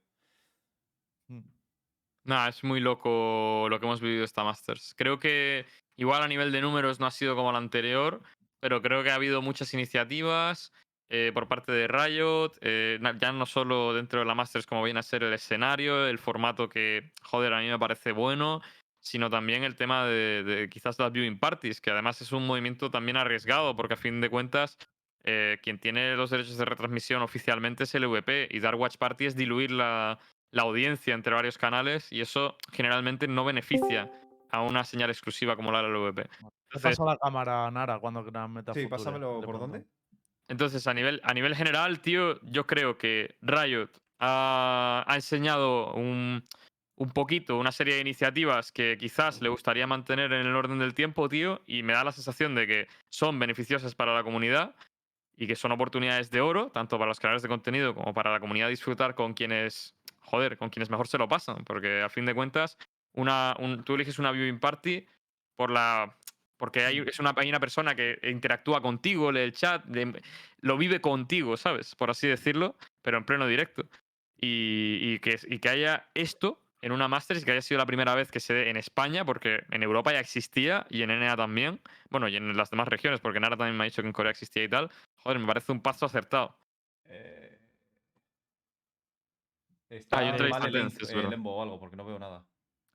Mm. 1.27 1.41
Nada, 2.23 2.49
es 2.49 2.63
muy 2.63 2.79
loco 2.79 3.67
lo 3.69 3.79
que 3.79 3.85
hemos 3.85 4.01
vivido 4.01 4.23
esta 4.23 4.43
Masters. 4.43 4.93
Creo 4.97 5.19
que 5.19 5.65
igual 5.97 6.23
a 6.23 6.27
nivel 6.27 6.51
de 6.51 6.61
números 6.61 6.99
no 6.99 7.05
ha 7.05 7.11
sido 7.11 7.35
como 7.35 7.51
la 7.51 7.57
anterior, 7.57 8.21
pero 8.59 8.81
creo 8.81 9.03
que 9.03 9.11
ha 9.11 9.15
habido 9.15 9.41
muchas 9.41 9.73
iniciativas 9.73 10.71
eh, 11.09 11.31
por 11.33 11.47
parte 11.47 11.71
de 11.71 11.87
Riot, 11.87 12.53
eh, 12.61 12.99
ya 13.19 13.31
no 13.31 13.45
solo 13.45 13.93
dentro 13.93 14.19
de 14.19 14.25
la 14.25 14.35
Masters 14.35 14.65
como 14.65 14.83
viene 14.83 14.99
a 14.99 15.03
ser 15.03 15.23
el 15.23 15.33
escenario, 15.33 16.07
el 16.07 16.19
formato 16.19 16.69
que, 16.69 17.11
joder, 17.21 17.53
a 17.53 17.59
mí 17.59 17.67
me 17.69 17.79
parece 17.79 18.11
bueno, 18.11 18.61
sino 18.99 19.29
también 19.29 19.63
el 19.63 19.75
tema 19.75 20.05
de, 20.05 20.43
de 20.43 20.69
quizás 20.69 20.99
las 20.99 21.11
viewing 21.11 21.39
parties, 21.39 21.79
que 21.79 21.91
además 21.91 22.21
es 22.21 22.31
un 22.31 22.45
movimiento 22.45 22.91
también 22.91 23.17
arriesgado, 23.17 23.75
porque 23.75 23.93
a 23.93 23.97
fin 23.97 24.19
de 24.19 24.29
cuentas 24.29 24.77
eh, 25.23 25.59
quien 25.61 25.79
tiene 25.79 26.15
los 26.15 26.29
derechos 26.29 26.57
de 26.57 26.65
retransmisión 26.65 27.21
oficialmente 27.21 27.83
es 27.83 27.95
el 27.95 28.07
VP 28.07 28.47
y 28.51 28.59
dar 28.59 28.75
watch 28.75 28.97
party 28.97 29.25
es 29.25 29.35
diluir 29.35 29.71
la, 29.71 30.19
la 30.51 30.61
audiencia 30.61 31.13
entre 31.13 31.33
varios 31.33 31.57
canales 31.57 32.11
y 32.11 32.21
eso 32.21 32.55
generalmente 32.71 33.27
no 33.27 33.43
beneficia 33.43 34.09
a 34.49 34.61
una 34.61 34.83
señal 34.85 35.09
exclusiva 35.09 35.55
como 35.55 35.71
la 35.71 35.81
del 35.81 35.95
VP. 35.95 36.21
Entonces, 36.21 36.81
paso 36.81 37.05
la 37.05 37.17
cámara, 37.17 37.69
Nara, 37.71 37.99
cuando 37.99 38.25
creas 38.25 38.49
meta 38.49 38.73
Sí, 38.73 38.87
pásamelo 38.87 39.41
por 39.41 39.57
pronto. 39.57 39.59
dónde. 39.67 39.85
Entonces 40.47 40.85
a, 40.87 40.93
nivel, 40.93 41.19
a 41.23 41.33
nivel 41.33 41.55
general, 41.55 41.99
tío, 41.99 42.39
yo 42.43 42.65
creo 42.67 42.97
que 42.97 43.35
Riot 43.41 43.89
ha, 44.19 45.03
ha 45.07 45.15
enseñado 45.15 45.93
un, 45.93 46.43
un 46.95 47.11
poquito, 47.11 47.57
una 47.57 47.71
serie 47.71 47.95
de 47.95 48.01
iniciativas 48.01 48.71
que 48.71 48.97
quizás 48.99 49.41
le 49.41 49.49
gustaría 49.49 49.85
mantener 49.87 50.31
en 50.33 50.45
el 50.47 50.55
orden 50.55 50.79
del 50.79 50.93
tiempo, 50.93 51.29
tío, 51.29 51.61
y 51.67 51.83
me 51.83 51.93
da 51.93 52.03
la 52.03 52.11
sensación 52.11 52.55
de 52.55 52.65
que 52.67 52.87
son 53.09 53.37
beneficiosas 53.39 53.93
para 53.95 54.15
la 54.15 54.23
comunidad 54.23 54.75
y 55.35 55.45
que 55.45 55.55
son 55.55 55.71
oportunidades 55.71 56.31
de 56.31 56.41
oro, 56.41 56.71
tanto 56.73 56.97
para 56.97 57.09
los 57.09 57.19
creadores 57.19 57.43
de 57.43 57.49
contenido 57.49 57.93
como 57.93 58.13
para 58.13 58.31
la 58.31 58.39
comunidad 58.39 58.69
disfrutar 58.69 59.13
con 59.13 59.33
quienes, 59.33 59.95
joder, 60.21 60.57
con 60.57 60.69
quienes 60.71 60.89
mejor 60.89 61.07
se 61.07 61.19
lo 61.19 61.27
pasan, 61.27 61.63
porque 61.63 62.01
a 62.01 62.09
fin 62.09 62.25
de 62.25 62.33
cuentas, 62.33 62.77
una, 63.13 63.55
un- 63.59 63.83
tú 63.83 63.93
eliges 63.95 64.17
una 64.17 64.31
viewing 64.31 64.59
party 64.59 65.05
por 65.55 65.69
la... 65.69 66.17
Porque 66.57 66.83
hay, 66.85 66.99
es 66.99 67.19
una, 67.19 67.33
hay 67.37 67.49
una 67.49 67.59
persona 67.59 67.95
que 67.95 68.19
interactúa 68.23 68.81
contigo, 68.81 69.31
lee 69.31 69.41
el 69.41 69.51
chat, 69.53 69.85
de- 69.85 70.21
lo 70.59 70.77
vive 70.77 70.99
contigo, 71.01 71.55
¿sabes? 71.55 71.95
Por 71.95 72.09
así 72.09 72.27
decirlo, 72.27 72.75
pero 73.01 73.17
en 73.17 73.25
pleno 73.25 73.45
directo. 73.47 73.87
Y, 74.39 74.99
y 75.13 75.19
que, 75.19 75.39
y 75.47 75.59
que 75.59 75.69
haya 75.69 76.09
esto 76.13 76.61
en 76.81 76.91
una 76.91 77.07
Masters 77.07 77.41
y 77.41 77.45
que 77.45 77.51
haya 77.51 77.61
sido 77.61 77.79
la 77.79 77.85
primera 77.87 78.13
vez 78.13 78.29
que 78.31 78.39
se 78.39 78.53
dé 78.53 78.69
en 78.69 78.77
España, 78.77 79.25
porque 79.25 79.63
en 79.71 79.81
Europa 79.81 80.11
ya 80.13 80.19
existía 80.19 80.85
y 80.89 81.01
en 81.01 81.09
NA 81.11 81.35
también. 81.35 81.81
Bueno, 82.09 82.27
y 82.27 82.35
en 82.35 82.55
las 82.55 82.69
demás 82.69 82.87
regiones, 82.87 83.19
porque 83.19 83.39
Nara 83.39 83.57
también 83.57 83.75
me 83.77 83.83
ha 83.83 83.85
dicho 83.85 84.01
que 84.01 84.07
en 84.07 84.13
Corea 84.13 84.31
existía 84.31 84.63
y 84.63 84.69
tal. 84.69 84.91
Joder, 85.17 85.39
me 85.39 85.47
parece 85.47 85.71
un 85.71 85.81
paso 85.81 86.05
acertado. 86.05 86.57
Eh... 87.05 87.57
Ah, 89.89 89.95
Está 89.95 90.21
yo 90.23 90.29
entré 90.29 90.49
mal 90.49 90.75
el, 90.75 90.87
es 90.87 91.09
eh, 91.09 91.15
verdad. 91.15 91.29
Lembo 91.31 91.55
o 91.55 91.63
algo, 91.63 91.79
porque 91.79 91.95
no 91.95 92.05
veo 92.05 92.19
nada. 92.19 92.45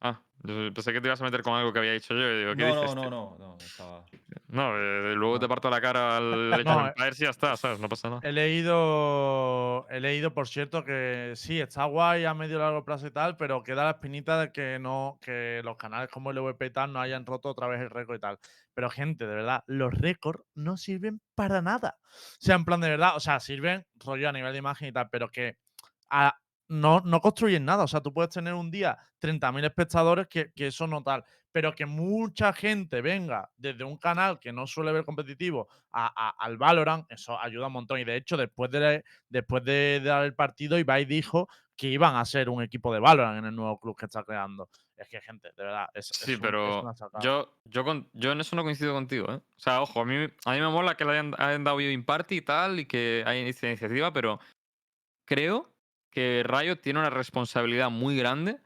Ah, 0.05 0.21
yo 0.43 0.75
pensé 0.75 0.93
que 0.93 1.01
te 1.01 1.07
ibas 1.07 1.21
a 1.21 1.25
meter 1.25 1.43
con 1.43 1.55
algo 1.55 1.73
que 1.73 1.79
había 1.79 1.93
dicho 1.93 2.13
yo. 2.15 2.37
digo, 2.37 2.57
¿qué 2.57 2.63
No, 2.65 2.81
dices, 2.81 2.97
no, 2.97 3.05
no, 3.05 3.11
no, 3.11 3.39
no, 3.39 3.57
estaba... 3.59 4.05
No, 4.49 4.77
eh, 4.77 5.15
luego 5.15 5.39
te 5.39 5.45
No. 5.45 5.49
parto 5.49 5.71
la 5.71 5.81
cara 5.81 6.17
al 6.19 6.53
Age 6.53 6.65
No, 6.65 6.87
of 6.87 6.87
eh. 6.99 7.11
Y 7.13 7.23
ya 7.25 7.31
está, 7.31 7.57
¿sabes? 7.57 7.79
No 7.79 7.89
pasa 7.89 8.09
nada. 8.11 8.21
He 8.25 8.33
leído, 8.33 9.87
he 9.91 10.01
leído, 10.01 10.35
por 10.35 10.49
cierto, 10.49 10.85
que 10.85 11.33
sí, 11.37 11.61
está 11.61 11.85
guay 11.85 12.25
a 12.25 12.35
medio 12.35 12.59
largo 12.59 12.85
plazo 12.85 13.07
y 13.07 13.11
tal, 13.13 13.37
pero 13.37 13.63
queda 13.63 13.85
la 13.85 13.91
espinita 13.91 14.41
de 14.41 14.53
que 14.53 14.79
no, 14.81 15.19
que 15.23 15.61
los 15.65 15.77
canales 15.77 16.09
como 16.11 16.31
el 16.33 16.39
VP 16.41 16.67
y 16.67 16.71
tal 16.71 16.93
no 16.93 17.01
hayan 17.01 17.25
roto 17.25 17.49
otra 17.51 17.69
vez 17.69 17.81
el 17.81 17.91
récord 17.91 18.17
y 18.17 18.21
tal. 18.21 18.39
Pero, 18.75 18.91
gente, 18.91 19.27
de 19.27 19.35
verdad, 19.35 19.63
los 19.69 19.93
récords 19.95 20.43
no 20.55 20.77
sirven 20.77 21.21
para 21.35 21.63
nada. 21.63 21.97
O 22.03 22.37
sea, 22.41 22.57
en 22.57 22.65
plan 22.65 22.81
de 22.81 22.91
verdad, 22.91 23.17
o 23.17 23.21
sea, 23.21 23.39
sirven 23.41 23.87
rollo 24.05 24.29
a 24.29 24.33
nivel 24.33 24.53
de 24.53 24.59
imagen 24.59 24.89
y 24.89 24.93
tal, 24.93 25.09
pero 25.11 25.31
que 25.31 25.57
a- 26.11 26.37
no, 26.73 27.01
no 27.05 27.21
construyen 27.21 27.65
nada. 27.65 27.85
O 27.85 27.89
sea, 27.89 28.01
tú 28.01 28.13
puedes 28.13 28.31
tener 28.31 28.55
un 28.55 28.71
día 28.71 28.99
30.000 29.19 29.65
espectadores, 29.65 30.27
que, 30.27 30.53
que 30.53 30.69
eso 30.69 30.87
no 30.87 31.03
tal. 31.03 31.25
Pero 31.53 31.75
que 31.75 31.85
mucha 31.85 32.53
gente 32.55 33.03
venga 33.03 33.51
desde 33.59 33.85
un 33.85 33.99
canal 33.99 34.41
que 34.41 34.53
no 34.53 34.67
suele 34.67 34.91
ver 34.91 35.05
competitivo 35.05 35.69
a- 35.93 36.11
a- 36.17 36.35
al 36.45 36.57
Valorant, 36.57 37.05
eso 37.13 37.39
ayuda 37.39 37.67
un 37.67 37.75
montón. 37.75 37.99
Y 38.01 38.05
de 38.05 38.17
hecho, 38.17 38.39
después 38.39 38.71
de, 38.71 39.05
después 39.29 39.63
de 39.65 40.01
dar 40.03 40.25
el 40.25 40.35
partido, 40.35 40.79
Ibai 40.79 41.05
dijo 41.05 41.47
que 41.77 41.89
iban 41.89 42.17
a 42.17 42.25
ser 42.25 42.49
un 42.49 42.63
equipo 42.63 42.93
de 42.95 43.01
Valorant 43.01 43.39
en 43.39 43.45
el 43.45 43.55
nuevo 43.57 43.79
club 43.79 43.97
que 43.99 44.07
está 44.07 44.25
creando. 44.25 44.71
Es 44.97 45.09
que, 45.09 45.21
gente, 45.21 45.49
de 45.57 45.63
verdad, 45.65 45.89
es, 45.93 46.11
es 46.11 46.17
Sí, 46.19 46.35
un- 46.37 46.41
pero 46.41 46.83
yo, 47.21 47.59
yo, 47.65 47.85
con- 47.85 48.09
yo 48.15 48.33
en 48.33 48.41
eso 48.41 48.57
no 48.57 48.63
coincido 48.63 48.95
contigo, 48.95 49.31
¿eh? 49.31 49.37
O 49.37 49.61
sea, 49.61 49.83
ojo, 49.83 50.01
a 50.01 50.05
mí, 50.07 50.15
a 50.47 50.53
mí 50.53 50.61
me 50.61 50.69
mola 50.71 50.97
que 50.97 51.05
le 51.05 51.11
hayan, 51.13 51.35
hayan 51.37 51.65
dado 51.65 51.77
viewing 51.77 52.05
party 52.05 52.37
y 52.37 52.43
tal, 52.43 52.81
y 52.81 52.87
que 52.87 53.21
esta 53.27 53.67
iniciativa, 53.69 54.11
pero 54.13 54.41
creo 55.27 55.72
que 56.13 56.45
Riot 56.45 56.77
tiene 56.77 57.01
una 57.01 57.11
responsabilidad 57.11 57.91
muy 57.91 58.17
grande 58.17 58.59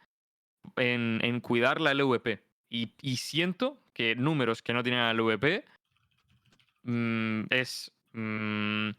en, 0.77 1.21
en 1.23 1.41
cuidar 1.41 1.81
la 1.81 1.95
LVP. 1.95 2.43
Y, 2.69 2.93
y 3.01 3.17
siento 3.17 3.81
que 3.95 4.15
números 4.17 4.61
que 4.61 4.75
no 4.75 4.83
tienen 4.83 5.01
la 5.01 5.15
LVP 5.15 5.65
mm, 6.83 7.45
es 7.51 7.93
mm, 8.13 8.91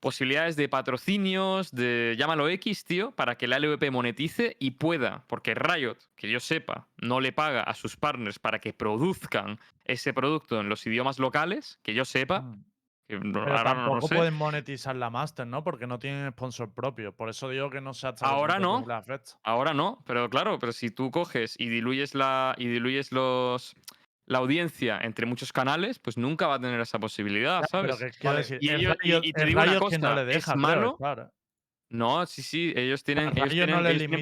posibilidades 0.00 0.56
de 0.56 0.68
patrocinios, 0.68 1.70
de 1.70 2.16
llámalo 2.18 2.48
X, 2.48 2.84
tío, 2.84 3.12
para 3.12 3.36
que 3.36 3.46
la 3.46 3.58
LVP 3.58 3.90
monetice 3.90 4.56
y 4.58 4.72
pueda, 4.72 5.24
porque 5.28 5.54
Riot, 5.54 5.96
que 6.16 6.28
yo 6.28 6.40
sepa, 6.40 6.88
no 6.96 7.20
le 7.20 7.32
paga 7.32 7.62
a 7.62 7.74
sus 7.74 7.96
partners 7.96 8.38
para 8.38 8.58
que 8.58 8.72
produzcan 8.72 9.58
ese 9.84 10.12
producto 10.12 10.60
en 10.60 10.68
los 10.68 10.86
idiomas 10.86 11.18
locales, 11.18 11.78
que 11.82 11.94
yo 11.94 12.04
sepa. 12.04 12.42
Mm. 12.42 12.64
Que 13.08 13.18
no- 13.18 13.42
Pero 13.44 13.56
ahora 13.56 13.74
no 13.74 13.80
lo 13.80 13.84
tampoco 13.92 14.08
sé. 14.08 14.14
pueden 14.16 14.34
monetizar 14.34 14.94
la 14.94 15.08
Master, 15.10 15.46
¿no? 15.46 15.64
Porque 15.64 15.86
no 15.86 15.98
tienen 15.98 16.30
sponsor 16.32 16.72
propio. 16.72 17.12
Por 17.16 17.28
eso 17.30 17.48
digo 17.48 17.70
que 17.70 17.80
no 17.80 17.90
hasta 17.90 18.14
qué 18.14 18.24
Ahora 18.24 18.58
no. 18.58 18.84
Ahora 19.42 19.72
no, 19.74 20.02
pero 20.06 20.28
claro, 20.28 20.58
pero 20.58 20.72
si 20.72 20.90
tú 20.90 21.10
coges 21.10 21.54
y 21.58 21.68
diluyes 21.70 22.14
la 22.14 22.54
y 22.58 22.66
diluyes 22.68 23.10
los 23.12 23.74
la 24.26 24.38
audiencia 24.38 24.98
entre 25.02 25.24
muchos 25.24 25.54
canales, 25.54 25.98
pues 25.98 26.18
nunca 26.18 26.46
va 26.46 26.56
a 26.56 26.60
tener 26.60 26.78
esa 26.80 26.98
posibilidad, 26.98 27.64
¿sabes? 27.70 27.96
Que 28.20 28.28
Vale, 28.28 28.40
y 28.60 28.68
es 28.68 28.74
ellos- 28.74 28.96
y- 29.02 29.08
Riot- 29.08 29.20
y 29.24 29.32
te 29.32 29.40
es 29.40 29.46
digo 29.46 29.60
una 29.62 29.72
no 29.72 29.78
cosa, 29.78 30.14
le 30.14 30.20
¿es 30.20 30.26
deja, 30.34 30.52
creo, 30.52 30.60
malo? 30.62 30.96
No, 31.90 32.26
sí, 32.26 32.42
sí, 32.42 32.74
ellos 32.76 33.02
tienen, 33.02 33.30
ellos 33.34 33.48
tienen, 33.48 33.70
no 33.76 33.88
ellos 33.88 33.98
tienen 34.00 34.20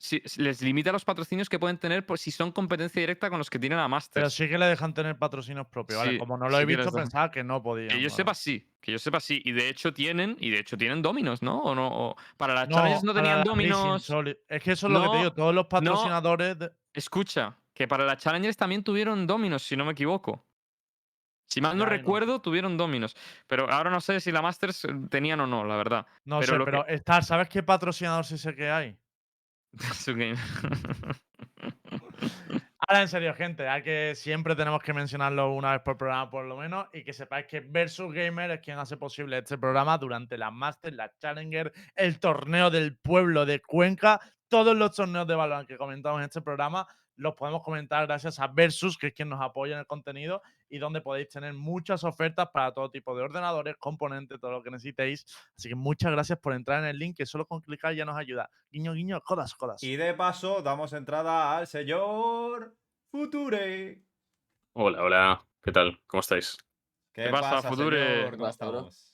sí, 0.00 0.22
les 0.38 0.62
limita 0.62 0.90
los 0.92 1.04
patrocinios 1.04 1.48
que 1.48 1.58
pueden 1.58 1.76
tener 1.78 2.06
por 2.06 2.18
si 2.18 2.30
son 2.30 2.50
competencia 2.52 3.00
directa 3.00 3.28
con 3.28 3.38
los 3.38 3.50
que 3.50 3.58
tienen 3.58 3.78
a 3.78 3.82
Pero 3.82 3.90
Masters. 3.90 4.32
sí 4.34 4.48
que 4.48 4.56
le 4.58 4.66
dejan 4.66 4.94
tener 4.94 5.18
patrocinios 5.18 5.66
propios, 5.68 6.02
Como 6.18 6.36
no 6.38 6.48
lo 6.48 6.56
sí 6.56 6.62
he 6.62 6.66
visto, 6.66 6.90
pensaba 6.90 7.30
que 7.30 7.44
no 7.44 7.62
podían. 7.62 7.88
Que 7.90 8.00
yo 8.00 8.08
¿vale? 8.08 8.16
sepa 8.16 8.34
sí, 8.34 8.72
que 8.80 8.92
yo 8.92 8.98
sepa 8.98 9.20
sí. 9.20 9.42
Y 9.44 9.52
de 9.52 9.68
hecho 9.68 9.92
tienen, 9.92 10.36
y 10.40 10.50
de 10.50 10.58
hecho 10.60 10.76
tienen 10.76 11.02
dominos, 11.02 11.42
¿no? 11.42 11.60
O 11.60 11.74
no, 11.74 11.88
o- 11.88 12.16
para 12.36 12.54
las 12.54 12.68
No, 12.68 12.76
challenges 12.76 13.04
no 13.04 13.14
tenían 13.14 13.44
dominos. 13.44 14.10
Es 14.48 14.62
que 14.62 14.72
eso 14.72 14.86
es 14.86 14.92
lo 14.92 15.02
que 15.02 15.08
te 15.10 15.16
digo. 15.18 15.32
Todos 15.32 15.54
los 15.54 15.66
patrocinadores. 15.66 16.58
de- 16.58 16.70
Escucha, 16.94 17.56
que 17.74 17.86
para 17.86 18.04
las 18.04 18.18
Challengers 18.18 18.56
también 18.56 18.82
tuvieron 18.82 19.26
Dominos, 19.26 19.62
si 19.62 19.76
no 19.76 19.84
me 19.84 19.92
equivoco. 19.92 20.44
Si 21.46 21.60
mal 21.60 21.76
no 21.76 21.84
recuerdo, 21.84 22.40
tuvieron 22.40 22.76
Dominos. 22.76 23.16
Pero 23.46 23.70
ahora 23.70 23.90
no 23.90 24.00
sé 24.00 24.20
si 24.20 24.30
la 24.30 24.40
Masters 24.42 24.84
eh, 24.84 24.88
tenían 25.10 25.40
o 25.40 25.46
no, 25.46 25.64
la 25.64 25.76
verdad. 25.76 26.06
No 26.24 26.38
Pero 26.40 26.52
sé, 26.52 26.58
que- 26.58 26.64
pero 26.64 26.86
Star, 26.88 27.24
¿sabes 27.24 27.48
qué 27.48 27.62
patrocinador 27.62 28.24
sí 28.24 28.38
sé 28.38 28.54
que 28.54 28.70
hay? 28.70 28.96
Su 29.94 30.14
game. 30.14 30.36
Ahora, 32.90 33.02
en 33.02 33.08
serio, 33.08 33.34
gente, 33.34 33.68
hay 33.68 33.82
que 33.82 34.14
siempre 34.16 34.56
tenemos 34.56 34.82
que 34.82 34.92
mencionarlo 34.92 35.52
una 35.52 35.72
vez 35.72 35.80
por 35.82 35.96
programa, 35.96 36.28
por 36.28 36.44
lo 36.46 36.56
menos, 36.56 36.88
y 36.92 37.04
que 37.04 37.12
sepáis 37.12 37.46
que 37.46 37.60
Versus 37.60 38.12
Gamer 38.12 38.50
es 38.50 38.60
quien 38.60 38.78
hace 38.78 38.96
posible 38.96 39.38
este 39.38 39.56
programa 39.58 39.96
durante 39.96 40.36
las 40.36 40.52
Masters, 40.52 40.96
la 40.96 41.12
Challenger, 41.20 41.72
el 41.94 42.18
torneo 42.18 42.68
del 42.68 42.96
pueblo 42.96 43.46
de 43.46 43.60
Cuenca, 43.60 44.20
todos 44.48 44.76
los 44.76 44.90
torneos 44.90 45.28
de 45.28 45.36
Valorant 45.36 45.68
que 45.68 45.78
comentamos 45.78 46.18
en 46.18 46.24
este 46.24 46.42
programa 46.42 46.84
los 47.20 47.34
podemos 47.34 47.62
comentar 47.62 48.06
gracias 48.06 48.40
a 48.40 48.48
Versus, 48.48 48.96
que 48.96 49.08
es 49.08 49.12
quien 49.12 49.28
nos 49.28 49.40
apoya 49.42 49.74
en 49.74 49.80
el 49.80 49.86
contenido 49.86 50.42
y 50.70 50.78
donde 50.78 51.02
podéis 51.02 51.28
tener 51.28 51.52
muchas 51.52 52.02
ofertas 52.02 52.48
para 52.50 52.72
todo 52.72 52.90
tipo 52.90 53.14
de 53.14 53.22
ordenadores, 53.22 53.76
componentes, 53.76 54.40
todo 54.40 54.52
lo 54.52 54.62
que 54.62 54.70
necesitéis. 54.70 55.26
Así 55.56 55.68
que 55.68 55.74
muchas 55.74 56.12
gracias 56.12 56.38
por 56.38 56.54
entrar 56.54 56.82
en 56.82 56.88
el 56.88 56.98
link, 56.98 57.18
que 57.18 57.26
solo 57.26 57.46
con 57.46 57.60
clicar 57.60 57.94
ya 57.94 58.06
nos 58.06 58.16
ayuda. 58.16 58.48
Guiño, 58.70 58.94
guiño, 58.94 59.20
codas, 59.20 59.54
codas. 59.54 59.82
Y 59.82 59.96
de 59.96 60.14
paso, 60.14 60.62
damos 60.62 60.94
entrada 60.94 61.58
al 61.58 61.66
señor 61.66 62.74
Future. 63.10 64.02
Hola, 64.72 65.02
hola. 65.02 65.46
¿Qué 65.62 65.72
tal? 65.72 66.00
¿Cómo 66.06 66.22
estáis? 66.22 66.56
¿Qué, 67.12 67.24
¿Qué 67.24 67.30
pasa, 67.30 67.68
Future? 67.68 68.02
señor? 68.02 68.30
¿Qué 68.30 68.36
¿Cómo 68.38 68.48
estamos? 68.48 69.09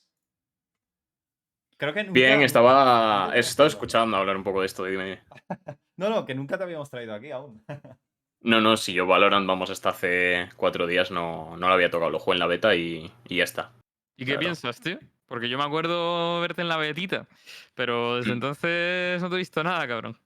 Creo 1.79 1.93
que 1.93 2.01
nunca- 2.05 2.13
Bien, 2.13 2.33
nunca 2.35 2.47
estaba. 2.47 3.25
traído. 3.27 3.41
escuchando 3.67 4.17
hablar 4.17 4.37
un 4.37 4.45
poco 4.45 4.61
de 4.61 4.67
esto. 4.67 4.85
Dime, 4.85 5.05
dime. 5.05 5.23
No, 5.99 6.11
no, 6.11 6.27
que 6.27 6.35
nunca 6.35 6.59
te 6.59 6.65
habíamos 6.65 6.91
traído 6.91 7.15
aquí 7.15 7.31
aún. 7.31 7.65
No, 8.43 8.61
no, 8.61 8.77
si 8.77 8.93
yo 8.93 9.07
Valorant, 9.07 9.47
vamos, 9.47 9.71
hasta 9.71 9.89
hace 9.89 10.51
cuatro 10.57 10.87
días 10.87 11.11
no, 11.11 11.57
no 11.57 11.67
lo 11.69 11.75
había 11.75 11.91
tocado. 11.91 12.11
Lo 12.11 12.19
jugué 12.21 12.35
en 12.35 12.39
la 12.39 12.47
beta 12.47 12.77
y, 12.77 13.11
y 13.29 13.37
ya 13.39 13.45
está. 13.45 13.73
¿Y 14.17 14.25
qué 14.25 14.39
piensas, 14.39 14.79
tío? 14.81 14.99
Porque 15.27 15.49
yo 15.49 15.59
me 15.59 15.65
acuerdo 15.65 16.41
verte 16.43 16.61
en 16.63 16.69
la 16.69 16.77
betita. 16.77 17.27
Pero 17.75 18.17
desde 18.17 18.33
entonces 18.33 19.21
no 19.23 19.29
te 19.31 19.35
he 19.35 19.39
visto 19.39 19.65
nada, 19.65 19.89
cabrón. 19.89 20.17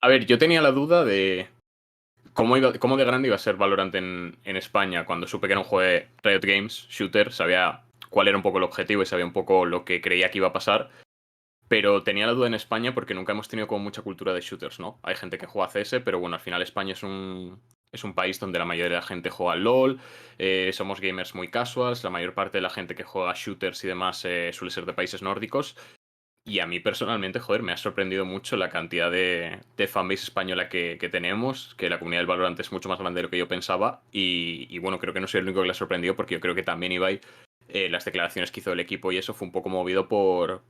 A 0.00 0.08
ver, 0.08 0.24
yo 0.24 0.38
tenía 0.38 0.62
la 0.62 0.70
duda 0.70 1.04
de 1.04 1.48
cómo, 2.32 2.56
iba- 2.56 2.72
cómo 2.78 2.96
de 2.96 3.04
grande 3.04 3.28
iba 3.28 3.34
a 3.36 3.40
ser 3.40 3.56
Valorant 3.56 3.94
en, 3.96 4.38
en 4.44 4.56
España 4.56 5.04
cuando 5.04 5.26
supe 5.26 5.46
que 5.46 5.52
era 5.54 5.60
un 5.60 5.66
juego 5.66 5.86
de 5.90 6.08
Riot 6.22 6.40
Games, 6.42 6.86
shooter, 6.88 7.32
sabía 7.32 7.82
cuál 8.14 8.28
era 8.28 8.36
un 8.36 8.44
poco 8.44 8.58
el 8.58 8.64
objetivo 8.64 9.02
y 9.02 9.06
sabía 9.06 9.26
un 9.26 9.32
poco 9.32 9.66
lo 9.66 9.84
que 9.84 10.00
creía 10.00 10.30
que 10.30 10.38
iba 10.38 10.46
a 10.46 10.52
pasar. 10.52 10.88
Pero 11.66 12.04
tenía 12.04 12.28
la 12.28 12.32
duda 12.32 12.46
en 12.46 12.54
España 12.54 12.94
porque 12.94 13.12
nunca 13.12 13.32
hemos 13.32 13.48
tenido 13.48 13.66
como 13.66 13.82
mucha 13.82 14.02
cultura 14.02 14.32
de 14.32 14.40
shooters, 14.40 14.78
¿no? 14.78 15.00
Hay 15.02 15.16
gente 15.16 15.36
que 15.36 15.46
juega 15.46 15.68
CS, 15.68 16.00
pero 16.04 16.20
bueno, 16.20 16.36
al 16.36 16.40
final 16.40 16.62
España 16.62 16.92
es 16.92 17.02
un, 17.02 17.60
es 17.90 18.04
un 18.04 18.14
país 18.14 18.38
donde 18.38 18.60
la 18.60 18.66
mayoría 18.66 18.90
de 18.90 19.00
la 19.00 19.02
gente 19.02 19.30
juega 19.30 19.56
LOL, 19.56 19.98
eh, 20.38 20.70
somos 20.72 21.00
gamers 21.00 21.34
muy 21.34 21.48
casuals, 21.48 22.04
la 22.04 22.10
mayor 22.10 22.34
parte 22.34 22.58
de 22.58 22.62
la 22.62 22.70
gente 22.70 22.94
que 22.94 23.02
juega 23.02 23.32
shooters 23.34 23.82
y 23.82 23.88
demás 23.88 24.24
eh, 24.24 24.52
suele 24.52 24.70
ser 24.70 24.86
de 24.86 24.92
países 24.92 25.20
nórdicos. 25.20 25.76
Y 26.46 26.60
a 26.60 26.66
mí 26.66 26.78
personalmente, 26.78 27.40
joder, 27.40 27.64
me 27.64 27.72
ha 27.72 27.76
sorprendido 27.76 28.24
mucho 28.26 28.56
la 28.56 28.68
cantidad 28.68 29.10
de, 29.10 29.60
de 29.76 29.88
fanbase 29.88 30.24
española 30.24 30.68
que, 30.68 31.08
tenemos, 31.10 31.74
que 31.76 31.88
la 31.88 31.98
comunidad 31.98 32.20
del 32.20 32.26
Valorant 32.26 32.60
es 32.60 32.70
mucho 32.70 32.88
más 32.88 33.00
grande 33.00 33.18
de 33.18 33.22
lo 33.22 33.30
que 33.30 33.38
yo 33.38 33.48
pensaba. 33.48 34.02
Y, 34.12 34.78
bueno, 34.78 35.00
creo 35.00 35.14
que 35.14 35.20
no 35.20 35.26
soy 35.26 35.40
el 35.40 35.46
único 35.46 35.62
que 35.62 35.66
le 35.66 35.72
ha 35.72 35.74
sorprendido 35.74 36.14
porque 36.14 36.34
yo 36.34 36.40
creo 36.40 36.54
que 36.54 36.62
también 36.62 36.92
Ibai, 36.92 37.20
eh, 37.68 37.88
las 37.88 38.04
declaraciones 38.04 38.50
que 38.50 38.60
hizo 38.60 38.72
el 38.72 38.80
equipo 38.80 39.12
y 39.12 39.18
eso 39.18 39.34
fue 39.34 39.46
un 39.46 39.52
poco 39.52 39.68
movido 39.68 40.08
por, 40.08 40.62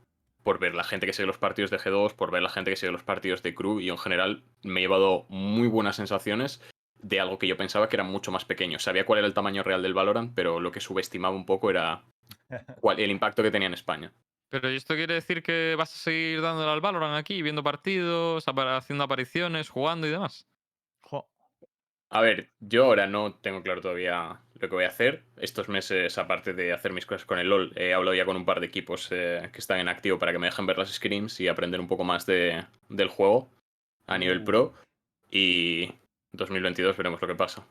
por 0.43 0.59
ver 0.59 0.75
la 0.75 0.83
gente 0.83 1.05
que 1.05 1.13
sigue 1.13 1.27
los 1.27 1.37
partidos 1.37 1.71
de 1.71 1.77
G2, 1.79 2.13
por 2.13 2.31
ver 2.31 2.41
la 2.43 2.49
gente 2.49 2.71
que 2.71 2.77
sigue 2.77 2.91
los 2.91 3.03
partidos 3.03 3.43
de 3.43 3.53
Crew 3.55 3.79
y 3.79 3.89
en 3.89 3.97
general 3.97 4.43
me 4.63 4.79
he 4.79 4.83
llevado 4.83 5.25
muy 5.29 5.67
buenas 5.67 5.95
sensaciones 5.95 6.61
de 7.01 7.19
algo 7.19 7.37
que 7.37 7.47
yo 7.47 7.57
pensaba 7.57 7.89
que 7.89 7.95
era 7.97 8.03
mucho 8.03 8.31
más 8.31 8.45
pequeño. 8.45 8.79
Sabía 8.79 9.05
cuál 9.05 9.19
era 9.19 9.27
el 9.27 9.33
tamaño 9.33 9.63
real 9.63 9.81
del 9.83 9.93
Valorant, 9.93 10.33
pero 10.33 10.59
lo 10.59 10.71
que 10.71 10.79
subestimaba 10.79 11.35
un 11.35 11.45
poco 11.45 11.69
era 11.69 12.03
cuál- 12.81 12.99
el 12.99 13.11
impacto 13.11 13.43
que 13.43 13.51
tenía 13.51 13.67
en 13.67 13.73
España. 13.73 14.11
Pero 14.49 14.71
¿y 14.71 14.75
esto 14.75 14.95
quiere 14.95 15.15
decir 15.15 15.43
que 15.43 15.75
vas 15.77 15.93
a 15.93 15.97
seguir 15.97 16.41
dándole 16.41 16.71
al 16.71 16.79
Valorant 16.81 17.17
aquí, 17.17 17.41
viendo 17.41 17.63
partidos, 17.63 18.45
haciendo 18.47 19.03
apariciones, 19.03 19.69
jugando 19.69 20.07
y 20.07 20.11
demás? 20.11 20.47
A 22.15 22.21
ver, 22.21 22.49
yo 22.61 22.85
ahora 22.85 23.07
no 23.07 23.33
tengo 23.33 23.61
claro 23.61 23.81
todavía 23.81 24.39
lo 24.53 24.69
que 24.69 24.73
voy 24.75 24.85
a 24.85 24.87
hacer. 24.87 25.23
Estos 25.35 25.67
meses, 25.67 26.17
aparte 26.17 26.53
de 26.53 26.71
hacer 26.71 26.93
mis 26.93 27.05
cosas 27.05 27.25
con 27.25 27.39
el 27.39 27.49
LOL, 27.49 27.73
he 27.75 27.93
hablado 27.93 28.15
ya 28.15 28.23
con 28.23 28.37
un 28.37 28.45
par 28.45 28.61
de 28.61 28.67
equipos 28.67 29.09
eh, 29.11 29.49
que 29.51 29.59
están 29.59 29.79
en 29.79 29.89
activo 29.89 30.17
para 30.17 30.31
que 30.31 30.39
me 30.39 30.47
dejen 30.47 30.65
ver 30.65 30.77
las 30.77 30.93
screens 30.93 31.41
y 31.41 31.49
aprender 31.49 31.81
un 31.81 31.89
poco 31.89 32.05
más 32.05 32.25
de, 32.25 32.63
del 32.87 33.09
juego 33.09 33.49
a 34.07 34.17
nivel 34.17 34.39
Uh. 34.39 34.45
pro. 34.45 34.73
Y 35.29 35.91
2022 36.31 36.95
veremos 36.95 37.21
lo 37.21 37.27
que 37.27 37.35
pasa. 37.35 37.67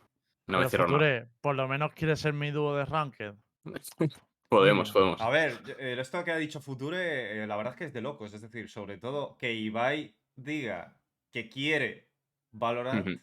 No 0.47 0.61
me 0.61 0.69
cierro 0.69 0.89
nada. 0.89 0.99
Future, 0.99 1.29
por 1.41 1.55
lo 1.55 1.67
menos 1.67 1.93
quieres 1.95 2.21
ser 2.21 2.35
mi 2.35 2.51
dúo 2.51 2.77
de 2.77 2.85
Ranked. 2.85 3.33
Podemos, 4.51 4.93
Coño. 4.93 5.17
podemos. 5.17 5.21
A 5.23 5.31
ver, 5.31 5.59
esto 5.79 6.23
que 6.23 6.31
ha 6.33 6.37
dicho 6.37 6.61
Future, 6.61 7.43
eh, 7.43 7.47
la 7.47 7.57
verdad 7.57 7.73
es 7.73 7.79
que 7.79 7.85
es 7.87 7.93
de 7.95 8.03
locos. 8.03 8.35
Es 8.35 8.43
decir, 8.43 8.69
sobre 8.69 8.99
todo 8.99 9.37
que 9.39 9.55
Ibai 9.55 10.15
diga 10.37 10.95
que 11.33 11.49
quiere 11.49 12.09
Valorant, 12.53 13.09
Ujú. 13.09 13.19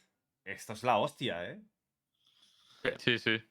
Esto 0.46 0.74
es 0.74 0.84
la 0.84 0.98
hostia, 0.98 1.50
¿eh? 1.50 1.62
Sí, 2.98 3.20
sí. 3.20 3.42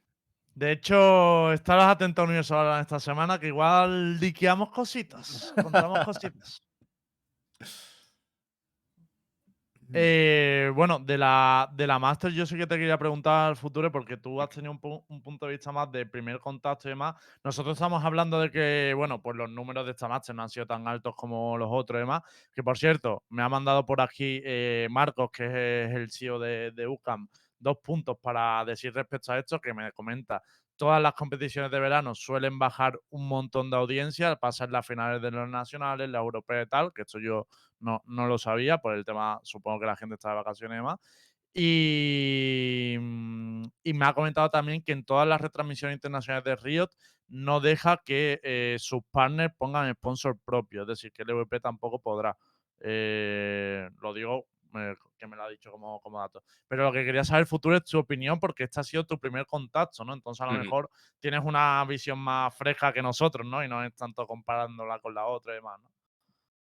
De 0.54 0.72
hecho, 0.72 1.52
estarás 1.52 1.88
atento 1.88 2.20
a 2.20 2.24
Universo 2.24 2.56
Valorant 2.56 2.82
esta 2.82 3.00
semana, 3.00 3.38
que 3.38 3.46
igual 3.46 4.18
diqueamos 4.18 4.70
cositas. 4.70 5.54
Contamos 5.54 6.00
cositas. 6.04 6.62
Eh, 9.92 10.70
bueno, 10.72 11.00
de 11.00 11.18
la, 11.18 11.68
de 11.72 11.84
la 11.84 11.98
Master 11.98 12.30
yo 12.32 12.46
sí 12.46 12.56
que 12.56 12.66
te 12.68 12.76
quería 12.78 12.96
preguntar, 12.96 13.56
Future, 13.56 13.90
porque 13.90 14.16
tú 14.16 14.40
has 14.40 14.48
tenido 14.48 14.70
un, 14.70 14.80
pu- 14.80 15.04
un 15.08 15.20
punto 15.20 15.46
de 15.46 15.52
vista 15.52 15.72
más 15.72 15.90
de 15.90 16.06
primer 16.06 16.38
contacto 16.38 16.86
y 16.88 16.90
demás. 16.92 17.16
Nosotros 17.42 17.72
estamos 17.76 18.04
hablando 18.04 18.40
de 18.40 18.52
que, 18.52 18.92
bueno, 18.96 19.20
pues 19.20 19.36
los 19.36 19.50
números 19.50 19.84
de 19.86 19.90
esta 19.90 20.06
Master 20.06 20.36
no 20.36 20.42
han 20.44 20.48
sido 20.48 20.64
tan 20.66 20.86
altos 20.86 21.14
como 21.16 21.58
los 21.58 21.68
otros 21.72 21.98
y 21.98 22.00
demás. 22.02 22.22
Que 22.54 22.62
por 22.62 22.78
cierto, 22.78 23.24
me 23.30 23.42
ha 23.42 23.48
mandado 23.48 23.84
por 23.84 24.00
aquí 24.00 24.40
eh, 24.44 24.86
Marcos, 24.90 25.30
que 25.32 25.84
es 25.86 25.90
el 25.92 26.08
CEO 26.10 26.38
de, 26.38 26.70
de 26.70 26.86
UCAM, 26.86 27.26
dos 27.58 27.78
puntos 27.82 28.16
para 28.22 28.64
decir 28.64 28.94
respecto 28.94 29.32
a 29.32 29.40
esto, 29.40 29.60
que 29.60 29.74
me 29.74 29.90
comenta. 29.92 30.40
Todas 30.80 31.02
las 31.02 31.12
competiciones 31.12 31.70
de 31.70 31.78
verano 31.78 32.14
suelen 32.14 32.58
bajar 32.58 32.98
un 33.10 33.28
montón 33.28 33.68
de 33.70 33.76
audiencia, 33.76 34.34
pasar 34.36 34.70
las 34.70 34.86
finales 34.86 35.20
de 35.20 35.30
los 35.30 35.46
nacionales, 35.46 36.08
la 36.08 36.20
europea 36.20 36.62
y 36.62 36.66
tal, 36.66 36.94
que 36.94 37.02
esto 37.02 37.18
yo 37.18 37.46
no, 37.80 38.00
no 38.06 38.26
lo 38.26 38.38
sabía 38.38 38.78
por 38.78 38.94
el 38.94 39.04
tema, 39.04 39.40
supongo 39.42 39.80
que 39.80 39.84
la 39.84 39.96
gente 39.96 40.14
está 40.14 40.30
de 40.30 40.36
vacaciones 40.36 40.76
y 40.76 40.78
demás. 40.78 40.98
Y, 41.52 42.96
mm, 42.98 43.64
me 43.92 44.06
ha 44.06 44.14
comentado 44.14 44.48
también 44.48 44.82
que 44.82 44.92
en 44.92 45.04
todas 45.04 45.28
las 45.28 45.42
retransmisiones 45.42 45.96
internacionales 45.96 46.44
de 46.44 46.56
Riot 46.56 46.88
no 47.28 47.60
deja 47.60 47.98
que 48.02 48.40
eh, 48.42 48.76
sus 48.78 49.02
partners 49.10 49.52
pongan 49.58 49.92
sponsor 49.92 50.38
propio, 50.46 50.82
es 50.82 50.88
decir, 50.88 51.12
que 51.12 51.24
el 51.24 51.30
EVP 51.30 51.60
tampoco 51.60 52.00
podrá. 52.00 52.38
Eh, 52.80 53.90
lo 54.00 54.14
digo 54.14 54.46
que 55.18 55.26
me 55.26 55.36
lo 55.36 55.42
ha 55.42 55.48
dicho 55.48 55.70
como, 55.70 56.00
como 56.00 56.20
dato. 56.20 56.42
Pero 56.68 56.84
lo 56.84 56.92
que 56.92 57.04
quería 57.04 57.24
saber, 57.24 57.46
Futuro, 57.46 57.76
es 57.76 57.84
tu 57.84 57.98
opinión, 57.98 58.38
porque 58.38 58.64
este 58.64 58.80
ha 58.80 58.84
sido 58.84 59.04
tu 59.04 59.18
primer 59.18 59.46
contacto, 59.46 60.04
¿no? 60.04 60.14
Entonces 60.14 60.40
a 60.40 60.46
lo 60.46 60.58
mejor 60.58 60.90
tienes 61.18 61.42
una 61.44 61.84
visión 61.86 62.18
más 62.18 62.56
fresca 62.56 62.92
que 62.92 63.02
nosotros, 63.02 63.46
¿no? 63.46 63.64
Y 63.64 63.68
no 63.68 63.84
es 63.84 63.94
tanto 63.94 64.26
comparándola 64.26 64.98
con 64.98 65.14
la 65.14 65.26
otra 65.26 65.52
y 65.52 65.56
demás, 65.56 65.80
¿no? 65.82 65.90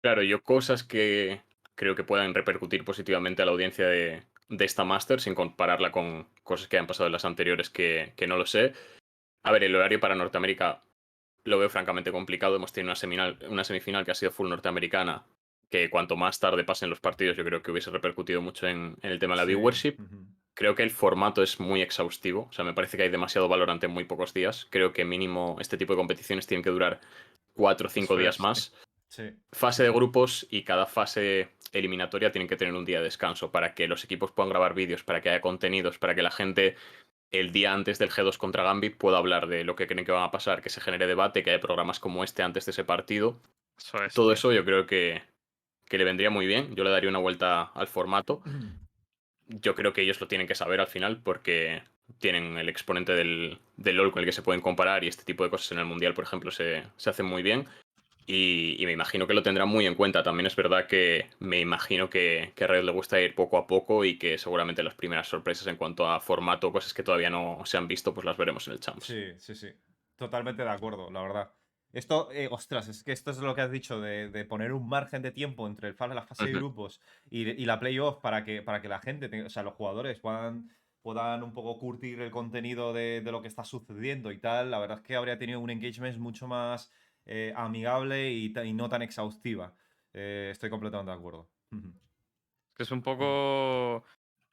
Claro, 0.01 0.23
yo 0.23 0.43
cosas 0.43 0.83
que 0.83 1.41
creo 1.75 1.95
que 1.95 2.03
puedan 2.03 2.33
repercutir 2.33 2.83
positivamente 2.83 3.41
a 3.41 3.45
la 3.45 3.51
audiencia 3.51 3.87
de, 3.87 4.23
de 4.49 4.65
esta 4.65 4.83
Master, 4.83 5.21
sin 5.21 5.35
compararla 5.35 5.91
con 5.91 6.27
cosas 6.43 6.67
que 6.67 6.77
han 6.77 6.87
pasado 6.87 7.07
en 7.07 7.13
las 7.13 7.25
anteriores 7.25 7.69
que, 7.69 8.13
que 8.15 8.27
no 8.27 8.37
lo 8.37 8.45
sé. 8.45 8.73
A 9.43 9.51
ver, 9.51 9.63
el 9.63 9.75
horario 9.75 9.99
para 9.99 10.15
Norteamérica 10.15 10.83
lo 11.43 11.59
veo 11.59 11.69
francamente 11.69 12.11
complicado. 12.11 12.55
Hemos 12.55 12.73
tenido 12.73 12.89
una 12.89 12.95
semifinal, 12.95 13.39
una 13.49 13.63
semifinal 13.63 14.05
que 14.05 14.11
ha 14.11 14.15
sido 14.15 14.31
full 14.31 14.49
norteamericana, 14.49 15.25
que 15.69 15.89
cuanto 15.89 16.15
más 16.15 16.39
tarde 16.39 16.63
pasen 16.63 16.89
los 16.89 16.99
partidos, 16.99 17.37
yo 17.37 17.43
creo 17.45 17.61
que 17.61 17.71
hubiese 17.71 17.91
repercutido 17.91 18.41
mucho 18.41 18.67
en, 18.67 18.95
en 19.01 19.11
el 19.11 19.19
tema 19.19 19.33
de 19.33 19.37
la 19.37 19.43
Sí, 19.43 19.47
viewership. 19.47 19.95
Creo 20.55 20.75
que 20.75 20.83
el 20.83 20.91
formato 20.91 21.41
es 21.43 21.59
muy 21.59 21.81
exhaustivo. 21.81 22.47
O 22.49 22.51
sea, 22.53 22.65
me 22.65 22.73
parece 22.73 22.97
que 22.97 23.03
hay 23.03 23.09
demasiado 23.09 23.47
valorante 23.47 23.85
en 23.85 23.93
muy 23.93 24.03
pocos 24.03 24.33
días. 24.33 24.67
Creo 24.69 24.91
que 24.91 25.05
mínimo 25.05 25.57
este 25.61 25.77
tipo 25.77 25.93
de 25.93 25.97
competiciones 25.97 26.47
tienen 26.47 26.63
que 26.63 26.69
durar 26.71 26.99
cuatro 27.53 27.87
o 27.87 27.89
cinco 27.89 28.17
días 28.17 28.35
es. 28.35 28.41
más 28.41 28.73
Sí. 29.07 29.23
fase 29.51 29.81
de 29.83 29.89
grupos 29.89 30.45
y 30.51 30.63
cada 30.63 30.85
fase 30.85 31.49
eliminatoria 31.71 32.31
tienen 32.31 32.47
que 32.47 32.55
tener 32.57 32.75
un 32.75 32.85
día 32.85 32.99
de 32.99 33.05
descanso 33.05 33.51
para 33.51 33.73
que 33.73 33.87
los 33.87 34.03
equipos 34.03 34.31
puedan 34.31 34.49
grabar 34.49 34.75
vídeos, 34.75 35.03
para 35.03 35.19
que 35.21 35.29
haya 35.29 35.41
contenidos, 35.41 35.97
para 35.97 36.13
que 36.13 36.21
la 36.21 36.29
gente 36.31 36.75
el 37.31 37.51
día 37.51 37.73
antes 37.73 37.97
del 37.97 38.09
G2 38.11 38.37
contra 38.37 38.63
Gambit 38.63 38.97
pueda 38.97 39.17
hablar 39.17 39.47
de 39.47 39.63
lo 39.63 39.75
que 39.75 39.87
creen 39.87 40.05
que 40.05 40.11
va 40.11 40.25
a 40.25 40.31
pasar, 40.31 40.61
que 40.61 40.69
se 40.69 40.81
genere 40.81 41.07
debate, 41.07 41.41
que 41.43 41.51
haya 41.51 41.59
programas 41.59 41.99
como 41.99 42.23
este 42.23 42.43
antes 42.43 42.65
de 42.65 42.71
ese 42.71 42.83
partido. 42.83 43.39
Eso 43.77 44.03
es. 44.03 44.13
Todo 44.13 44.27
tío. 44.27 44.33
eso 44.33 44.51
yo 44.53 44.63
creo 44.65 44.85
que, 44.85 45.23
que 45.89 45.97
le 45.97 46.05
vendría 46.05 46.29
muy 46.29 46.47
bien. 46.47 46.75
Yo 46.75 46.85
le 46.85 46.91
daría 46.91 47.09
una 47.09 47.19
vuelta 47.19 47.63
al 47.63 47.87
formato. 47.87 48.41
Yo 49.47 49.75
creo 49.75 49.91
que 49.91 50.01
ellos 50.01 50.21
lo 50.21 50.27
tienen 50.27 50.47
que 50.47 50.55
saber 50.55 50.79
al 50.79 50.87
final 50.87 51.21
porque 51.21 51.83
tienen 52.19 52.57
el 52.57 52.69
exponente 52.69 53.13
del, 53.13 53.59
del 53.75 53.97
LOL 53.97 54.11
con 54.11 54.19
el 54.21 54.25
que 54.25 54.31
se 54.31 54.41
pueden 54.41 54.61
comparar 54.61 55.03
y 55.03 55.07
este 55.07 55.25
tipo 55.25 55.43
de 55.43 55.49
cosas 55.49 55.71
en 55.73 55.79
el 55.79 55.85
Mundial, 55.85 56.13
por 56.13 56.23
ejemplo, 56.23 56.51
se, 56.51 56.83
se 56.95 57.09
hacen 57.09 57.25
muy 57.25 57.43
bien. 57.43 57.67
Y, 58.27 58.75
y 58.77 58.85
me 58.85 58.91
imagino 58.91 59.25
que 59.25 59.33
lo 59.33 59.41
tendrán 59.41 59.67
muy 59.67 59.87
en 59.87 59.95
cuenta. 59.95 60.21
También 60.21 60.45
es 60.45 60.55
verdad 60.55 60.85
que 60.85 61.29
me 61.39 61.59
imagino 61.59 62.11
que, 62.11 62.51
que 62.55 62.63
a 62.63 62.67
Red 62.67 62.83
le 62.83 62.91
gusta 62.91 63.19
ir 63.19 63.33
poco 63.33 63.57
a 63.57 63.65
poco 63.65 64.05
y 64.05 64.19
que 64.19 64.37
seguramente 64.37 64.83
las 64.83 64.93
primeras 64.93 65.27
sorpresas 65.27 65.65
en 65.65 65.77
cuanto 65.77 66.07
a 66.07 66.19
formato, 66.19 66.71
cosas 66.71 66.93
que 66.93 67.01
todavía 67.01 67.31
no 67.31 67.61
se 67.65 67.77
han 67.77 67.87
visto, 67.87 68.13
pues 68.13 68.25
las 68.25 68.37
veremos 68.37 68.67
en 68.67 68.73
el 68.73 68.79
Champs. 68.79 69.07
Sí, 69.07 69.33
sí, 69.39 69.55
sí. 69.55 69.69
Totalmente 70.15 70.61
de 70.61 70.69
acuerdo, 70.69 71.09
la 71.09 71.23
verdad. 71.23 71.49
Esto, 71.91 72.31
eh, 72.31 72.47
ostras, 72.51 72.87
es 72.87 73.03
que 73.03 73.11
esto 73.11 73.31
es 73.31 73.39
lo 73.39 73.55
que 73.55 73.61
has 73.61 73.71
dicho 73.71 73.99
de, 73.99 74.29
de 74.29 74.45
poner 74.45 74.73
un 74.73 74.87
margen 74.87 75.21
de 75.21 75.31
tiempo 75.31 75.67
entre 75.67 75.87
el, 75.89 75.95
la 75.99 76.25
fase 76.25 76.47
de 76.47 76.53
grupos 76.53 77.01
y, 77.29 77.49
y 77.49 77.65
la 77.65 77.79
playoff 77.79 78.17
para 78.21 78.43
que, 78.43 78.61
para 78.61 78.81
que 78.81 78.87
la 78.89 78.99
gente, 78.99 79.29
tenga- 79.29 79.47
o 79.47 79.49
sea, 79.49 79.63
los 79.63 79.73
jugadores 79.73 80.19
puedan, 80.19 80.69
puedan 81.01 81.43
un 81.43 81.53
poco 81.53 81.79
curtir 81.79 82.21
el 82.21 82.31
contenido 82.31 82.93
de, 82.93 83.21
de 83.21 83.31
lo 83.31 83.41
que 83.41 83.47
está 83.47 83.63
sucediendo 83.63 84.31
y 84.31 84.39
tal. 84.39 84.69
La 84.71 84.79
verdad 84.79 84.97
es 84.99 85.03
que 85.03 85.15
habría 85.15 85.37
tenido 85.39 85.59
un 85.59 85.69
engagement 85.71 86.17
mucho 86.19 86.47
más 86.47 86.91
eh, 87.25 87.53
amigable 87.55 88.31
y, 88.31 88.53
y 88.65 88.73
no 88.73 88.87
tan 88.89 89.01
exhaustiva. 89.01 89.75
Eh, 90.13 90.49
estoy 90.51 90.69
completamente 90.69 91.11
de 91.11 91.17
acuerdo. 91.17 91.51
Es 92.77 92.91
un 92.91 93.01
poco 93.01 94.03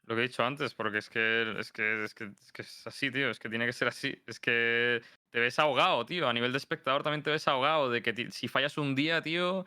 lo 0.06 0.14
que 0.14 0.22
he 0.22 0.28
dicho 0.28 0.44
antes, 0.44 0.74
porque 0.74 0.98
es 0.98 1.10
que 1.10 1.54
es 1.58 1.72
que, 1.72 2.04
es 2.04 2.14
que 2.14 2.24
es 2.24 2.52
que 2.52 2.62
es 2.62 2.86
así, 2.86 3.10
tío. 3.10 3.28
Es 3.30 3.38
que 3.38 3.48
tiene 3.48 3.66
que 3.66 3.72
ser 3.72 3.88
así. 3.88 4.14
Es 4.26 4.38
que 4.40 5.02
te 5.30 5.40
ves 5.40 5.58
ahogado, 5.58 6.06
tío. 6.06 6.28
A 6.28 6.32
nivel 6.32 6.52
de 6.52 6.58
espectador 6.58 7.02
también 7.02 7.22
te 7.22 7.30
ves 7.30 7.48
ahogado. 7.48 7.90
De 7.90 8.02
que 8.02 8.30
si 8.30 8.48
fallas 8.48 8.78
un 8.78 8.94
día, 8.94 9.20
tío, 9.20 9.64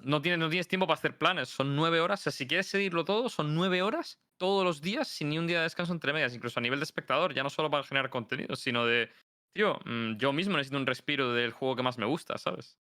no 0.00 0.20
tienes, 0.20 0.40
no 0.40 0.48
tienes 0.50 0.66
tiempo 0.68 0.86
para 0.86 0.98
hacer 0.98 1.16
planes. 1.16 1.48
Son 1.48 1.76
nueve 1.76 2.00
horas. 2.00 2.20
O 2.20 2.22
sea, 2.24 2.32
si 2.32 2.46
quieres 2.48 2.66
seguirlo 2.66 3.04
todo, 3.04 3.28
son 3.28 3.54
nueve 3.54 3.82
horas 3.82 4.18
todos 4.36 4.64
los 4.64 4.80
días 4.80 5.06
sin 5.06 5.28
ni 5.28 5.38
un 5.38 5.46
día 5.46 5.58
de 5.58 5.64
descanso 5.64 5.92
entre 5.92 6.12
medias. 6.12 6.34
Incluso 6.34 6.58
a 6.58 6.62
nivel 6.62 6.80
de 6.80 6.84
espectador, 6.84 7.32
ya 7.32 7.44
no 7.44 7.50
solo 7.50 7.70
para 7.70 7.84
generar 7.84 8.10
contenido, 8.10 8.56
sino 8.56 8.84
de, 8.84 9.10
tío, 9.54 9.78
mm, 9.84 10.16
yo 10.16 10.32
mismo 10.32 10.56
necesito 10.56 10.76
un 10.78 10.86
respiro 10.86 11.32
del 11.32 11.52
juego 11.52 11.76
que 11.76 11.82
más 11.84 11.98
me 11.98 12.06
gusta, 12.06 12.36
¿sabes? 12.38 12.78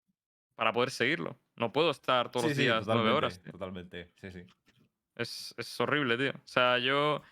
Para 0.57 0.72
poder 0.72 0.91
seguirlo. 0.91 1.39
No 1.55 1.72
puedo 1.72 1.91
estar 1.93 2.33
todos 2.33 2.43
Sí, 2.43 2.49
los 2.49 2.57
sí, 2.57 2.62
días 2.64 2.87
nueve 2.87 3.11
horas, 3.12 3.41
tío. 3.41 3.53
totalmente. 3.53 4.11
Sí, 4.20 4.33
sí. 4.33 4.45
Es, 5.17 5.55
es 5.57 5.81
horrible, 5.81 6.17
tío. 6.17 6.33
O 6.33 6.49
sea, 6.49 6.79
yo. 6.79 7.23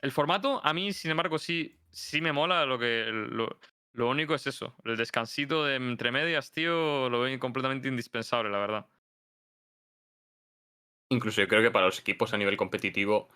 El 0.00 0.12
formato, 0.12 0.60
a 0.64 0.72
mí, 0.72 0.92
sin 0.92 1.10
embargo, 1.10 1.38
sí, 1.38 1.78
sí 1.90 2.20
me 2.20 2.32
mola 2.32 2.64
lo 2.66 2.78
que. 2.78 3.06
Lo, 3.10 3.58
Lo 3.94 4.08
único 4.08 4.34
es 4.34 4.46
eso, 4.46 4.76
el 4.84 4.96
descansito 4.96 5.64
de 5.64 5.74
entre 5.74 6.12
medias, 6.12 6.52
tío, 6.52 7.08
lo 7.08 7.20
veo 7.20 7.38
completamente 7.40 7.88
indispensable, 7.88 8.48
la 8.48 8.58
verdad. 8.58 8.86
Incluso 11.10 11.40
yo 11.40 11.48
creo 11.48 11.62
que 11.62 11.72
para 11.72 11.86
los 11.86 11.98
equipos 11.98 12.32
a 12.32 12.38
nivel 12.38 12.56
competitivo 12.56 13.28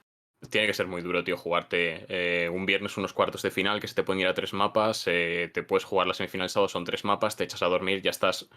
tiene 0.50 0.68
que 0.68 0.74
ser 0.74 0.86
muy 0.86 1.02
duro, 1.02 1.24
tío, 1.24 1.36
jugarte 1.36 2.04
eh, 2.08 2.48
un 2.48 2.66
viernes 2.66 2.96
unos 2.96 3.12
cuartos 3.12 3.42
de 3.42 3.50
final 3.50 3.80
que 3.80 3.88
se 3.88 3.94
te 3.94 4.04
pueden 4.04 4.20
ir 4.20 4.28
a 4.28 4.34
tres 4.34 4.52
mapas, 4.52 5.04
eh, 5.06 5.50
te 5.52 5.64
puedes 5.64 5.84
jugar 5.84 6.06
la 6.06 6.14
semifinal 6.14 6.48
sábado, 6.48 6.68
son 6.68 6.84
tres 6.84 7.04
mapas, 7.04 7.36
te 7.36 7.44
echas 7.44 7.62
a 7.62 7.66
dormir, 7.66 8.02
ya 8.02 8.10
estás 8.10 8.48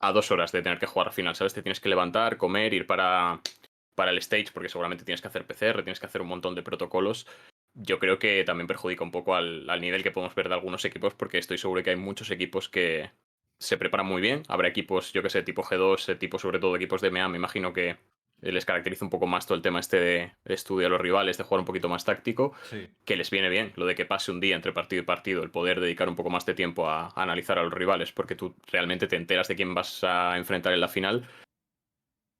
a 0.00 0.12
dos 0.12 0.30
horas 0.32 0.52
de 0.52 0.62
tener 0.62 0.78
que 0.78 0.86
jugar 0.86 1.08
al 1.08 1.14
final, 1.14 1.36
¿sabes? 1.36 1.54
Te 1.54 1.62
tienes 1.62 1.80
que 1.80 1.88
levantar, 1.88 2.36
comer, 2.36 2.74
ir 2.74 2.86
para, 2.86 3.40
para 4.00 4.12
el 4.12 4.18
stage, 4.18 4.46
porque 4.54 4.70
seguramente 4.70 5.04
tienes 5.04 5.20
que 5.20 5.28
hacer 5.28 5.44
PCR, 5.46 5.82
tienes 5.82 6.00
que 6.00 6.06
hacer 6.06 6.22
un 6.22 6.28
montón 6.28 6.54
de 6.54 6.62
protocolos. 6.62 7.26
Yo 7.74 7.98
creo 7.98 8.18
que 8.18 8.42
también 8.44 8.66
perjudica 8.66 9.04
un 9.04 9.10
poco 9.10 9.34
al, 9.34 9.68
al 9.68 9.78
nivel 9.82 10.02
que 10.02 10.10
podemos 10.10 10.34
ver 10.34 10.48
de 10.48 10.54
algunos 10.54 10.86
equipos, 10.86 11.12
porque 11.12 11.36
estoy 11.36 11.58
seguro 11.58 11.82
que 11.82 11.90
hay 11.90 11.96
muchos 11.96 12.30
equipos 12.30 12.70
que 12.70 13.10
se 13.60 13.76
preparan 13.76 14.06
muy 14.06 14.22
bien. 14.22 14.42
Habrá 14.48 14.68
equipos, 14.68 15.12
yo 15.12 15.22
que 15.22 15.28
sé, 15.28 15.42
tipo 15.42 15.62
G2, 15.62 16.08
eh, 16.08 16.14
tipo 16.16 16.38
sobre 16.38 16.58
todo 16.60 16.76
equipos 16.76 17.02
de 17.02 17.10
MEA, 17.10 17.28
me 17.28 17.36
imagino 17.36 17.74
que 17.74 17.96
les 18.40 18.64
caracteriza 18.64 19.04
un 19.04 19.10
poco 19.10 19.26
más 19.26 19.44
todo 19.46 19.56
el 19.56 19.60
tema 19.60 19.80
este 19.80 20.00
de, 20.00 20.32
de 20.46 20.54
estudio 20.54 20.86
a 20.86 20.90
los 20.90 20.98
rivales, 21.02 21.36
de 21.36 21.44
jugar 21.44 21.60
un 21.60 21.66
poquito 21.66 21.90
más 21.90 22.06
táctico, 22.06 22.54
Sí. 22.70 22.88
que 23.04 23.16
les 23.16 23.30
viene 23.30 23.50
bien 23.50 23.74
lo 23.76 23.84
de 23.84 23.94
que 23.94 24.06
pase 24.06 24.32
un 24.32 24.40
día 24.40 24.56
entre 24.56 24.72
partido 24.72 25.02
y 25.02 25.04
partido, 25.04 25.42
el 25.42 25.50
poder 25.50 25.78
dedicar 25.78 26.08
un 26.08 26.16
poco 26.16 26.30
más 26.30 26.46
de 26.46 26.54
tiempo 26.54 26.88
a, 26.88 27.08
a 27.08 27.22
analizar 27.22 27.58
a 27.58 27.62
los 27.62 27.74
rivales, 27.74 28.12
porque 28.12 28.36
tú 28.36 28.54
realmente 28.72 29.06
te 29.08 29.16
enteras 29.16 29.46
de 29.48 29.56
quién 29.56 29.74
vas 29.74 30.02
a 30.04 30.38
enfrentar 30.38 30.72
en 30.72 30.80
la 30.80 30.88
final 30.88 31.28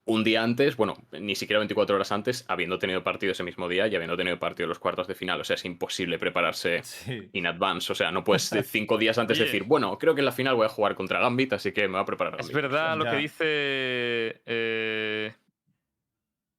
un 0.07 0.25
día 0.25 0.43
antes, 0.43 0.77
bueno, 0.77 0.97
ni 1.13 1.35
siquiera 1.37 1.59
24 1.61 1.95
horas 1.95 2.11
antes, 2.11 2.45
habiendo 2.49 2.79
tenido 2.79 3.05
partido 3.05 3.33
ese 3.33 3.45
mismo 3.45 3.69
día 3.69 3.87
y 3.87 3.95
habiendo 3.95 4.17
tenido 4.17 4.39
partido 4.41 4.67
los 4.69 4.79
cuartos 4.79 5.07
de 5.07 5.15
final. 5.15 5.41
O 5.41 5.45
sea, 5.45 5.55
es 5.55 5.65
imposible 5.65 6.19
prepararse 6.19 6.81
Sí. 6.83 7.29
in 7.33 7.47
advance. 7.47 7.93
O 7.93 7.95
sea, 7.95 8.11
no 8.11 8.25
puedes 8.25 8.51
de 8.51 8.63
cinco 8.65 8.99
días 8.99 9.19
antes 9.19 9.39
Oye. 9.39 9.45
decir, 9.47 9.65
bueno, 9.65 9.97
creo 9.99 10.15
que 10.15 10.21
en 10.23 10.25
la 10.27 10.33
final 10.33 10.57
voy 10.57 10.67
a 10.67 10.71
jugar 10.71 10.95
contra 10.97 11.21
Gambit, 11.21 11.53
así 11.53 11.73
que 11.73 11.83
me 11.83 11.93
voy 11.95 12.01
a 12.03 12.05
preparar. 12.07 12.35
Es 12.41 12.49
Gambit". 12.49 12.55
verdad 12.63 12.97
lo 12.97 13.05
Ya. 13.05 13.11
que 13.13 13.17
dice. 13.19 14.43
eh, 14.47 15.35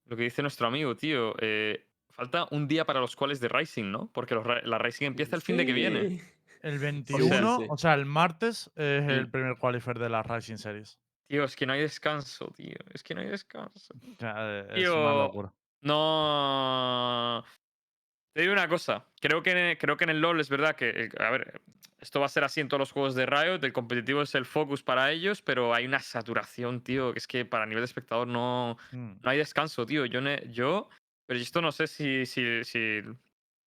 lo 0.06 0.16
que 0.18 0.24
dice 0.24 0.42
nuestro 0.42 0.68
amigo, 0.68 0.96
tío. 0.96 1.34
eh, 1.40 1.88
falta 2.10 2.48
un 2.52 2.68
día 2.68 2.86
para 2.86 3.00
los 3.00 3.16
cuales 3.16 3.40
de 3.40 3.48
Rising, 3.50 3.92
¿no? 3.92 4.10
Porque 4.14 4.36
los 4.36 4.46
la 4.64 4.78
Rising 4.78 5.08
empieza 5.08 5.36
el 5.36 5.42
fin 5.42 5.58
de 5.58 5.66
que 5.66 5.74
viene. 5.74 6.22
El 6.62 6.78
sea, 6.80 6.92
21, 6.92 7.58
sí. 7.60 7.66
o 7.70 7.78
sea, 7.78 7.94
el 7.96 8.06
martes 8.06 8.70
es 8.76 9.10
el 9.10 9.30
primer 9.32 9.58
qualifier 9.58 9.98
de 9.98 10.10
la 10.10 10.22
Rising 10.22 10.58
Series. 10.58 11.00
Tío, 11.32 11.46
es 11.46 11.56
que 11.56 11.66
no 11.66 11.72
hay 11.72 11.80
descanso, 11.80 12.52
tío. 12.54 12.76
Es 12.94 13.04
que 13.04 13.16
no 13.16 13.22
hay 13.22 13.28
descanso. 13.28 13.94
Es 14.70 14.76
Tío, 14.76 15.00
una 15.02 15.14
locura. 15.24 15.54
No. 15.82 17.46
Te 18.34 18.42
digo 18.42 18.52
una 18.54 18.68
cosa. 18.68 19.06
Creo 19.22 19.42
que, 19.42 19.78
creo 19.80 19.96
que 19.96 20.04
en 20.04 20.10
el 20.10 20.20
LoL 20.20 20.42
es 20.42 20.50
verdad 20.50 20.76
que. 20.76 20.90
eh, 20.90 21.10
A 21.20 21.30
ver, 21.32 21.62
esto 22.02 22.20
va 22.20 22.26
a 22.26 22.30
ser 22.30 22.44
así 22.44 22.60
en 22.60 22.68
todos 22.68 22.80
los 22.80 22.92
juegos 22.92 23.16
de 23.16 23.26
Riot. 23.26 23.60
El 23.64 23.72
competitivo 23.72 24.22
es 24.24 24.36
el 24.36 24.46
focus 24.46 24.84
para 24.84 25.10
ellos, 25.12 25.42
pero 25.42 25.74
hay 25.74 25.86
una 25.86 26.00
saturación, 26.00 26.82
tío. 26.82 27.14
Que 27.14 27.20
es 27.20 27.28
que 27.28 27.46
para 27.46 27.66
nivel 27.66 27.82
de 27.82 27.86
espectador 27.86 28.28
no, 28.28 28.78
Mm. 28.92 29.14
no 29.22 29.30
hay 29.30 29.38
descanso, 29.38 29.86
tío. 29.86 30.06
Yo, 30.06 30.20
yo 30.50 30.90
pero 31.28 31.40
esto 31.40 31.62
no 31.62 31.72
sé 31.72 31.88
si, 31.88 32.26
si, 32.26 32.66
si, 32.66 33.00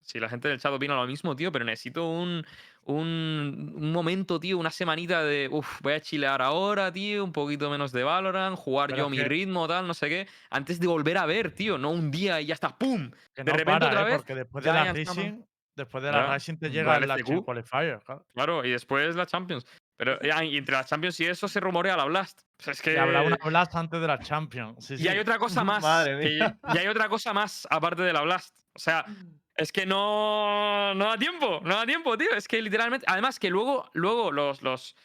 si 0.02 0.20
la 0.20 0.28
gente 0.28 0.48
del 0.48 0.60
chat 0.60 0.70
opina 0.72 0.96
lo 0.96 1.06
mismo, 1.06 1.34
tío, 1.34 1.50
pero 1.50 1.64
necesito 1.64 2.06
un, 2.10 2.44
un, 2.86 3.72
un 3.76 3.92
momento, 3.92 4.38
tío, 4.40 4.58
una 4.58 4.70
semanita 4.70 5.22
de, 5.24 5.48
uff, 5.50 5.80
voy 5.82 5.94
a 5.94 6.00
chilear 6.00 6.40
ahora, 6.42 6.92
tío, 6.92 7.24
un 7.24 7.32
poquito 7.32 7.70
menos 7.70 7.92
de 7.92 8.02
Valorant, 8.04 8.56
jugar 8.56 8.90
Pero 8.90 9.04
yo 9.04 9.10
mi 9.10 9.16
que- 9.18 9.24
ritmo, 9.24 9.66
tal, 9.68 9.86
no 9.86 9.94
sé 9.94 10.08
qué, 10.08 10.28
antes 10.50 10.78
de 10.80 10.86
volver 10.86 11.18
a 11.18 11.26
ver, 11.26 11.52
tío, 11.52 11.78
no 11.78 11.90
un 11.90 12.10
día 12.10 12.40
y 12.40 12.46
ya 12.46 12.54
está, 12.54 12.76
¡pum! 12.76 13.10
Que 13.34 13.42
de 13.42 13.50
no 13.52 13.56
repente 13.58 13.80
para, 13.80 13.86
otra 13.88 14.00
¿eh? 14.02 14.04
vez, 14.04 14.16
Porque 14.16 14.34
después 14.34 14.64
de 14.64 14.72
la. 14.72 14.92
Rising, 14.92 15.42
después 15.76 16.04
de 16.04 16.12
la 16.12 16.34
Rising 16.34 16.56
te 16.58 16.70
llega 16.70 16.96
el 16.96 17.04
FQ. 17.10 17.44
Qualifier, 17.44 18.00
claro. 18.04 18.26
Claro, 18.34 18.64
y 18.64 18.70
después 18.70 19.16
la 19.16 19.26
Champions. 19.26 19.66
Pero 19.96 20.18
ah, 20.34 20.44
y 20.44 20.56
entre 20.56 20.74
las 20.74 20.86
Champions 20.88 21.20
y 21.20 21.26
eso 21.26 21.46
se 21.46 21.60
rumorea 21.60 21.96
la 21.96 22.04
Blast. 22.04 22.40
O 22.58 22.62
sea, 22.64 22.72
es 22.72 22.82
que... 22.82 22.94
Y 22.94 22.96
habrá 22.96 23.22
una 23.22 23.36
Blast 23.36 23.76
antes 23.76 24.00
de 24.00 24.06
la 24.08 24.18
Champions. 24.18 24.84
Sí, 24.84 24.96
Y 24.98 25.06
hay 25.06 25.14
sí. 25.14 25.20
otra 25.20 25.38
cosa 25.38 25.62
más. 25.64 25.82
Madre 25.82 26.16
mía. 26.16 26.58
y 26.74 26.78
hay 26.78 26.88
otra 26.88 27.08
cosa 27.08 27.32
más, 27.32 27.64
aparte 27.70 28.02
de 28.02 28.12
la 28.12 28.22
Blast. 28.22 28.56
O 28.74 28.78
sea, 28.80 29.04
es 29.56 29.72
que 29.72 29.86
no, 29.86 30.94
no 30.94 31.04
da 31.06 31.18
tiempo, 31.18 31.60
no 31.62 31.76
da 31.76 31.86
tiempo, 31.86 32.16
tío. 32.18 32.30
Es 32.34 32.48
que 32.48 32.60
literalmente. 32.60 33.06
Además, 33.08 33.38
que 33.38 33.50
luego, 33.50 33.88
luego 33.92 34.32
los, 34.32 34.62
los, 34.62 34.96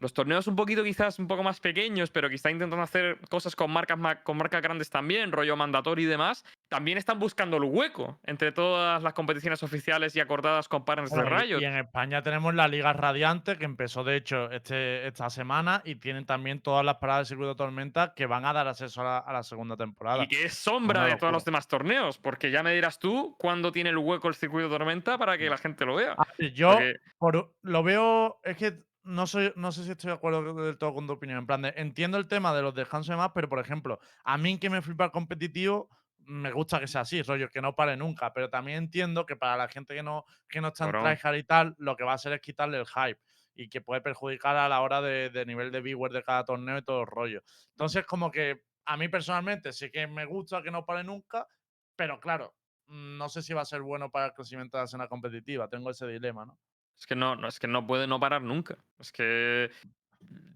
los 0.00 0.12
torneos 0.12 0.46
un 0.46 0.56
poquito 0.56 0.84
quizás 0.84 1.18
un 1.18 1.26
poco 1.26 1.42
más 1.42 1.60
pequeños, 1.60 2.10
pero 2.10 2.28
que 2.28 2.34
están 2.34 2.52
intentando 2.52 2.82
hacer 2.82 3.18
cosas 3.30 3.56
con 3.56 3.70
marcas, 3.70 3.98
ma- 3.98 4.22
con 4.22 4.36
marcas 4.36 4.60
grandes 4.62 4.90
también, 4.90 5.32
rollo 5.32 5.56
mandatorio 5.56 6.04
y 6.04 6.08
demás, 6.08 6.44
también 6.68 6.98
están 6.98 7.18
buscando 7.18 7.56
el 7.56 7.64
hueco 7.64 8.18
entre 8.24 8.52
todas 8.52 9.02
las 9.02 9.14
competiciones 9.14 9.62
oficiales 9.62 10.14
y 10.16 10.20
acordadas 10.20 10.68
con 10.68 10.84
partners 10.84 11.12
de 11.12 11.22
Riot. 11.24 11.60
y 11.60 11.64
en 11.64 11.76
España 11.76 12.22
tenemos 12.22 12.54
la 12.54 12.68
Liga 12.68 12.92
Radiante, 12.92 13.56
que 13.56 13.64
empezó 13.64 14.04
de 14.04 14.16
hecho 14.16 14.50
este, 14.50 15.06
esta 15.06 15.30
semana, 15.30 15.80
y 15.84 15.96
tienen 15.96 16.26
también 16.26 16.60
todas 16.60 16.84
las 16.84 16.96
paradas 16.96 17.28
de 17.28 17.34
circuito 17.34 17.50
de 17.50 17.56
tormenta 17.56 18.12
que 18.14 18.26
van 18.26 18.44
a 18.44 18.52
dar 18.52 18.68
acceso 18.68 19.00
a 19.00 19.04
la, 19.04 19.18
a 19.18 19.32
la 19.32 19.42
segunda 19.42 19.76
temporada. 19.76 20.24
Y 20.24 20.28
que 20.28 20.44
es 20.44 20.54
sombra 20.54 21.04
de 21.04 21.16
todos 21.16 21.32
los 21.32 21.44
demás 21.44 21.68
torneos, 21.68 22.18
porque 22.18 22.50
ya 22.50 22.62
me 22.62 22.74
dirás 22.74 22.98
tú 22.98 23.34
cuándo 23.38 23.72
tiene 23.72 23.90
el 23.90 23.98
hueco 23.98 24.28
el 24.28 24.34
circuito 24.34 24.68
de 24.68 24.76
tormenta 24.76 25.16
para 25.18 25.38
que 25.38 25.48
la 25.48 25.56
gente 25.58 25.84
lo 25.86 25.94
vea. 25.94 26.12
A 26.18 26.26
ver, 26.38 26.52
yo 26.52 26.72
Porque- 26.72 26.94
por- 27.18 27.54
lo 27.62 27.82
veo, 27.82 28.40
es 28.44 28.56
que 28.56 28.84
no, 29.06 29.26
soy, 29.26 29.52
no 29.56 29.72
sé 29.72 29.84
si 29.84 29.92
estoy 29.92 30.08
de 30.08 30.14
acuerdo 30.14 30.52
del 30.64 30.78
todo 30.78 30.94
con 30.94 31.06
tu 31.06 31.12
opinión. 31.12 31.38
En 31.38 31.46
plan, 31.46 31.62
de, 31.62 31.72
entiendo 31.76 32.18
el 32.18 32.26
tema 32.26 32.54
de 32.54 32.62
los 32.62 32.74
descansos 32.74 33.08
y 33.08 33.12
demás, 33.12 33.30
pero 33.34 33.48
por 33.48 33.60
ejemplo, 33.60 34.00
a 34.24 34.36
mí 34.36 34.58
que 34.58 34.68
me 34.68 34.82
flipa 34.82 35.06
el 35.06 35.10
competitivo, 35.12 35.88
me 36.18 36.50
gusta 36.50 36.80
que 36.80 36.88
sea 36.88 37.02
así, 37.02 37.22
rollo, 37.22 37.48
que 37.48 37.62
no 37.62 37.76
pare 37.76 37.96
nunca. 37.96 38.32
Pero 38.32 38.50
también 38.50 38.78
entiendo 38.78 39.24
que 39.24 39.36
para 39.36 39.56
la 39.56 39.68
gente 39.68 39.94
que 39.94 40.02
no, 40.02 40.24
que 40.48 40.60
no 40.60 40.68
está 40.68 40.86
en 40.86 40.90
tryhard 40.90 41.36
y 41.36 41.44
tal, 41.44 41.76
lo 41.78 41.96
que 41.96 42.02
va 42.02 42.12
a 42.12 42.14
hacer 42.16 42.32
es 42.32 42.40
quitarle 42.40 42.78
el 42.78 42.86
hype 42.86 43.20
y 43.54 43.68
que 43.68 43.80
puede 43.80 44.00
perjudicar 44.00 44.56
a 44.56 44.68
la 44.68 44.80
hora 44.80 45.00
de, 45.00 45.30
de 45.30 45.46
nivel 45.46 45.70
de 45.70 45.80
viewers 45.80 46.12
de 46.12 46.22
cada 46.24 46.44
torneo 46.44 46.76
y 46.76 46.82
todo 46.82 47.02
el 47.02 47.06
rollo. 47.06 47.42
Entonces, 47.70 48.04
como 48.04 48.30
que 48.30 48.62
a 48.84 48.96
mí 48.96 49.08
personalmente 49.08 49.72
sí 49.72 49.90
que 49.90 50.06
me 50.08 50.24
gusta 50.24 50.62
que 50.62 50.70
no 50.70 50.84
pare 50.84 51.04
nunca, 51.04 51.46
pero 51.94 52.18
claro, 52.18 52.54
no 52.88 53.28
sé 53.28 53.40
si 53.42 53.54
va 53.54 53.62
a 53.62 53.64
ser 53.64 53.82
bueno 53.82 54.10
para 54.10 54.26
el 54.26 54.32
crecimiento 54.32 54.76
de 54.76 54.82
la 54.82 54.84
escena 54.86 55.08
competitiva. 55.08 55.68
Tengo 55.68 55.90
ese 55.90 56.06
dilema, 56.06 56.44
¿no? 56.44 56.58
Es 56.98 57.06
que 57.06 57.14
no, 57.14 57.36
no, 57.36 57.48
es 57.48 57.58
que 57.58 57.68
no 57.68 57.86
puede 57.86 58.06
no 58.06 58.18
parar 58.20 58.42
nunca. 58.42 58.78
Es 58.98 59.12
que 59.12 59.70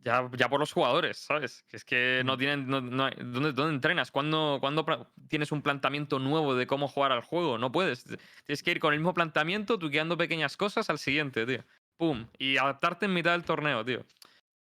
ya, 0.03 0.29
ya 0.37 0.49
por 0.49 0.59
los 0.61 0.73
jugadores, 0.73 1.19
¿sabes? 1.19 1.65
Que 1.69 1.77
es 1.77 1.85
que 1.85 2.23
no 2.25 2.37
tienen. 2.39 2.67
No, 2.67 2.81
no 2.81 3.05
hay- 3.05 3.15
¿dónde, 3.19 3.53
dónde 3.53 3.75
entrenas? 3.75 4.11
¿Cuándo, 4.11 4.59
cuándo 4.61 4.85
tienes 5.29 5.53
un 5.53 5.63
planteamiento 5.63 6.19
nuevo 6.19 6.55
de 6.55 6.67
cómo 6.67 6.89
jugar 6.89 7.13
al 7.13 7.23
juego? 7.23 7.59
No 7.59 7.71
puedes. 7.71 8.05
Tienes 8.45 8.63
que 8.63 8.71
ir 8.71 8.81
con 8.81 8.95
el 8.95 9.01
mismo 9.01 9.15
planteamiento, 9.15 9.79
tuqueando 9.79 10.17
pequeñas 10.17 10.57
cosas 10.57 10.89
al 10.91 10.99
siguiente, 10.99 11.45
tío. 11.47 11.65
Pum. 11.99 12.27
Y 12.39 12.57
adaptarte 12.57 13.07
en 13.07 13.15
mitad 13.15 13.33
del 13.33 13.45
torneo, 13.45 13.85
tío. 13.85 14.05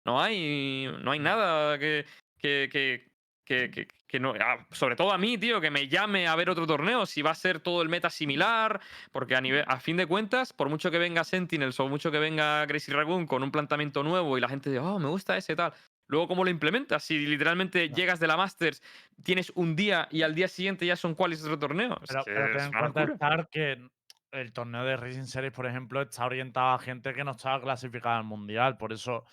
No 0.04 0.20
hay. 0.20 0.88
No 1.02 1.12
hay 1.12 1.18
nada 1.18 1.78
que. 1.78 2.04
que, 2.38 2.68
que 2.70 3.09
que, 3.50 3.70
que- 3.70 3.88
que 4.06 4.20
no, 4.20 4.32
ah, 4.40 4.66
sobre 4.70 4.96
todo 4.96 5.12
a 5.12 5.18
mí, 5.18 5.38
tío, 5.38 5.60
que 5.60 5.70
me 5.70 5.88
llame 5.88 6.26
a 6.28 6.34
ver 6.36 6.50
otro 6.50 6.66
torneo, 6.66 7.06
si 7.06 7.22
va 7.22 7.30
a 7.30 7.34
ser 7.34 7.60
todo 7.60 7.82
el 7.82 7.88
meta 7.88 8.10
similar, 8.10 8.80
porque 9.12 9.34
a, 9.36 9.40
nivel, 9.40 9.64
a 9.66 9.78
fin 9.80 9.96
de 9.96 10.06
cuentas, 10.06 10.52
por 10.52 10.68
mucho 10.68 10.90
que 10.90 10.98
venga 10.98 11.22
Sentinels 11.24 11.78
o 11.80 11.88
mucho 11.88 12.10
que 12.10 12.18
venga 12.18 12.66
Crazy 12.66 12.92
Raccoon 12.92 13.26
con 13.26 13.42
un 13.42 13.50
planteamiento 13.52 14.02
nuevo 14.02 14.36
y 14.36 14.40
la 14.40 14.48
gente 14.48 14.70
diga, 14.70 14.82
oh, 14.82 14.98
me 14.98 15.08
gusta 15.08 15.36
ese 15.36 15.54
tal, 15.56 15.72
luego 16.08 16.26
cómo 16.28 16.44
lo 16.44 16.50
implementas, 16.50 17.04
si 17.04 17.18
literalmente 17.26 17.88
llegas 17.90 18.18
de 18.20 18.26
la 18.26 18.36
Masters, 18.36 18.82
tienes 19.22 19.52
un 19.54 19.76
día 19.76 20.08
y 20.10 20.22
al 20.22 20.34
día 20.34 20.48
siguiente 20.48 20.86
ya 20.86 20.96
son 20.96 21.14
cuáles 21.14 21.42
otro 21.42 21.58
torneo. 21.58 21.96
Pero, 22.06 22.24
que 22.24 22.32
pero 22.32 22.46
ten 22.56 22.66
en 22.66 22.72
cuenta 22.72 23.48
que 23.50 23.88
el 24.32 24.52
torneo 24.52 24.84
de 24.84 24.96
Racing 24.96 25.24
Series, 25.24 25.52
por 25.52 25.66
ejemplo, 25.66 26.00
está 26.02 26.24
orientado 26.24 26.74
a 26.74 26.78
gente 26.78 27.12
que 27.14 27.24
no 27.24 27.32
estaba 27.32 27.60
clasificada 27.60 28.18
al 28.18 28.24
mundial. 28.24 28.76
Por 28.76 28.92
eso, 28.92 29.24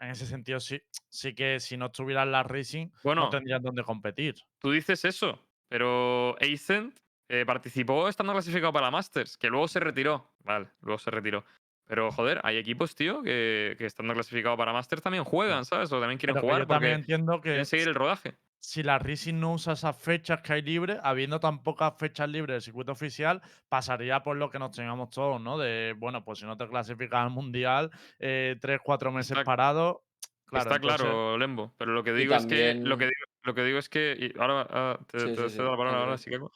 en 0.00 0.10
ese 0.10 0.26
sentido, 0.26 0.60
sí, 0.60 0.80
sí 1.08 1.34
que 1.34 1.60
si 1.60 1.76
no 1.76 1.86
estuvieran 1.86 2.32
las 2.32 2.46
Racing, 2.46 2.88
Bueno. 3.02 3.22
no 3.24 3.30
tendrían 3.30 3.62
dónde 3.62 3.82
competir. 3.82 4.36
Tú 4.58 4.70
dices 4.70 5.04
eso, 5.04 5.40
pero 5.68 6.36
Ascent 6.40 6.96
eh, 7.28 7.44
participó 7.46 8.08
estando 8.08 8.32
clasificado 8.32 8.72
para 8.72 8.86
la 8.86 8.90
Masters, 8.90 9.36
que 9.36 9.48
luego 9.48 9.68
se 9.68 9.80
retiró. 9.80 10.32
Vale, 10.44 10.68
luego 10.80 10.98
se 10.98 11.10
retiró. 11.10 11.44
Pero 11.86 12.10
joder, 12.10 12.40
hay 12.42 12.56
equipos, 12.56 12.94
tío, 12.96 13.22
que, 13.22 13.76
que 13.78 13.86
estando 13.86 14.12
clasificado 14.12 14.56
para 14.56 14.72
Masters 14.72 15.02
también 15.02 15.24
juegan, 15.24 15.64
¿sabes? 15.64 15.90
O 15.92 16.00
también 16.00 16.18
quieren 16.18 16.34
Pero 16.34 16.42
jugar 16.42 16.60
yo 16.62 16.66
también 16.66 16.92
porque 16.94 17.00
entiendo 17.00 17.40
que 17.40 17.48
quieren 17.50 17.66
seguir 17.66 17.88
el 17.88 17.94
rodaje. 17.94 18.36
Si 18.66 18.82
la 18.82 18.98
Racing 18.98 19.38
no 19.38 19.52
usa 19.52 19.74
esas 19.74 19.96
fechas 19.96 20.40
que 20.40 20.54
hay 20.54 20.62
libres, 20.62 20.98
habiendo 21.04 21.38
tan 21.38 21.62
pocas 21.62 21.94
fechas 21.96 22.28
libres 22.28 22.54
del 22.54 22.62
circuito 22.62 22.90
oficial, 22.90 23.40
pasaría 23.68 24.24
por 24.24 24.36
lo 24.36 24.50
que 24.50 24.58
nos 24.58 24.72
teníamos 24.72 25.10
todos, 25.10 25.40
¿no? 25.40 25.56
De, 25.56 25.94
bueno, 25.96 26.24
pues 26.24 26.40
si 26.40 26.46
no 26.46 26.56
te 26.56 26.66
clasificas 26.66 27.20
al 27.22 27.30
mundial, 27.30 27.92
eh, 28.18 28.56
tres, 28.60 28.80
cuatro 28.82 29.12
meses 29.12 29.30
Está- 29.38 29.44
parados. 29.44 29.98
Claro, 30.46 30.62
Está 30.64 30.76
entonces- 30.76 31.00
claro, 31.00 31.38
Lembo. 31.38 31.74
Pero 31.78 31.92
lo 31.92 32.02
que 32.02 32.12
digo 32.12 32.34
es 32.34 32.44
que. 32.46 32.74
Lo 32.74 32.98
que 32.98 33.04
digo, 33.04 33.24
lo 33.44 33.54
que 33.54 33.62
digo 33.64 33.78
es 33.78 33.88
que. 33.88 34.16
y 34.34 34.38
ahora 34.40 34.66
ah, 34.68 34.98
te, 35.12 35.20
Sí, 35.20 35.26
te 35.26 35.48
sí, 35.48 35.50
sí, 35.50 35.58
la 35.58 35.76
palabra 35.76 35.98
ahora, 36.00 36.10
dale. 36.12 36.18
Chicago. 36.18 36.50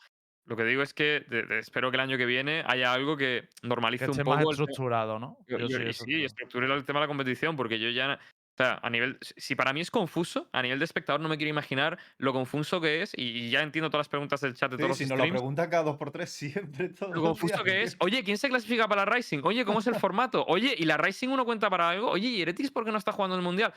Lo 0.47 0.57
que 0.57 0.65
digo 0.65 0.82
es 0.82 0.93
que 0.93 1.24
de- 1.28 1.45
de- 1.45 1.59
espero 1.61 1.93
que 1.93 1.97
el 1.97 2.01
año 2.01 2.19
que 2.19 2.27
viene 2.27 2.65
haya 2.66 2.93
algo 2.93 3.16
que 3.16 3.49
normalice 3.62 4.07
que 4.07 4.11
un 4.11 4.15
esté 4.15 4.24
poco 4.24 4.35
más 4.37 4.43
el 4.43 4.47
tema- 4.57 4.65
estructurado, 4.65 5.19
¿no? 5.20 5.37
Yo- 5.47 5.59
Yo 5.59 5.69
yo- 5.69 5.78
sí, 5.78 5.93
sí, 5.93 6.05
sí. 6.07 6.24
estructure 6.24 6.66
el 6.74 6.85
tema 6.85 6.99
de 6.99 7.05
la 7.05 7.09
competición, 7.09 7.57
porque 7.57 7.78
yo 7.78 7.89
ya 7.91 8.19
O 8.61 8.62
sea, 8.62 8.78
a 8.82 8.91
nivel. 8.91 9.19
si- 9.20 9.55
para 9.55 9.73
mí 9.73 9.81
es 9.81 9.91
confuso, 9.91 10.49
a 10.53 10.62
nivel 10.62 10.78
de 10.78 10.85
espectador 10.85 11.20
no 11.20 11.28
me 11.28 11.37
quiero 11.37 11.51
imaginar 11.51 11.99
lo 12.19 12.32
confuso 12.32 12.81
que 12.81 13.03
es. 13.03 13.12
Y, 13.16 13.49
ya 13.51 13.62
entiendo 13.62 13.89
todas 13.89 14.07
las 14.07 14.09
preguntas 14.09 14.41
del 14.41 14.55
chat 14.55 14.70
de 14.70 14.77
Sí, 14.77 14.81
todos 14.81 14.89
los 14.91 14.99
si 14.99 15.07
nos 15.07 15.19
lo 15.19 15.28
preguntan 15.28 15.70
cada 15.70 15.85
dos 15.85 15.97
por 15.97 16.11
tres 16.11 16.31
siempre. 16.31 16.91
Todo 16.91 17.15
Lo 17.15 17.23
confuso 17.23 17.65
que 17.65 17.82
es. 17.82 17.97
Oye, 18.01 18.23
¿quién 18.23 18.39
se 18.39 18.49
clasifica 18.49 18.87
para 18.87 19.05
la 19.05 19.12
Rising? 19.12 19.41
Oye, 19.45 19.65
¿cómo 19.65 19.78
es 19.81 19.87
el 19.87 19.95
formato? 19.95 20.45
Oye, 20.47 20.74
¿y 20.77 20.85
la 20.85 20.97
Rising 20.97 21.28
uno 21.28 21.45
cuenta 21.45 21.70
para 21.70 21.89
algo? 21.89 22.11
Oye, 22.11 22.28
¿y 22.28 22.43
Heretics 22.43 22.70
por 22.70 22.85
qué 22.85 22.93
no 22.93 22.99
está 22.99 23.12
jugando 23.12 23.37
el 23.37 23.43
mundial? 23.43 23.73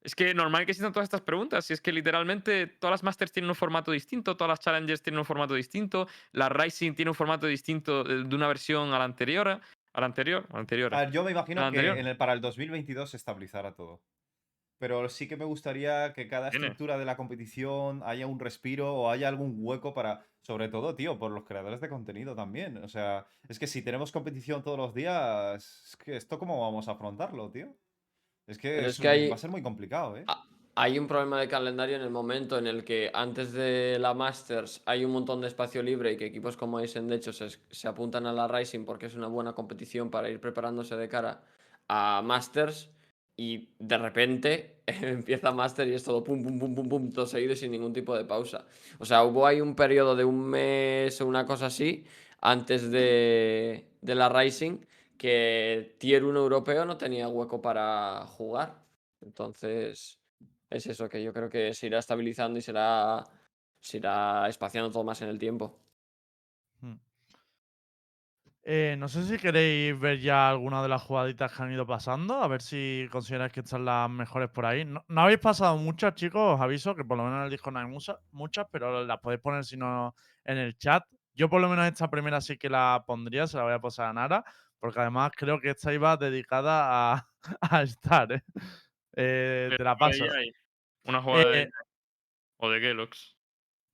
Es 0.00 0.14
que 0.14 0.32
normal 0.32 0.64
que 0.64 0.70
existan 0.70 0.92
todas 0.92 1.04
estas 1.04 1.22
preguntas. 1.22 1.66
Si 1.66 1.72
es 1.72 1.80
que 1.80 1.92
literalmente 1.92 2.66
todas 2.66 2.92
las 2.92 3.02
Masters 3.02 3.32
tienen 3.32 3.50
un 3.50 3.56
formato 3.56 3.90
distinto, 3.90 4.36
todas 4.36 4.50
las 4.50 4.60
Challengers 4.60 5.02
tienen 5.02 5.18
un 5.18 5.24
formato 5.24 5.54
distinto, 5.54 6.06
la 6.32 6.48
Rising 6.48 6.94
tiene 6.94 7.10
un 7.10 7.16
formato 7.16 7.46
distinto 7.46 8.08
eh, 8.08 8.24
de 8.24 8.34
una 8.34 8.46
versión 8.46 8.92
a 8.94 8.98
la 8.98 9.04
anterior. 9.04 9.48
A 9.48 10.00
la 10.00 10.06
anterior, 10.06 10.46
a 10.50 10.52
la 10.54 10.60
anterior. 10.60 10.94
A 10.94 11.00
ver, 11.00 11.10
yo 11.10 11.24
me 11.24 11.32
imagino 11.32 11.60
¿La 11.62 11.72
que 11.72 11.80
en 11.80 12.06
el, 12.06 12.16
para 12.16 12.32
el 12.32 12.40
2022 12.40 13.10
se 13.10 13.16
estabilizara 13.16 13.72
todo. 13.72 14.00
Pero 14.78 15.08
sí 15.08 15.26
que 15.28 15.36
me 15.36 15.44
gustaría 15.44 16.12
que 16.12 16.28
cada 16.28 16.48
estructura 16.48 16.96
de 16.98 17.04
la 17.04 17.16
competición 17.16 18.02
haya 18.04 18.26
un 18.26 18.38
respiro 18.38 18.94
o 18.94 19.10
haya 19.10 19.28
algún 19.28 19.56
hueco 19.58 19.92
para, 19.92 20.24
sobre 20.40 20.68
todo, 20.68 20.94
tío, 20.94 21.18
por 21.18 21.32
los 21.32 21.44
creadores 21.44 21.80
de 21.80 21.88
contenido 21.88 22.34
también. 22.36 22.76
O 22.78 22.88
sea, 22.88 23.26
es 23.48 23.58
que 23.58 23.66
si 23.66 23.82
tenemos 23.82 24.12
competición 24.12 24.62
todos 24.62 24.78
los 24.78 24.94
días, 24.94 25.84
es 25.90 25.96
que 25.96 26.16
esto 26.16 26.38
cómo 26.38 26.60
vamos 26.60 26.88
a 26.88 26.92
afrontarlo, 26.92 27.50
tío. 27.50 27.74
Es 28.46 28.56
que, 28.58 28.86
es 28.86 28.98
que 28.98 29.08
hay- 29.08 29.28
va 29.28 29.34
a 29.34 29.38
ser 29.38 29.50
muy 29.50 29.62
complicado, 29.62 30.16
¿eh? 30.16 30.24
Hay 30.80 30.96
un 30.96 31.08
problema 31.08 31.40
de 31.40 31.48
calendario 31.48 31.96
en 31.96 32.02
el 32.02 32.10
momento 32.10 32.56
en 32.56 32.68
el 32.68 32.84
que 32.84 33.10
antes 33.12 33.50
de 33.52 33.98
la 33.98 34.14
Masters 34.14 34.80
hay 34.86 35.04
un 35.04 35.10
montón 35.10 35.40
de 35.40 35.48
espacio 35.48 35.82
libre 35.82 36.12
y 36.12 36.16
que 36.16 36.26
equipos 36.26 36.56
como 36.56 36.78
Eisen 36.78 37.08
de 37.08 37.16
hecho 37.16 37.32
se, 37.32 37.48
se 37.50 37.88
apuntan 37.88 38.26
a 38.26 38.32
la 38.32 38.46
Rising 38.46 38.84
porque 38.84 39.06
es 39.06 39.16
una 39.16 39.26
buena 39.26 39.54
competición 39.54 40.08
para 40.08 40.30
ir 40.30 40.40
preparándose 40.40 40.96
de 40.96 41.08
cara 41.08 41.42
a 41.88 42.22
Masters 42.24 42.92
y 43.38 43.70
de 43.78 43.96
repente 43.98 44.80
empieza 44.86 45.52
Master 45.52 45.86
y 45.88 45.94
es 45.94 46.04
todo 46.04 46.24
pum 46.24 46.42
pum 46.42 46.58
pum 46.58 46.74
pum 46.74 46.88
pum 46.88 47.12
todo 47.12 47.26
seguido 47.26 47.54
sin 47.54 47.70
ningún 47.70 47.92
tipo 47.92 48.16
de 48.16 48.24
pausa. 48.24 48.66
O 48.98 49.06
sea, 49.06 49.22
hubo 49.24 49.46
ahí 49.46 49.60
un 49.60 49.74
periodo 49.76 50.16
de 50.16 50.24
un 50.24 50.44
mes 50.44 51.20
o 51.20 51.26
una 51.26 51.46
cosa 51.46 51.66
así 51.66 52.04
antes 52.40 52.90
de, 52.90 53.86
de 54.00 54.14
la 54.14 54.28
Rising 54.28 54.80
que 55.16 55.96
Tier 55.98 56.24
1 56.24 56.38
europeo 56.38 56.84
no 56.84 56.96
tenía 56.98 57.28
hueco 57.28 57.60
para 57.62 58.26
jugar. 58.26 58.84
Entonces, 59.20 60.20
es 60.70 60.86
eso 60.86 61.08
que 61.08 61.22
yo 61.22 61.32
creo 61.32 61.48
que 61.48 61.74
se 61.74 61.86
irá 61.86 61.98
estabilizando 62.00 62.58
y 62.58 62.62
será, 62.62 63.24
se 63.80 63.98
irá 63.98 64.48
espaciando 64.48 64.90
todo 64.90 65.04
más 65.04 65.22
en 65.22 65.28
el 65.28 65.38
tiempo. 65.38 65.78
Eh, 68.70 68.96
no 68.98 69.08
sé 69.08 69.24
si 69.24 69.38
queréis 69.38 69.98
ver 69.98 70.18
ya 70.18 70.50
alguna 70.50 70.82
de 70.82 70.90
las 70.90 71.00
jugaditas 71.00 71.50
que 71.50 71.62
han 71.62 71.72
ido 71.72 71.86
pasando, 71.86 72.34
a 72.42 72.48
ver 72.48 72.60
si 72.60 73.08
consideráis 73.10 73.50
que 73.50 73.60
están 73.60 73.86
las 73.86 74.10
mejores 74.10 74.50
por 74.50 74.66
ahí. 74.66 74.84
No, 74.84 75.02
no 75.08 75.22
habéis 75.22 75.38
pasado 75.38 75.78
muchas, 75.78 76.14
chicos, 76.14 76.56
os 76.56 76.60
aviso 76.60 76.94
que 76.94 77.02
por 77.02 77.16
lo 77.16 77.24
menos 77.24 77.38
en 77.38 77.44
el 77.44 77.50
Discord 77.50 77.72
no 77.72 77.80
hay 77.80 77.86
muchas, 77.86 78.16
muchas, 78.30 78.66
pero 78.70 79.06
las 79.06 79.20
podéis 79.20 79.40
poner 79.40 79.64
si 79.64 79.78
no 79.78 80.14
en 80.44 80.58
el 80.58 80.76
chat. 80.76 81.02
Yo 81.32 81.48
por 81.48 81.62
lo 81.62 81.70
menos 81.70 81.86
esta 81.86 82.10
primera 82.10 82.42
sí 82.42 82.58
que 82.58 82.68
la 82.68 83.02
pondría, 83.06 83.46
se 83.46 83.56
la 83.56 83.62
voy 83.62 83.72
a 83.72 83.80
pasar 83.80 84.10
a 84.10 84.12
Nara, 84.12 84.44
porque 84.78 85.00
además 85.00 85.30
creo 85.34 85.58
que 85.62 85.70
esta 85.70 85.90
iba 85.94 86.18
dedicada 86.18 87.14
a, 87.14 87.28
a 87.62 87.82
estar, 87.82 88.30
¿eh? 88.32 88.42
Eh, 89.16 89.70
te 89.78 89.82
la 89.82 89.96
paso. 89.96 90.24
Una 91.04 91.22
jugada 91.22 91.48
de. 91.48 91.62
Eh, 91.62 91.70
O 92.58 92.68
de 92.68 92.80
Kellogg's. 92.82 93.34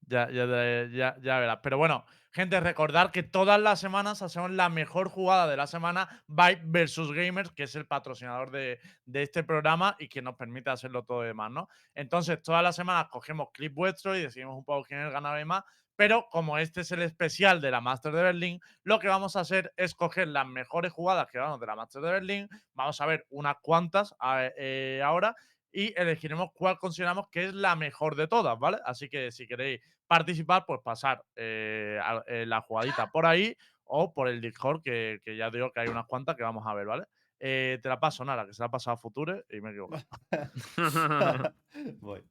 Ya, 0.00 0.28
ya, 0.32 0.46
ya, 0.86 1.16
ya 1.20 1.38
verás. 1.38 1.60
Pero 1.62 1.78
bueno, 1.78 2.04
gente, 2.34 2.58
recordar 2.58 3.12
que 3.12 3.22
todas 3.22 3.60
las 3.60 3.78
semanas 3.78 4.20
hacemos 4.20 4.50
la 4.50 4.68
mejor 4.68 5.08
jugada 5.08 5.46
de 5.46 5.56
la 5.56 5.68
semana, 5.68 6.24
Vibe 6.26 6.62
versus 6.64 7.12
Gamers, 7.12 7.52
que 7.52 7.62
es 7.62 7.76
el 7.76 7.86
patrocinador 7.86 8.50
de, 8.50 8.80
de 9.06 9.22
este 9.22 9.44
programa 9.44 9.94
y 10.00 10.08
que 10.08 10.20
nos 10.20 10.34
permite 10.34 10.70
hacerlo 10.70 11.04
todo 11.04 11.22
y 11.22 11.28
demás, 11.28 11.52
¿no? 11.52 11.68
Entonces, 11.94 12.42
todas 12.42 12.62
las 12.62 12.74
semanas 12.74 13.06
cogemos 13.08 13.48
clip 13.52 13.72
vuestro 13.72 14.16
y 14.16 14.22
decidimos 14.22 14.56
un 14.56 14.64
poco 14.64 14.84
quién 14.84 15.00
es 15.00 15.06
el 15.06 15.12
ganador 15.12 15.40
y 15.40 15.44
más. 15.44 15.62
Pero 15.96 16.26
como 16.28 16.58
este 16.58 16.80
es 16.80 16.90
el 16.90 17.02
especial 17.02 17.60
de 17.60 17.70
la 17.70 17.80
Master 17.80 18.12
de 18.12 18.22
Berlín, 18.22 18.60
lo 18.82 18.98
que 18.98 19.06
vamos 19.06 19.36
a 19.36 19.40
hacer 19.40 19.72
es 19.76 19.94
coger 19.94 20.26
las 20.26 20.46
mejores 20.46 20.92
jugadas 20.92 21.28
que 21.30 21.38
vamos 21.38 21.60
de 21.60 21.66
la 21.66 21.76
Master 21.76 22.02
de 22.02 22.10
Berlín. 22.10 22.48
Vamos 22.74 23.00
a 23.00 23.06
ver 23.06 23.26
unas 23.30 23.56
cuantas 23.62 24.12
eh, 24.58 25.00
ahora 25.04 25.36
y 25.74 25.92
elegiremos 26.00 26.50
cuál 26.54 26.78
consideramos 26.78 27.26
que 27.30 27.46
es 27.46 27.54
la 27.54 27.74
mejor 27.74 28.14
de 28.14 28.28
todas, 28.28 28.56
¿vale? 28.58 28.78
Así 28.86 29.08
que 29.08 29.32
si 29.32 29.46
queréis 29.48 29.80
participar, 30.06 30.64
pues 30.66 30.80
pasar 30.84 31.22
eh, 31.34 31.98
a- 32.02 32.22
eh, 32.28 32.46
la 32.46 32.60
jugadita 32.60 33.10
por 33.10 33.26
ahí 33.26 33.56
o 33.82 34.14
por 34.14 34.28
el 34.28 34.40
Discord, 34.40 34.82
que, 34.82 35.20
que 35.24 35.36
ya 35.36 35.50
digo 35.50 35.72
que 35.72 35.80
hay 35.80 35.88
unas 35.88 36.06
cuantas 36.06 36.36
que 36.36 36.44
vamos 36.44 36.64
a 36.66 36.74
ver, 36.74 36.86
¿vale? 36.86 37.04
Eh, 37.40 37.80
te 37.82 37.88
la 37.88 37.98
paso, 37.98 38.24
Nara, 38.24 38.46
que 38.46 38.54
se 38.54 38.62
la 38.62 38.66
ha 38.66 38.70
pasado 38.70 38.94
a 38.94 38.98
Future 38.98 39.44
y 39.50 39.60
me 39.60 39.70
equivoco. 39.70 39.96
Voy. 42.00 42.24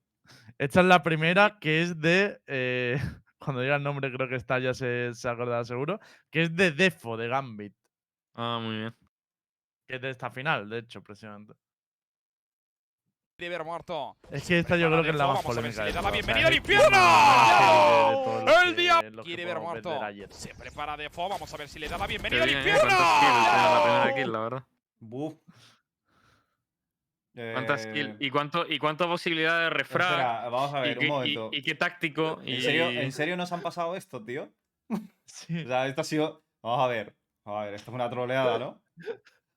Esta 0.58 0.80
es 0.80 0.86
la 0.86 1.04
primera, 1.04 1.58
que 1.60 1.82
es 1.82 2.00
de. 2.00 2.40
eh, 2.48 2.98
cuando 3.38 3.62
diga 3.62 3.76
el 3.76 3.84
nombre, 3.84 4.12
creo 4.12 4.30
que 4.30 4.36
está 4.36 4.60
ya 4.60 4.74
se, 4.74 5.14
se 5.14 5.28
acordará 5.30 5.66
seguro. 5.66 6.00
Que 6.32 6.44
es 6.44 6.56
de 6.56 6.72
Defo, 6.72 7.18
de 7.18 7.28
Gambit. 7.28 7.76
ah, 8.36 8.60
muy 8.64 8.78
bien. 8.78 8.96
Que 9.88 9.96
es 9.98 10.02
de 10.02 10.10
esta 10.12 10.30
final, 10.32 10.70
de 10.70 10.78
hecho, 10.80 11.04
precisamente. 11.04 11.54
Debe 13.38 13.56
haber 13.56 13.66
muerto. 13.66 14.16
Es 14.30 14.46
que 14.48 14.60
esta 14.60 14.76
yo 14.78 14.88
creo 14.90 15.02
que 15.04 15.10
es 15.10 15.16
la 15.16 15.26
más 15.28 15.42
polémica. 15.44 15.82
le 15.84 15.88
de 15.92 15.94
da 15.94 16.02
la 16.04 16.12
bienvenida 16.12 16.48
al 16.48 16.54
infierno. 16.54 16.98
¡El 18.62 18.76
que 18.76 19.22
Quiere 19.24 19.46
ver 19.46 19.60
muerto. 19.60 20.00
Se 20.30 20.54
prepara 20.54 20.96
de 20.96 21.10
fo. 21.10 21.28
Vamos 21.30 21.52
a 21.52 21.58
ver 21.58 21.68
si 21.68 21.80
le 21.80 21.90
da 21.90 21.98
la 21.98 22.06
bienvenida 22.06 22.44
al 22.44 22.50
¿eh? 22.50 22.54
infierno. 22.54 22.82
¿Cuántas 22.90 23.20
kills 23.20 23.48
en 23.48 23.74
la 23.74 23.82
primera 23.84 24.16
kill, 24.16 24.32
la 24.32 24.40
verdad? 24.40 24.64
Buf. 25.00 25.34
¿Cuántas 27.34 27.86
Eh, 27.88 27.92
kills? 27.94 28.16
¿Y 28.22 28.30
cuánto, 28.30 28.66
¿Y 28.72 28.78
cuánta 28.78 29.08
posibilidad 29.08 29.60
de 29.62 29.70
refrag? 29.72 30.10
espera, 30.12 30.50
vamos 30.50 30.74
a 30.76 30.80
¿Y 30.80 30.90
ver, 30.90 30.98
qué, 31.00 31.06
un 31.06 31.12
momento. 31.12 31.50
y- 31.52 31.58
y 31.58 31.62
qué 31.64 31.74
táctico? 31.74 32.40
¿En, 32.44 32.50
y- 32.50 32.62
serio, 32.62 32.90
¿En 32.92 33.12
serio 33.12 33.36
nos 33.36 33.52
han 33.52 33.62
pasado 33.62 33.96
esto, 33.96 34.24
tío? 34.24 34.50
Sí. 35.26 35.64
O 35.64 35.68
sea, 35.68 35.88
esto 35.88 36.02
ha 36.02 36.04
sido. 36.04 36.44
Vamos 36.62 36.86
a 36.86 36.88
ver. 36.88 37.16
Vamos 37.44 37.62
a 37.62 37.66
ver, 37.66 37.74
esto 37.74 37.90
es 37.90 37.96
una 37.96 38.10
troleada, 38.12 38.60
¿no? 38.60 38.80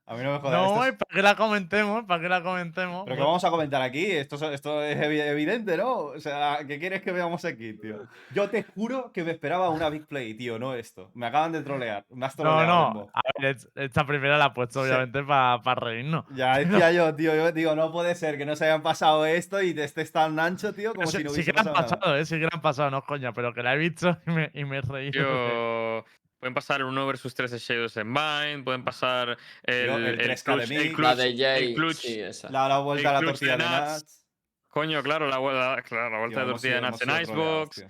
A 0.09 0.15
mí 0.15 0.23
no 0.23 0.33
me 0.35 0.39
jodas. 0.39 0.53
No, 0.62 0.66
esto 0.74 0.87
¿y 0.87 0.89
es- 0.91 0.97
para 0.99 1.15
que 1.16 1.23
la 1.23 1.35
comentemos? 1.35 2.05
¿Para 2.05 2.23
que 2.23 2.28
la 2.28 2.43
comentemos? 2.43 3.03
Pero 3.05 3.16
que 3.16 3.23
vamos 3.23 3.45
a 3.45 3.51
comentar 3.51 3.83
aquí, 3.83 4.05
esto, 4.05 4.37
es- 4.37 4.43
esto 4.55 4.81
es 4.83 4.97
evi- 4.99 5.20
evidente, 5.20 5.77
¿no? 5.77 5.97
O 5.97 6.20
sea, 6.20 6.59
¿qué 6.66 6.78
quieres 6.78 7.03
que 7.03 7.11
veamos 7.11 7.45
aquí, 7.45 7.73
tío? 7.73 8.07
Yo 8.33 8.49
te 8.49 8.62
juro 8.62 9.11
que 9.12 9.24
me 9.24 9.33
esperaba 9.33 9.69
una 9.70 9.89
big 9.91 10.07
play, 10.07 10.35
tío, 10.35 10.61
no 10.61 10.74
esto. 10.74 11.11
Me 11.15 11.27
acaban 11.27 11.51
de 11.51 11.62
trolear. 11.62 12.05
Me 12.11 12.24
has 12.27 12.39
No, 12.39 12.45
troleado. 12.45 12.95
no. 12.95 13.09
A 13.12 13.20
ver, 13.41 13.57
es- 13.57 13.69
esta 13.74 14.07
primera 14.07 14.39
la 14.39 14.47
he 14.47 14.51
puesto 14.51 14.85
Sí. 14.85 14.89
obviamente 14.91 15.24
para 15.24 15.74
reírnos. 15.74 16.24
Ya 16.35 16.57
decía 16.59 16.93
yo, 16.93 17.15
tío, 17.16 17.35
yo 17.35 17.51
digo, 17.51 17.74
no 17.74 17.91
puede 17.91 18.15
ser 18.15 18.39
que 18.39 18.47
no 18.47 18.55
se 18.55 18.66
hayan 18.66 18.83
pasado 18.83 19.27
esto 19.27 19.61
y 19.61 19.74
te 19.74 19.83
estés 19.83 20.12
tan 20.12 20.39
ancho, 20.39 20.73
tío, 20.73 20.95
como 20.95 21.09
sí, 21.09 21.16
si 21.19 21.24
no 21.24 21.31
sí 21.31 21.35
hubiese 21.37 21.51
que 21.53 21.57
la 21.57 21.61
han 21.62 21.66
pasado 21.74 21.83
nada. 21.91 21.99
pasado, 22.01 22.16
¿eh? 22.19 22.24
Sí 22.27 22.35
que 22.37 22.43
la 22.43 22.51
han 22.53 22.62
pasado, 22.62 22.91
no 22.93 23.03
coña, 23.03 23.33
pero 23.33 23.53
que 23.53 23.62
la 23.65 23.74
he 23.74 23.78
visto 23.78 24.16
y 24.27 24.31
me, 24.31 24.51
y 24.55 24.65
me 24.65 24.77
he 24.78 24.81
reído. 24.83 25.11
Tío, 25.12 26.05
pueden 26.39 26.55
pasar 26.55 26.81
el 26.81 26.87
1 26.87 27.07
versus 27.07 27.35
3 27.35 27.51
de 27.51 27.59
Shadows 27.59 27.97
en 27.97 28.13
Bind, 28.13 28.65
pueden 28.65 28.85
pasar 28.85 29.37
el, 29.63 29.75
el 29.89 30.21
el 30.21 30.31
3K 30.31 30.67
de 30.67 30.93
clutch. 30.93 30.99
La 30.99 31.13
clutch- 31.13 31.17
de 31.17 31.27
el 31.31 31.39
Jay, 31.39 31.75
clutch. 31.75 31.97
sí, 31.97 32.21
esa. 32.21 32.51
La, 32.51 32.69
la 32.69 32.79
vuelta 32.79 33.11
a 33.11 33.13
la 33.15 33.19
clutch 33.21 33.41
de 33.41 33.47
tortilla 33.49 33.81
de. 33.87 33.93
Nuts. 33.93 34.23
Coño, 34.69 35.03
claro, 35.03 35.27
la, 35.29 35.39
vuelta- 35.39 35.83
claro, 35.83 36.11
la 36.11 36.19
vuelta 36.19 36.41
Tío, 36.41 36.47
de 36.47 36.53
tortilla 36.53 36.81
de 36.81 36.87
hemos 36.87 37.03
en 37.03 37.23
Icebox. 37.23 37.77
tío. 37.77 37.87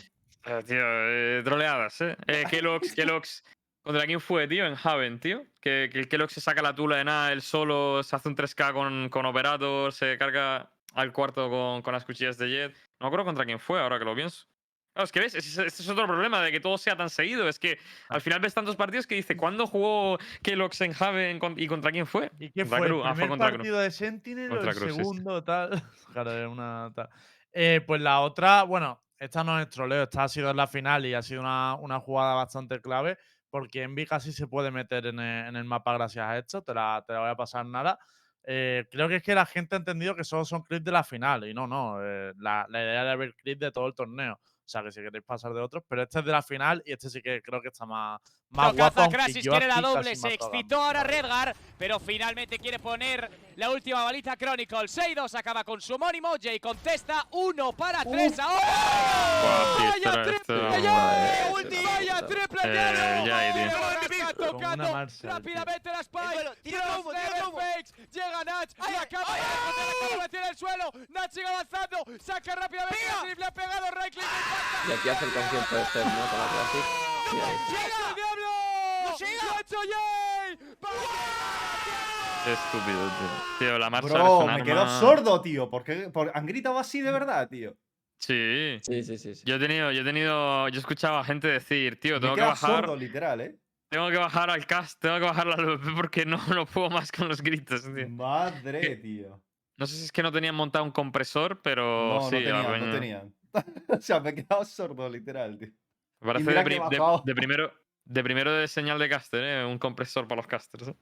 Eh, 0.48 0.62
tío, 0.64 0.78
eh, 0.80 1.42
troleadas, 1.44 2.00
¿eh? 2.02 2.16
eh 2.28 2.44
Kellogg's, 2.48 2.94
Kellogg's. 2.94 3.44
¿Contra 3.82 4.04
quién 4.06 4.20
fue, 4.20 4.46
tío? 4.48 4.66
En 4.66 4.76
Haven, 4.82 5.18
tío. 5.20 5.44
Que, 5.60 5.88
que 5.92 5.98
el 6.00 6.08
Kellogg's 6.08 6.32
se 6.34 6.40
saca 6.40 6.62
la 6.62 6.74
tula 6.74 6.96
de 6.96 7.04
nada, 7.04 7.32
él 7.32 7.42
solo, 7.42 8.02
se 8.02 8.14
hace 8.16 8.28
un 8.28 8.36
3K 8.36 8.72
con, 8.72 9.08
con 9.08 9.26
Operator, 9.26 9.92
se 9.92 10.16
carga 10.18 10.70
al 10.94 11.12
cuarto 11.12 11.48
con, 11.50 11.82
con 11.82 11.92
las 11.92 12.04
cuchillas 12.04 12.38
de 12.38 12.48
Jet. 12.48 12.72
No 13.00 13.04
me 13.04 13.06
acuerdo 13.08 13.24
contra 13.26 13.44
quién 13.44 13.58
fue, 13.60 13.80
ahora 13.80 13.98
que 13.98 14.04
lo 14.04 14.14
pienso. 14.14 14.46
Claro, 14.96 15.04
es 15.04 15.12
que 15.12 15.20
ves, 15.20 15.34
ese 15.34 15.66
es 15.66 15.88
otro 15.90 16.06
problema 16.06 16.40
de 16.40 16.50
que 16.50 16.58
todo 16.58 16.78
sea 16.78 16.96
tan 16.96 17.10
seguido. 17.10 17.46
Es 17.50 17.58
que 17.58 17.78
al 18.08 18.22
final 18.22 18.40
ves 18.40 18.54
tantos 18.54 18.76
partidos 18.76 19.06
que 19.06 19.14
dice, 19.14 19.36
¿cuándo 19.36 19.66
jugó 19.66 20.16
Kellogg's 20.42 20.80
en 20.80 20.94
Haven 20.98 21.38
con- 21.38 21.58
y 21.60 21.66
contra 21.66 21.92
quién 21.92 22.06
fue? 22.06 22.32
¿Y 22.38 22.48
qué 22.50 22.62
Contra 22.62 22.78
fue? 22.78 22.86
Cruz. 22.88 23.00
¿El 23.04 23.06
Ah, 23.06 23.08
fue 23.10 23.14
primer 23.14 23.28
contra 23.28 23.48
Cruz. 23.48 23.56
partido 23.58 23.78
de 23.80 23.90
Sentinel 23.90 24.50
o 24.52 24.54
Contra 24.54 24.70
el 24.70 24.76
Cruz, 24.78 24.90
sí. 24.90 24.96
segundo, 24.96 25.44
tal? 25.44 25.70
Claro, 26.24 26.30
es 26.32 26.48
una 26.48 26.90
tal. 26.94 27.10
Eh, 27.52 27.82
pues 27.86 28.00
la 28.00 28.20
otra, 28.20 28.62
bueno, 28.62 29.04
esta 29.18 29.44
no 29.44 29.60
es 29.60 29.68
troleo, 29.68 30.04
esta 30.04 30.24
ha 30.24 30.28
sido 30.28 30.48
en 30.50 30.56
la 30.56 30.66
final 30.66 31.04
y 31.04 31.12
ha 31.12 31.20
sido 31.20 31.42
una, 31.42 31.74
una 31.74 32.00
jugada 32.00 32.34
bastante 32.34 32.80
clave 32.80 33.18
porque 33.50 33.82
Envy 33.82 34.06
casi 34.06 34.32
se 34.32 34.46
puede 34.46 34.70
meter 34.70 35.04
en 35.04 35.20
el, 35.20 35.48
en 35.48 35.56
el 35.56 35.64
mapa 35.64 35.92
gracias 35.92 36.26
a 36.26 36.38
esto, 36.38 36.62
te 36.62 36.72
la, 36.72 37.04
te 37.06 37.12
la 37.12 37.20
voy 37.20 37.28
a 37.30 37.36
pasar 37.36 37.66
nada. 37.66 37.98
Eh, 38.48 38.86
creo 38.90 39.08
que 39.08 39.16
es 39.16 39.22
que 39.22 39.34
la 39.34 39.44
gente 39.44 39.74
ha 39.74 39.78
entendido 39.78 40.14
que 40.16 40.24
solo 40.24 40.44
son 40.46 40.62
clips 40.62 40.84
de 40.84 40.92
la 40.92 41.02
final 41.04 41.46
y 41.48 41.52
no, 41.52 41.66
no, 41.66 41.98
eh, 42.02 42.32
la, 42.38 42.64
la 42.70 42.80
idea 42.82 43.02
era 43.02 43.16
ver 43.16 43.34
clips 43.34 43.60
de 43.60 43.72
todo 43.72 43.88
el 43.88 43.94
torneo. 43.94 44.40
O 44.66 44.68
sea, 44.68 44.82
que 44.82 44.90
si 44.90 45.00
queréis 45.00 45.24
pasar 45.24 45.54
de 45.54 45.60
otros, 45.60 45.84
pero 45.88 46.02
este 46.02 46.18
es 46.18 46.24
de 46.24 46.32
la 46.32 46.42
final 46.42 46.82
y 46.84 46.92
este 46.92 47.08
sí 47.08 47.22
que 47.22 47.40
creo 47.40 47.62
que 47.62 47.68
está 47.68 47.86
más, 47.86 48.20
más 48.50 48.68
No 48.68 48.74
guapo. 48.74 49.02
yo 49.42 49.50
quiere 49.52 49.66
la 49.68 49.80
doble, 49.80 50.16
se 50.16 50.34
excitó 50.34 50.80
ahora. 50.82 51.02
Redgar, 51.02 51.54
pero 51.78 51.98
finalmente 52.00 52.58
quiere 52.58 52.78
poner 52.78 53.30
la 53.56 53.70
última 53.70 54.02
balita 54.04 54.36
Chronicle. 54.36 54.88
6-2 54.88 55.34
acaba 55.38 55.62
con 55.64 55.80
su 55.80 55.94
homónimo, 55.94 56.32
Jay 56.40 56.58
contesta, 56.60 57.26
1 57.32 57.72
para 57.72 58.04
3 58.04 58.38
ahora. 58.38 58.66
Buah, 59.42 59.76
sí, 59.76 59.84
¡Vaya 60.04 60.22
triple 60.22 60.82
Jay! 60.82 61.84
¡Vaya 61.84 62.26
triple 62.26 62.60
Eh, 62.64 63.22
Jay! 63.24 63.30
Jay, 63.30 63.52
tío. 63.52 63.78
¡Qué 64.08 64.16
una 64.22 64.32
tocando 64.32 65.06
rápidamente 65.22 65.88
la 65.90 65.94
El 65.96 66.00
Spike. 66.00 66.50
tira 66.62 66.82
trompo, 66.82 67.10
tira. 67.12 67.50
Fakes. 67.50 67.92
Llega 68.12 68.44
Nach 68.44 68.70
y 68.78 68.94
acaba 68.94 69.34
de 69.34 70.16
la 70.16 70.24
en 70.24 70.44
el 70.48 70.56
suelo. 70.56 70.92
Nach 71.10 71.30
sigue 71.30 71.46
avanzando. 71.46 71.98
Saca 72.24 72.54
rápidamente 72.54 72.96
Pega. 73.04 73.20
a 73.20 73.24
Sif, 73.26 73.38
Le 73.38 73.44
ha 73.44 73.50
pegado 73.50 73.86
le 73.86 74.06
impacta. 74.06 74.88
Y 74.88 74.92
aquí 74.92 75.08
hace 75.08 75.24
el 75.24 75.32
concierto 75.32 75.74
de 75.76 75.84
Steph, 75.86 76.04
¿no? 76.06 76.26
Con 76.30 76.38
la 76.38 76.46
Classic. 76.48 76.84
Ahí. 77.26 77.56
¡Llega 77.68 78.14
Qué 82.44 82.52
estúpido, 82.52 82.98
tío. 83.08 83.28
Tío, 83.58 83.78
la 83.78 83.90
marcha 83.90 84.06
es 84.08 84.12
Bro, 84.14 84.38
un 84.40 84.54
me 84.54 84.62
quedo 84.62 84.80
arma- 84.82 85.00
sordo, 85.00 85.40
tío. 85.40 85.68
¿Por 85.70 85.82
qué? 85.82 86.10
¿Por- 86.10 86.30
¿Han 86.34 86.46
gritado 86.46 86.78
así 86.78 87.00
de 87.00 87.10
verdad, 87.10 87.48
tío? 87.48 87.74
Sí. 88.18 88.78
Sí, 88.82 89.02
sí, 89.02 89.18
sí. 89.18 89.34
sí. 89.34 89.42
Yo 89.44 89.56
he 89.56 89.58
tenido, 89.58 89.90
yo 89.92 90.02
he 90.02 90.04
tenido, 90.04 90.68
yo 90.68 90.76
he 90.76 90.78
escuchado 90.80 91.18
a 91.18 91.24
gente 91.24 91.48
decir, 91.48 91.98
tío, 91.98 92.14
Me 92.14 92.20
tengo 92.20 92.34
que 92.36 92.40
bajar, 92.42 92.76
sordo, 92.76 92.96
literal, 92.96 93.40
¿eh? 93.40 93.58
tengo 93.90 94.10
que 94.10 94.16
bajar 94.16 94.50
al 94.50 94.66
cast, 94.66 95.00
tengo 95.00 95.18
que 95.18 95.24
bajar 95.24 95.46
la 95.46 95.56
LVP 95.56 95.86
porque 95.96 96.24
no, 96.26 96.40
no 96.54 96.66
puedo 96.66 96.90
más 96.90 97.10
con 97.10 97.28
los 97.28 97.42
gritos, 97.42 97.82
tío. 97.82 98.08
Madre, 98.08 98.96
tío. 98.96 99.42
No 99.78 99.86
sé 99.86 99.96
si 99.96 100.04
es 100.04 100.12
que 100.12 100.22
no 100.22 100.32
tenían 100.32 100.54
montado 100.54 100.84
un 100.84 100.90
compresor, 100.92 101.60
pero 101.62 102.14
No, 102.14 102.20
sí, 102.30 102.36
no 102.36 102.42
tenían, 102.64 102.86
no 102.86 102.92
tenían. 102.92 103.34
o 103.88 104.00
sea, 104.00 104.20
me 104.20 104.30
he 104.30 104.34
quedado 104.34 104.64
sordo, 104.64 105.08
literal, 105.08 105.58
tío. 105.58 105.68
Me 106.20 106.32
parece 106.32 106.50
de 107.24 107.34
primero, 107.34 107.72
de 108.06 108.22
primero 108.22 108.52
de 108.52 108.68
señal 108.68 108.98
de 108.98 109.08
caster, 109.08 109.42
¿eh? 109.44 109.64
un 109.64 109.78
compresor 109.78 110.26
para 110.26 110.40
los 110.40 110.46
casters. 110.46 110.88
¿eh? 110.88 110.94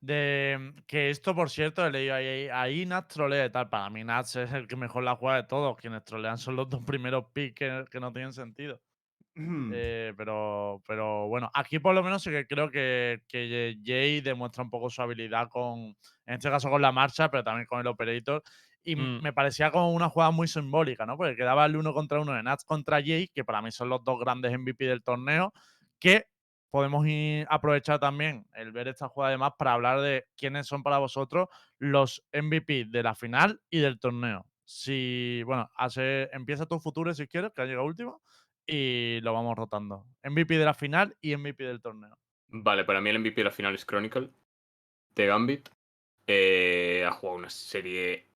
De, 0.00 0.74
que 0.86 1.08
esto, 1.08 1.34
por 1.34 1.48
cierto, 1.48 1.86
he 1.86 1.90
leído 1.90 2.14
ahí, 2.14 2.48
ahí 2.52 2.84
Nats 2.84 3.14
trolea 3.14 3.46
y 3.46 3.50
tal. 3.50 3.70
Para 3.70 3.88
mí 3.88 4.04
Nats 4.04 4.36
es 4.36 4.52
el 4.52 4.66
que 4.66 4.76
mejor 4.76 5.02
la 5.02 5.16
juega 5.16 5.36
de 5.36 5.44
todos. 5.44 5.76
Quienes 5.78 6.04
trolean 6.04 6.36
son 6.36 6.56
los 6.56 6.68
dos 6.68 6.82
primeros 6.84 7.26
picks 7.32 7.54
que, 7.54 7.84
que 7.90 8.00
no 8.00 8.12
tienen 8.12 8.34
sentido. 8.34 8.82
Hmm. 9.36 9.72
Eh, 9.74 10.12
pero, 10.16 10.82
pero 10.86 11.26
bueno, 11.28 11.50
aquí 11.54 11.78
por 11.78 11.94
lo 11.94 12.02
menos 12.02 12.22
sí 12.22 12.30
que 12.30 12.46
creo 12.46 12.70
que, 12.70 13.22
que 13.26 13.76
Jay 13.82 14.20
demuestra 14.20 14.62
un 14.62 14.70
poco 14.70 14.90
su 14.90 15.02
habilidad 15.02 15.48
con, 15.48 15.96
en 16.26 16.34
este 16.34 16.50
caso 16.50 16.68
con 16.68 16.82
la 16.82 16.92
marcha, 16.92 17.30
pero 17.30 17.42
también 17.42 17.66
con 17.66 17.80
el 17.80 17.86
operator. 17.86 18.42
Y 18.84 18.96
Mm. 18.96 19.22
me 19.22 19.32
parecía 19.32 19.70
como 19.70 19.92
una 19.92 20.08
jugada 20.10 20.30
muy 20.30 20.46
simbólica, 20.46 21.06
¿no? 21.06 21.16
Porque 21.16 21.36
quedaba 21.36 21.64
el 21.66 21.76
uno 21.76 21.94
contra 21.94 22.20
uno 22.20 22.32
de 22.32 22.42
Nats 22.42 22.64
contra 22.64 23.02
Jay, 23.02 23.28
que 23.28 23.44
para 23.44 23.62
mí 23.62 23.72
son 23.72 23.88
los 23.88 24.04
dos 24.04 24.20
grandes 24.20 24.52
MVP 24.52 24.84
del 24.84 25.02
torneo, 25.02 25.52
que 25.98 26.26
podemos 26.70 27.06
ir- 27.06 27.46
aprovechar 27.48 27.98
también 27.98 28.46
el 28.54 28.72
ver 28.72 28.88
esta 28.88 29.08
jugada 29.08 29.30
además 29.30 29.52
para 29.58 29.72
hablar 29.72 30.00
de 30.00 30.26
quiénes 30.36 30.66
son 30.66 30.82
para 30.82 30.98
vosotros 30.98 31.48
los 31.78 32.22
MVP 32.32 32.86
de 32.86 33.02
la 33.02 33.14
final 33.14 33.60
y 33.70 33.78
del 33.78 33.98
torneo. 33.98 34.44
Si, 34.66 35.42
bueno, 35.44 35.70
hace, 35.76 36.28
empieza 36.32 36.66
tu 36.66 36.78
futuro 36.80 37.14
si 37.14 37.26
quieres, 37.26 37.52
que 37.52 37.62
ha 37.62 37.66
llegado 37.66 37.86
último, 37.86 38.22
y 38.66 39.20
lo 39.22 39.32
vamos 39.32 39.56
rotando. 39.56 40.06
MVP 40.22 40.58
de 40.58 40.64
la 40.64 40.74
final 40.74 41.16
y 41.20 41.36
MVP 41.36 41.64
del 41.64 41.80
torneo. 41.80 42.18
Vale, 42.48 42.84
para 42.84 43.00
mí 43.00 43.10
el 43.10 43.16
MVP 43.20 43.40
de 43.40 43.44
la 43.44 43.50
final 43.50 43.74
es 43.74 43.84
Chronicle, 43.86 44.30
de 45.14 45.26
Gambit. 45.26 45.68
Eh, 46.26 47.04
ha 47.06 47.12
jugado 47.12 47.38
una 47.38 47.50
serie 47.50 48.30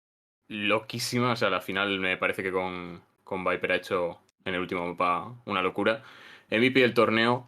loquísima. 0.48 1.32
O 1.32 1.36
sea, 1.36 1.50
la 1.50 1.62
final 1.62 2.00
me 2.00 2.18
parece 2.18 2.44
que 2.44 2.52
con, 2.52 3.02
con 3.24 3.44
Viper 3.44 3.72
ha 3.72 3.76
hecho 3.76 4.20
en 4.46 4.56
el 4.56 4.62
último 4.62 4.86
mapa 4.86 5.34
una 5.46 5.62
locura. 5.62 6.04
MVP 6.50 6.80
del 6.82 6.94
torneo, 6.94 7.48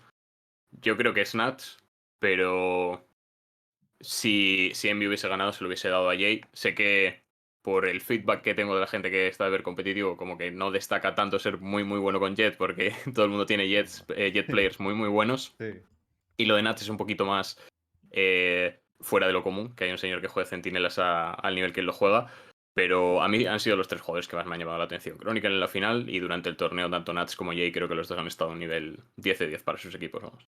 yo 0.72 0.98
creo 0.98 1.14
que 1.14 1.22
es 1.22 1.36
Nats, 1.36 1.78
pero 2.20 3.06
si, 4.00 4.72
si 4.74 4.90
Envy 4.90 5.08
hubiese 5.08 5.28
ganado, 5.28 5.54
se 5.54 5.64
lo 5.64 5.68
hubiese 5.68 5.90
dado 5.90 6.10
a 6.10 6.16
Jay. 6.16 6.42
Sé 6.54 6.74
que 6.76 7.22
por 7.62 7.86
el 7.86 8.00
feedback 8.02 8.42
que 8.44 8.54
tengo 8.56 8.74
de 8.76 8.82
la 8.82 8.88
gente 8.88 9.12
que 9.12 9.28
está 9.28 9.44
de 9.46 9.52
ver 9.52 9.64
competitivo, 9.64 10.16
como 10.16 10.38
que 10.38 10.52
no 10.52 10.72
destaca 10.72 11.16
tanto 11.16 11.38
ser 11.38 11.58
muy, 11.58 11.84
muy 11.84 12.00
bueno 12.00 12.20
con 12.20 12.36
Jet, 12.36 12.58
porque 12.58 12.94
todo 13.14 13.26
el 13.26 13.32
mundo 13.32 13.46
tiene 13.46 13.68
Jets, 13.68 14.06
eh, 14.16 14.32
Jet 14.32 14.48
players 14.48 14.80
muy, 14.80 14.94
muy 14.94 15.10
buenos. 15.10 15.54
Sí. 15.60 15.74
Y 16.38 16.46
lo 16.46 16.56
de 16.56 16.64
Nats 16.64 16.84
es 16.84 16.90
un 16.90 16.98
poquito 16.98 17.26
más 17.26 17.60
eh, 18.12 18.80
fuera 19.02 19.28
de 19.28 19.34
lo 19.34 19.44
común, 19.44 19.76
que 19.76 19.84
hay 19.84 19.92
un 19.92 19.98
señor 19.98 20.22
que 20.22 20.28
juegue 20.28 20.50
centinelas 20.50 20.98
a- 21.00 21.34
al 21.34 21.56
nivel 21.56 21.74
que 21.74 21.82
él 21.82 21.86
lo 21.88 21.94
juega. 21.94 22.32
Pero 22.78 23.24
a 23.24 23.28
mí 23.28 23.44
han 23.48 23.60
sido 23.60 23.76
los 23.76 23.88
tres 23.88 24.02
jugadores 24.02 24.28
que 24.28 24.36
más 24.36 24.46
me 24.46 24.54
han 24.54 24.60
llamado 24.60 24.78
la 24.78 24.84
atención. 24.84 25.18
Chronicle 25.18 25.50
en 25.50 25.60
la 25.60 25.68
final 25.68 26.08
y 26.08 26.20
durante 26.20 26.48
el 26.48 26.56
torneo, 26.56 26.88
tanto 26.92 27.12
Nats 27.12 27.36
como 27.36 27.50
Jay, 27.52 27.72
creo 27.72 27.88
que 27.88 27.96
los 27.96 28.08
dos 28.08 28.20
han 28.20 28.28
estado 28.28 28.52
a 28.52 28.54
un 28.54 28.60
nivel 28.60 29.00
10 29.16 29.40
de 29.40 29.48
10 29.48 29.64
para 29.64 29.80
sus 29.80 29.96
equipos. 29.96 30.22
Vamos. 30.22 30.48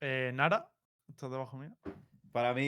Eh, 0.00 0.32
Nara, 0.32 0.70
¿estás 1.06 1.30
debajo 1.30 1.58
mío? 1.58 1.76
Para 2.32 2.54
mí. 2.54 2.62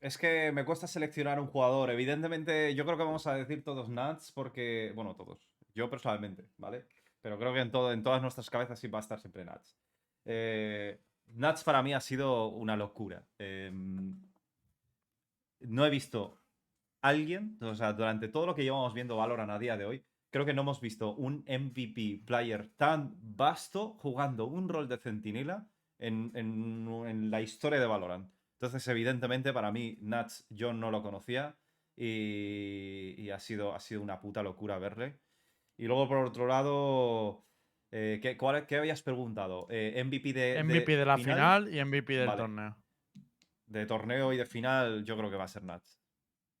Es 0.00 0.16
que 0.16 0.52
me 0.52 0.64
cuesta 0.64 0.86
seleccionar 0.86 1.40
un 1.40 1.48
jugador. 1.48 1.90
Evidentemente, 1.90 2.72
yo 2.76 2.84
creo 2.84 2.96
que 2.96 3.02
vamos 3.02 3.26
a 3.26 3.34
decir 3.34 3.64
todos 3.64 3.88
Nats 3.88 4.30
porque. 4.30 4.92
Bueno, 4.94 5.16
todos. 5.16 5.50
Yo 5.74 5.90
personalmente, 5.90 6.44
¿vale? 6.58 6.84
Pero 7.20 7.36
creo 7.36 7.52
que 7.52 7.62
en, 7.62 7.72
todo, 7.72 7.90
en 7.90 8.04
todas 8.04 8.22
nuestras 8.22 8.48
cabezas 8.48 8.78
sí 8.78 8.86
va 8.86 9.00
a 9.00 9.02
estar 9.02 9.18
siempre 9.18 9.44
Nats. 9.44 9.76
Eh, 10.24 11.00
Nats 11.34 11.64
para 11.64 11.82
mí 11.82 11.92
ha 11.94 12.00
sido 12.00 12.46
una 12.46 12.76
locura. 12.76 13.24
Em, 13.38 14.29
no 15.60 15.84
he 15.86 15.90
visto 15.90 16.38
alguien, 17.02 17.56
o 17.62 17.74
sea, 17.74 17.92
durante 17.94 18.28
todo 18.28 18.46
lo 18.46 18.54
que 18.54 18.62
llevamos 18.62 18.92
viendo 18.94 19.16
Valorant 19.16 19.50
a 19.50 19.58
día 19.58 19.76
de 19.76 19.84
hoy, 19.86 20.04
creo 20.30 20.44
que 20.44 20.52
no 20.54 20.62
hemos 20.62 20.80
visto 20.80 21.14
un 21.14 21.44
MVP 21.48 22.22
player 22.26 22.68
tan 22.76 23.14
vasto 23.22 23.94
jugando 23.98 24.46
un 24.46 24.68
rol 24.68 24.86
de 24.88 24.98
centinela 24.98 25.66
en, 25.98 26.30
en- 26.34 26.88
en 27.06 27.30
la 27.30 27.40
historia 27.40 27.80
de 27.80 27.86
Valorant. 27.86 28.30
Entonces, 28.60 28.86
evidentemente, 28.88 29.52
para 29.52 29.72
mí, 29.72 29.96
Nats 30.02 30.46
yo 30.50 30.72
no 30.72 30.90
lo 30.90 31.02
conocía 31.02 31.56
y, 31.96 33.14
y 33.18 33.30
ha, 33.30 33.38
sido, 33.38 33.74
ha 33.74 33.80
sido 33.80 34.02
una 34.02 34.20
puta 34.20 34.42
locura 34.42 34.78
verle. 34.78 35.18
Y 35.78 35.86
luego, 35.86 36.06
por 36.08 36.18
otro 36.18 36.46
lado, 36.46 37.44
eh, 37.90 38.18
¿qué, 38.22 38.36
cuál- 38.36 38.66
qué 38.66 38.76
habías 38.76 39.02
preguntado? 39.02 39.66
Eh, 39.70 40.02
MVP 40.04 40.32
de, 40.34 40.62
MVP 40.62 40.96
de 40.96 41.04
la 41.06 41.16
final, 41.18 41.74
y 41.74 41.82
MVP 41.82 42.12
del 42.14 42.26
Vale. 42.26 42.40
torneo. 42.42 42.76
De 43.70 43.86
torneo 43.86 44.32
y 44.32 44.36
de 44.36 44.44
final, 44.44 45.04
yo 45.04 45.16
creo 45.16 45.30
que 45.30 45.36
va 45.36 45.44
a 45.44 45.48
ser 45.48 45.62
Nats. 45.64 45.98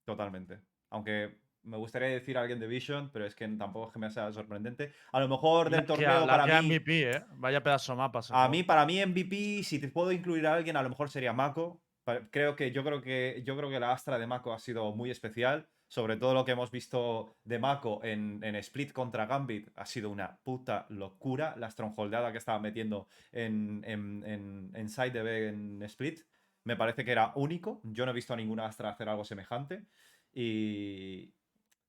Totalmente. 0.04 0.60
Aunque 0.90 1.38
me 1.62 1.76
gustaría 1.76 2.08
decir 2.08 2.38
a 2.38 2.40
alguien 2.40 2.58
de 2.58 2.66
Vision, 2.66 3.10
pero 3.12 3.26
es 3.26 3.34
que 3.34 3.46
tampoco 3.48 3.88
es 3.88 3.92
que 3.92 3.98
me 3.98 4.10
sea 4.10 4.32
sorprendente. 4.32 4.92
A 5.12 5.20
lo 5.20 5.28
mejor 5.28 5.68
del 5.68 5.80
La 5.80 5.82
que- 5.82 5.86
torneo 5.86 6.26
la 6.26 6.38
para 6.38 6.62
mí. 6.62 6.68
MVP, 6.68 7.10
¿eh? 7.10 7.22
Vaya 7.34 7.62
pedazo 7.62 7.94
mapa. 7.94 8.20
A 8.30 8.48
mí, 8.48 8.62
para 8.62 8.86
mí, 8.86 8.98
MVP, 9.04 9.62
si 9.62 9.78
te 9.78 9.88
puedo 9.88 10.10
incluir 10.12 10.46
a 10.46 10.54
alguien, 10.54 10.76
a 10.76 10.82
lo 10.82 10.88
mejor 10.88 11.10
sería 11.10 11.32
Mako. 11.32 11.82
Creo 12.30 12.56
que, 12.56 12.72
yo 12.72 12.82
creo 12.82 13.00
que, 13.02 13.42
yo 13.44 13.56
creo 13.56 13.70
que 13.70 13.78
la 13.78 13.92
Astra 13.92 14.18
de 14.18 14.26
Mako 14.26 14.52
ha 14.52 14.58
sido 14.58 14.92
muy 14.94 15.10
especial. 15.10 15.68
Sobre 15.86 16.16
todo 16.16 16.34
lo 16.34 16.44
que 16.44 16.52
hemos 16.52 16.70
visto 16.70 17.36
de 17.44 17.58
Mako 17.58 18.00
en, 18.04 18.40
en 18.44 18.54
Split 18.56 18.92
contra 18.92 19.26
Gambit 19.26 19.68
ha 19.76 19.84
sido 19.84 20.08
una 20.10 20.38
puta 20.42 20.86
locura. 20.88 21.54
La 21.56 21.68
strongholdeada 21.68 22.30
que 22.32 22.38
estaba 22.38 22.58
metiendo 22.60 23.08
en, 23.32 23.82
en, 23.84 24.22
en, 24.24 24.70
en 24.74 24.88
side 24.88 25.10
de 25.10 25.22
B 25.22 25.48
en 25.48 25.82
Split 25.82 26.20
me 26.64 26.76
parece 26.76 27.04
que 27.04 27.12
era 27.12 27.32
único. 27.36 27.80
Yo 27.84 28.04
no 28.04 28.12
he 28.12 28.14
visto 28.14 28.32
a 28.34 28.36
ninguna 28.36 28.66
Astra 28.66 28.90
hacer 28.90 29.08
algo 29.08 29.24
semejante. 29.24 29.84
Y, 30.32 31.32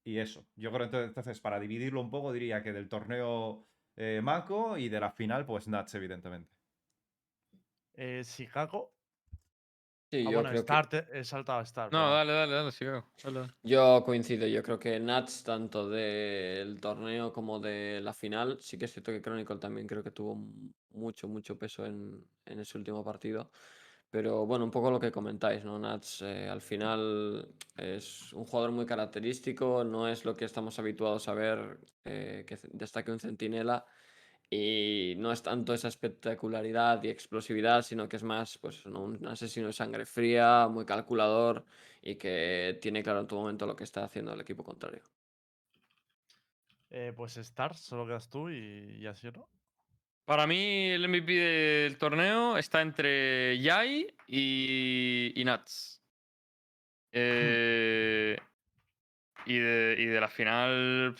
y 0.03 0.17
eso. 0.17 0.47
Yo 0.55 0.71
creo 0.71 0.85
entonces, 0.85 1.09
entonces, 1.09 1.39
para 1.39 1.59
dividirlo 1.59 2.01
un 2.01 2.09
poco, 2.09 2.31
diría 2.33 2.63
que 2.63 2.73
del 2.73 2.89
torneo 2.89 3.67
eh, 3.95 4.19
Mako 4.23 4.77
y 4.77 4.89
de 4.89 4.99
la 4.99 5.11
final, 5.11 5.45
pues 5.45 5.67
Nats, 5.67 5.93
evidentemente. 5.95 6.51
Eh, 7.95 8.21
Chicago. 8.25 8.93
Sí, 10.09 10.17
Ah, 10.27 10.31
yo 10.31 10.41
bueno, 10.41 10.49
creo 10.49 10.65
que- 10.89 11.05
he 11.13 11.23
saltado 11.23 11.59
a 11.59 11.63
Star. 11.63 11.91
No, 11.91 12.09
dale, 12.11 12.33
dale, 12.33 12.53
dale, 12.53 12.71
sigo. 12.71 13.05
Dale. 13.23 13.47
Yo 13.63 14.03
coincido, 14.03 14.45
yo 14.47 14.61
creo 14.63 14.79
que 14.79 14.99
Nats, 14.99 15.43
tanto 15.43 15.89
del 15.89 16.79
torneo 16.81 17.31
como 17.31 17.59
de 17.59 18.01
la 18.01 18.13
final, 18.13 18.57
sí 18.59 18.77
que 18.77 18.85
es 18.85 18.93
cierto 18.93 19.11
que 19.11 19.21
Chronicle 19.21 19.57
también 19.57 19.87
creo 19.87 20.03
que 20.03 20.11
tuvo 20.11 20.35
mucho, 20.91 21.27
mucho 21.27 21.57
peso 21.57 21.85
en, 21.85 22.25
en 22.45 22.59
ese 22.59 22.77
último 22.77 23.03
partido. 23.03 23.51
Pero 24.11 24.45
bueno, 24.45 24.65
un 24.65 24.71
poco 24.71 24.91
lo 24.91 24.99
que 24.99 25.11
comentáis, 25.11 25.63
¿no? 25.63 25.79
Nats 25.79 26.21
eh, 26.21 26.49
al 26.49 26.61
final 26.61 27.47
es 27.77 28.33
un 28.33 28.45
jugador 28.45 28.71
muy 28.71 28.85
característico, 28.85 29.85
no 29.85 30.07
es 30.09 30.25
lo 30.25 30.35
que 30.35 30.45
estamos 30.45 30.77
habituados 30.79 31.29
a 31.29 31.33
ver 31.33 31.79
eh, 32.03 32.43
que 32.45 32.59
destaque 32.73 33.11
un 33.11 33.19
centinela. 33.19 33.85
Y 34.49 35.15
no 35.17 35.31
es 35.31 35.41
tanto 35.43 35.73
esa 35.73 35.87
espectacularidad 35.87 37.01
y 37.03 37.09
explosividad, 37.09 37.83
sino 37.83 38.09
que 38.09 38.17
es 38.17 38.23
más 38.23 38.57
pues, 38.57 38.85
un 38.85 39.25
asesino 39.25 39.67
de 39.67 39.73
sangre 39.73 40.05
fría, 40.05 40.67
muy 40.67 40.85
calculador 40.85 41.65
y 42.01 42.15
que 42.15 42.77
tiene 42.81 43.01
claro 43.01 43.21
en 43.21 43.27
todo 43.27 43.39
momento 43.39 43.65
lo 43.65 43.77
que 43.77 43.85
está 43.85 44.03
haciendo 44.03 44.33
el 44.33 44.41
equipo 44.41 44.63
contrario. 44.63 45.03
Eh, 46.89 47.13
pues 47.15 47.37
Star, 47.37 47.75
solo 47.77 48.05
quedas 48.05 48.29
tú 48.29 48.49
y, 48.49 48.97
y 48.99 49.07
así, 49.07 49.31
¿no? 49.31 49.47
Para 50.25 50.47
mí, 50.47 50.89
el 50.91 51.07
MVP 51.07 51.33
del 51.33 51.97
torneo 51.97 52.57
está 52.57 52.81
entre 52.81 53.59
Yai 53.59 54.13
y, 54.27 55.33
y 55.35 55.43
Nats. 55.43 56.01
Eh, 57.11 58.37
y, 59.45 59.57
de, 59.57 59.95
y 59.97 60.05
de 60.05 60.21
la 60.21 60.29
final. 60.29 61.15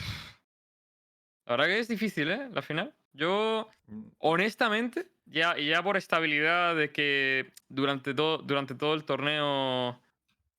La 1.46 1.58
verdad 1.58 1.66
que 1.66 1.80
es 1.80 1.88
difícil, 1.88 2.32
¿eh? 2.32 2.50
La 2.54 2.62
final. 2.62 2.94
Yo, 3.14 3.70
Mm, 3.92 4.04
honestamente, 4.20 5.08
ya, 5.26 5.58
ya 5.58 5.84
por 5.84 5.98
estabilidad 5.98 6.76
de 6.76 6.92
que 6.92 7.52
durante, 7.68 8.14
todo 8.14 8.38
durante 8.40 8.74
todo 8.74 8.94
el 8.94 9.04
torneo 9.04 10.02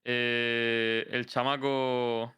eh, 0.05 1.07
el 1.11 1.27
chamaco. 1.27 2.35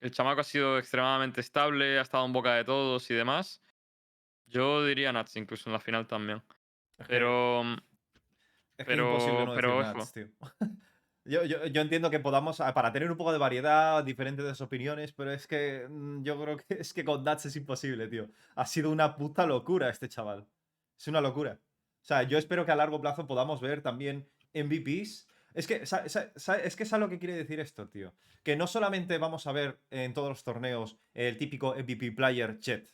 El 0.00 0.10
chamaco 0.10 0.40
ha 0.40 0.44
sido 0.44 0.78
extremadamente 0.78 1.40
estable, 1.40 1.98
ha 1.98 2.02
estado 2.02 2.24
en 2.26 2.32
boca 2.32 2.54
de 2.54 2.64
todos 2.64 3.10
y 3.10 3.14
demás. 3.14 3.62
Yo 4.50 4.84
diría 4.84 5.12
Nats 5.12 5.36
incluso 5.36 5.68
en 5.68 5.72
la 5.74 5.80
final 5.80 6.06
también. 6.06 6.42
Es 6.98 7.06
Pero 7.08 7.62
mm, 7.64 7.72
es 7.74 7.78
que 8.76 8.84
pero- 8.84 9.12
imposible 9.12 9.46
no 9.46 9.54
pero. 9.54 9.82
Nats, 9.82 10.12
tío. 10.12 10.28
Yo, 11.26 11.44
yo, 11.44 11.66
yo 11.66 11.82
entiendo 11.82 12.10
que 12.10 12.18
podamos, 12.18 12.56
para 12.56 12.92
tener 12.92 13.10
un 13.10 13.16
poco 13.18 13.30
de 13.30 13.36
variedad, 13.38 14.02
diferentes 14.02 14.58
opiniones, 14.62 15.12
pero 15.12 15.30
es 15.30 15.46
que 15.46 15.86
mm, 15.88 16.22
yo 16.22 16.42
creo 16.42 16.56
que 16.56 16.64
es 16.80 16.94
que 16.94 17.04
con 17.04 17.22
Nats 17.22 17.44
es 17.44 17.56
imposible, 17.56 18.08
tío. 18.08 18.30
Ha 18.54 18.64
sido 18.64 18.90
una 18.90 19.16
puta 19.16 19.46
locura 19.46 19.90
este 19.90 20.08
chaval. 20.08 20.46
Es 20.98 21.06
una 21.08 21.20
locura. 21.20 21.60
O 22.02 22.04
sea, 22.06 22.22
yo 22.22 22.38
espero 22.38 22.64
que 22.64 22.72
a 22.72 22.76
largo 22.76 23.00
plazo 23.02 23.26
podamos 23.26 23.60
ver 23.60 23.82
también 23.82 24.26
MVPs. 24.54 25.28
Es 25.52 25.66
que, 25.66 25.82
es 25.82 26.76
que 26.76 26.84
¿sabes 26.86 26.92
lo 27.00 27.08
que 27.10 27.18
quiere 27.18 27.34
decir 27.34 27.60
esto, 27.60 27.86
tío? 27.88 28.14
Que 28.42 28.56
no 28.56 28.66
solamente 28.66 29.18
vamos 29.18 29.46
a 29.46 29.52
ver 29.52 29.78
en 29.90 30.14
todos 30.14 30.30
los 30.30 30.42
torneos 30.42 30.96
el 31.12 31.36
típico 31.36 31.74
MVP 31.74 32.12
player 32.12 32.58
Jet, 32.60 32.90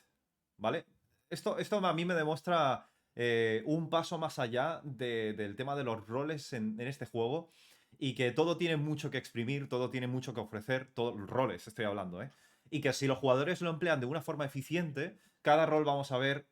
¿vale? 0.57 0.85
Esto, 1.29 1.57
esto 1.59 1.77
a 1.85 1.93
mí 1.93 2.05
me 2.05 2.13
demuestra 2.13 2.89
eh, 3.15 3.63
un 3.65 3.89
paso 3.89 4.17
más 4.17 4.39
allá 4.39 4.81
de- 4.83 5.33
del 5.33 5.55
tema 5.55 5.75
de 5.75 5.83
los 5.83 6.05
roles 6.07 6.53
en, 6.53 6.79
este 6.79 7.05
juego 7.05 7.49
y 7.97 8.13
que 8.15 8.31
todo 8.31 8.57
tiene 8.57 8.77
mucho 8.77 9.09
que 9.09 9.17
exprimir, 9.17 9.67
todo 9.69 9.89
tiene 9.89 10.07
mucho 10.07 10.33
que 10.33 10.39
ofrecer, 10.41 10.91
todos 10.93 11.19
roles 11.29 11.67
estoy 11.67 11.85
hablando, 11.85 12.21
¿eh? 12.21 12.31
Y 12.69 12.81
que 12.81 12.93
si 12.93 13.07
los 13.07 13.17
jugadores 13.17 13.61
lo 13.61 13.69
emplean 13.71 13.99
de 13.99 14.05
una 14.05 14.21
forma 14.21 14.45
eficiente, 14.45 15.17
cada 15.41 15.65
rol 15.65 15.83
vamos 15.85 16.11
a 16.11 16.17
ver 16.17 16.47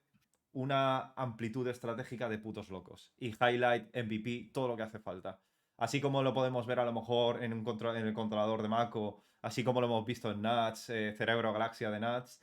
una 0.53 1.13
amplitud 1.15 1.67
estratégica 1.67 2.29
de 2.29 2.37
putos 2.39 2.69
locos. 2.69 3.13
Y 3.19 3.27
highlight, 3.29 3.89
MVP, 3.95 4.51
todo 4.53 4.67
lo 4.69 4.75
que 4.77 4.83
hace 4.83 4.99
falta. 4.99 5.41
Así 5.77 5.99
como 6.01 6.23
lo 6.23 6.33
podemos 6.33 6.65
ver 6.65 6.79
a 6.79 6.85
lo 6.85 6.93
mejor 6.93 7.43
en, 7.43 7.53
un 7.53 7.63
contro- 7.63 7.95
en 7.95 8.07
el 8.07 8.13
controlador 8.13 8.61
de 8.61 8.69
Mako, 8.69 9.21
así 9.41 9.63
como 9.63 9.81
lo 9.81 9.87
hemos 9.87 10.05
visto 10.05 10.31
en 10.31 10.41
Nuts, 10.41 10.89
eh, 10.89 11.13
Cerebro 11.17 11.51
Galaxia 11.53 11.91
de 11.91 11.99
Nuts. 11.99 12.41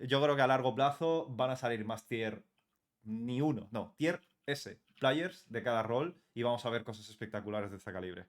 Yo 0.00 0.22
creo 0.22 0.36
que 0.36 0.42
a 0.42 0.46
largo 0.46 0.74
plazo 0.74 1.26
van 1.28 1.50
a 1.50 1.56
salir 1.56 1.84
más 1.84 2.06
tier 2.06 2.44
ni 3.02 3.40
uno, 3.40 3.68
no, 3.70 3.94
tier 3.96 4.20
S 4.46 4.80
players 4.98 5.50
de 5.50 5.62
cada 5.62 5.82
rol 5.82 6.22
y 6.34 6.42
vamos 6.42 6.64
a 6.66 6.70
ver 6.70 6.84
cosas 6.84 7.08
espectaculares 7.08 7.70
de 7.70 7.76
este 7.76 7.92
calibre. 7.92 8.26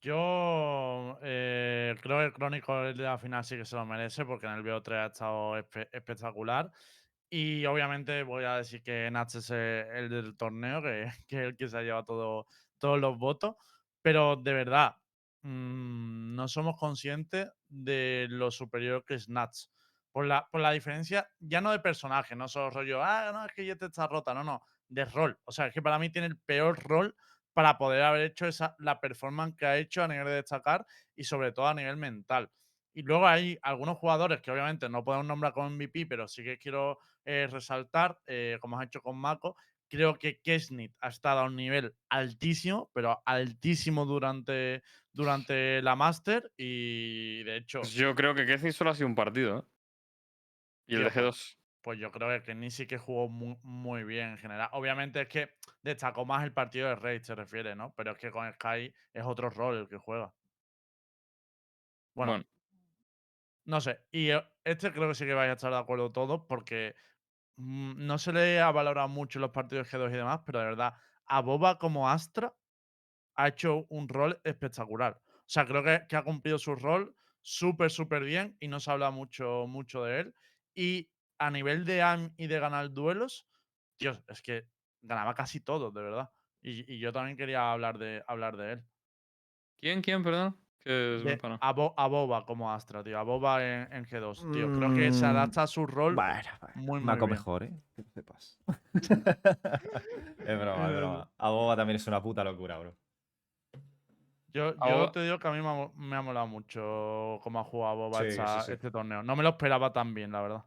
Yo 0.00 1.16
eh, 1.22 1.94
creo 2.02 2.18
que 2.18 2.24
el 2.24 2.32
Crónico 2.32 2.82
de 2.82 2.94
la 2.94 3.18
final 3.18 3.44
sí 3.44 3.56
que 3.56 3.64
se 3.64 3.76
lo 3.76 3.86
merece 3.86 4.24
porque 4.24 4.46
en 4.46 4.54
el 4.54 4.62
BO3 4.62 4.98
ha 4.98 5.06
estado 5.06 5.56
espe- 5.58 5.88
espectacular. 5.92 6.72
Y 7.30 7.64
obviamente 7.66 8.24
voy 8.24 8.44
a 8.44 8.56
decir 8.56 8.82
que 8.82 9.10
Nats 9.10 9.36
es 9.36 9.50
eh, 9.50 9.86
el 9.94 10.08
del 10.08 10.36
torneo, 10.36 10.82
que, 10.82 11.04
es 11.28 11.32
el 11.32 11.56
que 11.56 11.68
se 11.68 11.78
ha 11.78 11.82
llevado 11.82 12.04
todo, 12.04 12.46
todos 12.78 13.00
los 13.00 13.16
votos. 13.18 13.56
Pero 14.02 14.36
de 14.36 14.52
verdad, 14.52 14.96
mm, 15.42 16.34
no 16.34 16.48
somos 16.48 16.76
conscientes 16.78 17.48
de 17.68 18.26
lo 18.30 18.50
superior 18.50 19.04
que 19.04 19.14
es 19.14 19.28
Nats. 19.28 19.70
Por 20.12 20.26
la, 20.26 20.46
por 20.50 20.60
la 20.60 20.72
diferencia, 20.72 21.30
ya 21.38 21.60
no 21.62 21.72
de 21.72 21.80
personaje, 21.80 22.36
no 22.36 22.46
solo 22.46 22.70
rollo, 22.70 23.02
ah, 23.02 23.30
no, 23.32 23.46
es 23.46 23.52
que 23.52 23.64
ya 23.64 23.76
te 23.76 23.86
está 23.86 24.06
rota, 24.06 24.34
no, 24.34 24.44
no, 24.44 24.62
de 24.88 25.06
rol. 25.06 25.38
O 25.44 25.52
sea, 25.52 25.66
es 25.68 25.74
que 25.74 25.80
para 25.80 25.98
mí 25.98 26.10
tiene 26.10 26.26
el 26.28 26.38
peor 26.38 26.78
rol 26.82 27.16
para 27.54 27.78
poder 27.78 28.02
haber 28.02 28.22
hecho 28.22 28.46
esa, 28.46 28.74
la 28.78 29.00
performance 29.00 29.56
que 29.56 29.66
ha 29.66 29.78
hecho 29.78 30.02
a 30.02 30.08
nivel 30.08 30.26
de 30.26 30.34
destacar 30.34 30.86
y 31.16 31.24
sobre 31.24 31.52
todo 31.52 31.66
a 31.66 31.74
nivel 31.74 31.96
mental. 31.96 32.50
Y 32.94 33.02
luego 33.02 33.26
hay 33.26 33.58
algunos 33.62 33.96
jugadores 33.98 34.42
que 34.42 34.50
obviamente 34.50 34.88
no 34.88 35.02
podemos 35.04 35.26
nombrar 35.26 35.52
como 35.52 35.70
MVP, 35.70 36.06
pero 36.06 36.28
sí 36.28 36.44
que 36.44 36.58
quiero 36.58 36.98
eh, 37.24 37.48
resaltar, 37.50 38.18
eh, 38.26 38.58
como 38.60 38.78
has 38.78 38.86
hecho 38.86 39.00
con 39.00 39.16
Mako, 39.16 39.56
creo 39.92 40.18
que 40.18 40.40
Kesnit 40.40 40.94
ha 41.00 41.08
estado 41.08 41.40
a 41.40 41.44
un 41.44 41.56
nivel 41.56 41.94
altísimo, 42.10 42.90
pero 42.94 43.22
altísimo 43.26 44.06
durante, 44.06 44.82
durante 45.12 45.82
la 45.82 45.96
Master 45.96 46.52
y 46.56 47.42
de 47.44 47.56
hecho, 47.58 47.80
pues 47.80 47.92
yo 47.92 48.14
creo 48.14 48.34
que 48.34 48.46
Kesney 48.46 48.72
solo 48.72 48.90
ha 48.90 48.94
sido 48.94 49.08
un 49.08 49.14
partido, 49.14 49.58
¿eh? 49.58 49.62
Y 50.86 50.94
el 50.96 51.04
de 51.04 51.10
Tío, 51.10 51.10
G2. 51.10 51.58
pues 51.82 51.98
yo 51.98 52.10
creo 52.12 52.28
que 52.30 52.42
Kesnit 52.44 52.70
sí 52.72 52.86
que 52.86 52.98
jugó 52.98 53.28
muy, 53.28 53.58
muy 53.62 54.04
bien 54.04 54.30
en 54.30 54.38
general. 54.38 54.68
Obviamente 54.72 55.22
es 55.22 55.28
que 55.28 55.50
destacó 55.82 56.24
más 56.26 56.44
el 56.44 56.52
partido 56.54 56.88
de 56.88 56.96
Raid, 56.96 57.22
se 57.22 57.34
refiere, 57.34 57.74
¿no? 57.76 57.94
Pero 57.96 58.12
es 58.12 58.18
que 58.18 58.30
con 58.30 58.52
Sky 58.54 58.94
es 59.12 59.24
otro 59.24 59.50
rol 59.50 59.78
el 59.78 59.88
que 59.88 59.96
juega. 59.98 60.34
Bueno, 62.14 62.32
Bueno, 62.32 62.44
No 63.64 63.80
sé, 63.80 64.00
y 64.10 64.30
eh, 64.30 64.42
este 64.64 64.92
creo 64.92 65.08
que 65.08 65.14
sí 65.14 65.24
que 65.26 65.34
vais 65.34 65.50
a 65.50 65.54
estar 65.54 65.70
de 65.72 65.78
acuerdo 65.78 66.10
todos 66.12 66.42
porque 66.48 66.94
no 67.56 68.18
se 68.18 68.32
le 68.32 68.60
ha 68.60 68.70
valorado 68.70 69.08
mucho 69.08 69.38
los 69.38 69.50
partidos 69.50 69.92
G2 69.92 70.10
y 70.10 70.16
demás, 70.16 70.40
pero 70.44 70.60
de 70.60 70.66
verdad, 70.66 70.94
a 71.26 71.40
Boba 71.40 71.78
como 71.78 72.08
Astra 72.08 72.54
ha 73.34 73.48
hecho 73.48 73.86
un 73.88 74.08
rol 74.08 74.40
espectacular. 74.44 75.20
O 75.26 75.48
sea, 75.52 75.66
creo 75.66 75.82
que, 75.82 76.16
ha 76.16 76.22
cumplido 76.24 76.58
su 76.58 76.74
rol 76.74 77.14
súper, 77.40 77.90
súper 77.90 78.24
bien 78.24 78.56
y 78.60 78.68
no 78.68 78.80
se 78.80 78.90
habla 78.90 79.10
mucho, 79.10 79.66
mucho 79.66 80.04
de 80.04 80.20
él. 80.20 80.34
Y 80.74 81.10
a 81.38 81.50
nivel 81.50 81.84
de 81.84 82.02
AM 82.02 82.32
y 82.36 82.46
de 82.46 82.60
ganar 82.60 82.90
duelos, 82.92 83.46
Dios, 83.98 84.22
es 84.28 84.42
que 84.42 84.66
ganaba 85.02 85.34
casi 85.34 85.60
todos, 85.60 85.92
de 85.92 86.02
verdad. 86.02 86.30
Y, 86.60 86.90
y 86.92 86.98
yo 86.98 87.12
también 87.12 87.36
quería 87.36 87.72
hablar 87.72 87.98
de, 87.98 88.22
hablar 88.26 88.56
de 88.56 88.72
él. 88.72 88.84
¿quién, 89.80 90.00
quién, 90.00 90.22
perdón? 90.22 90.56
Que 90.84 91.16
es 91.16 91.24
De- 91.24 91.38
a, 91.60 91.72
Bo- 91.72 91.94
a 91.96 92.06
Boba 92.08 92.44
como 92.44 92.72
Astra, 92.72 93.04
tío. 93.04 93.18
A 93.18 93.22
Boba 93.22 93.64
en, 93.64 93.92
en 93.92 94.04
G2, 94.04 94.50
tío. 94.52 94.72
Creo 94.72 94.92
que 94.94 95.12
se 95.12 95.24
Mm, 95.24 95.28
adapta 95.28 95.62
a 95.62 95.66
su 95.68 95.86
rol. 95.86 96.14
muy, 96.74 97.00
bien. 97.26 97.30
mejor, 97.30 97.62
¿eh? 97.62 97.72
Que 97.94 98.02
sepas. 98.02 98.58
es 98.94 100.58
broma, 100.60 100.90
es 100.90 100.96
broma. 100.96 101.28
A 101.38 101.50
Boba 101.50 101.76
también 101.76 101.96
es 101.96 102.06
una 102.06 102.20
puta 102.22 102.42
locura, 102.44 102.78
bro. 102.78 102.96
Yo, 104.54 104.74
yo 104.74 104.76
Boba- 104.76 105.12
te 105.12 105.22
digo 105.22 105.38
que 105.38 105.48
a 105.48 105.52
mí 105.52 105.62
me 105.62 105.68
ha, 105.68 105.74
mo- 105.74 105.92
me 105.96 106.16
ha 106.16 106.22
molado 106.22 106.46
mucho 106.46 107.38
cómo 107.42 107.60
ha 107.60 107.64
jugado 107.64 107.96
Boba 107.96 108.18
Sí, 108.20 108.26
esta- 108.26 108.60
sí, 108.60 108.66
sí. 108.66 108.72
este 108.72 108.90
torneo. 108.90 109.22
No 109.22 109.36
me 109.36 109.42
lo 109.42 109.50
esperaba 109.50 109.92
tan 109.92 110.12
bien, 110.14 110.32
la 110.32 110.42
verdad. 110.42 110.64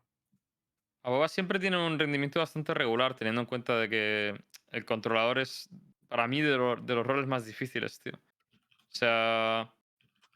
A 1.03 1.09
Boba 1.09 1.27
siempre 1.27 1.59
tiene 1.59 1.77
un 1.85 1.99
rendimiento 1.99 2.39
bastante 2.39 2.73
regular, 2.73 3.13
teniendo 3.15 3.41
en 3.41 3.47
cuenta 3.47 3.77
de 3.77 3.89
que 3.89 4.43
el 4.71 4.85
controlador 4.85 5.37
es, 5.39 5.69
para 6.07 6.27
mí, 6.27 6.41
de, 6.41 6.57
lo- 6.57 6.77
de 6.77 6.95
los 6.95 7.05
roles 7.05 7.27
más 7.27 7.45
difíciles, 7.45 7.99
tío. 7.99 8.13
O 8.15 8.97
sea, 8.97 9.71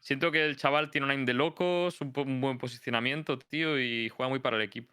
siento 0.00 0.32
que 0.32 0.44
el 0.44 0.56
chaval 0.56 0.90
tiene 0.90 1.04
una 1.04 1.14
aim 1.14 1.24
de 1.24 1.34
locos, 1.34 2.00
un, 2.00 2.40
buen 2.40 2.58
posicionamiento, 2.58 3.38
tío, 3.38 3.78
y 3.78 4.08
juega 4.08 4.28
muy 4.28 4.40
para 4.40 4.56
el 4.56 4.62
equipo. 4.62 4.92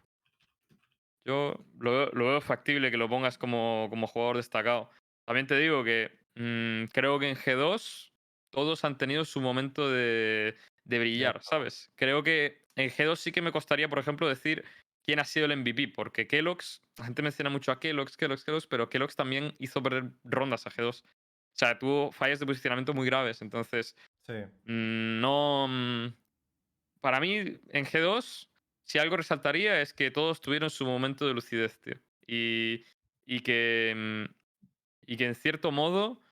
Yo 1.24 1.56
lo 1.78 1.90
veo, 1.90 2.10
lo 2.12 2.26
veo 2.26 2.40
factible 2.40 2.90
que 2.90 2.96
lo 2.96 3.08
pongas 3.08 3.36
como, 3.36 3.88
como 3.90 4.06
jugador 4.06 4.36
destacado. 4.36 4.90
También 5.24 5.46
te 5.46 5.58
digo 5.58 5.84
que 5.84 6.10
mm, 6.36 6.90
creo 6.92 7.18
que 7.18 7.28
en 7.28 7.36
G2 7.36 8.12
todos 8.50 8.84
han 8.84 8.96
tenido 8.96 9.24
su 9.24 9.40
momento 9.40 9.90
de, 9.90 10.56
de 10.84 10.98
brillar, 10.98 11.42
¿sabes? 11.42 11.92
Creo 11.96 12.22
que 12.22 12.66
en 12.76 12.88
G2 12.88 13.16
sí 13.16 13.32
que 13.32 13.42
me 13.42 13.52
costaría, 13.52 13.88
por 13.88 13.98
ejemplo, 13.98 14.28
decir 14.28 14.64
quién 15.02 15.20
ha 15.20 15.24
sido 15.24 15.46
el 15.46 15.56
MVP, 15.56 15.88
porque 15.88 16.26
Kellogg's, 16.26 16.82
la 16.96 17.06
gente 17.06 17.22
menciona 17.22 17.50
mucho 17.50 17.72
a 17.72 17.80
Kellogg's, 17.80 18.16
Kellogg's, 18.16 18.44
Kellogg's, 18.44 18.66
pero 18.66 18.88
Kellogg's 18.88 19.16
también 19.16 19.54
hizo 19.58 19.82
perder 19.82 20.10
rondas 20.24 20.66
a 20.66 20.70
G2. 20.70 21.02
O 21.02 21.04
sea, 21.52 21.78
tuvo 21.78 22.12
fallas 22.12 22.38
de 22.38 22.46
posicionamiento 22.46 22.94
muy 22.94 23.06
graves, 23.06 23.42
entonces 23.42 23.96
Sí. 24.28 24.34
Mm, 24.66 25.20
No. 25.20 25.66
mm, 25.68 26.14
Para 27.00 27.20
mí, 27.20 27.36
en 27.36 27.86
G2, 27.86 28.50
si 28.84 28.98
algo 28.98 29.16
resaltaría 29.18 29.80
es 29.82 29.94
que 29.94 30.10
todos 30.12 30.40
tuvieron 30.42 30.70
su 30.70 30.86
momento 30.86 31.26
de 31.28 31.34
lucidez, 31.34 31.80
tío. 31.80 31.96
Y, 32.26 32.84
y 33.26 33.40
que. 33.40 33.94
mm, 33.96 34.34
Y 35.06 35.16
que 35.18 35.26
en 35.26 35.34
cierto 35.36 35.72
modo. 35.72 36.22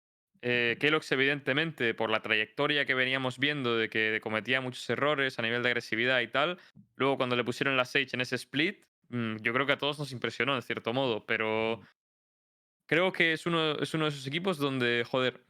Eh, 0.43 0.77
Kellogg's, 0.81 1.11
evidentemente, 1.13 1.95
por 1.95 2.11
la 2.11 2.23
trayectoria 2.23 2.87
que 2.87 2.95
veníamos 2.95 3.39
viendo 3.39 3.77
de 3.77 3.91
que 3.91 4.21
cometía 4.23 4.61
muchos 4.61 4.89
errores 4.91 5.39
a 5.39 5.43
nivel 5.43 5.63
de 5.63 5.71
agresividad 5.71 6.21
y 6.21 6.29
tal, 6.29 6.59
luego 6.97 7.17
cuando 7.19 7.37
le 7.37 7.45
pusieron 7.45 7.77
la 7.77 7.85
Sage 7.87 8.11
en 8.15 8.21
ese 8.23 8.37
split, 8.37 8.85
yo 9.11 9.53
creo 9.55 9.67
que 9.67 9.73
a 9.73 9.79
todos 9.79 9.99
nos 9.99 10.13
impresionó 10.13 10.55
en 10.57 10.63
cierto 10.63 10.93
modo, 10.93 11.27
pero 11.27 11.83
creo 12.87 13.13
que 13.13 13.33
es 13.33 13.47
uno, 13.47 13.73
es 13.79 13.95
uno 13.95 14.05
de 14.05 14.11
esos 14.11 14.27
equipos 14.27 14.59
donde, 14.59 15.05
joder, 15.09 15.45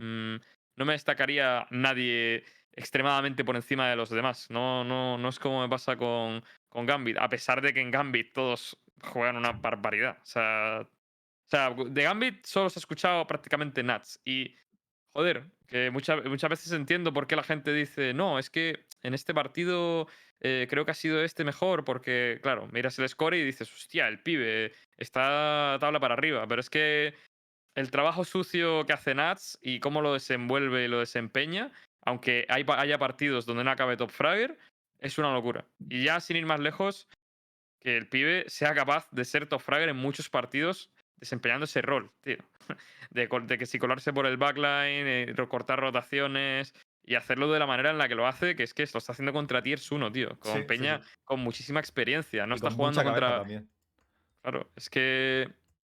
no 0.76 0.84
me 0.84 0.92
destacaría 0.92 1.66
nadie 1.70 2.44
extremadamente 2.72 3.44
por 3.44 3.56
encima 3.56 3.88
de 3.88 3.96
los 3.96 4.10
demás. 4.10 4.50
No, 4.50 4.84
no, 4.84 5.18
no 5.18 5.28
es 5.28 5.38
como 5.38 5.62
me 5.62 5.68
pasa 5.68 5.96
con, 5.96 6.44
con 6.68 6.86
Gambit, 6.86 7.16
a 7.18 7.28
pesar 7.28 7.60
de 7.60 7.72
que 7.72 7.80
en 7.80 7.90
Gambit 7.90 8.32
todos 8.32 8.78
juegan 9.02 9.36
una 9.36 9.52
barbaridad. 9.52 10.18
O 10.22 10.26
sea, 10.26 10.80
o 11.46 11.48
sea, 11.48 11.70
de 11.70 12.02
Gambit 12.02 12.44
solo 12.44 12.68
se 12.68 12.78
ha 12.78 12.80
escuchado 12.80 13.26
prácticamente 13.26 13.82
Nats. 13.82 14.20
Y, 14.24 14.54
joder, 15.12 15.44
que 15.66 15.90
muchas 15.90 16.24
muchas 16.24 16.50
veces 16.50 16.72
entiendo 16.72 17.12
por 17.12 17.26
qué 17.26 17.36
la 17.36 17.42
gente 17.42 17.72
dice, 17.72 18.12
no, 18.14 18.38
es 18.38 18.50
que 18.50 18.86
en 19.02 19.14
este 19.14 19.32
partido 19.32 20.08
eh, 20.40 20.66
creo 20.68 20.84
que 20.84 20.90
ha 20.90 20.94
sido 20.94 21.22
este 21.22 21.44
mejor, 21.44 21.84
porque, 21.84 22.40
claro, 22.42 22.68
miras 22.72 22.98
el 22.98 23.08
score 23.08 23.36
y 23.36 23.44
dices, 23.44 23.72
hostia, 23.72 24.08
el 24.08 24.22
pibe 24.22 24.72
está 24.96 25.78
tabla 25.80 26.00
para 26.00 26.14
arriba. 26.14 26.46
Pero 26.48 26.60
es 26.60 26.68
que 26.68 27.14
el 27.76 27.90
trabajo 27.90 28.24
sucio 28.24 28.84
que 28.86 28.92
hace 28.94 29.14
Nats 29.14 29.58
y 29.62 29.80
cómo 29.80 30.00
lo 30.00 30.14
desenvuelve 30.14 30.84
y 30.84 30.88
lo 30.88 30.98
desempeña, 30.98 31.70
aunque 32.04 32.46
hay, 32.48 32.64
haya 32.68 32.98
partidos 32.98 33.46
donde 33.46 33.64
no 33.64 33.70
acabe 33.70 33.96
top 33.96 34.10
fragger, 34.10 34.58
es 34.98 35.18
una 35.18 35.32
locura. 35.32 35.66
Y 35.88 36.04
ya 36.04 36.20
sin 36.20 36.36
ir 36.36 36.46
más 36.46 36.58
lejos, 36.58 37.08
que 37.80 37.96
el 37.96 38.08
pibe 38.08 38.44
sea 38.48 38.74
capaz 38.74 39.08
de 39.12 39.24
ser 39.24 39.46
top 39.46 39.60
fragger 39.60 39.90
en 39.90 39.96
muchos 39.96 40.28
partidos 40.30 40.90
desempeñando 41.16 41.64
ese 41.64 41.82
rol, 41.82 42.10
tío. 42.22 42.38
De, 43.10 43.28
que 43.58 43.66
si 43.66 43.78
colarse 43.78 44.12
por 44.12 44.26
el 44.26 44.36
backline, 44.36 45.06
eh, 45.06 45.32
recortar 45.34 45.78
rotaciones 45.80 46.74
y 47.04 47.14
hacerlo 47.14 47.50
de 47.52 47.60
la 47.60 47.66
manera 47.66 47.90
en 47.90 47.98
la 47.98 48.08
que 48.08 48.16
lo 48.16 48.26
hace, 48.26 48.56
que 48.56 48.64
es 48.64 48.74
que 48.74 48.82
lo 48.92 48.98
está 48.98 49.12
haciendo 49.12 49.32
contra 49.32 49.62
Tiers 49.62 49.90
1, 49.92 50.12
tío. 50.12 50.38
Con 50.40 50.52
Sí, 50.54 50.62
Peña 50.62 51.00
sí. 51.02 51.10
con 51.24 51.40
muchísima 51.40 51.78
experiencia. 51.80 52.46
No 52.46 52.54
Y 52.54 52.56
está 52.56 52.68
con 52.68 52.76
jugando 52.76 53.04
contra. 53.04 53.38
también. 53.38 53.70
Claro, 54.42 54.70
es 54.76 54.90
que 54.90 55.48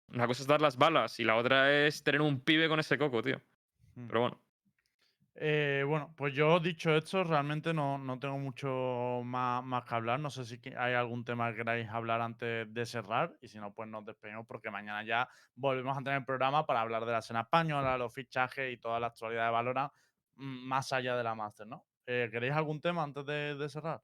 una 0.08 0.26
cosa 0.26 0.42
es 0.42 0.46
dar 0.48 0.60
las 0.60 0.76
balas 0.76 1.18
y 1.20 1.24
la 1.24 1.36
otra 1.36 1.86
es 1.86 2.02
tener 2.02 2.20
un 2.20 2.40
pibe 2.40 2.68
con 2.68 2.80
ese 2.80 2.98
coco, 2.98 3.22
tío. 3.22 3.40
Mm. 3.94 4.06
Pero 4.06 4.20
bueno. 4.20 4.40
Eh, 5.38 5.84
bueno, 5.86 6.14
pues 6.16 6.32
yo 6.32 6.58
dicho 6.60 6.96
esto, 6.96 7.22
realmente 7.22 7.74
no, 7.74 7.98
no 7.98 8.18
tengo 8.18 8.38
mucho 8.38 9.20
más, 9.22 9.62
más 9.62 9.84
que 9.84 9.94
hablar. 9.94 10.18
No 10.18 10.30
sé 10.30 10.46
si 10.46 10.58
hay 10.78 10.94
algún 10.94 11.24
tema 11.24 11.50
que 11.50 11.58
queráis 11.58 11.88
hablar 11.90 12.22
antes 12.22 12.72
de 12.72 12.86
cerrar. 12.86 13.36
Y 13.42 13.48
si 13.48 13.58
no, 13.58 13.74
pues 13.74 13.88
nos 13.88 14.04
despedimos 14.04 14.46
porque 14.46 14.70
mañana 14.70 15.04
ya 15.04 15.28
volvemos 15.54 15.96
a 15.96 16.00
tener 16.00 16.20
el 16.20 16.24
programa 16.24 16.64
para 16.64 16.80
hablar 16.80 17.04
de 17.04 17.12
la 17.12 17.18
escena 17.18 17.40
española, 17.42 17.98
los 17.98 18.14
fichajes 18.14 18.72
y 18.72 18.78
toda 18.78 18.98
la 18.98 19.08
actualidad 19.08 19.46
de 19.46 19.52
Valorant 19.52 19.92
mm, 20.36 20.66
más 20.68 20.92
allá 20.94 21.16
de 21.16 21.24
la 21.24 21.34
Master, 21.34 21.66
¿no? 21.66 21.86
Eh, 22.06 22.28
¿Queréis 22.30 22.54
algún 22.54 22.80
tema 22.80 23.02
antes 23.02 23.26
de, 23.26 23.56
de 23.56 23.68
cerrar? 23.68 24.02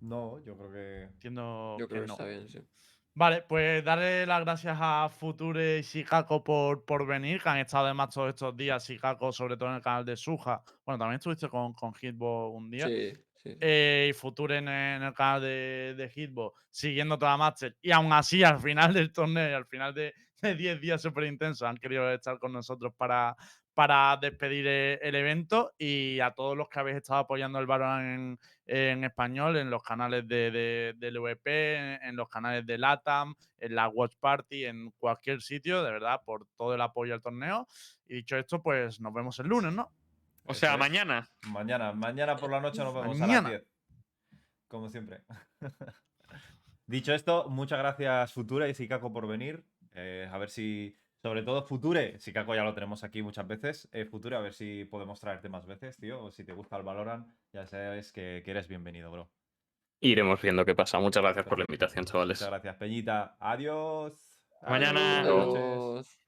No, 0.00 0.38
yo 0.40 0.56
creo 0.56 0.70
que. 0.70 1.02
Entiendo 1.04 1.76
Yo 1.80 1.88
creo 1.88 2.02
que 2.02 2.06
no. 2.06 2.12
está 2.12 2.26
bien, 2.26 2.48
sí. 2.48 2.60
Vale, 3.16 3.42
pues 3.42 3.84
darle 3.84 4.26
las 4.26 4.40
gracias 4.40 4.76
a 4.80 5.08
Future 5.08 5.78
y 5.78 5.82
Shikako 5.82 6.42
por, 6.42 6.84
por 6.84 7.06
venir, 7.06 7.40
que 7.40 7.48
han 7.48 7.58
estado 7.58 7.84
además 7.84 8.10
todos 8.12 8.30
estos 8.30 8.56
días, 8.56 8.84
Shikako, 8.88 9.32
sobre 9.32 9.56
todo 9.56 9.68
en 9.68 9.76
el 9.76 9.82
canal 9.82 10.04
de 10.04 10.16
Suja. 10.16 10.60
Bueno, 10.84 10.98
también 10.98 11.18
estuviste 11.18 11.48
con, 11.48 11.72
con 11.74 11.94
Hitbox 11.94 12.56
un 12.56 12.70
día. 12.70 12.88
Sí, 12.88 13.12
sí. 13.36 13.56
eh, 13.60 14.08
y 14.10 14.12
Future 14.14 14.58
en, 14.58 14.66
en 14.68 15.02
el 15.04 15.14
canal 15.14 15.42
de, 15.42 15.94
de 15.96 16.08
Hitbox, 16.08 16.60
siguiendo 16.70 17.16
toda 17.16 17.36
Master. 17.36 17.76
Y 17.80 17.92
aún 17.92 18.12
así, 18.12 18.42
al 18.42 18.58
final 18.58 18.92
del 18.92 19.12
torneo, 19.12 19.48
y 19.48 19.52
al 19.54 19.66
final 19.66 19.94
de, 19.94 20.12
de 20.42 20.54
10 20.56 20.80
días 20.80 21.00
súper 21.00 21.24
intensos, 21.24 21.68
han 21.68 21.76
querido 21.76 22.10
estar 22.10 22.40
con 22.40 22.52
nosotros 22.52 22.92
para, 22.96 23.36
para 23.74 24.16
despedir 24.16 24.64
eh, 24.68 24.98
el 25.02 25.14
evento. 25.14 25.72
Y 25.78 26.20
a 26.20 26.30
todos 26.30 26.56
los 26.56 26.68
que 26.68 26.78
habéis 26.80 26.96
estado 26.98 27.20
apoyando 27.20 27.58
el 27.58 27.66
Valorant 27.66 28.38
en, 28.66 28.78
en 28.78 29.04
español, 29.04 29.56
en 29.56 29.68
los 29.70 29.82
canales 29.82 30.26
de, 30.28 30.50
de- 30.50 30.94
del 30.96 31.18
VP, 31.18 31.76
en, 31.76 32.02
en 32.02 32.16
los 32.16 32.28
canales 32.28 32.64
de 32.64 32.78
LATAM, 32.78 33.34
en 33.58 33.74
la 33.74 33.88
Watch 33.88 34.14
Party, 34.20 34.64
en 34.66 34.90
cualquier 34.98 35.42
sitio, 35.42 35.82
de 35.82 35.90
verdad, 35.90 36.22
por 36.24 36.46
todo 36.56 36.74
el 36.74 36.80
apoyo 36.80 37.14
al 37.14 37.22
torneo. 37.22 37.66
Y 38.06 38.14
dicho 38.14 38.36
esto, 38.36 38.62
pues 38.62 39.00
nos 39.00 39.12
vemos 39.12 39.38
el 39.40 39.48
lunes, 39.48 39.72
¿no? 39.72 39.90
O 40.46 40.52
Eso 40.52 40.60
sea, 40.60 40.74
es. 40.74 40.78
mañana. 40.78 41.28
Mañana, 41.48 41.92
mañana 41.92 42.36
por 42.36 42.50
la 42.50 42.60
noche 42.60 42.82
nos 42.84 42.94
vemos 42.94 43.20
a 43.20 43.26
las 43.26 43.46
10. 43.46 43.62
Como 44.68 44.88
siempre. 44.88 45.22
Dicho 46.86 47.14
esto, 47.14 47.48
muchas 47.48 47.78
gracias 47.78 48.32
Future 48.32 48.68
y 48.68 48.74
Sikako 48.74 49.12
por 49.12 49.26
venir. 49.26 49.64
Eh, 49.94 50.28
a 50.30 50.36
ver 50.38 50.50
si, 50.50 50.94
sobre 51.24 51.42
todo 51.42 51.62
Future, 51.62 52.18
Sikako 52.18 52.54
ya 52.54 52.64
lo 52.64 52.74
tenemos 52.74 53.02
aquí 53.02 53.22
muchas 53.22 53.48
veces. 53.48 53.88
Eh, 53.92 54.04
Future, 54.04 54.36
a 54.36 54.40
ver 54.40 54.52
si 54.52 54.84
podemos 54.84 55.18
traerte 55.18 55.48
más 55.48 55.64
veces, 55.64 55.96
tío. 55.96 56.22
O 56.22 56.30
si 56.30 56.44
te 56.44 56.52
gusta 56.52 56.76
el 56.76 56.82
Valorant, 56.82 57.26
ya 57.50 57.66
sabes 57.66 58.12
que, 58.12 58.42
que 58.44 58.50
eres 58.50 58.68
bienvenido, 58.68 59.10
bro. 59.10 59.30
Iremos 60.00 60.42
viendo 60.42 60.66
qué 60.66 60.74
pasa. 60.74 60.98
Muchas 60.98 61.22
gracias 61.22 61.46
por 61.46 61.56
la 61.56 61.64
invitación, 61.66 62.04
chavales. 62.04 62.42
Muchas 62.42 62.50
gracias, 62.50 62.76
Peñita. 62.76 63.38
Adiós. 63.40 64.38
Mañana. 64.68 65.20
Adiós. 65.22 65.34
Buenas 65.34 65.46
noches. 65.46 65.62
Adiós. 65.62 66.23